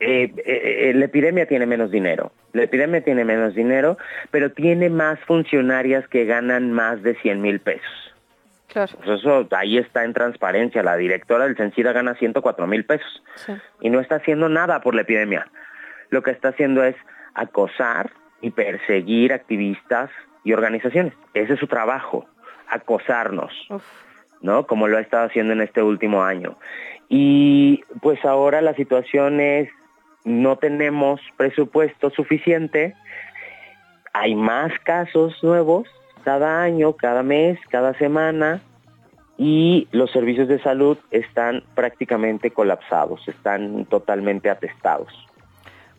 eh, 0.00 0.32
eh, 0.36 0.90
eh, 0.90 0.92
la 0.94 1.04
epidemia 1.04 1.46
tiene 1.46 1.66
menos 1.66 1.90
dinero. 1.90 2.32
La 2.52 2.64
epidemia 2.64 3.02
tiene 3.02 3.24
menos 3.24 3.54
dinero, 3.54 3.98
pero 4.30 4.50
tiene 4.52 4.90
más 4.90 5.18
funcionarias 5.20 6.06
que 6.08 6.24
ganan 6.24 6.72
más 6.72 7.02
de 7.02 7.14
100 7.14 7.40
mil 7.40 7.60
pesos. 7.60 8.01
Claro. 8.72 8.92
Pues 9.04 9.20
eso 9.20 9.46
ahí 9.50 9.76
está 9.76 10.04
en 10.04 10.14
transparencia. 10.14 10.82
La 10.82 10.96
directora 10.96 11.44
del 11.44 11.56
Censida 11.56 11.92
gana 11.92 12.14
104 12.14 12.66
mil 12.66 12.86
pesos 12.86 13.22
y 13.80 13.90
no 13.90 14.00
está 14.00 14.16
haciendo 14.16 14.48
nada 14.48 14.80
por 14.80 14.94
la 14.94 15.02
epidemia. 15.02 15.46
Lo 16.08 16.22
que 16.22 16.30
está 16.30 16.48
haciendo 16.48 16.82
es 16.82 16.96
acosar 17.34 18.12
y 18.40 18.50
perseguir 18.50 19.34
activistas 19.34 20.10
y 20.42 20.54
organizaciones. 20.54 21.12
Ese 21.34 21.54
es 21.54 21.60
su 21.60 21.66
trabajo, 21.66 22.26
acosarnos, 22.66 23.52
¿no? 24.40 24.66
Como 24.66 24.88
lo 24.88 24.96
ha 24.96 25.00
estado 25.00 25.26
haciendo 25.26 25.52
en 25.52 25.60
este 25.60 25.82
último 25.82 26.24
año. 26.24 26.58
Y 27.10 27.84
pues 28.00 28.24
ahora 28.24 28.62
la 28.62 28.74
situación 28.74 29.38
es, 29.40 29.68
no 30.24 30.56
tenemos 30.56 31.20
presupuesto 31.36 32.08
suficiente, 32.08 32.94
hay 34.14 34.34
más 34.34 34.72
casos 34.80 35.42
nuevos 35.42 35.86
cada 36.24 36.62
año, 36.62 36.94
cada 36.94 37.22
mes, 37.22 37.58
cada 37.70 37.94
semana 37.94 38.60
y 39.38 39.88
los 39.92 40.10
servicios 40.10 40.48
de 40.48 40.60
salud 40.62 40.98
están 41.10 41.62
prácticamente 41.74 42.50
colapsados, 42.50 43.26
están 43.26 43.86
totalmente 43.86 44.50
atestados. 44.50 45.12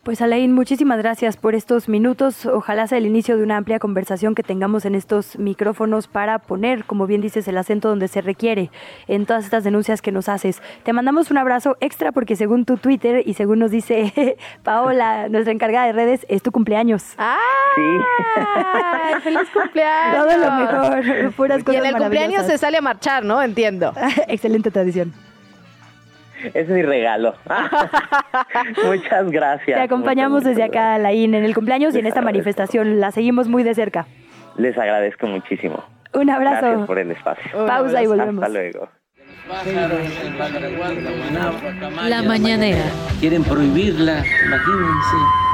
Pues 0.04 0.20
Alain, 0.20 0.52
muchísimas 0.52 0.98
gracias 0.98 1.38
por 1.38 1.54
estos 1.54 1.88
minutos. 1.88 2.44
Ojalá 2.44 2.86
sea 2.86 2.98
el 2.98 3.06
inicio 3.06 3.38
de 3.38 3.42
una 3.42 3.56
amplia 3.56 3.78
conversación 3.78 4.34
que 4.34 4.42
tengamos 4.42 4.84
en 4.84 4.94
estos 4.94 5.38
micrófonos 5.38 6.08
para 6.08 6.40
poner, 6.40 6.84
como 6.84 7.06
bien 7.06 7.22
dices, 7.22 7.48
el 7.48 7.56
acento 7.56 7.88
donde 7.88 8.08
se 8.08 8.20
requiere 8.20 8.70
en 9.08 9.24
todas 9.24 9.46
estas 9.46 9.64
denuncias 9.64 10.02
que 10.02 10.12
nos 10.12 10.28
haces. 10.28 10.60
Te 10.82 10.92
mandamos 10.92 11.30
un 11.30 11.38
abrazo 11.38 11.78
extra 11.80 12.12
porque 12.12 12.36
según 12.36 12.66
tu 12.66 12.76
Twitter 12.76 13.22
y 13.24 13.32
según 13.32 13.60
nos 13.60 13.70
dice 13.70 14.36
Paola, 14.62 15.30
nuestra 15.30 15.54
encargada 15.54 15.86
de 15.86 15.94
redes, 15.94 16.26
es 16.28 16.42
tu 16.42 16.52
cumpleaños. 16.52 17.14
¡Ah! 17.16 17.38
Sí. 17.74 17.82
¡Feliz 19.22 19.48
cumpleaños! 19.54 20.26
Todo 20.26 20.36
lo 20.36 20.52
mejor, 20.52 21.32
puras 21.32 21.64
cosas 21.64 21.82
Y 21.82 21.86
en 21.86 21.94
el 21.94 21.96
cumpleaños 21.96 22.44
se 22.44 22.58
sale 22.58 22.76
a 22.76 22.82
marchar, 22.82 23.24
¿no? 23.24 23.40
Entiendo. 23.42 23.94
Excelente 24.28 24.70
tradición. 24.70 25.14
Es 26.52 26.68
mi 26.68 26.82
regalo. 26.82 27.34
Muchas 28.84 29.30
gracias. 29.30 29.78
Te 29.78 29.82
acompañamos 29.82 30.44
desde 30.44 30.62
acá, 30.62 30.98
Laín, 30.98 31.34
en 31.34 31.44
el 31.44 31.54
cumpleaños 31.54 31.94
y 31.94 32.00
en 32.00 32.06
esta 32.06 32.20
manifestación. 32.20 33.00
La 33.00 33.10
seguimos 33.10 33.48
muy 33.48 33.62
de 33.62 33.74
cerca. 33.74 34.06
Les 34.56 34.76
agradezco 34.76 35.26
muchísimo. 35.26 35.82
Un 36.12 36.30
abrazo. 36.30 36.66
Gracias 36.66 36.86
por 36.86 36.98
el 36.98 37.10
espacio. 37.10 37.66
Pausa 37.66 38.02
y 38.02 38.06
volvemos. 38.06 38.42
Hasta 38.44 38.52
luego. 38.52 38.88
La 42.08 42.22
mañanera. 42.22 42.84
Quieren 43.20 43.42
prohibirla, 43.44 44.24
imagínense. 44.46 45.53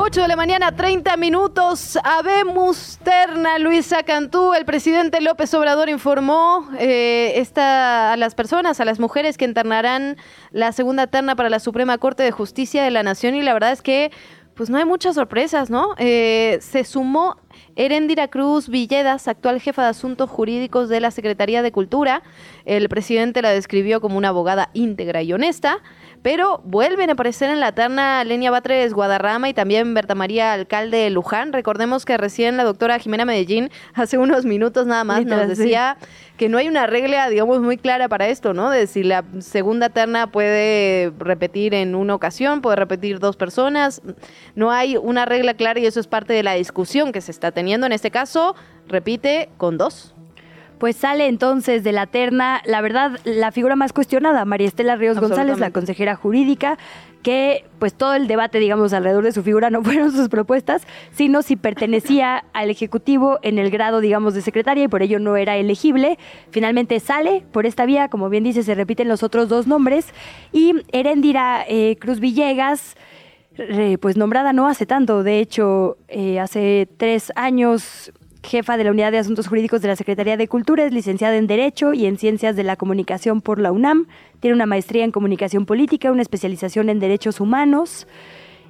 8 0.00 0.22
de 0.22 0.28
la 0.28 0.36
mañana, 0.36 0.70
30 0.70 1.16
minutos. 1.16 1.98
Habemos 2.04 3.00
terna, 3.02 3.58
Luisa 3.58 4.04
Cantú. 4.04 4.54
El 4.54 4.64
presidente 4.64 5.20
López 5.20 5.52
Obrador 5.54 5.88
informó 5.88 6.68
eh, 6.78 7.32
esta, 7.34 8.12
a 8.12 8.16
las 8.16 8.36
personas, 8.36 8.78
a 8.78 8.84
las 8.84 9.00
mujeres 9.00 9.36
que 9.36 9.44
internarán 9.44 10.16
la 10.52 10.70
segunda 10.70 11.08
terna 11.08 11.34
para 11.34 11.50
la 11.50 11.58
Suprema 11.58 11.98
Corte 11.98 12.22
de 12.22 12.30
Justicia 12.30 12.84
de 12.84 12.92
la 12.92 13.02
Nación 13.02 13.34
y 13.34 13.42
la 13.42 13.52
verdad 13.52 13.72
es 13.72 13.82
que 13.82 14.12
pues 14.54 14.70
no 14.70 14.78
hay 14.78 14.84
muchas 14.84 15.16
sorpresas, 15.16 15.68
¿no? 15.68 15.94
Eh, 15.98 16.58
se 16.60 16.82
sumó 16.82 17.36
Erendira 17.76 18.26
Cruz 18.26 18.68
Villedas, 18.68 19.28
actual 19.28 19.60
jefa 19.60 19.82
de 19.82 19.88
asuntos 19.90 20.28
jurídicos 20.30 20.88
de 20.88 21.00
la 21.00 21.12
Secretaría 21.12 21.62
de 21.62 21.70
Cultura. 21.70 22.22
El 22.64 22.88
presidente 22.88 23.40
la 23.40 23.50
describió 23.50 24.00
como 24.00 24.18
una 24.18 24.30
abogada 24.30 24.70
íntegra 24.74 25.22
y 25.22 25.32
honesta 25.32 25.78
pero 26.22 26.60
vuelven 26.64 27.10
a 27.10 27.12
aparecer 27.12 27.50
en 27.50 27.60
la 27.60 27.72
terna 27.72 28.24
Lenia 28.24 28.50
Batres 28.50 28.92
Guadarrama 28.92 29.48
y 29.48 29.54
también 29.54 29.94
Berta 29.94 30.14
María 30.14 30.52
Alcalde 30.52 30.98
de 30.98 31.10
Luján. 31.10 31.52
Recordemos 31.52 32.04
que 32.04 32.16
recién 32.16 32.56
la 32.56 32.64
doctora 32.64 32.98
Jimena 32.98 33.24
Medellín 33.24 33.70
hace 33.94 34.18
unos 34.18 34.44
minutos 34.44 34.86
nada 34.86 35.04
más 35.04 35.24
nos 35.24 35.48
decía 35.48 35.96
que 36.36 36.48
no 36.48 36.58
hay 36.58 36.68
una 36.68 36.86
regla, 36.86 37.28
digamos, 37.28 37.60
muy 37.60 37.76
clara 37.76 38.08
para 38.08 38.28
esto, 38.28 38.54
¿no? 38.54 38.70
De 38.70 38.86
si 38.86 39.02
la 39.02 39.24
segunda 39.40 39.88
terna 39.88 40.30
puede 40.30 41.12
repetir 41.18 41.74
en 41.74 41.94
una 41.94 42.14
ocasión, 42.14 42.62
puede 42.62 42.76
repetir 42.76 43.18
dos 43.18 43.36
personas. 43.36 44.02
No 44.54 44.70
hay 44.70 44.96
una 44.96 45.24
regla 45.24 45.54
clara 45.54 45.80
y 45.80 45.86
eso 45.86 45.98
es 45.98 46.06
parte 46.06 46.32
de 46.32 46.42
la 46.42 46.54
discusión 46.54 47.12
que 47.12 47.20
se 47.20 47.32
está 47.32 47.50
teniendo. 47.50 47.86
En 47.86 47.92
este 47.92 48.10
caso, 48.10 48.54
repite 48.86 49.48
con 49.56 49.78
dos. 49.78 50.14
Pues 50.78 50.96
sale 50.96 51.26
entonces 51.26 51.82
de 51.82 51.92
la 51.92 52.06
terna, 52.06 52.62
la 52.64 52.80
verdad, 52.80 53.18
la 53.24 53.50
figura 53.52 53.74
más 53.74 53.92
cuestionada, 53.92 54.44
María 54.44 54.68
Estela 54.68 54.96
Ríos 54.96 55.18
González, 55.18 55.58
la 55.58 55.70
consejera 55.72 56.14
jurídica, 56.14 56.78
que 57.22 57.64
pues 57.78 57.94
todo 57.94 58.14
el 58.14 58.28
debate, 58.28 58.58
digamos, 58.58 58.92
alrededor 58.92 59.24
de 59.24 59.32
su 59.32 59.42
figura 59.42 59.70
no 59.70 59.82
fueron 59.84 60.12
sus 60.12 60.28
propuestas, 60.28 60.86
sino 61.10 61.42
si 61.42 61.56
pertenecía 61.56 62.44
al 62.52 62.70
Ejecutivo 62.70 63.38
en 63.42 63.58
el 63.58 63.70
grado, 63.70 64.00
digamos, 64.00 64.34
de 64.34 64.42
secretaria 64.42 64.84
y 64.84 64.88
por 64.88 65.02
ello 65.02 65.18
no 65.18 65.36
era 65.36 65.56
elegible. 65.56 66.18
Finalmente 66.50 67.00
sale 67.00 67.44
por 67.52 67.66
esta 67.66 67.84
vía, 67.84 68.08
como 68.08 68.28
bien 68.28 68.44
dice, 68.44 68.62
se 68.62 68.74
repiten 68.74 69.08
los 69.08 69.22
otros 69.22 69.48
dos 69.48 69.66
nombres. 69.66 70.06
Y 70.52 70.74
Erendira 70.92 71.64
eh, 71.68 71.96
Cruz 72.00 72.20
Villegas, 72.20 72.96
pues 74.00 74.16
nombrada 74.16 74.52
no 74.52 74.68
hace 74.68 74.86
tanto, 74.86 75.24
de 75.24 75.40
hecho, 75.40 75.98
eh, 76.06 76.38
hace 76.38 76.88
tres 76.96 77.32
años 77.34 78.12
jefa 78.42 78.76
de 78.76 78.84
la 78.84 78.90
Unidad 78.90 79.12
de 79.12 79.18
Asuntos 79.18 79.48
Jurídicos 79.48 79.82
de 79.82 79.88
la 79.88 79.96
Secretaría 79.96 80.36
de 80.36 80.48
Cultura, 80.48 80.84
es 80.84 80.92
licenciada 80.92 81.36
en 81.36 81.46
Derecho 81.46 81.92
y 81.92 82.06
en 82.06 82.18
Ciencias 82.18 82.56
de 82.56 82.64
la 82.64 82.76
Comunicación 82.76 83.40
por 83.40 83.58
la 83.58 83.72
UNAM, 83.72 84.06
tiene 84.40 84.54
una 84.54 84.66
maestría 84.66 85.04
en 85.04 85.12
Comunicación 85.12 85.66
Política, 85.66 86.12
una 86.12 86.22
especialización 86.22 86.88
en 86.88 87.00
Derechos 87.00 87.40
Humanos. 87.40 88.06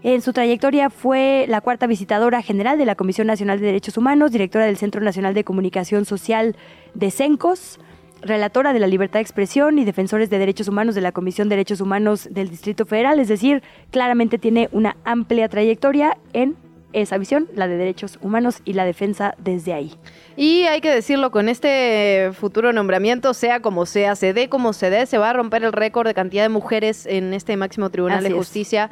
En 0.03 0.23
su 0.23 0.33
trayectoria 0.33 0.91
fue 0.91 1.47
la 1.49 1.61
cuarta 1.61 1.87
visitadora 1.87 2.41
general 2.41 2.79
de 2.79 2.87
la 2.87 2.95
Comisión 2.95 3.27
Nacional 3.27 3.59
de 3.59 3.67
Derechos 3.67 3.97
Humanos, 3.97 4.31
directora 4.31 4.65
del 4.65 4.77
Centro 4.77 5.01
Nacional 5.01 5.35
de 5.35 5.45
Comunicación 5.45 6.05
Social 6.05 6.57
de 6.95 7.11
CENCOS, 7.11 7.81
relatora 8.23 8.73
de 8.73 8.79
la 8.81 8.87
libertad 8.87 9.19
de 9.19 9.23
expresión 9.23 9.79
y 9.79 9.85
defensores 9.85 10.31
de 10.31 10.39
derechos 10.39 10.69
humanos 10.69 10.95
de 10.95 11.01
la 11.01 11.13
Comisión 11.13 11.49
de 11.49 11.57
Derechos 11.57 11.81
Humanos 11.81 12.29
del 12.31 12.49
Distrito 12.49 12.87
Federal, 12.87 13.21
es 13.21 13.29
decir, 13.29 13.63
claramente 13.91 14.39
tiene 14.39 14.69
una 14.73 14.97
amplia 15.05 15.49
trayectoria 15.49 16.17
en 16.33 16.57
esa 16.93 17.19
visión, 17.19 17.49
la 17.55 17.69
de 17.69 17.77
derechos 17.77 18.19
humanos 18.23 18.61
y 18.65 18.73
la 18.73 18.85
defensa 18.85 19.35
desde 19.39 19.73
ahí. 19.73 19.95
Y 20.37 20.63
hay 20.63 20.81
que 20.81 20.91
decirlo, 20.91 21.31
con 21.31 21.49
este 21.49 22.31
futuro 22.33 22.73
nombramiento, 22.73 23.35
sea 23.35 23.61
como 23.61 23.87
sea, 23.87 24.17
se 24.17 24.33
dé 24.33 24.49
como 24.49 24.73
se 24.73 24.91
dé, 24.91 25.07
se 25.07 25.19
va 25.19 25.31
a 25.31 25.33
romper 25.33 25.65
el 25.65 25.73
récord 25.73 26.07
de 26.07 26.15
cantidad 26.15 26.43
de 26.43 26.49
mujeres 26.49 27.07
en 27.07 27.35
este 27.35 27.57
máximo 27.57 27.91
tribunal 27.91 28.23
de 28.25 28.31
justicia. 28.31 28.91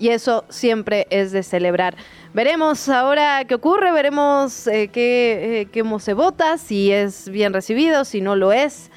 Y 0.00 0.10
eso 0.10 0.44
siempre 0.48 1.08
es 1.10 1.32
de 1.32 1.42
celebrar. 1.42 1.96
Veremos 2.32 2.88
ahora 2.88 3.44
qué 3.48 3.56
ocurre, 3.56 3.90
veremos 3.90 4.68
eh, 4.68 4.88
qué, 4.92 5.62
eh, 5.62 5.80
cómo 5.80 5.98
se 5.98 6.14
vota, 6.14 6.56
si 6.56 6.92
es 6.92 7.28
bien 7.28 7.52
recibido, 7.52 8.04
si 8.04 8.20
no 8.20 8.36
lo 8.36 8.52
es. 8.52 8.92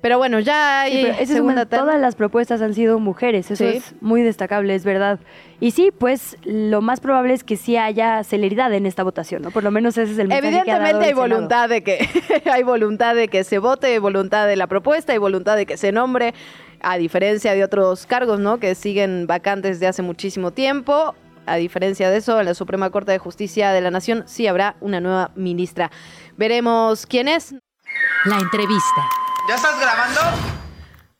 Pero 0.00 0.18
bueno, 0.18 0.40
ya 0.40 0.82
hay 0.82 1.26
segunda 1.26 1.66
Todas 1.66 2.00
las 2.00 2.14
propuestas 2.14 2.62
han 2.62 2.74
sido 2.74 2.98
mujeres, 2.98 3.50
eso 3.50 3.64
es 3.64 3.94
muy 4.00 4.22
destacable, 4.22 4.74
es 4.74 4.84
verdad. 4.84 5.18
Y 5.58 5.70
sí, 5.70 5.90
pues 5.96 6.36
lo 6.44 6.82
más 6.82 7.00
probable 7.00 7.34
es 7.34 7.42
que 7.42 7.56
sí 7.56 7.76
haya 7.76 8.22
celeridad 8.22 8.72
en 8.72 8.86
esta 8.86 9.02
votación, 9.02 9.42
¿no? 9.42 9.50
Por 9.50 9.64
lo 9.64 9.70
menos 9.70 9.96
ese 9.96 10.12
es 10.12 10.18
el 10.18 10.28
mensaje 10.28 10.48
Evidentemente 10.48 10.98
que 10.98 11.04
ha 11.04 11.08
hay 11.08 11.12
voluntad 11.14 11.68
de 11.68 11.82
que 11.82 12.08
hay 12.50 12.62
voluntad 12.62 13.14
de 13.14 13.28
que 13.28 13.42
se 13.42 13.58
vote, 13.58 13.86
hay 13.88 13.98
voluntad 13.98 14.46
de 14.46 14.56
la 14.56 14.66
propuesta, 14.66 15.12
hay 15.12 15.18
voluntad 15.18 15.56
de 15.56 15.66
que 15.66 15.76
se 15.76 15.92
nombre, 15.92 16.34
a 16.80 16.98
diferencia 16.98 17.54
de 17.54 17.64
otros 17.64 18.06
cargos, 18.06 18.38
¿no? 18.38 18.58
Que 18.58 18.74
siguen 18.74 19.26
vacantes 19.26 19.80
de 19.80 19.86
hace 19.86 20.02
muchísimo 20.02 20.52
tiempo. 20.52 21.14
A 21.46 21.56
diferencia 21.56 22.10
de 22.10 22.18
eso, 22.18 22.38
en 22.40 22.46
la 22.46 22.54
Suprema 22.54 22.90
Corte 22.90 23.12
de 23.12 23.18
Justicia 23.18 23.72
de 23.72 23.80
la 23.80 23.90
Nación 23.90 24.24
sí 24.26 24.46
habrá 24.46 24.76
una 24.80 25.00
nueva 25.00 25.30
ministra. 25.36 25.90
Veremos 26.36 27.06
quién 27.06 27.28
es. 27.28 27.54
La 28.24 28.38
entrevista. 28.38 29.25
¿Ya 29.48 29.54
estás 29.54 29.78
grabando? 29.78 30.20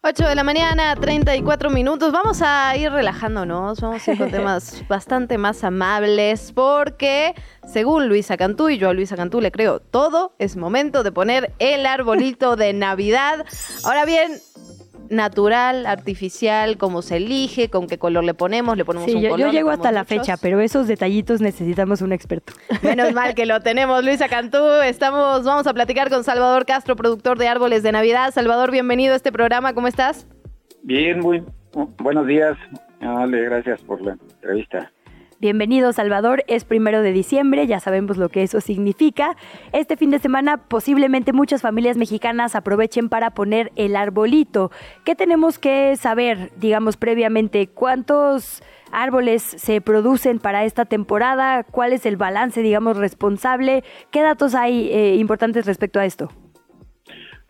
8 0.02 0.28
de 0.28 0.34
la 0.34 0.42
mañana, 0.42 0.96
34 0.96 1.70
minutos. 1.70 2.10
Vamos 2.12 2.42
a 2.42 2.76
ir 2.76 2.90
relajándonos, 2.90 3.80
vamos 3.80 4.06
a 4.06 4.12
ir 4.12 4.18
con 4.18 4.30
temas 4.32 4.82
bastante 4.88 5.38
más 5.38 5.62
amables, 5.62 6.52
porque 6.52 7.34
según 7.64 8.08
Luisa 8.08 8.36
Cantú, 8.36 8.68
y 8.68 8.78
yo 8.78 8.88
a 8.88 8.94
Luisa 8.94 9.16
Cantú 9.16 9.40
le 9.40 9.52
creo 9.52 9.78
todo, 9.78 10.34
es 10.38 10.56
momento 10.56 11.04
de 11.04 11.12
poner 11.12 11.54
el 11.60 11.86
arbolito 11.86 12.56
de 12.56 12.72
Navidad. 12.72 13.44
Ahora 13.84 14.04
bien, 14.04 14.40
natural, 15.10 15.86
artificial, 15.86 16.76
cómo 16.76 17.02
se 17.02 17.16
elige, 17.16 17.68
con 17.68 17.86
qué 17.86 17.98
color 17.98 18.24
le 18.24 18.34
ponemos, 18.34 18.76
le 18.76 18.84
ponemos 18.84 19.12
un 19.12 19.20
yo, 19.20 19.30
color. 19.30 19.46
Yo 19.46 19.52
llego 19.52 19.70
hasta 19.70 19.92
la 19.92 20.04
fecha, 20.04 20.36
pero 20.36 20.60
esos 20.60 20.86
detallitos 20.86 21.40
necesitamos 21.40 22.02
un 22.02 22.12
experto. 22.12 22.52
Menos 22.82 23.12
mal 23.12 23.34
que 23.34 23.46
lo 23.46 23.60
tenemos, 23.60 24.04
Luisa 24.04 24.28
Cantú. 24.28 24.64
Estamos, 24.84 25.44
vamos 25.44 25.66
a 25.66 25.74
platicar 25.74 26.10
con 26.10 26.24
Salvador 26.24 26.66
Castro, 26.66 26.96
productor 26.96 27.38
de 27.38 27.48
Árboles 27.48 27.82
de 27.82 27.92
Navidad. 27.92 28.32
Salvador, 28.32 28.70
bienvenido 28.70 29.12
a 29.12 29.16
este 29.16 29.32
programa, 29.32 29.74
¿cómo 29.74 29.88
estás? 29.88 30.26
Bien, 30.82 31.20
muy 31.20 31.42
buenos 31.98 32.26
días. 32.26 32.56
Dale, 33.00 33.42
gracias 33.44 33.82
por 33.82 34.00
la 34.00 34.12
entrevista. 34.12 34.90
Bienvenido 35.38 35.92
Salvador, 35.92 36.44
es 36.46 36.64
primero 36.64 37.02
de 37.02 37.12
diciembre, 37.12 37.66
ya 37.66 37.78
sabemos 37.78 38.16
lo 38.16 38.30
que 38.30 38.42
eso 38.42 38.62
significa. 38.62 39.36
Este 39.72 39.98
fin 39.98 40.10
de 40.10 40.18
semana 40.18 40.56
posiblemente 40.56 41.34
muchas 41.34 41.60
familias 41.60 41.98
mexicanas 41.98 42.54
aprovechen 42.54 43.10
para 43.10 43.32
poner 43.32 43.70
el 43.76 43.96
arbolito. 43.96 44.70
¿Qué 45.04 45.14
tenemos 45.14 45.58
que 45.58 45.94
saber, 45.96 46.52
digamos, 46.56 46.96
previamente? 46.96 47.66
¿Cuántos 47.66 48.62
árboles 48.92 49.42
se 49.42 49.82
producen 49.82 50.38
para 50.38 50.64
esta 50.64 50.86
temporada? 50.86 51.64
¿Cuál 51.64 51.92
es 51.92 52.06
el 52.06 52.16
balance, 52.16 52.62
digamos, 52.62 52.96
responsable? 52.96 53.84
¿Qué 54.10 54.22
datos 54.22 54.54
hay 54.54 54.88
eh, 54.90 55.16
importantes 55.16 55.66
respecto 55.66 56.00
a 56.00 56.06
esto? 56.06 56.30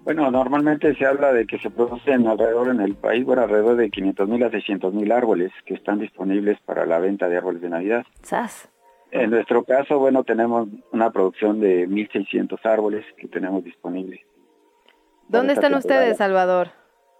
Bueno, 0.06 0.30
normalmente 0.30 0.94
se 0.94 1.04
habla 1.04 1.32
de 1.32 1.48
que 1.48 1.58
se 1.58 1.68
producen 1.68 2.28
alrededor 2.28 2.68
en 2.68 2.80
el 2.80 2.94
país, 2.94 3.24
bueno, 3.24 3.42
alrededor 3.42 3.74
de 3.74 3.90
500 3.90 4.28
mil 4.28 4.44
a 4.44 4.50
600 4.52 4.94
mil 4.94 5.10
árboles 5.10 5.50
que 5.64 5.74
están 5.74 5.98
disponibles 5.98 6.60
para 6.60 6.86
la 6.86 7.00
venta 7.00 7.28
de 7.28 7.38
árboles 7.38 7.60
de 7.60 7.70
Navidad. 7.70 8.06
¿Sas? 8.22 8.70
En 9.10 9.30
nuestro 9.30 9.64
caso, 9.64 9.98
bueno, 9.98 10.22
tenemos 10.22 10.68
una 10.92 11.10
producción 11.10 11.58
de 11.58 11.88
1.600 11.88 12.56
árboles 12.62 13.04
que 13.16 13.26
tenemos 13.26 13.64
disponibles. 13.64 14.20
¿Dónde 15.26 15.54
están 15.54 15.74
ustedes, 15.74 16.18
Salvador? 16.18 16.68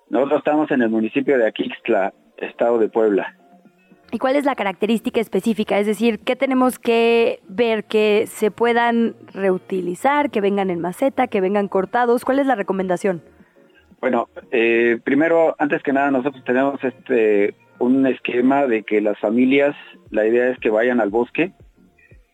Nosotros 0.09 0.39
estamos 0.39 0.71
en 0.71 0.83
el 0.83 0.89
municipio 0.89 1.37
de 1.39 1.49
Aquixtla, 1.49 2.15
estado 2.37 2.79
de 2.79 2.89
Puebla. 2.89 3.37
¿Y 4.13 4.19
cuál 4.19 4.37
es 4.37 4.45
la 4.45 4.55
característica 4.55 5.21
específica? 5.21 5.79
Es 5.79 5.87
decir, 5.87 6.21
¿qué 6.21 6.37
tenemos 6.37 6.79
que 6.79 7.41
ver 7.49 7.85
que 7.85 8.27
se 8.29 8.51
puedan 8.51 9.17
reutilizar, 9.33 10.31
que 10.31 10.41
vengan 10.41 10.71
en 10.71 10.81
maceta, 10.81 11.27
que 11.27 11.41
vengan 11.41 11.69
cortados? 11.69 12.25
¿Cuál 12.25 12.39
es 12.39 12.47
la 12.47 12.55
recomendación? 12.55 13.23
Bueno, 14.01 14.29
eh, 14.53 14.99
primero, 15.03 15.57
antes 15.59 15.83
que 15.83 15.93
nada, 15.93 16.11
nosotros 16.11 16.45
tenemos 16.45 16.83
este 16.85 17.55
un 17.79 18.07
esquema 18.07 18.67
de 18.67 18.83
que 18.85 19.01
las 19.01 19.19
familias, 19.19 19.77
la 20.11 20.27
idea 20.27 20.49
es 20.51 20.59
que 20.59 20.71
vayan 20.71 21.01
al 21.01 21.11
bosque 21.11 21.53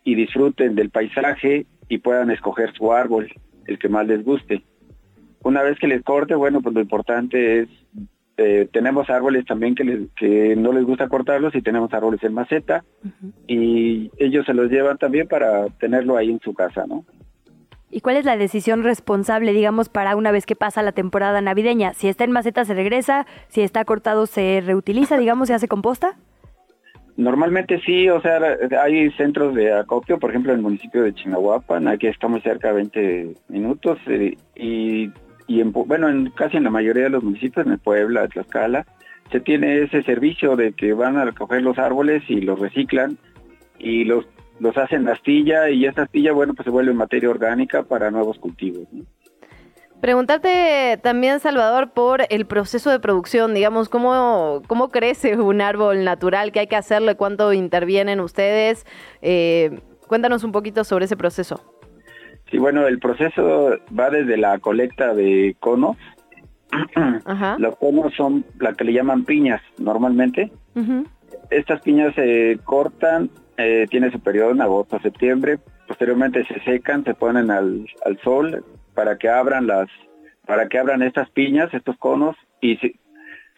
y 0.05 0.15
disfruten 0.15 0.75
del 0.75 0.91
paisaje 0.91 1.67
y 1.89 1.99
puedan 1.99 2.31
escoger 2.31 2.73
su 2.75 2.93
árbol, 2.93 3.33
el 3.67 3.79
que 3.79 3.89
más 3.89 4.07
les 4.07 4.25
guste. 4.25 4.63
Una 5.43 5.63
vez 5.63 5.79
que 5.79 5.89
les 5.89 6.03
corte, 6.03 6.35
bueno, 6.35 6.61
pues 6.61 6.75
lo 6.75 6.81
importante 6.81 7.61
es 7.61 7.69
eh, 8.43 8.69
tenemos 8.73 9.09
árboles 9.11 9.45
también 9.47 9.75
que, 9.75 10.07
que 10.17 10.57
no 10.57 10.73
les 10.73 10.85
gusta 10.85 11.09
cortarlos 11.09 11.55
y 11.55 11.63
tenemos 11.63 11.93
árboles 11.93 12.23
en 12.23 12.35
maceta 12.35 12.85
y 13.47 14.11
ellos 14.19 14.45
se 14.47 14.55
los 14.55 14.71
llevan 14.71 14.99
también 14.99 15.29
para 15.29 15.67
tenerlo 15.79 16.17
ahí 16.17 16.31
en 16.31 16.41
su 16.41 16.55
casa, 16.55 16.85
¿no? 16.87 17.05
¿Y 17.95 18.01
cuál 18.01 18.17
es 18.17 18.25
la 18.25 18.39
decisión 18.39 18.85
responsable, 18.85 19.53
digamos, 19.53 19.91
para 19.91 20.17
una 20.17 20.33
vez 20.33 20.47
que 20.47 20.57
pasa 20.57 20.83
la 20.83 20.93
temporada 20.93 21.43
navideña? 21.43 21.93
Si 21.93 22.09
está 22.09 22.25
en 22.25 22.33
maceta 22.33 22.65
se 22.65 22.73
regresa, 22.73 23.27
si 23.49 23.61
está 23.61 23.85
cortado 23.85 24.25
se 24.25 24.63
reutiliza, 24.65 25.19
digamos, 25.19 25.49
se 25.49 25.55
hace 25.55 25.69
composta? 25.69 26.17
Normalmente 27.19 27.79
sí, 27.85 28.09
o 28.09 28.23
sea, 28.23 28.41
hay 28.83 29.11
centros 29.13 29.55
de 29.55 29.75
acopio, 29.75 30.19
por 30.19 30.31
ejemplo, 30.31 30.53
en 30.53 30.59
el 30.61 30.63
municipio 30.63 31.03
de 31.03 31.13
Chinahuapan, 31.13 31.87
aquí 31.87 32.07
estamos 32.07 32.43
cerca 32.43 32.69
de 32.69 32.75
20 32.75 33.35
minutos 33.49 33.99
eh, 34.07 34.39
y 34.57 35.11
y 35.53 35.61
en, 35.61 35.71
bueno, 35.73 36.09
en, 36.09 36.31
casi 36.31 36.57
en 36.57 36.65
la 36.65 36.71
mayoría 36.71 37.05
de 37.05 37.11
los 37.11 37.23
municipios, 37.23 37.67
en 37.67 37.79
Puebla, 37.79 38.27
Tlaxcala, 38.27 38.87
se 39.31 39.41
tiene 39.41 39.83
ese 39.83 40.03
servicio 40.03 40.57
de 40.57 40.73
que 40.73 40.95
van 40.95 41.19
a 41.19 41.27
recoger 41.27 41.61
los 41.61 41.79
árboles 41.79 42.23
y 42.29 42.41
los 42.41 42.59
reciclan 42.59 43.19
y 43.79 44.05
los, 44.05 44.25
los 44.61 44.77
hacen 44.79 45.07
astilla 45.09 45.69
y 45.69 45.85
esta 45.85 46.03
astilla, 46.03 46.33
bueno, 46.33 46.55
pues 46.55 46.65
se 46.65 46.71
vuelve 46.71 46.95
materia 46.95 47.29
orgánica 47.29 47.83
para 47.83 48.11
nuevos 48.11 48.39
cultivos. 48.39 48.87
Preguntarte 50.01 50.99
también, 51.03 51.39
Salvador, 51.39 51.93
por 51.93 52.23
el 52.31 52.47
proceso 52.47 52.91
de 52.91 52.99
producción, 52.99 53.53
digamos, 53.53 53.91
¿cómo, 53.91 54.63
cómo 54.67 54.89
crece 54.89 55.37
un 55.37 55.61
árbol 55.61 56.03
natural? 56.05 56.51
¿Qué 56.51 56.61
hay 56.61 56.67
que 56.67 56.77
hacerle? 56.77 57.15
¿Cuánto 57.15 57.53
intervienen 57.53 58.21
ustedes? 58.21 58.87
Eh, 59.21 59.79
Cuéntanos 60.13 60.45
un 60.45 60.53
poquito 60.53 60.85
sobre 60.85 61.07
ese 61.07 61.17
proceso. 61.17 61.59
Sí, 62.53 62.59
bueno, 62.59 62.87
el 62.87 62.99
proceso 62.99 63.79
va 63.99 64.11
desde 64.11 64.37
la 64.37 64.59
colecta 64.59 65.15
de 65.15 65.57
conos. 65.59 65.97
Los 67.59 67.77
conos 67.79 68.15
son 68.15 68.45
la 68.61 68.75
que 68.75 68.85
le 68.85 68.93
llaman 68.93 69.25
piñas 69.25 69.63
normalmente. 69.79 70.53
Estas 71.49 71.81
piñas 71.81 72.15
se 72.15 72.59
cortan, 72.63 73.31
eh, 73.57 73.87
tiene 73.89 74.13
su 74.13 74.21
periodo 74.21 74.51
en 74.51 74.61
agosto, 74.61 75.01
septiembre, 75.01 75.61
posteriormente 75.89 76.45
se 76.45 76.61
secan, 76.61 77.05
se 77.05 77.15
ponen 77.15 77.51
al, 77.51 77.87
al 78.05 78.19
sol 78.21 78.63
para 78.95 79.17
que 79.17 79.31
abran 79.31 79.67
las, 79.67 79.89
para 80.47 80.69
que 80.69 80.79
abran 80.79 81.03
estas 81.03 81.31
piñas, 81.31 81.73
estos 81.73 81.97
conos, 81.97 82.37
y 82.61 82.79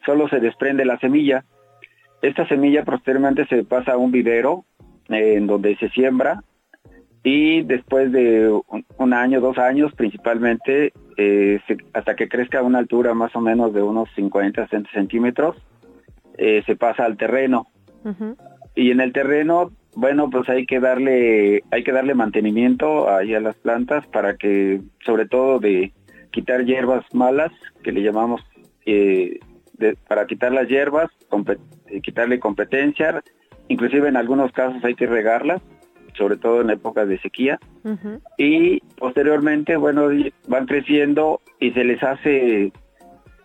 solo 0.07 0.29
se 0.29 0.39
desprende 0.39 0.85
la 0.85 1.01
semilla. 1.01 1.45
Esta 2.23 2.47
semilla 2.47 2.85
posteriormente 2.85 3.45
se 3.47 3.65
pasa 3.65 3.95
a 3.95 3.97
un 3.97 4.13
vivero 4.13 4.65
eh, 5.09 5.35
en 5.35 5.49
donde 5.49 5.77
se 5.79 5.89
siembra 5.89 6.45
y 7.25 7.63
después 7.63 8.13
de 8.13 8.51
un, 8.99 9.15
año, 9.15 9.41
dos 9.41 9.57
años 9.57 9.93
principalmente, 9.95 10.93
eh, 11.17 11.59
hasta 11.95 12.15
que 12.15 12.29
crezca 12.29 12.59
a 12.59 12.63
una 12.63 12.79
altura 12.79 13.15
más 13.15 13.35
o 13.35 13.41
menos 13.41 13.73
de 13.73 13.83
unos 13.83 14.11
50 14.15 14.69
centímetros, 14.93 15.57
eh, 16.37 16.63
se 16.67 16.77
pasa 16.77 17.07
al 17.07 17.17
terreno. 17.17 17.67
Y 18.75 18.91
en 18.91 19.01
el 19.01 19.15
terreno, 19.15 19.73
bueno, 19.95 20.29
pues 20.29 20.51
hay 20.51 20.67
que 20.67 20.79
darle, 20.79 21.65
hay 21.71 21.83
que 21.83 21.93
darle 21.93 22.15
mantenimiento 22.15 23.09
ahí 23.09 23.35
a 23.35 23.41
las 23.41 23.57
plantas 23.57 24.07
para 24.09 24.37
que, 24.37 24.83
sobre 25.07 25.27
todo 25.27 25.59
de 25.59 25.95
quitar 26.31 26.67
hierbas 26.67 27.07
malas, 27.15 27.53
que 27.83 27.93
le 27.93 28.03
llamamos, 28.03 28.43
para 30.07 30.27
quitar 30.27 30.53
las 30.53 30.69
hierbas, 30.69 31.11
quitarle 32.03 32.39
competencia, 32.39 33.23
inclusive 33.69 34.09
en 34.09 34.19
algunos 34.19 34.53
casos 34.53 34.85
hay 34.85 34.95
que 34.95 35.07
regarlas 35.07 35.63
sobre 36.17 36.37
todo 36.37 36.61
en 36.61 36.71
épocas 36.71 37.09
de 37.09 37.19
sequía. 37.21 37.59
Y 38.39 38.81
posteriormente, 38.99 39.77
bueno, 39.77 40.09
van 40.49 40.67
creciendo 40.67 41.41
y 41.61 41.73
se 41.73 41.85
les 41.85 42.03
hace 42.03 42.73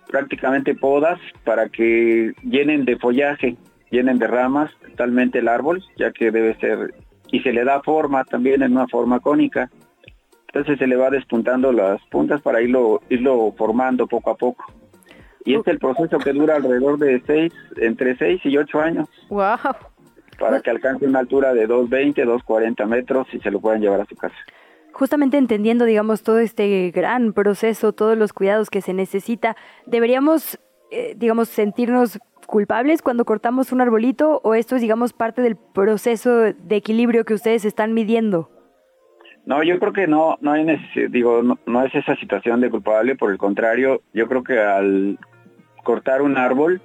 prácticamente 0.07 0.75
podas 0.75 1.19
para 1.43 1.69
que 1.69 2.33
llenen 2.43 2.85
de 2.85 2.97
follaje, 2.97 3.55
llenen 3.91 4.17
de 4.17 4.27
ramas 4.27 4.71
totalmente 4.81 5.39
el 5.39 5.47
árbol, 5.47 5.83
ya 5.97 6.11
que 6.11 6.31
debe 6.31 6.55
ser, 6.59 6.93
y 7.31 7.41
se 7.41 7.53
le 7.53 7.63
da 7.63 7.81
forma 7.81 8.23
también 8.23 8.63
en 8.63 8.71
una 8.71 8.87
forma 8.87 9.19
cónica. 9.19 9.69
Entonces 10.47 10.79
se 10.79 10.87
le 10.87 10.95
va 10.95 11.11
despuntando 11.11 11.71
las 11.71 12.01
puntas 12.09 12.41
para 12.41 12.61
irlo, 12.61 13.01
irlo 13.09 13.53
formando 13.55 14.07
poco 14.07 14.31
a 14.31 14.35
poco. 14.35 14.65
Y 15.45 15.55
este 15.55 15.71
es 15.71 15.73
el 15.75 15.79
proceso 15.79 16.17
que 16.17 16.33
dura 16.33 16.55
alrededor 16.55 16.97
de 16.97 17.21
seis, 17.25 17.53
entre 17.77 18.17
seis 18.17 18.41
y 18.43 18.57
ocho 18.57 18.81
años. 18.81 19.07
¡Wow! 19.29 19.57
Para 20.39 20.61
que 20.61 20.69
alcance 20.69 21.05
una 21.05 21.19
altura 21.19 21.53
de 21.53 21.67
220, 21.67 22.23
240 22.23 22.85
metros 22.85 23.27
y 23.33 23.39
se 23.39 23.51
lo 23.51 23.59
puedan 23.59 23.81
llevar 23.81 24.01
a 24.01 24.05
su 24.05 24.15
casa. 24.15 24.35
Justamente 24.91 25.37
entendiendo, 25.37 25.85
digamos, 25.85 26.23
todo 26.23 26.39
este 26.39 26.91
gran 26.91 27.33
proceso, 27.33 27.93
todos 27.93 28.17
los 28.17 28.33
cuidados 28.33 28.69
que 28.69 28.81
se 28.81 28.93
necesita, 28.93 29.55
¿deberíamos, 29.85 30.59
eh, 30.91 31.13
digamos, 31.15 31.49
sentirnos 31.49 32.19
culpables 32.47 33.01
cuando 33.01 33.25
cortamos 33.25 33.71
un 33.71 33.81
arbolito 33.81 34.41
o 34.43 34.55
esto 34.55 34.75
es, 34.75 34.81
digamos, 34.81 35.13
parte 35.13 35.41
del 35.41 35.55
proceso 35.55 36.37
de 36.37 36.75
equilibrio 36.75 37.23
que 37.23 37.35
ustedes 37.35 37.65
están 37.65 37.93
midiendo? 37.93 38.49
No, 39.45 39.63
yo 39.63 39.79
creo 39.79 39.93
que 39.93 40.07
no, 40.07 40.37
no 40.41 40.51
hay 40.51 40.65
digo, 41.09 41.41
no, 41.43 41.57
no 41.65 41.83
es 41.83 41.93
esa 41.95 42.15
situación 42.17 42.61
de 42.61 42.69
culpable, 42.69 43.15
por 43.15 43.31
el 43.31 43.37
contrario, 43.37 44.01
yo 44.13 44.27
creo 44.27 44.43
que 44.43 44.59
al 44.59 45.17
cortar 45.83 46.21
un 46.21 46.37
árbol, 46.37 46.81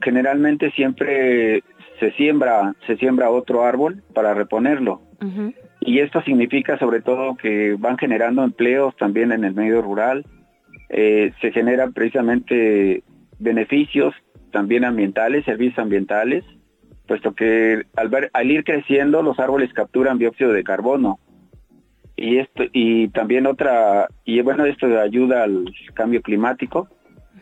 generalmente 0.00 0.70
siempre 0.72 1.62
se 1.98 2.12
siembra, 2.12 2.74
se 2.86 2.96
siembra 2.96 3.30
otro 3.30 3.64
árbol 3.64 4.02
para 4.14 4.34
reponerlo. 4.34 5.02
Y 5.80 6.00
esto 6.00 6.22
significa 6.22 6.78
sobre 6.78 7.00
todo 7.00 7.36
que 7.36 7.76
van 7.78 7.98
generando 7.98 8.44
empleos 8.44 8.96
también 8.96 9.32
en 9.32 9.44
el 9.44 9.54
medio 9.54 9.82
rural, 9.82 10.24
eh, 10.88 11.32
se 11.40 11.52
generan 11.52 11.92
precisamente 11.92 13.02
beneficios 13.38 14.14
también 14.52 14.84
ambientales, 14.84 15.44
servicios 15.44 15.78
ambientales, 15.78 16.44
puesto 17.06 17.34
que 17.34 17.82
al, 17.96 18.08
ver, 18.08 18.30
al 18.32 18.50
ir 18.50 18.64
creciendo 18.64 19.22
los 19.22 19.38
árboles 19.38 19.72
capturan 19.72 20.18
dióxido 20.18 20.52
de 20.52 20.64
carbono. 20.64 21.18
Y 22.16 22.38
esto 22.38 22.64
y 22.72 23.08
también 23.08 23.46
otra 23.46 24.08
y 24.24 24.40
bueno, 24.40 24.64
esto 24.64 24.86
ayuda 24.98 25.44
al 25.44 25.66
cambio 25.94 26.20
climático. 26.20 26.88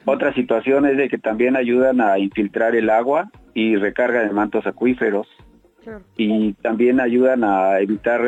Otra 0.06 0.32
situación 0.34 0.86
es 0.86 0.96
de 0.96 1.08
que 1.08 1.18
también 1.18 1.56
ayudan 1.56 2.00
a 2.00 2.18
infiltrar 2.18 2.76
el 2.76 2.90
agua 2.90 3.28
y 3.54 3.74
recarga 3.74 4.22
de 4.22 4.30
mantos 4.30 4.64
acuíferos 4.64 5.26
y 6.16 6.52
también 6.54 7.00
ayudan 7.00 7.42
a 7.42 7.80
evitar 7.80 8.22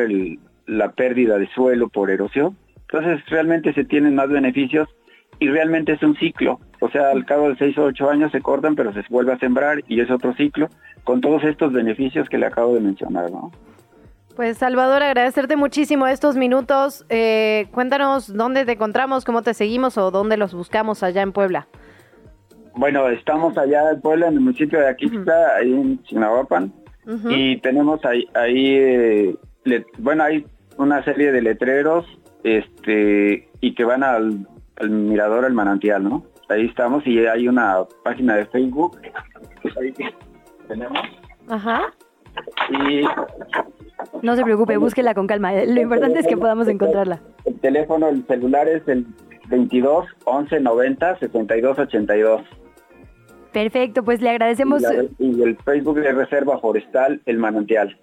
la 0.65 0.91
pérdida 0.91 1.37
de 1.37 1.47
suelo 1.47 1.87
por 1.87 2.11
erosión. 2.11 2.57
Entonces 2.81 3.25
realmente 3.29 3.73
se 3.73 3.85
tienen 3.85 4.15
más 4.15 4.27
beneficios 4.27 4.89
y 5.39 5.47
realmente 5.47 5.93
es 5.93 6.03
un 6.03 6.17
ciclo. 6.17 6.59
O 6.81 6.89
sea, 6.89 7.11
al 7.11 7.25
cabo 7.25 7.47
de 7.47 7.55
6 7.55 7.77
o 7.77 7.85
8 7.85 8.09
años 8.09 8.31
se 8.33 8.41
cortan, 8.41 8.75
pero 8.75 8.91
se 8.91 9.01
vuelve 9.09 9.31
a 9.31 9.39
sembrar 9.39 9.81
y 9.87 10.01
es 10.01 10.11
otro 10.11 10.33
ciclo 10.33 10.67
con 11.05 11.21
todos 11.21 11.45
estos 11.45 11.71
beneficios 11.71 12.27
que 12.27 12.37
le 12.37 12.45
acabo 12.45 12.75
de 12.75 12.81
mencionar, 12.81 13.31
¿no? 13.31 13.51
Pues 14.39 14.57
Salvador, 14.57 15.03
agradecerte 15.03 15.57
muchísimo 15.57 16.07
estos 16.07 16.37
minutos. 16.37 17.05
Eh, 17.09 17.67
cuéntanos 17.73 18.33
dónde 18.33 18.63
te 18.63 18.71
encontramos, 18.71 19.25
cómo 19.25 19.41
te 19.41 19.53
seguimos 19.53 19.97
o 19.97 20.11
dónde 20.11 20.37
los 20.37 20.53
buscamos 20.53 21.03
allá 21.03 21.23
en 21.23 21.33
Puebla. 21.33 21.67
Bueno, 22.73 23.09
estamos 23.09 23.57
allá 23.57 23.91
en 23.91 23.99
Puebla, 23.99 24.27
en 24.29 24.35
el 24.35 24.39
municipio 24.39 24.79
de 24.79 24.87
Aquixta, 24.87 25.57
ahí 25.57 25.73
en 25.73 26.01
Chignahuapan, 26.03 26.71
y 27.27 27.57
tenemos 27.57 28.05
ahí, 28.05 28.29
ahí 28.33 28.75
eh, 28.77 29.35
bueno, 29.97 30.23
hay 30.23 30.45
una 30.77 31.03
serie 31.03 31.33
de 31.33 31.41
letreros 31.41 32.05
este 32.45 33.49
y 33.59 33.75
que 33.75 33.83
van 33.83 34.03
al, 34.03 34.47
mirador 34.89 35.43
al 35.43 35.53
manantial, 35.53 36.01
¿no? 36.01 36.23
Ahí 36.47 36.65
estamos 36.65 37.05
y 37.05 37.27
hay 37.27 37.49
una 37.49 37.79
página 38.05 38.37
de 38.37 38.45
Facebook, 38.45 39.01
pues 39.61 39.75
ahí 39.75 39.93
tenemos. 40.69 40.97
Ajá. 41.49 41.93
Y 42.69 43.03
no 44.21 44.35
se 44.35 44.43
preocupe, 44.43 44.77
búsquela 44.77 45.13
con 45.13 45.27
calma. 45.27 45.53
Lo 45.53 45.81
importante 45.81 46.19
es 46.19 46.27
que 46.27 46.37
podamos 46.37 46.67
encontrarla. 46.67 47.21
El 47.45 47.59
teléfono, 47.59 48.09
el 48.09 48.25
celular 48.25 48.67
es 48.67 48.87
el 48.87 49.05
22 49.49 50.05
11 50.25 50.59
90 50.59 51.19
72 51.19 51.79
82. 51.79 52.41
Perfecto, 53.51 54.03
pues 54.03 54.21
le 54.21 54.29
agradecemos. 54.29 54.83
Y, 55.17 55.41
el 55.41 55.57
Facebook 55.57 55.99
de 55.99 56.11
Reserva 56.11 56.59
Forestal 56.59 57.21
El 57.25 57.37
Manantial. 57.37 57.97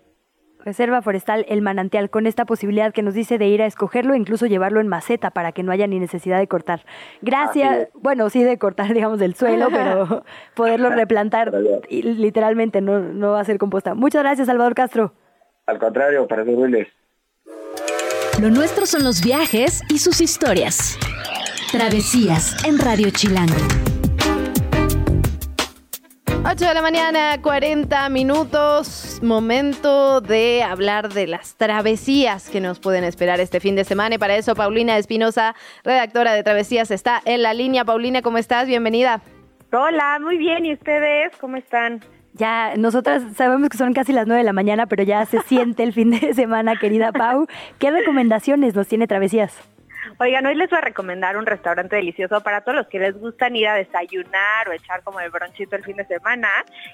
Reserva 0.66 1.00
Forestal 1.00 1.46
El 1.48 1.62
Manantial, 1.62 2.10
con 2.10 2.26
esta 2.26 2.44
posibilidad 2.44 2.92
que 2.92 3.02
nos 3.02 3.14
dice 3.14 3.38
de 3.38 3.46
ir 3.46 3.62
a 3.62 3.66
escogerlo 3.66 4.14
e 4.14 4.16
incluso 4.16 4.46
llevarlo 4.46 4.80
en 4.80 4.88
maceta 4.88 5.30
para 5.30 5.52
que 5.52 5.62
no 5.62 5.70
haya 5.70 5.86
ni 5.86 6.00
necesidad 6.00 6.40
de 6.40 6.48
cortar. 6.48 6.84
Gracias, 7.22 7.88
bueno, 7.94 8.28
sí 8.30 8.42
de 8.42 8.58
cortar, 8.58 8.92
digamos, 8.94 9.20
del 9.20 9.36
suelo, 9.36 9.68
pero 9.70 10.24
poderlo 10.54 10.90
replantar 10.90 11.52
y, 11.88 12.02
literalmente 12.02 12.80
no, 12.80 12.98
no 12.98 13.30
va 13.30 13.40
a 13.40 13.44
ser 13.44 13.58
composta. 13.58 13.94
Muchas 13.94 14.24
gracias, 14.24 14.48
Salvador 14.48 14.74
Castro. 14.74 15.12
Al 15.66 15.78
contrario, 15.78 16.26
para 16.26 16.44
servirles. 16.44 16.88
Lo 18.40 18.50
nuestro 18.50 18.86
son 18.86 19.04
los 19.04 19.22
viajes 19.22 19.82
y 19.88 19.98
sus 19.98 20.20
historias. 20.20 20.98
Travesías 21.70 22.64
en 22.64 22.80
Radio 22.80 23.10
Chilango. 23.10 23.54
8 26.48 26.64
de 26.64 26.74
la 26.74 26.82
mañana, 26.82 27.42
40 27.42 28.08
minutos. 28.08 29.18
Momento 29.20 30.20
de 30.20 30.62
hablar 30.62 31.12
de 31.12 31.26
las 31.26 31.56
travesías 31.56 32.48
que 32.50 32.60
nos 32.60 32.78
pueden 32.78 33.02
esperar 33.02 33.40
este 33.40 33.58
fin 33.58 33.74
de 33.74 33.82
semana. 33.82 34.14
Y 34.14 34.18
para 34.18 34.36
eso, 34.36 34.54
Paulina 34.54 34.96
Espinosa, 34.96 35.56
redactora 35.82 36.34
de 36.34 36.44
Travesías, 36.44 36.92
está 36.92 37.20
en 37.24 37.42
la 37.42 37.52
línea. 37.52 37.84
Paulina, 37.84 38.22
¿cómo 38.22 38.38
estás? 38.38 38.68
Bienvenida. 38.68 39.22
Hola, 39.72 40.20
muy 40.20 40.38
bien. 40.38 40.64
¿Y 40.64 40.74
ustedes 40.74 41.36
cómo 41.40 41.56
están? 41.56 42.00
Ya, 42.34 42.76
nosotras 42.76 43.24
sabemos 43.34 43.68
que 43.68 43.76
son 43.76 43.92
casi 43.92 44.12
las 44.12 44.28
9 44.28 44.38
de 44.38 44.46
la 44.46 44.52
mañana, 44.52 44.86
pero 44.86 45.02
ya 45.02 45.26
se 45.26 45.40
siente 45.40 45.82
el 45.82 45.92
fin 45.92 46.12
de 46.12 46.32
semana, 46.32 46.76
querida 46.76 47.10
Pau. 47.10 47.48
¿Qué 47.80 47.90
recomendaciones 47.90 48.76
nos 48.76 48.86
tiene 48.86 49.08
Travesías? 49.08 49.52
Oigan, 50.18 50.46
hoy 50.46 50.54
les 50.54 50.70
voy 50.70 50.78
a 50.78 50.80
recomendar 50.80 51.36
un 51.36 51.44
restaurante 51.44 51.96
delicioso 51.96 52.40
para 52.40 52.62
todos 52.62 52.76
los 52.76 52.86
que 52.86 52.98
les 52.98 53.14
gustan 53.20 53.54
ir 53.54 53.68
a 53.68 53.74
desayunar 53.74 54.66
o 54.66 54.72
echar 54.72 55.02
como 55.02 55.20
el 55.20 55.28
bronchito 55.28 55.76
el 55.76 55.84
fin 55.84 55.96
de 55.96 56.06
semana. 56.06 56.48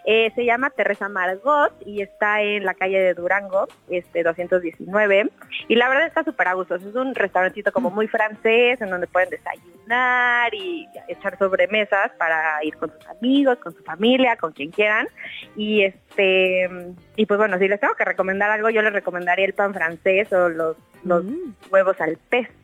Eh, 0.04 0.32
se 0.34 0.44
llama 0.44 0.70
Teresa 0.70 1.08
Margot 1.08 1.72
y 1.86 2.02
está 2.02 2.42
en 2.42 2.64
la 2.64 2.74
calle 2.74 2.98
de 2.98 3.14
Durango, 3.14 3.68
este 3.88 4.24
219. 4.24 5.30
Y 5.68 5.76
la 5.76 5.88
verdad 5.88 6.08
está 6.08 6.24
súper 6.24 6.48
a 6.48 6.54
gusto. 6.54 6.74
Es 6.74 6.82
un 6.82 7.14
restaurantito 7.14 7.70
como 7.70 7.90
muy 7.90 8.08
francés 8.08 8.80
en 8.80 8.90
donde 8.90 9.06
pueden 9.06 9.30
desayunar 9.30 10.52
y 10.52 10.88
echar 11.06 11.38
sobremesas 11.38 12.10
para 12.18 12.64
ir 12.64 12.76
con 12.76 12.90
sus 12.90 13.06
amigos, 13.06 13.56
con 13.58 13.72
su 13.72 13.84
familia, 13.84 14.34
con 14.36 14.50
quien 14.50 14.72
quieran. 14.72 15.06
Y 15.54 15.84
este 15.84 16.68
y 17.14 17.26
pues 17.26 17.38
bueno, 17.38 17.56
si 17.58 17.68
les 17.68 17.78
tengo 17.78 17.94
que 17.94 18.04
recomendar 18.04 18.50
algo, 18.50 18.68
yo 18.68 18.82
les 18.82 18.92
recomendaría 18.92 19.46
el 19.46 19.54
pan 19.54 19.72
francés 19.72 20.32
o 20.32 20.48
los, 20.48 20.76
los 21.04 21.24
mm. 21.24 21.54
huevos 21.70 22.00
al 22.00 22.16
pesto 22.16 22.61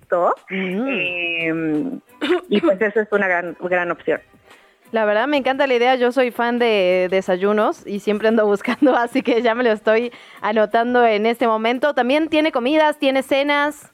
Mm. 0.50 0.88
Em, 0.88 2.00
y 2.48 2.60
pues 2.60 2.80
eso 2.80 3.00
es 3.00 3.08
una 3.12 3.28
gran, 3.28 3.56
gran 3.60 3.90
opción. 3.90 4.20
La 4.90 5.04
verdad 5.04 5.26
me 5.26 5.36
encanta 5.36 5.66
la 5.66 5.74
idea, 5.74 5.96
yo 5.96 6.12
soy 6.12 6.30
fan 6.30 6.58
de 6.58 7.08
desayunos 7.10 7.86
y 7.86 8.00
siempre 8.00 8.28
ando 8.28 8.46
buscando, 8.46 8.96
así 8.96 9.22
que 9.22 9.42
ya 9.42 9.54
me 9.54 9.64
lo 9.64 9.70
estoy 9.70 10.12
anotando 10.40 11.04
en 11.04 11.26
este 11.26 11.46
momento. 11.46 11.94
También 11.94 12.28
tiene 12.28 12.52
comidas, 12.52 12.98
tiene 12.98 13.22
cenas. 13.22 13.92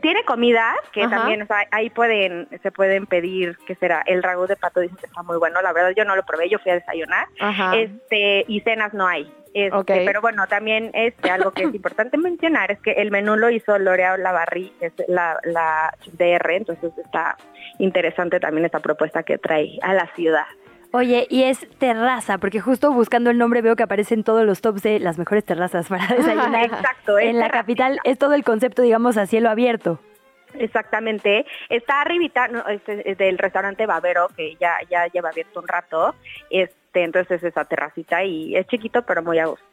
Tiene 0.00 0.24
comidas 0.24 0.76
que 0.92 1.02
Ajá. 1.02 1.16
también, 1.16 1.42
o 1.42 1.46
sea, 1.46 1.66
ahí 1.70 1.90
pueden, 1.90 2.48
se 2.62 2.72
pueden 2.72 3.06
pedir, 3.06 3.56
que 3.66 3.74
será 3.74 4.02
el 4.06 4.22
ragú 4.22 4.46
de 4.46 4.56
pato, 4.56 4.80
dicen 4.80 4.96
que 4.96 5.06
está 5.06 5.22
muy 5.22 5.36
bueno. 5.36 5.60
La 5.62 5.72
verdad 5.72 5.92
yo 5.96 6.04
no 6.04 6.16
lo 6.16 6.24
probé, 6.24 6.48
yo 6.48 6.58
fui 6.58 6.72
a 6.72 6.76
desayunar. 6.76 7.26
Ajá. 7.38 7.76
Este, 7.76 8.44
y 8.48 8.60
cenas 8.60 8.94
no 8.94 9.06
hay. 9.06 9.32
Este, 9.54 9.76
Ok. 9.76 9.86
Pero 9.86 10.20
bueno, 10.20 10.46
también 10.46 10.90
este, 10.94 11.30
algo 11.30 11.50
que 11.52 11.64
es 11.64 11.74
importante 11.74 12.16
mencionar 12.16 12.70
es 12.70 12.80
que 12.80 12.92
el 12.92 13.10
menú 13.10 13.36
lo 13.36 13.50
hizo 13.50 13.78
L'Oréal 13.78 14.22
Lavarri, 14.22 14.72
que 14.78 14.86
es 14.86 14.92
la, 15.06 15.38
la 15.44 15.94
DR, 16.12 16.50
entonces 16.54 16.92
está 16.98 17.36
interesante 17.78 18.40
también 18.40 18.64
esta 18.64 18.80
propuesta 18.80 19.22
que 19.22 19.38
trae 19.38 19.78
a 19.82 19.94
la 19.94 20.06
ciudad. 20.14 20.46
Oye, 20.92 21.26
y 21.28 21.42
es 21.42 21.66
terraza, 21.78 22.38
porque 22.38 22.60
justo 22.60 22.92
buscando 22.92 23.30
el 23.30 23.36
nombre 23.36 23.60
veo 23.60 23.76
que 23.76 23.82
aparecen 23.82 24.24
todos 24.24 24.44
los 24.44 24.62
tops 24.62 24.82
de 24.82 24.98
las 24.98 25.18
mejores 25.18 25.44
terrazas 25.44 25.88
para 25.88 26.06
desayunar. 26.16 26.64
Exacto, 26.64 27.18
En 27.18 27.38
la 27.38 27.50
capital 27.50 27.98
es 28.04 28.18
todo 28.18 28.34
el 28.34 28.42
concepto, 28.42 28.82
digamos, 28.82 29.16
a 29.18 29.26
cielo 29.26 29.50
abierto. 29.50 30.00
Exactamente. 30.54 31.44
Está 31.68 32.00
arribita 32.00 32.48
no, 32.48 32.66
es, 32.66 32.80
es 32.86 33.18
del 33.18 33.36
restaurante 33.36 33.84
Babero, 33.84 34.28
que 34.34 34.56
ya, 34.56 34.78
ya 34.90 35.06
lleva 35.08 35.28
abierto 35.28 35.60
un 35.60 35.68
rato. 35.68 36.14
Este, 36.48 37.04
entonces 37.04 37.42
es 37.42 37.50
esa 37.50 37.64
terracita 37.66 38.24
y 38.24 38.56
es 38.56 38.66
chiquito, 38.66 39.02
pero 39.02 39.22
muy 39.22 39.38
a 39.38 39.46
gusto. 39.46 39.67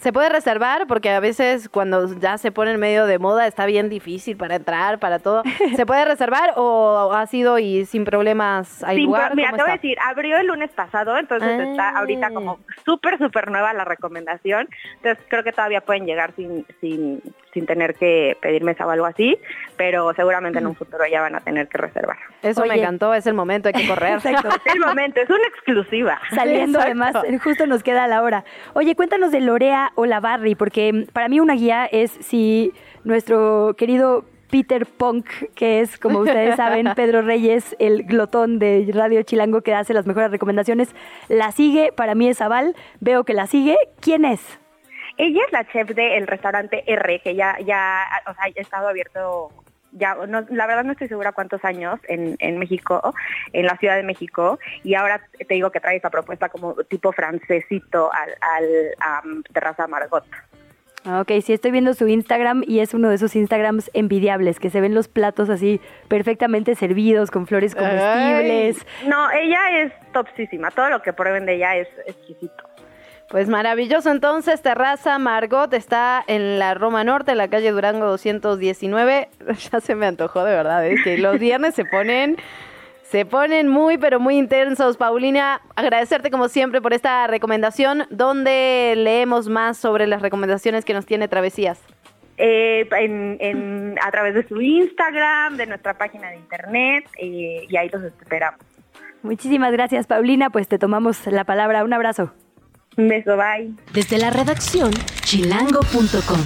Se 0.00 0.12
puede 0.14 0.30
reservar 0.30 0.86
porque 0.86 1.10
a 1.10 1.20
veces 1.20 1.68
cuando 1.68 2.12
ya 2.18 2.38
se 2.38 2.50
pone 2.50 2.72
en 2.72 2.80
medio 2.80 3.04
de 3.04 3.18
moda 3.18 3.46
está 3.46 3.66
bien 3.66 3.90
difícil 3.90 4.36
para 4.36 4.54
entrar, 4.56 4.98
para 4.98 5.18
todo. 5.18 5.42
¿Se 5.76 5.84
puede 5.84 6.04
reservar 6.06 6.54
o 6.56 7.12
ha 7.12 7.26
sido 7.26 7.58
y 7.58 7.84
sin 7.84 8.04
problemas 8.06 8.82
hay 8.82 8.96
Sin 8.96 9.04
lugar? 9.06 9.26
pro- 9.28 9.36
mira, 9.36 9.50
¿Cómo 9.50 9.58
te 9.58 9.62
voy 9.64 9.70
a 9.70 9.74
decir, 9.74 9.98
abrió 10.02 10.38
el 10.38 10.46
lunes 10.46 10.70
pasado, 10.70 11.18
entonces 11.18 11.48
Ah. 11.50 11.62
está 11.70 11.88
ahorita 11.98 12.30
como 12.30 12.58
súper, 12.84 13.18
súper 13.18 13.50
nueva 13.50 13.72
la 13.74 13.84
recomendación. 13.84 14.68
Entonces 14.96 15.22
creo 15.28 15.44
que 15.44 15.52
todavía 15.52 15.82
pueden 15.82 16.06
llegar 16.06 16.32
sin, 16.34 16.64
sin, 16.80 17.22
sin 17.52 17.66
tener 17.66 17.94
que 17.94 18.38
pedir 18.40 18.64
mesa 18.64 18.86
o 18.86 18.90
algo 18.90 19.04
así, 19.04 19.38
pero 19.76 20.14
seguramente 20.14 20.60
en 20.60 20.66
un 20.66 20.76
futuro 20.76 21.04
ya 21.10 21.20
van 21.20 21.34
a 21.34 21.40
tener 21.40 21.68
que 21.68 21.76
reservar. 21.76 22.16
Eso 22.42 22.62
me 22.62 22.70
Oye. 22.70 22.80
encantó, 22.80 23.12
es 23.12 23.26
el 23.26 23.34
momento, 23.34 23.68
hay 23.68 23.74
que 23.74 23.86
correr. 23.86 24.14
Exacto. 24.24 24.48
Es 24.64 24.74
el 24.74 24.80
momento, 24.80 25.20
es 25.20 25.28
una 25.28 25.46
exclusiva. 25.46 26.18
Saliendo 26.34 26.78
Exacto. 26.78 27.18
además, 27.18 27.42
justo 27.42 27.66
nos 27.66 27.82
queda 27.82 28.06
la 28.06 28.22
hora. 28.22 28.44
Oye, 28.72 28.94
cuéntanos 28.96 29.30
de 29.30 29.40
Lorea 29.40 29.89
o 29.94 30.06
la 30.06 30.20
Barry, 30.20 30.54
porque 30.54 30.92
mm, 30.92 31.04
para 31.12 31.28
mí 31.28 31.40
una 31.40 31.54
guía 31.54 31.86
es 31.86 32.10
si 32.20 32.72
nuestro 33.04 33.74
querido 33.76 34.24
Peter 34.50 34.84
Punk, 34.84 35.26
que 35.54 35.80
es, 35.80 35.98
como 35.98 36.20
ustedes 36.20 36.56
saben, 36.56 36.92
Pedro 36.96 37.22
Reyes, 37.22 37.76
el 37.78 38.04
glotón 38.04 38.58
de 38.58 38.90
Radio 38.92 39.22
Chilango 39.22 39.62
que 39.62 39.74
hace 39.74 39.94
las 39.94 40.06
mejores 40.06 40.30
recomendaciones, 40.30 40.94
la 41.28 41.52
sigue, 41.52 41.92
para 41.92 42.14
mí 42.14 42.28
es 42.28 42.40
aval, 42.40 42.74
veo 43.00 43.24
que 43.24 43.34
la 43.34 43.46
sigue. 43.46 43.76
¿Quién 44.00 44.24
es? 44.24 44.40
Ella 45.16 45.42
es 45.46 45.52
la 45.52 45.66
chef 45.66 45.88
del 45.90 46.26
restaurante 46.26 46.82
R, 46.86 47.20
que 47.20 47.34
ya, 47.34 47.58
ya, 47.60 48.04
o 48.26 48.34
sea, 48.34 48.44
ha 48.44 48.60
estado 48.60 48.88
abierto, 48.88 49.50
ya, 49.92 50.14
no, 50.14 50.44
la 50.50 50.66
verdad 50.66 50.84
no 50.84 50.92
estoy 50.92 51.08
segura 51.08 51.32
cuántos 51.32 51.64
años 51.64 51.98
en, 52.08 52.36
en 52.38 52.58
México, 52.58 53.14
en 53.52 53.66
la 53.66 53.76
Ciudad 53.76 53.96
de 53.96 54.02
México, 54.02 54.58
y 54.82 54.94
ahora 54.94 55.20
te 55.36 55.54
digo 55.54 55.70
que 55.70 55.80
trae 55.80 55.96
esa 55.96 56.10
propuesta 56.10 56.48
como 56.48 56.74
tipo 56.84 57.12
francesito 57.12 58.10
al, 58.12 59.42
Terraza 59.52 59.86
Margot. 59.86 60.24
Ah, 61.04 61.20
Ok, 61.20 61.32
sí, 61.42 61.54
estoy 61.54 61.70
viendo 61.70 61.94
su 61.94 62.06
Instagram 62.08 62.62
y 62.66 62.80
es 62.80 62.92
uno 62.92 63.08
de 63.08 63.14
esos 63.14 63.34
Instagrams 63.34 63.90
envidiables, 63.94 64.60
que 64.60 64.68
se 64.68 64.82
ven 64.82 64.94
los 64.94 65.08
platos 65.08 65.48
así 65.48 65.80
perfectamente 66.08 66.74
servidos, 66.74 67.30
con 67.30 67.46
flores 67.46 67.74
comestibles. 67.74 68.84
No, 69.06 69.30
ella 69.30 69.80
es 69.80 69.92
topsísima, 70.12 70.70
todo 70.70 70.90
lo 70.90 71.00
que 71.00 71.14
prueben 71.14 71.46
de 71.46 71.54
ella 71.54 71.76
es 71.76 71.88
exquisito. 72.06 72.69
Pues 73.30 73.48
maravilloso, 73.48 74.10
entonces 74.10 74.60
Terraza 74.60 75.16
Margot 75.20 75.72
está 75.72 76.22
en 76.26 76.58
la 76.58 76.74
Roma 76.74 77.04
Norte, 77.04 77.30
en 77.30 77.38
la 77.38 77.46
calle 77.48 77.70
Durango 77.70 78.06
219. 78.06 79.28
Ya 79.72 79.80
se 79.80 79.94
me 79.94 80.06
antojó 80.06 80.42
de 80.44 80.52
verdad, 80.52 80.84
es 80.86 81.02
que 81.04 81.16
los 81.16 81.38
viernes 81.38 81.74
se 81.74 81.84
ponen 81.84 82.36
se 83.04 83.24
ponen 83.26 83.68
muy 83.68 83.98
pero 83.98 84.18
muy 84.20 84.36
intensos. 84.36 84.96
Paulina, 84.96 85.60
agradecerte 85.76 86.30
como 86.30 86.48
siempre 86.48 86.80
por 86.80 86.92
esta 86.92 87.26
recomendación. 87.28 88.04
¿Dónde 88.10 88.94
leemos 88.96 89.48
más 89.48 89.76
sobre 89.78 90.06
las 90.06 90.22
recomendaciones 90.22 90.84
que 90.84 90.94
nos 90.94 91.06
tiene 91.06 91.26
Travesías? 91.28 91.80
Eh, 92.36 92.88
en, 92.98 93.36
en- 93.40 93.94
a 94.02 94.10
través 94.10 94.34
de 94.34 94.46
su 94.48 94.60
Instagram, 94.60 95.56
de 95.56 95.66
nuestra 95.66 95.94
página 95.94 96.30
de 96.30 96.36
internet, 96.36 97.04
eh, 97.18 97.66
y 97.68 97.76
ahí 97.76 97.88
los 97.90 98.02
esperamos. 98.02 98.60
Muchísimas 99.22 99.72
gracias, 99.72 100.06
Paulina, 100.06 100.50
pues 100.50 100.66
te 100.68 100.78
tomamos 100.78 101.26
la 101.26 101.44
palabra. 101.44 101.84
Un 101.84 101.92
abrazo. 101.92 102.32
Un 103.00 103.08
beso, 103.08 103.34
bye. 103.36 103.72
Desde 103.94 104.18
la 104.18 104.28
redacción, 104.28 104.90
chilango.com. 105.22 106.38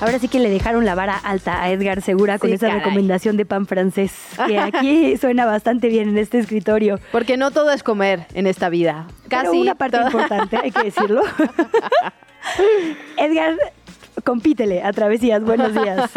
Ahora 0.00 0.18
sí 0.20 0.28
que 0.28 0.38
le 0.38 0.48
dejaron 0.48 0.84
la 0.84 0.94
vara 0.94 1.16
alta 1.16 1.60
a 1.60 1.70
Edgar 1.70 2.02
Segura 2.02 2.38
con 2.38 2.52
esa 2.52 2.66
caray. 2.68 2.80
recomendación 2.82 3.36
de 3.36 3.46
pan 3.46 3.66
francés, 3.66 4.12
que 4.46 4.58
aquí 4.60 5.16
suena 5.16 5.44
bastante 5.44 5.88
bien 5.88 6.10
en 6.10 6.18
este 6.18 6.38
escritorio. 6.38 7.00
Porque 7.10 7.36
no 7.36 7.50
todo 7.50 7.72
es 7.72 7.82
comer 7.82 8.26
en 8.34 8.46
esta 8.46 8.68
vida. 8.68 9.06
Pero 9.28 9.42
Casi 9.44 9.60
una 9.60 9.74
parte 9.74 9.96
todo- 9.96 10.06
importante, 10.06 10.56
hay 10.62 10.70
que 10.70 10.84
decirlo. 10.84 11.22
Edgar, 13.16 13.54
compítele 14.22 14.82
a 14.84 14.92
Travesías. 14.92 15.42
Buenos 15.42 15.74
días. 15.74 16.10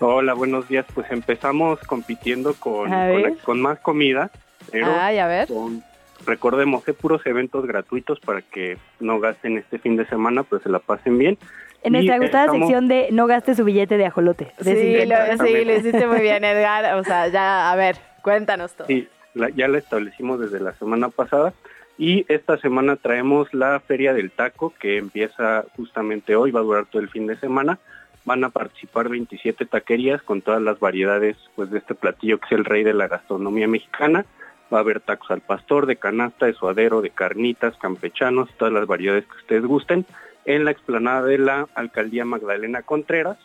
Hola, 0.00 0.32
buenos 0.34 0.68
días. 0.68 0.86
Pues 0.94 1.10
empezamos 1.10 1.80
compitiendo 1.80 2.54
con, 2.54 2.88
con, 2.88 2.90
ver. 2.90 3.20
la- 3.20 3.34
con 3.44 3.60
más 3.60 3.78
comida, 3.80 4.30
pero 4.70 4.86
Ay, 4.98 5.18
a 5.18 5.26
ver. 5.26 5.48
con- 5.48 5.82
recordemos, 6.26 6.86
eh, 6.88 6.92
puros 6.92 7.24
eventos 7.26 7.66
gratuitos 7.66 8.20
para 8.20 8.42
que 8.42 8.78
no 9.00 9.20
gasten 9.20 9.58
este 9.58 9.78
fin 9.78 9.96
de 9.96 10.06
semana, 10.06 10.42
pero 10.42 10.62
se 10.62 10.68
la 10.68 10.78
pasen 10.78 11.18
bien. 11.18 11.38
En 11.82 11.94
Y 11.94 11.98
nuestra 11.98 12.18
gustada 12.18 12.44
estamos- 12.46 12.66
sección 12.68 12.88
de 12.88 13.08
no 13.12 13.26
gaste 13.26 13.54
su 13.54 13.64
billete 13.64 13.96
de 13.96 14.06
ajolote. 14.06 14.52
de 14.58 14.74
Sí, 14.74 14.80
50. 14.98 15.36
lo, 15.36 15.44
sí, 15.46 15.64
lo 15.64 15.76
hiciste 15.76 16.06
muy 16.06 16.20
bien, 16.20 16.44
Edgar. 16.44 16.94
O 16.96 17.04
sea, 17.04 17.28
ya, 17.28 17.70
a 17.70 17.76
ver, 17.76 17.96
cuéntanos 18.22 18.74
todo. 18.74 18.86
Sí, 18.88 19.08
la- 19.34 19.50
ya 19.50 19.68
la 19.68 19.78
establecimos 19.78 20.40
desde 20.40 20.58
la 20.60 20.72
semana 20.74 21.08
pasada. 21.10 21.52
Y 21.98 22.26
esta 22.28 22.58
semana 22.58 22.96
traemos 22.96 23.52
la 23.54 23.80
Feria 23.80 24.12
del 24.12 24.30
Taco, 24.30 24.74
que 24.78 24.98
empieza 24.98 25.64
justamente 25.76 26.36
hoy, 26.36 26.50
va 26.50 26.60
a 26.60 26.64
durar 26.64 26.86
todo 26.86 27.00
el 27.00 27.08
fin 27.08 27.26
de 27.26 27.36
semana. 27.36 27.78
Van 28.26 28.42
a 28.44 28.50
participar 28.50 29.08
27 29.08 29.64
taquerías 29.64 30.20
con 30.22 30.42
todas 30.42 30.60
las 30.60 30.78
variedades 30.80 31.36
pues, 31.54 31.70
de 31.70 31.78
este 31.78 31.94
platillo 31.94 32.38
que 32.38 32.46
es 32.46 32.52
el 32.52 32.64
rey 32.64 32.82
de 32.82 32.92
la 32.92 33.06
gastronomía 33.08 33.68
mexicana. 33.68 34.26
Va 34.72 34.78
a 34.78 34.80
haber 34.80 35.00
tacos 35.00 35.30
al 35.30 35.40
pastor, 35.40 35.86
de 35.86 35.96
canasta, 35.96 36.46
de 36.46 36.54
suadero, 36.54 37.00
de 37.00 37.10
carnitas, 37.10 37.76
campechanos, 37.76 38.48
todas 38.56 38.74
las 38.74 38.86
variedades 38.86 39.24
que 39.26 39.36
ustedes 39.36 39.64
gusten, 39.64 40.04
en 40.44 40.64
la 40.64 40.70
explanada 40.70 41.22
de 41.22 41.38
la 41.38 41.68
Alcaldía 41.74 42.24
Magdalena 42.24 42.82
Contreras. 42.82 43.38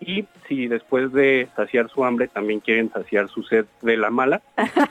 Y 0.00 0.26
si 0.46 0.68
después 0.68 1.12
de 1.12 1.48
saciar 1.56 1.88
su 1.90 2.04
hambre 2.04 2.28
también 2.28 2.60
quieren 2.60 2.90
saciar 2.90 3.28
su 3.28 3.42
sed 3.42 3.66
de 3.82 3.96
la 3.96 4.10
mala, 4.10 4.42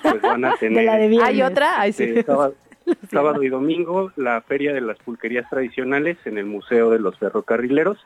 pues 0.02 0.22
van 0.22 0.45
a 0.45 0.56
tener... 0.60 0.80
De 0.80 0.86
la 0.86 0.98
de. 0.98 1.20
¿Hay 1.24 1.41
otra? 1.41 1.80
Ay, 1.80 1.94
sí. 1.94 2.22
sábado, 2.24 2.56
sábado 3.12 3.44
y 3.44 3.49
domingo 3.49 4.12
la 4.16 4.41
Feria 4.41 4.74
de 4.74 4.82
las 4.82 4.98
Pulquerías 4.98 5.49
Tradicionales 5.49 6.18
en 6.26 6.38
el 6.38 6.45
Museo 6.45 6.90
de 6.90 6.99
los 6.99 7.18
Ferrocarrileros. 7.18 7.98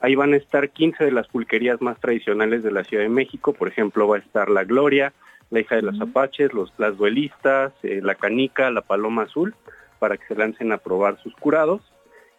Ahí 0.00 0.14
van 0.14 0.32
a 0.32 0.36
estar 0.36 0.70
15 0.70 1.04
de 1.04 1.12
las 1.12 1.26
pulquerías 1.26 1.80
más 1.80 1.98
tradicionales 1.98 2.62
de 2.62 2.70
la 2.70 2.84
Ciudad 2.84 3.02
de 3.02 3.08
México. 3.08 3.52
Por 3.52 3.68
ejemplo, 3.68 4.06
va 4.06 4.16
a 4.16 4.20
estar 4.20 4.48
La 4.48 4.64
Gloria, 4.64 5.12
La 5.50 5.60
Hija 5.60 5.76
de 5.76 5.82
los 5.82 6.00
Apaches, 6.00 6.52
los, 6.52 6.72
Las 6.78 6.96
Duelistas, 6.96 7.72
eh, 7.82 8.00
La 8.02 8.14
Canica, 8.14 8.70
La 8.70 8.82
Paloma 8.82 9.22
Azul, 9.22 9.54
para 9.98 10.16
que 10.16 10.26
se 10.26 10.34
lancen 10.34 10.72
a 10.72 10.78
probar 10.78 11.18
sus 11.22 11.34
curados. 11.34 11.80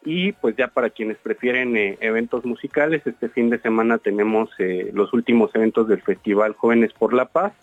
Y 0.03 0.31
pues 0.34 0.56
ya 0.56 0.69
para 0.69 0.90
quienes 0.90 1.18
prefieren 1.18 1.76
eh, 1.76 1.98
eventos 1.99 2.45
musicales, 2.45 3.06
este 3.06 3.27
fin 3.30 3.49
de 3.49 3.60
semana 3.60 3.98
tenemos 3.98 4.49
eh, 4.57 4.91
los 4.94 5.11
últimos 5.14 5.53
eventos 5.53 5.88
del 5.88 6.02
Festival 6.02 6.53
Jóvenes 6.53 6.94
por 6.94 7.14
la 7.14 7.26
Paz. 7.26 7.53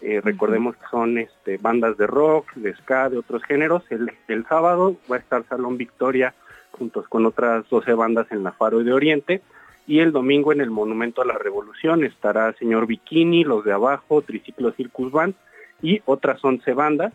Eh, 0.00 0.20
recordemos 0.22 0.76
que 0.76 0.86
son 0.90 1.18
este, 1.18 1.58
bandas 1.58 1.96
de 1.96 2.06
rock, 2.06 2.52
de 2.54 2.74
ska, 2.74 3.10
de 3.10 3.18
otros 3.18 3.42
géneros. 3.44 3.82
El, 3.90 4.10
el 4.28 4.46
sábado 4.46 4.96
va 5.10 5.16
a 5.16 5.18
estar 5.18 5.44
Salón 5.46 5.76
Victoria 5.76 6.34
juntos 6.72 7.06
con 7.08 7.26
otras 7.26 7.68
12 7.68 7.92
bandas 7.94 8.26
en 8.30 8.42
la 8.42 8.52
Faro 8.52 8.82
de 8.82 8.92
Oriente. 8.92 9.42
Y 9.86 10.00
el 10.00 10.12
domingo 10.12 10.52
en 10.52 10.60
el 10.60 10.70
Monumento 10.70 11.22
a 11.22 11.26
la 11.26 11.38
Revolución 11.38 12.04
estará 12.04 12.52
Señor 12.54 12.86
Bikini, 12.86 13.44
Los 13.44 13.64
de 13.64 13.72
Abajo, 13.72 14.22
Triciclo 14.22 14.72
Circus 14.72 15.12
Band 15.12 15.34
y 15.82 16.00
otras 16.06 16.42
11 16.42 16.72
bandas. 16.72 17.12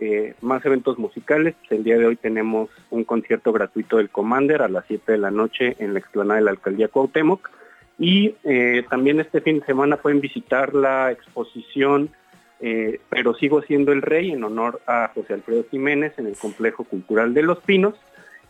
Eh, 0.00 0.34
más 0.42 0.64
eventos 0.66 0.98
musicales. 0.98 1.54
El 1.70 1.84
día 1.84 1.96
de 1.96 2.06
hoy 2.06 2.16
tenemos 2.16 2.68
un 2.90 3.04
concierto 3.04 3.52
gratuito 3.52 3.98
del 3.98 4.10
Commander 4.10 4.60
a 4.62 4.68
las 4.68 4.84
7 4.88 5.12
de 5.12 5.18
la 5.18 5.30
noche 5.30 5.76
en 5.78 5.94
la 5.94 6.00
explanada 6.00 6.40
de 6.40 6.44
la 6.44 6.50
Alcaldía 6.50 6.88
Cuauhtémoc. 6.88 7.50
Y 7.98 8.34
eh, 8.42 8.84
también 8.90 9.20
este 9.20 9.40
fin 9.40 9.60
de 9.60 9.66
semana 9.66 9.96
pueden 9.96 10.20
visitar 10.20 10.74
la 10.74 11.12
exposición 11.12 12.10
eh, 12.60 13.00
Pero 13.10 13.34
sigo 13.34 13.62
siendo 13.62 13.92
el 13.92 14.00
rey 14.00 14.30
en 14.30 14.42
honor 14.42 14.80
a 14.86 15.10
José 15.14 15.34
Alfredo 15.34 15.66
Jiménez 15.70 16.18
en 16.18 16.26
el 16.26 16.36
Complejo 16.36 16.84
Cultural 16.84 17.34
de 17.34 17.42
Los 17.42 17.58
Pinos. 17.60 17.94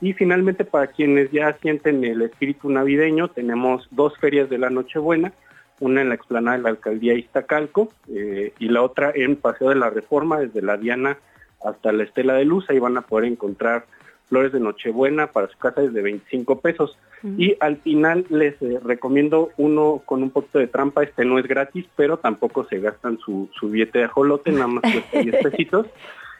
Y 0.04 0.12
finalmente 0.12 0.66
para 0.66 0.88
quienes 0.88 1.30
ya 1.30 1.56
sienten 1.62 2.04
el 2.04 2.20
espíritu 2.20 2.68
navideño, 2.68 3.28
tenemos 3.28 3.88
dos 3.90 4.14
ferias 4.18 4.50
de 4.50 4.58
la 4.58 4.68
Nochebuena, 4.68 5.32
una 5.80 6.02
en 6.02 6.10
la 6.10 6.14
explanada 6.14 6.58
de 6.58 6.62
la 6.62 6.68
Alcaldía 6.68 7.14
Iztacalco 7.14 7.88
eh, 8.12 8.52
y 8.58 8.68
la 8.68 8.82
otra 8.82 9.12
en 9.14 9.36
Paseo 9.36 9.70
de 9.70 9.76
la 9.76 9.88
Reforma 9.88 10.38
desde 10.38 10.60
la 10.60 10.76
Diana 10.76 11.16
hasta 11.64 11.90
la 11.90 12.02
Estela 12.02 12.34
de 12.34 12.44
Luz, 12.44 12.68
ahí 12.68 12.78
van 12.78 12.98
a 12.98 13.00
poder 13.00 13.24
encontrar 13.24 13.86
flores 14.28 14.52
de 14.52 14.60
Nochebuena 14.60 15.28
para 15.28 15.48
su 15.48 15.56
casa 15.56 15.80
desde 15.80 16.02
25 16.02 16.60
pesos. 16.60 16.98
Y 17.38 17.56
al 17.60 17.78
final 17.78 18.26
les 18.28 18.60
eh, 18.60 18.78
recomiendo 18.84 19.52
uno 19.56 20.02
con 20.04 20.22
un 20.22 20.28
poquito 20.28 20.58
de 20.58 20.66
trampa, 20.66 21.02
este 21.02 21.24
no 21.24 21.38
es 21.38 21.48
gratis, 21.48 21.86
pero 21.96 22.18
tampoco 22.18 22.66
se 22.66 22.78
gastan 22.78 23.16
su, 23.20 23.48
su 23.58 23.70
billete 23.70 24.00
de 24.00 24.04
ajolote, 24.04 24.52
nada 24.52 24.66
más 24.66 24.82
cuesta 24.82 25.18
10 25.18 25.36
pesitos. 25.42 25.86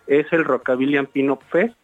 Es 0.07 0.31
el 0.35 0.45
Rockabilly 0.45 1.03
Pino 1.07 1.39
Fest. 1.51 1.79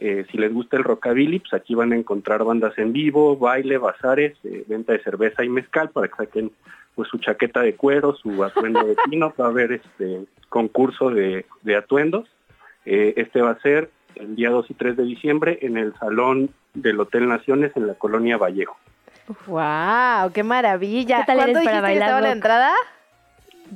Eh, 0.00 0.26
si 0.30 0.38
les 0.38 0.52
gusta 0.52 0.76
el 0.76 0.84
rockabilly, 0.84 1.40
pues 1.40 1.54
aquí 1.54 1.74
van 1.74 1.92
a 1.92 1.96
encontrar 1.96 2.44
bandas 2.44 2.76
en 2.78 2.92
vivo, 2.92 3.36
baile, 3.36 3.78
bazares, 3.78 4.36
eh, 4.44 4.64
venta 4.66 4.92
de 4.92 5.02
cerveza 5.02 5.44
y 5.44 5.48
mezcal 5.48 5.90
para 5.90 6.08
que 6.08 6.16
saquen 6.16 6.52
pues 6.94 7.08
su 7.08 7.18
chaqueta 7.18 7.60
de 7.60 7.74
cuero, 7.74 8.14
su 8.14 8.42
atuendo 8.42 8.82
de 8.84 8.96
pino, 9.08 9.32
va 9.38 9.46
a 9.46 9.48
haber 9.48 9.72
este 9.72 10.26
concurso 10.48 11.10
de, 11.10 11.44
de 11.62 11.76
atuendos. 11.76 12.26
Eh, 12.86 13.14
este 13.16 13.42
va 13.42 13.50
a 13.50 13.60
ser 13.60 13.90
el 14.14 14.34
día 14.34 14.50
2 14.50 14.70
y 14.70 14.74
3 14.74 14.96
de 14.96 15.02
diciembre 15.04 15.58
en 15.60 15.76
el 15.76 15.94
salón 15.98 16.50
del 16.72 16.98
Hotel 16.98 17.28
Naciones 17.28 17.72
en 17.76 17.86
la 17.86 17.94
colonia 17.94 18.38
Vallejo. 18.38 18.78
¡Wow! 19.46 20.32
¡Qué 20.32 20.42
maravilla! 20.42 21.18
¿Qué 21.18 21.26
tal 21.26 21.36
¿Cuánto 21.36 21.58
eres 21.58 21.64
para 21.64 21.76
dijiste 21.76 21.76
que 21.76 21.82
bailar 21.82 22.08
estaba 22.08 22.20
la 22.20 22.32
entrada? 22.32 22.72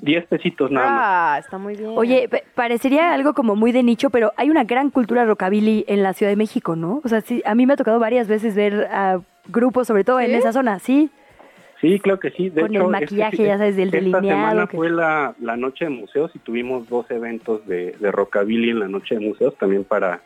10 0.00 0.26
pesitos 0.26 0.70
nada 0.70 0.90
más. 0.90 1.02
Ah, 1.04 1.36
está 1.38 1.58
muy 1.58 1.76
bien. 1.76 1.90
Oye, 1.96 2.28
pa- 2.28 2.40
parecería 2.54 3.12
algo 3.12 3.34
como 3.34 3.56
muy 3.56 3.72
de 3.72 3.82
nicho, 3.82 4.10
pero 4.10 4.32
hay 4.36 4.50
una 4.50 4.64
gran 4.64 4.90
cultura 4.90 5.24
rockabilly 5.24 5.84
en 5.88 6.02
la 6.02 6.12
Ciudad 6.12 6.30
de 6.32 6.36
México, 6.36 6.76
¿no? 6.76 7.00
O 7.04 7.08
sea, 7.08 7.20
sí, 7.20 7.42
a 7.44 7.54
mí 7.54 7.66
me 7.66 7.74
ha 7.74 7.76
tocado 7.76 7.98
varias 7.98 8.28
veces 8.28 8.54
ver 8.54 8.86
a 8.90 9.20
grupos, 9.48 9.86
sobre 9.86 10.04
todo 10.04 10.20
en 10.20 10.34
esa 10.34 10.52
zona, 10.52 10.78
¿sí? 10.78 11.10
Sí, 11.80 11.98
claro 11.98 12.20
que 12.20 12.30
sí. 12.30 12.50
De 12.50 12.60
Con 12.60 12.70
el 12.74 12.76
hecho, 12.82 12.90
maquillaje, 12.90 13.36
este- 13.36 13.46
ya 13.46 13.56
sabes, 13.58 13.74
del 13.76 13.88
esta 13.88 13.98
delineado 13.98 14.28
semana 14.28 14.66
que- 14.66 14.76
fue 14.76 14.90
la, 14.90 15.34
la 15.40 15.56
noche 15.56 15.86
de 15.86 15.90
museos 15.90 16.30
y 16.34 16.38
tuvimos 16.38 16.88
dos 16.90 17.10
eventos 17.10 17.66
de, 17.66 17.92
de 17.98 18.12
rockabilly 18.12 18.70
en 18.70 18.80
la 18.80 18.88
noche 18.88 19.14
de 19.14 19.20
museos 19.26 19.56
también 19.58 19.84
para 19.84 20.20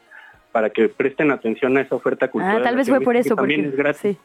para 0.51 0.71
que 0.71 0.89
presten 0.89 1.33
atención 1.33 1.77
a 1.77 1.81
esa 1.81 1.97
oferta 1.97 2.29
cultural. 2.31 2.59
Ah, 2.61 2.63
tal 2.63 2.77
vez 2.77 2.89
fue 2.89 3.01
por 3.01 3.17
eso, 3.17 3.35
también 3.35 3.63
porque 3.63 3.71
es 3.71 3.77
gratis. 3.77 4.01
sí. 4.03 4.19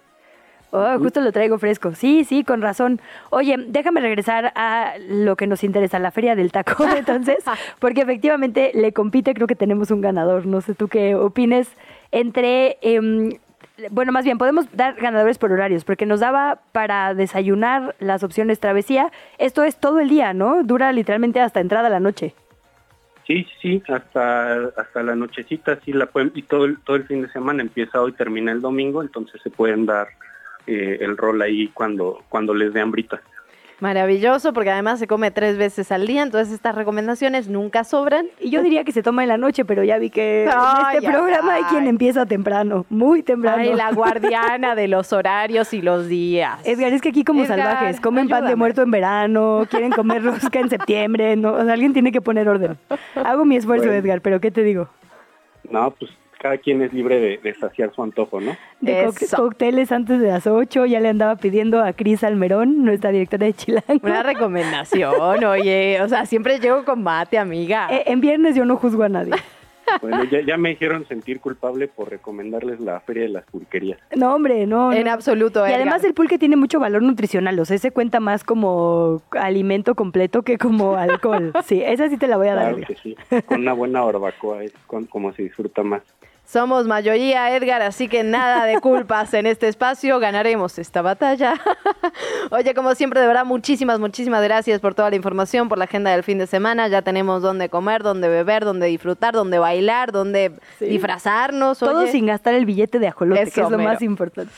Oh, 0.71 0.99
justo 0.99 1.19
lo 1.21 1.31
traigo 1.31 1.57
fresco. 1.57 1.95
Sí, 1.95 2.23
sí, 2.23 2.43
con 2.43 2.61
razón. 2.61 3.01
Oye, 3.31 3.55
déjame 3.57 4.01
regresar 4.01 4.51
a 4.55 4.93
lo 4.99 5.35
que 5.35 5.47
nos 5.47 5.63
interesa, 5.63 5.97
la 5.97 6.11
feria 6.11 6.35
del 6.35 6.51
taco, 6.51 6.85
entonces, 6.97 7.43
porque 7.79 8.01
efectivamente 8.01 8.71
le 8.75 8.93
compite, 8.93 9.33
creo 9.33 9.47
que 9.47 9.55
tenemos 9.55 9.89
un 9.89 10.01
ganador. 10.01 10.45
No 10.45 10.61
sé 10.61 10.75
tú 10.75 10.87
qué 10.87 11.15
opines 11.15 11.71
entre, 12.11 12.77
em, 12.81 13.31
bueno, 13.89 14.11
más 14.11 14.25
bien 14.25 14.37
podemos 14.37 14.65
dar 14.75 14.95
ganadores 14.95 15.39
por 15.39 15.51
horarios, 15.51 15.85
porque 15.85 16.05
nos 16.05 16.19
daba 16.19 16.59
para 16.71 17.15
desayunar 17.15 17.95
las 17.99 18.23
opciones 18.23 18.59
travesía. 18.59 19.11
Esto 19.39 19.63
es 19.63 19.77
todo 19.77 19.99
el 19.99 20.09
día, 20.09 20.33
¿no? 20.33 20.63
Dura 20.63 20.91
literalmente 20.91 21.39
hasta 21.39 21.61
entrada 21.61 21.89
la 21.89 21.99
noche. 21.99 22.35
Sí, 23.25 23.47
sí, 23.61 23.81
hasta 23.87 24.71
hasta 24.75 25.03
la 25.03 25.15
nochecita 25.15 25.79
sí 25.85 25.93
la 25.93 26.07
pueden 26.07 26.31
y 26.33 26.41
todo 26.41 26.65
el 26.65 26.79
todo 26.79 26.95
el 26.95 27.05
fin 27.05 27.21
de 27.21 27.29
semana 27.29 27.61
empieza 27.61 28.01
hoy 28.01 28.11
termina 28.13 28.51
el 28.51 28.59
domingo, 28.59 29.03
entonces 29.03 29.39
se 29.43 29.51
pueden 29.51 29.85
dar 29.85 30.07
eh, 30.69 30.97
el 31.01 31.17
rol 31.17 31.41
ahí 31.41 31.69
cuando 31.69 32.23
cuando 32.29 32.53
les 32.53 32.73
dé 32.73 32.81
hambrita. 32.81 33.21
Maravilloso, 33.79 34.51
porque 34.51 34.71
además 34.71 34.99
se 34.99 35.07
come 35.07 35.31
tres 35.31 35.57
veces 35.57 35.91
al 35.91 36.05
día, 36.05 36.21
entonces 36.21 36.53
estas 36.53 36.75
recomendaciones 36.75 37.47
nunca 37.47 37.85
sobran. 37.85 38.27
Y 38.39 38.49
yo 38.49 38.61
diría 38.61 38.83
que 38.83 38.91
se 38.91 39.01
toma 39.01 39.23
en 39.23 39.29
la 39.29 39.37
noche, 39.37 39.63
pero 39.63 39.83
ya 39.83 39.97
vi 39.97 40.09
que 40.09 40.43
en 40.43 40.49
este 40.49 40.57
ay, 40.57 40.99
programa 41.01 41.53
hay 41.53 41.63
ay. 41.63 41.69
quien 41.69 41.87
empieza 41.87 42.25
temprano, 42.25 42.85
muy 42.89 43.23
temprano. 43.23 43.61
Ay, 43.61 43.73
la 43.73 43.91
guardiana 43.93 44.75
de 44.75 44.89
los 44.89 45.13
horarios 45.13 45.73
y 45.73 45.81
los 45.81 46.07
días. 46.07 46.59
Edgar, 46.65 46.91
es 46.91 47.01
que 47.01 47.09
aquí 47.09 47.23
como 47.23 47.45
Edgar, 47.45 47.57
salvajes, 47.57 48.01
comen 48.01 48.27
pan 48.27 48.45
de 48.45 48.57
muerto 48.57 48.81
en 48.81 48.91
verano, 48.91 49.65
quieren 49.69 49.91
comer 49.91 50.23
rosca 50.23 50.59
en 50.59 50.69
septiembre, 50.69 51.37
no, 51.37 51.53
o 51.53 51.63
sea, 51.63 51.73
alguien 51.73 51.93
tiene 51.93 52.11
que 52.11 52.19
poner 52.19 52.49
orden. 52.49 52.77
Hago 53.15 53.45
mi 53.45 53.55
esfuerzo, 53.55 53.85
Bueno. 53.85 53.99
Edgar, 53.99 54.21
pero 54.21 54.41
¿qué 54.41 54.51
te 54.51 54.63
digo? 54.63 54.89
No, 55.69 55.91
pues 55.91 56.11
cada 56.39 56.57
quien 56.57 56.81
es 56.81 56.93
libre 56.93 57.19
de, 57.19 57.37
de 57.37 57.53
saciar 57.53 57.93
su 57.93 58.01
antojo, 58.01 58.39
¿no? 58.39 58.55
De 58.81 59.03
Eso. 59.05 59.37
cócteles 59.37 59.91
antes 59.91 60.19
de 60.19 60.27
las 60.29 60.47
8, 60.47 60.85
ya 60.85 60.99
le 60.99 61.09
andaba 61.09 61.35
pidiendo 61.35 61.83
a 61.83 61.93
Cris 61.93 62.23
Almerón, 62.23 62.85
nuestra 62.85 63.11
directora 63.11 63.45
de 63.45 63.53
Chilango. 63.53 63.99
Una 64.01 64.23
recomendación, 64.23 65.43
oye, 65.43 66.01
o 66.01 66.07
sea, 66.07 66.25
siempre 66.25 66.59
llego 66.59 66.85
con 66.85 67.03
mate, 67.03 67.37
amiga. 67.37 67.87
Eh, 67.91 68.03
en 68.07 68.21
viernes 68.21 68.55
yo 68.55 68.65
no 68.65 68.77
juzgo 68.77 69.03
a 69.03 69.09
nadie. 69.09 69.33
Bueno, 70.01 70.23
ya, 70.25 70.41
ya 70.41 70.55
me 70.55 70.71
hicieron 70.73 71.07
sentir 71.07 71.39
culpable 71.39 71.87
por 71.87 72.11
recomendarles 72.11 72.79
la 72.79 72.99
Feria 72.99 73.23
de 73.23 73.29
las 73.29 73.43
Pulquerías. 73.45 73.97
No, 74.15 74.35
hombre, 74.35 74.67
no. 74.67 74.93
en 74.93 75.05
no. 75.05 75.11
absoluto, 75.11 75.61
Y 75.61 75.69
Edgar. 75.69 75.81
además 75.81 76.03
el 76.03 76.13
pulque 76.13 76.37
tiene 76.37 76.55
mucho 76.57 76.79
valor 76.79 77.01
nutricional, 77.01 77.59
o 77.59 77.65
sea, 77.65 77.75
se 77.79 77.89
cuenta 77.89 78.19
más 78.19 78.43
como 78.43 79.23
alimento 79.31 79.95
completo 79.95 80.43
que 80.43 80.59
como 80.59 80.95
alcohol. 80.95 81.53
Sí, 81.65 81.81
esa 81.83 82.07
sí 82.07 82.17
te 82.17 82.27
la 82.27 82.37
voy 82.37 82.49
a 82.49 82.53
dar. 82.53 82.75
Claro 82.75 82.87
que 82.87 82.95
sí. 83.01 83.15
Con 83.47 83.61
una 83.61 83.73
buena 83.73 84.01
barbacoa 84.01 84.63
es 84.63 84.73
con, 84.85 85.05
como 85.05 85.33
se 85.33 85.41
disfruta 85.41 85.81
más. 85.81 86.03
Somos 86.51 86.87
mayoría, 86.87 87.55
Edgar, 87.55 87.83
así 87.83 88.07
que 88.07 88.23
nada 88.23 88.65
de 88.65 88.81
culpas 88.81 89.35
en 89.35 89.45
este 89.45 89.67
espacio. 89.67 90.17
Ganaremos 90.17 90.79
esta 90.79 91.03
batalla. 91.03 91.53
Oye, 92.49 92.73
como 92.73 92.95
siempre, 92.95 93.21
de 93.21 93.27
verdad, 93.27 93.45
muchísimas, 93.45 93.99
muchísimas 93.99 94.41
gracias 94.43 94.79
por 94.81 94.95
toda 94.95 95.11
la 95.11 95.15
información, 95.15 95.69
por 95.69 95.77
la 95.77 95.83
agenda 95.83 96.09
del 96.09 96.23
fin 96.23 96.39
de 96.39 96.47
semana. 96.47 96.87
Ya 96.87 97.03
tenemos 97.03 97.43
dónde 97.43 97.69
comer, 97.69 98.01
dónde 98.01 98.29
beber, 98.29 98.65
dónde 98.65 98.87
disfrutar, 98.87 99.35
dónde 99.35 99.59
bailar, 99.59 100.11
dónde 100.11 100.53
disfrazarnos. 100.79 101.77
Todo 101.77 101.99
oye. 101.99 102.11
sin 102.11 102.25
gastar 102.25 102.55
el 102.55 102.65
billete 102.65 102.97
de 102.97 103.09
ajolote, 103.09 103.51
que 103.51 103.61
es 103.61 103.69
lo 103.69 103.77
mero. 103.77 103.91
más 103.91 104.01
importante. 104.01 104.51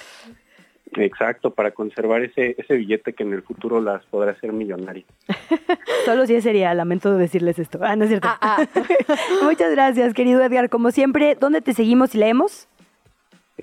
Exacto, 0.97 1.51
para 1.51 1.71
conservar 1.71 2.21
ese, 2.21 2.55
ese 2.57 2.75
billete 2.75 3.13
que 3.13 3.23
en 3.23 3.33
el 3.33 3.43
futuro 3.43 3.79
las 3.79 4.03
podrá 4.05 4.31
hacer 4.31 4.51
millonario. 4.51 5.05
Solo 6.05 6.25
si 6.25 6.41
sería, 6.41 6.73
lamento 6.73 7.15
decirles 7.17 7.59
esto. 7.59 7.79
Ah, 7.81 7.95
no 7.95 8.03
es 8.03 8.09
cierto. 8.09 8.27
Ah, 8.29 8.65
Muchas 9.43 9.71
gracias, 9.71 10.13
querido 10.13 10.41
Edgar. 10.43 10.69
Como 10.69 10.91
siempre, 10.91 11.35
¿dónde 11.39 11.61
te 11.61 11.73
seguimos 11.73 12.13
y 12.15 12.17
leemos? 12.17 12.67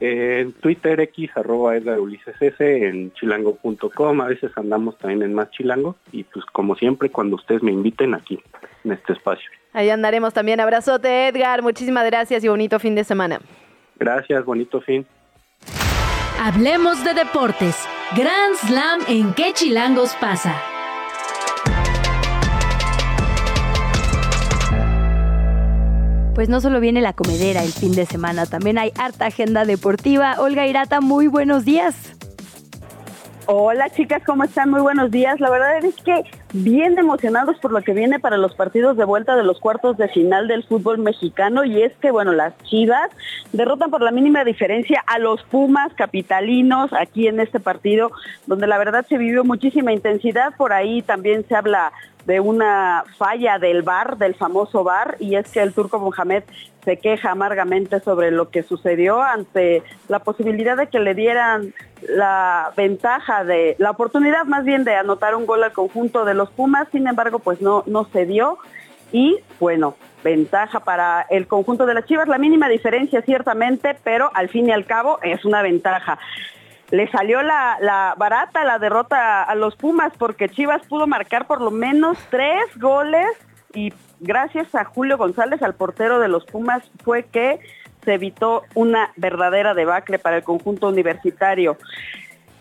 Eh, 0.01 0.41
En 0.41 0.53
Twitter 0.53 1.01
X, 1.01 1.31
arroba 1.35 1.77
Edgar 1.77 2.01
Ulises 2.01 2.41
S, 2.41 2.89
en 2.89 3.13
chilango.com, 3.15 4.21
a 4.21 4.29
veces 4.29 4.51
andamos 4.57 4.97
también 4.99 5.23
en 5.23 5.35
Más 5.35 5.51
Chilango, 5.51 5.97
y 6.13 6.25
pues 6.25 6.45
como 6.47 6.77
siempre, 6.77 7.11
cuando 7.11 7.37
ustedes 7.37 7.63
me 7.63 7.73
inviten 7.73 8.15
aquí, 8.15 8.39
en 8.85 8.93
este 8.93 9.13
espacio. 9.13 9.51
Ahí 9.73 9.91
andaremos 9.91 10.33
también. 10.33 10.61
Abrazote, 10.61 11.29
Edgar. 11.29 11.63
Muchísimas 11.63 12.07
gracias 12.07 12.43
y 12.43 12.49
bonito 12.49 12.79
fin 12.79 12.95
de 12.95 13.05
semana. 13.05 13.41
Gracias, 13.99 14.45
bonito 14.45 14.81
fin. 14.81 15.07
Hablemos 16.41 17.03
de 17.03 17.15
deportes. 17.15 17.75
Grand 18.15 18.55
Slam 18.65 19.01
en 19.09 19.35
qué 19.35 19.53
chilangos 19.53 20.15
pasa. 20.21 20.55
Pues 26.37 26.49
no 26.49 26.61
solo 26.61 26.79
viene 26.79 27.01
la 27.01 27.13
comedera 27.13 27.65
el 27.65 27.73
fin 27.73 27.91
de 27.91 28.07
semana, 28.07 28.47
también 28.47 28.79
hay 28.79 28.93
harta 28.97 29.27
agenda 29.27 29.65
deportiva. 29.65 30.37
Olga 30.39 30.65
Irata, 30.69 31.01
muy 31.01 31.27
buenos 31.27 31.65
días. 31.65 31.97
Hola 33.51 33.89
chicas, 33.89 34.23
¿cómo 34.27 34.45
están? 34.45 34.69
Muy 34.69 34.83
buenos 34.83 35.11
días. 35.11 35.41
La 35.41 35.49
verdad 35.49 35.83
es 35.83 35.97
que 36.03 36.23
bien 36.53 36.99
emocionados 36.99 37.57
por 37.61 37.73
lo 37.73 37.81
que 37.81 37.95
viene 37.95 38.21
para 38.21 38.37
los 38.37 38.55
partidos 38.55 38.99
de 38.99 39.07
vuelta 39.07 39.37
de 39.37 39.43
los 39.43 39.59
cuartos 39.59 39.97
de 39.97 40.07
final 40.09 40.49
del 40.49 40.65
fútbol 40.65 40.99
mexicano 40.99 41.65
y 41.65 41.81
es 41.83 41.95
que, 41.97 42.11
bueno, 42.11 42.33
las 42.33 42.53
Chivas 42.65 43.09
derrotan 43.55 43.91
por 43.91 44.03
la 44.03 44.11
mínima 44.11 44.45
diferencia 44.45 45.03
a 45.07 45.19
los 45.19 45.43
Pumas 45.45 45.95
capitalinos 45.95 46.93
aquí 46.93 47.27
en 47.27 47.41
este 47.41 47.59
partido, 47.59 48.11
donde 48.47 48.67
la 48.67 48.77
verdad 48.77 49.07
se 49.09 49.17
vivió 49.17 49.45
muchísima 49.45 49.95
intensidad. 49.95 50.53
Por 50.59 50.75
ahí 50.75 51.01
también 51.01 51.47
se 51.49 51.57
habla 51.57 51.91
de 52.29 52.41
una 52.41 53.05
falla 53.17 53.59
del 53.59 53.81
bar, 53.81 54.19
del 54.19 54.35
famoso 54.35 54.85
bar, 54.85 55.17
y 55.19 55.37
es 55.37 55.49
que 55.51 55.63
el 55.63 55.73
turco 55.73 55.99
Mohamed 55.99 56.43
se 56.85 56.99
queja 56.99 57.31
amargamente 57.31 58.01
sobre 58.01 58.31
lo 58.31 58.51
que 58.51 58.63
sucedió 58.63 59.23
ante 59.23 59.83
la 60.09 60.19
posibilidad 60.19 60.77
de 60.77 60.89
que 60.89 61.01
le 61.01 61.15
dieran 61.15 61.73
la 62.07 62.71
ventaja 62.77 63.45
de, 63.45 63.77
la 63.79 63.93
oportunidad 63.93 64.45
más 64.45 64.67
bien 64.67 64.85
de 64.85 64.95
anotar 64.95 65.35
un 65.35 65.47
gol 65.47 65.65
al 65.65 65.73
conjunto 65.73 66.27
de 66.27 66.35
los 66.35 66.51
Pumas, 66.51 66.87
sin 66.93 67.09
embargo, 67.09 67.39
pues 67.39 67.63
no, 67.63 67.83
no 67.87 68.05
se 68.13 68.27
dio. 68.27 68.59
Y 69.11 69.39
bueno, 69.59 69.97
ventaja 70.23 70.81
para 70.81 71.23
el 71.31 71.47
conjunto 71.47 71.87
de 71.87 71.95
las 71.95 72.05
Chivas, 72.05 72.29
la 72.29 72.37
mínima 72.37 72.69
diferencia 72.69 73.23
ciertamente, 73.23 73.97
pero 74.05 74.31
al 74.35 74.51
fin 74.51 74.69
y 74.69 74.73
al 74.73 74.85
cabo 74.85 75.19
es 75.23 75.47
una 75.47 75.63
ventaja. 75.63 76.19
Le 76.91 77.11
salió 77.11 77.43
la, 77.43 78.15
barata 78.17 78.65
la 78.65 78.79
derrota 78.79 79.43
a 79.43 79.55
los 79.55 79.77
Pumas 79.77 80.13
porque 80.19 80.49
Chivas 80.49 80.87
pudo 80.87 81.07
marcar 81.07 81.47
por 81.47 81.61
lo 81.61 81.71
menos 81.71 82.19
tres 82.31 82.65
goles 82.77 83.27
y 83.75 83.93
gracias 84.21 84.75
a 84.75 84.85
Julio 84.85 85.19
González, 85.19 85.63
al 85.63 85.75
portero 85.75 86.19
de 86.19 86.29
los 86.29 86.45
Pumas, 86.47 86.91
fue 87.05 87.25
que 87.25 87.61
se 88.05 88.15
evitó 88.15 88.63
una 88.75 89.13
verdadera 89.17 89.75
debacle 89.75 90.19
para 90.19 90.39
el 90.39 90.45
conjunto 90.45 90.89
universitario. 90.89 91.77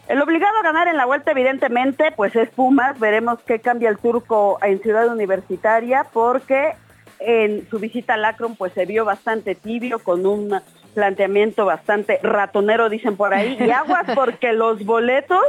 El 0.08 0.22
obligado 0.22 0.58
a 0.58 0.64
ganar 0.64 0.88
en 0.88 0.98
la 0.98 1.06
vuelta, 1.06 1.32
evidentemente, 1.32 2.12
pues 2.16 2.36
es 2.36 2.49
Pumas. 2.49 2.99
Veremos 2.99 3.40
qué 3.45 3.60
cambia 3.60 3.90
el 3.90 3.98
turco 3.98 4.58
en 4.62 4.82
Ciudad 4.82 5.08
Universitaria, 5.08 6.06
porque 6.12 6.74
en 7.20 7.68
su 7.70 7.80
visita 7.80 8.14
al 8.14 8.26
Akron, 8.26 8.56
pues 8.56 8.74
se 8.74 8.86
vio 8.86 9.04
bastante 9.04 9.56
tibio, 9.56 9.99
con 9.99 10.26
un 10.26 10.62
planteamiento 10.98 11.64
bastante 11.64 12.19
ratonero, 12.24 12.90
dicen 12.90 13.15
por 13.15 13.32
ahí. 13.32 13.56
Y 13.60 13.69
aguas, 13.69 14.06
porque 14.15 14.52
los 14.52 14.84
boletos 14.84 15.45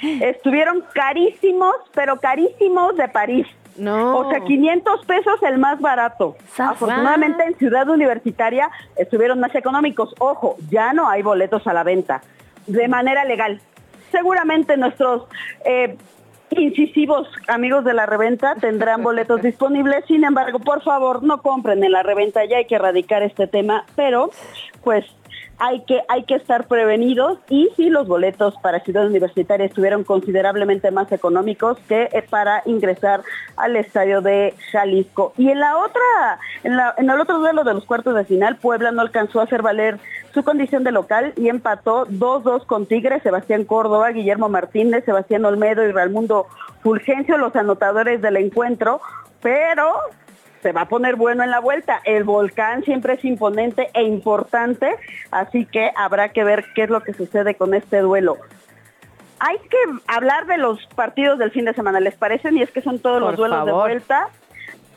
estuvieron 0.00 0.84
carísimos, 0.94 1.74
pero 1.92 2.20
carísimos 2.20 2.96
de 2.96 3.08
París. 3.08 3.48
No. 3.76 4.16
O 4.16 4.30
sea, 4.30 4.44
500 4.44 5.04
pesos 5.06 5.42
el 5.42 5.58
más 5.58 5.80
barato. 5.80 6.36
Afortunadamente 6.56 7.42
en 7.42 7.56
Ciudad 7.56 7.88
Universitaria 7.88 8.70
estuvieron 8.94 9.40
más 9.40 9.54
económicos. 9.56 10.14
Ojo, 10.20 10.56
ya 10.70 10.92
no 10.92 11.08
hay 11.08 11.22
boletos 11.22 11.66
a 11.66 11.74
la 11.74 11.82
venta 11.82 12.22
de 12.68 12.86
manera 12.86 13.24
legal. 13.24 13.60
Seguramente 14.12 14.76
nuestros 14.76 15.24
eh, 15.64 15.96
incisivos 16.50 17.28
amigos 17.48 17.84
de 17.84 17.94
la 17.94 18.06
reventa 18.06 18.54
tendrán 18.56 19.02
boletos 19.02 19.42
disponibles. 19.42 20.04
Sin 20.06 20.24
embargo, 20.24 20.58
por 20.58 20.82
favor, 20.82 21.22
no 21.22 21.42
compren 21.42 21.82
en 21.84 21.92
la 21.92 22.02
reventa. 22.02 22.44
Ya 22.44 22.58
hay 22.58 22.66
que 22.66 22.76
erradicar 22.76 23.22
este 23.22 23.46
tema. 23.46 23.84
Pero, 23.94 24.30
pues, 24.86 25.04
hay 25.58 25.80
que, 25.80 26.00
hay 26.08 26.22
que 26.22 26.36
estar 26.36 26.68
prevenidos 26.68 27.40
y 27.48 27.68
si 27.74 27.90
los 27.90 28.06
boletos 28.06 28.54
para 28.62 28.78
Ciudad 28.78 29.04
Universitaria 29.04 29.66
estuvieron 29.66 30.04
considerablemente 30.04 30.92
más 30.92 31.10
económicos 31.10 31.76
que 31.88 32.08
eh, 32.12 32.22
para 32.22 32.62
ingresar 32.66 33.22
al 33.56 33.74
estadio 33.74 34.20
de 34.20 34.54
Jalisco. 34.70 35.32
Y 35.36 35.50
en 35.50 35.58
la 35.58 35.76
otra, 35.76 36.38
en, 36.62 36.74
en 36.98 37.10
el 37.10 37.20
otro 37.20 37.40
duelo 37.40 37.64
de 37.64 37.74
los 37.74 37.84
cuartos 37.84 38.14
de 38.14 38.24
final, 38.24 38.58
Puebla 38.58 38.92
no 38.92 39.02
alcanzó 39.02 39.40
a 39.40 39.42
hacer 39.42 39.60
valer 39.60 39.98
su 40.32 40.44
condición 40.44 40.84
de 40.84 40.92
local 40.92 41.32
y 41.36 41.48
empató 41.48 42.06
2-2 42.06 42.64
con 42.64 42.86
Tigres, 42.86 43.24
Sebastián 43.24 43.64
Córdoba, 43.64 44.10
Guillermo 44.10 44.48
Martínez, 44.48 45.04
Sebastián 45.04 45.44
Olmedo 45.46 45.84
y 45.84 45.90
Raimundo 45.90 46.46
Fulgencio, 46.84 47.38
los 47.38 47.56
anotadores 47.56 48.22
del 48.22 48.36
encuentro, 48.36 49.00
pero 49.42 49.96
se 50.66 50.72
va 50.72 50.80
a 50.80 50.88
poner 50.88 51.14
bueno 51.14 51.44
en 51.44 51.52
la 51.52 51.60
vuelta. 51.60 52.00
El 52.02 52.24
volcán 52.24 52.82
siempre 52.82 53.14
es 53.14 53.24
imponente 53.24 53.88
e 53.94 54.02
importante, 54.02 54.96
así 55.30 55.64
que 55.64 55.92
habrá 55.94 56.30
que 56.30 56.42
ver 56.42 56.64
qué 56.74 56.82
es 56.82 56.90
lo 56.90 57.02
que 57.04 57.12
sucede 57.12 57.54
con 57.54 57.72
este 57.72 58.00
duelo. 58.00 58.36
Hay 59.38 59.58
que 59.58 59.76
hablar 60.08 60.46
de 60.46 60.58
los 60.58 60.84
partidos 60.96 61.38
del 61.38 61.52
fin 61.52 61.66
de 61.66 61.72
semana, 61.72 62.00
¿les 62.00 62.16
parece? 62.16 62.52
Y 62.52 62.62
es 62.62 62.72
que 62.72 62.82
son 62.82 62.98
todos 62.98 63.20
Por 63.20 63.30
los 63.30 63.36
duelos 63.36 63.64
de 63.64 63.70
vuelta. 63.70 64.28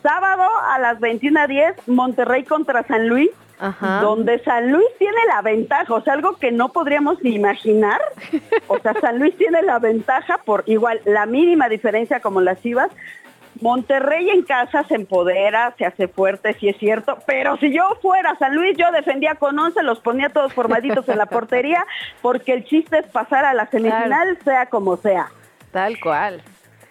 Sábado 0.02 0.42
a 0.64 0.80
las 0.80 0.98
21.10, 0.98 1.86
Monterrey 1.86 2.42
contra 2.42 2.82
San 2.82 3.06
Luis, 3.06 3.30
Ajá. 3.60 4.00
donde 4.00 4.42
San 4.42 4.72
Luis 4.72 4.88
tiene 4.98 5.24
la 5.28 5.40
ventaja, 5.40 5.94
o 5.94 6.00
sea, 6.00 6.14
algo 6.14 6.34
que 6.34 6.50
no 6.50 6.70
podríamos 6.70 7.22
ni 7.22 7.36
imaginar. 7.36 8.00
O 8.66 8.78
sea, 8.80 8.94
San 9.00 9.20
Luis 9.20 9.36
tiene 9.36 9.62
la 9.62 9.78
ventaja 9.78 10.38
por 10.38 10.64
igual 10.66 11.00
la 11.04 11.26
mínima 11.26 11.68
diferencia 11.68 12.18
como 12.18 12.40
las 12.40 12.60
Chivas. 12.60 12.90
Monterrey 13.60 14.30
en 14.30 14.42
casa 14.42 14.84
se 14.84 14.94
empodera, 14.94 15.74
se 15.76 15.84
hace 15.84 16.08
fuerte, 16.08 16.56
sí 16.58 16.68
es 16.68 16.76
cierto, 16.78 17.18
pero 17.26 17.56
si 17.58 17.72
yo 17.72 17.82
fuera 18.00 18.36
San 18.38 18.54
Luis, 18.54 18.76
yo 18.76 18.90
defendía 18.92 19.34
con 19.34 19.58
11, 19.58 19.82
los 19.82 20.00
ponía 20.00 20.30
todos 20.30 20.52
formaditos 20.52 21.08
en 21.08 21.18
la 21.18 21.26
portería, 21.26 21.84
porque 22.22 22.52
el 22.52 22.64
chiste 22.64 22.98
es 22.98 23.06
pasar 23.06 23.44
a 23.44 23.54
la 23.54 23.66
semifinal, 23.66 24.38
sea 24.44 24.66
como 24.66 24.96
sea. 24.96 25.30
Tal 25.72 26.00
cual. 26.00 26.42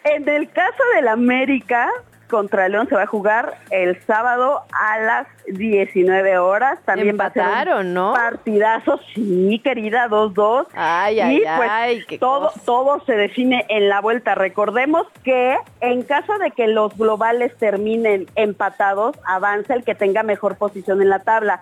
En 0.04 0.28
el 0.30 0.50
caso 0.52 0.84
del 0.96 1.08
América 1.08 1.90
contra 2.30 2.70
León 2.70 2.88
se 2.88 2.96
va 2.96 3.04
a 3.04 3.08
jugar 3.08 3.56
el 3.72 4.00
sábado 4.06 4.62
a 4.72 5.00
las 5.00 5.28
19 5.48 6.38
horas. 6.38 6.80
También 6.86 7.18
va 7.20 7.26
a 7.26 7.34
ser 7.34 7.42
un 7.44 7.48
Empataron, 7.50 7.94
¿no? 7.94 8.14
partidazo, 8.14 9.00
sí, 9.14 9.60
querida, 9.64 10.08
2-2. 10.08 10.68
Ay, 10.74 11.20
ay, 11.20 11.38
y 11.38 11.40
pues 11.40 11.70
ay, 11.70 12.04
qué 12.08 12.18
todo, 12.20 12.48
cosa. 12.50 12.62
todo 12.66 13.04
se 13.06 13.14
define 13.14 13.66
en 13.70 13.90
la 13.90 14.00
vuelta. 14.02 14.36
Recordemos 14.36 15.08
que 15.24 15.58
en 15.82 16.04
caso 16.04 16.38
de 16.38 16.52
que 16.52 16.68
los 16.68 16.96
globales 16.98 17.56
terminen 17.58 18.28
empatados, 18.36 19.18
avanza 19.26 19.74
el 19.74 19.84
que 19.84 19.96
tenga 19.96 20.24
mejor 20.24 20.56
posición 20.58 21.02
en 21.02 21.10
la 21.10 21.20
tabla. 21.20 21.60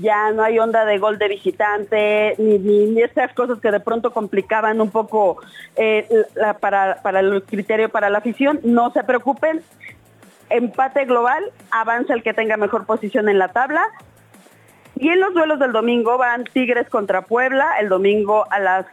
Ya 0.00 0.30
no 0.30 0.44
hay 0.44 0.58
onda 0.60 0.84
de 0.84 0.98
gol 0.98 1.18
de 1.18 1.26
visitante, 1.26 2.34
ni, 2.38 2.58
ni, 2.58 2.86
ni 2.86 3.02
estas 3.02 3.32
cosas 3.34 3.58
que 3.60 3.72
de 3.72 3.80
pronto 3.80 4.12
complicaban 4.12 4.80
un 4.80 4.90
poco 4.90 5.38
eh, 5.74 6.06
la- 6.34 6.54
para, 6.54 6.96
para 7.02 7.18
el 7.20 7.42
criterio 7.42 7.88
para 7.88 8.08
la 8.08 8.18
afición. 8.18 8.60
No 8.62 8.92
se 8.92 9.02
preocupen, 9.02 9.60
empate 10.50 11.04
global, 11.04 11.52
avanza 11.70 12.14
el 12.14 12.22
que 12.22 12.34
tenga 12.34 12.56
mejor 12.56 12.86
posición 12.86 13.28
en 13.28 13.38
la 13.38 13.48
tabla. 13.48 13.86
Y 14.96 15.10
en 15.10 15.20
los 15.20 15.32
duelos 15.32 15.58
del 15.58 15.72
domingo 15.72 16.18
van 16.18 16.44
Tigres 16.44 16.88
contra 16.88 17.22
Puebla, 17.22 17.78
el 17.80 17.88
domingo 17.88 18.46
a 18.50 18.58
las 18.58 18.86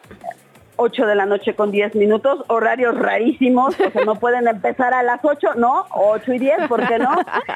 8 0.77 1.05
de 1.05 1.15
la 1.15 1.25
noche 1.25 1.55
con 1.55 1.71
10 1.71 1.95
minutos, 1.95 2.43
horarios 2.47 2.97
rarísimos, 2.97 3.75
sea, 3.75 3.91
no 4.05 4.15
pueden 4.19 4.47
empezar 4.47 4.93
a 4.93 5.03
las 5.03 5.23
8, 5.23 5.55
no, 5.55 5.85
8 5.91 6.33
y 6.33 6.39
10, 6.39 6.67
¿por 6.67 6.85
qué 6.87 6.99
no? 6.99 7.15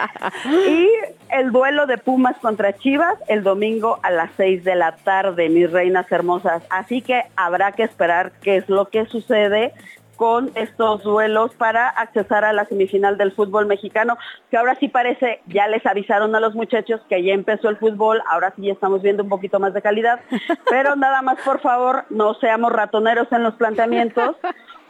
Y 0.67 0.89
el 1.29 1.51
duelo 1.51 1.85
de 1.85 1.97
Pumas 1.97 2.37
contra 2.37 2.73
Chivas, 2.73 3.15
el 3.27 3.43
domingo 3.43 3.99
a 4.03 4.11
las 4.11 4.31
6 4.37 4.63
de 4.63 4.75
la 4.75 4.95
tarde, 4.95 5.49
mis 5.49 5.71
reinas 5.71 6.11
hermosas. 6.11 6.63
Así 6.69 7.01
que 7.01 7.23
habrá 7.35 7.73
que 7.73 7.83
esperar 7.83 8.31
qué 8.41 8.57
es 8.57 8.69
lo 8.69 8.89
que 8.89 9.05
sucede 9.05 9.73
con 10.19 10.51
estos 10.55 11.01
duelos 11.01 11.55
para 11.55 11.87
accesar 11.87 12.43
a 12.43 12.51
la 12.51 12.65
semifinal 12.65 13.17
del 13.17 13.31
fútbol 13.31 13.67
mexicano, 13.67 14.17
que 14.51 14.57
ahora 14.57 14.75
sí 14.75 14.89
parece, 14.89 15.39
ya 15.47 15.65
les 15.69 15.85
avisaron 15.85 16.35
a 16.35 16.41
los 16.41 16.55
muchachos 16.55 16.99
que 17.07 17.23
ya 17.23 17.33
empezó 17.33 17.69
el 17.69 17.77
fútbol, 17.77 18.21
ahora 18.29 18.51
sí 18.53 18.63
ya 18.63 18.73
estamos 18.73 19.01
viendo 19.01 19.23
un 19.23 19.29
poquito 19.29 19.61
más 19.61 19.73
de 19.73 19.81
calidad, 19.81 20.19
pero 20.69 20.97
nada 20.97 21.21
más 21.21 21.39
por 21.45 21.61
favor, 21.61 22.03
no 22.09 22.33
seamos 22.33 22.73
ratoneros 22.73 23.31
en 23.31 23.43
los 23.43 23.53
planteamientos. 23.53 24.35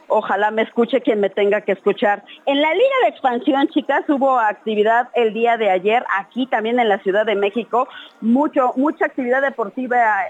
Ojalá 0.08 0.50
me 0.50 0.62
escuche 0.62 1.00
quien 1.00 1.20
me 1.20 1.30
tenga 1.30 1.60
que 1.60 1.70
escuchar. 1.70 2.24
En 2.44 2.60
la 2.60 2.74
Liga 2.74 2.96
de 3.04 3.10
Expansión, 3.10 3.68
chicas, 3.68 4.02
hubo 4.08 4.36
actividad 4.40 5.10
el 5.14 5.32
día 5.32 5.56
de 5.56 5.70
ayer, 5.70 6.04
aquí 6.18 6.46
también 6.46 6.80
en 6.80 6.88
la 6.88 6.98
Ciudad 6.98 7.24
de 7.24 7.36
México, 7.36 7.86
mucho, 8.20 8.72
mucha 8.74 9.04
actividad 9.04 9.42
deportiva 9.42 10.24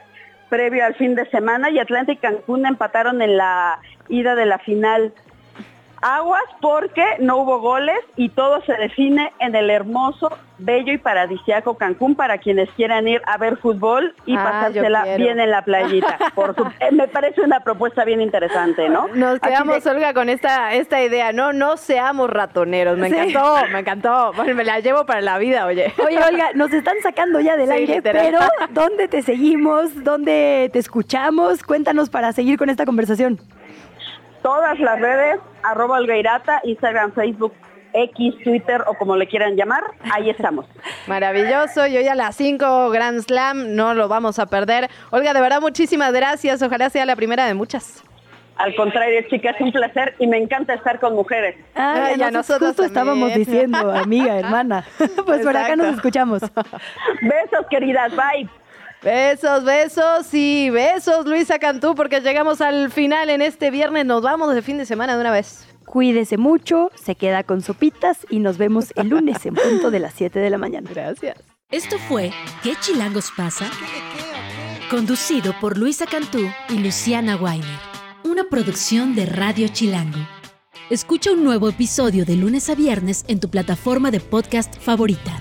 previo 0.51 0.85
al 0.85 0.95
fin 0.97 1.15
de 1.15 1.25
semana 1.31 1.71
y 1.71 1.79
Atlanta 1.79 2.13
y 2.13 2.17
Cancún 2.17 2.67
empataron 2.67 3.23
en 3.23 3.39
la 3.39 3.79
ida 4.11 4.35
de 4.35 4.45
la 4.45 4.59
final. 4.59 5.15
Aguas 6.03 6.43
porque 6.63 7.05
no 7.19 7.37
hubo 7.39 7.61
goles 7.61 7.99
y 8.17 8.31
todo 8.31 8.63
se 8.65 8.73
define 8.75 9.33
en 9.39 9.55
el 9.55 9.69
hermoso, 9.69 10.31
bello 10.59 10.93
y 10.93 10.99
paradisiaco 10.99 11.75
Cancún 11.77 12.15
para 12.15 12.39
quienes 12.39 12.71
quieran 12.71 13.07
ir 13.07 13.21
a 13.27 13.37
ver 13.37 13.59
fútbol 13.59 14.15
y 14.25 14.35
Ah, 14.37 14.45
pasársela 14.45 15.17
bien 15.17 15.41
en 15.41 15.51
la 15.51 15.63
playita. 15.63 16.17
Por 16.35 16.55
su- 16.55 16.65
me 16.93 17.07
parece 17.09 17.43
una 17.43 17.61
propuesta 17.61 18.05
bien 18.05 18.21
interesante, 18.23 18.89
¿no? 18.89 19.09
Nos 19.09 19.41
quedamos, 19.41 19.85
de- 19.85 19.91
Olga, 19.91 20.15
con 20.15 20.29
esta, 20.31 20.73
esta 20.75 21.03
idea. 21.03 21.33
No, 21.33 21.53
no 21.53 21.77
seamos 21.77 22.31
ratoneros. 22.31 22.97
Me 22.97 23.11
Sí. 23.11 23.17
encantó, 23.17 23.57
me 23.71 23.81
encantó. 23.81 24.33
Bueno, 24.35 24.55
me 24.55 24.65
la 24.65 24.81
llevo 24.81 25.05
para 25.05 25.21
la 25.21 25.37
vida, 25.39 25.67
oye. 25.67 25.93
Oye, 26.05 26.19
Olga, 26.23 26.51
nos 26.55 26.73
están 26.73 26.97
sacando 27.03 27.41
ya 27.41 27.57
del 27.57 27.67
Sí, 27.69 27.73
aire, 27.75 27.95
literal. 27.97 28.27
pero 28.27 28.41
¿dónde 28.71 29.07
te 29.09 29.21
seguimos? 29.23 30.03
¿Dónde 30.03 30.71
te 30.73 30.79
escuchamos? 30.79 31.63
Cuéntanos 31.63 32.09
para 32.09 32.33
seguir 32.33 32.57
con 32.59 32.71
esta 32.71 32.87
conversación. 32.87 33.39
Todas 34.43 34.79
las 34.79 35.01
redes, 35.01 35.41
arroba 35.63 35.99
Olgairata, 35.99 36.61
Instagram, 36.65 37.13
Facebook, 37.13 37.53
X, 37.93 38.35
Twitter 38.45 38.83
o 38.87 38.95
como 38.95 39.17
le 39.17 39.27
quieran 39.27 39.57
llamar, 39.57 39.83
ahí 40.13 40.31
estamos. 40.31 40.67
Maravilloso. 41.07 41.87
Y 41.87 41.97
hoy 41.97 42.09
a 42.09 42.15
las 42.15 42.37
5 42.37 42.91
Grand 42.91 43.21
Slam 43.21 43.75
no 43.75 43.95
lo 43.95 44.09
vamos 44.09 44.39
a 44.39 44.47
perder. 44.47 44.89
Olga, 45.11 45.35
de 45.35 45.41
verdad, 45.41 45.61
muchísimas 45.61 46.13
gracias. 46.13 46.63
Ojalá 46.63 46.91
sea 46.91 47.05
la 47.07 47.17
primera 47.17 47.47
de 47.47 47.55
muchas. 47.55 48.03
Al 48.57 48.75
contrario, 48.75 49.23
chicas, 49.31 49.57
un 49.61 49.73
placer 49.73 50.15
y 50.19 50.27
me 50.27 50.37
encanta 50.37 50.75
estar 50.75 51.01
con 51.01 51.15
mujeres. 51.15 51.57
Ay, 51.75 52.13
Ay, 52.17 52.23
a 52.23 52.31
nosotros 52.31 52.69
justo 52.71 52.85
estábamos 52.85 53.33
diciendo, 53.33 53.91
amiga, 53.91 54.39
hermana. 54.39 54.85
Pues 55.25 55.41
por 55.41 55.57
acá 55.57 55.77
nos 55.77 55.95
escuchamos. 55.95 56.43
Besos, 56.43 57.67
queridas, 57.71 58.13
bye. 58.15 58.60
Besos, 59.03 59.65
besos 59.65 60.35
y 60.35 60.69
besos, 60.69 61.25
Luisa 61.25 61.59
Cantú, 61.59 61.95
porque 61.95 62.21
llegamos 62.21 62.61
al 62.61 62.91
final 62.93 63.31
en 63.31 63.41
este 63.41 63.71
viernes. 63.71 64.05
Nos 64.05 64.21
vamos 64.21 64.55
de 64.55 64.61
fin 64.61 64.77
de 64.77 64.85
semana 64.85 65.15
de 65.15 65.23
una 65.23 65.31
vez. 65.31 65.67
Cuídese 65.87 66.37
mucho, 66.37 66.91
se 67.03 67.15
queda 67.15 67.43
con 67.43 67.63
sopitas 67.63 68.27
y 68.29 68.41
nos 68.41 68.59
vemos 68.59 68.93
el 68.97 69.09
lunes 69.09 69.45
en 69.47 69.55
punto 69.55 69.91
de 69.91 70.01
las 70.01 70.13
7 70.15 70.39
de 70.39 70.51
la 70.51 70.59
mañana. 70.59 70.91
Gracias. 70.93 71.39
Esto 71.71 71.99
fue 71.99 72.31
¿Qué 72.63 72.75
chilangos 72.81 73.31
pasa? 73.35 73.71
Conducido 74.91 75.55
por 75.61 75.79
Luisa 75.79 76.05
Cantú 76.05 76.51
y 76.69 76.79
Luciana 76.79 77.37
Weiner. 77.37 77.81
Una 78.25 78.45
producción 78.45 79.15
de 79.15 79.25
Radio 79.25 79.69
Chilango. 79.69 80.19
Escucha 80.91 81.33
un 81.33 81.43
nuevo 81.43 81.71
episodio 81.71 82.27
de 82.27 82.37
lunes 82.37 82.69
a 82.69 82.75
viernes 82.75 83.25
en 83.29 83.41
tu 83.41 83.49
plataforma 83.49 84.11
de 84.11 84.21
podcast 84.21 84.77
favorita. 84.79 85.41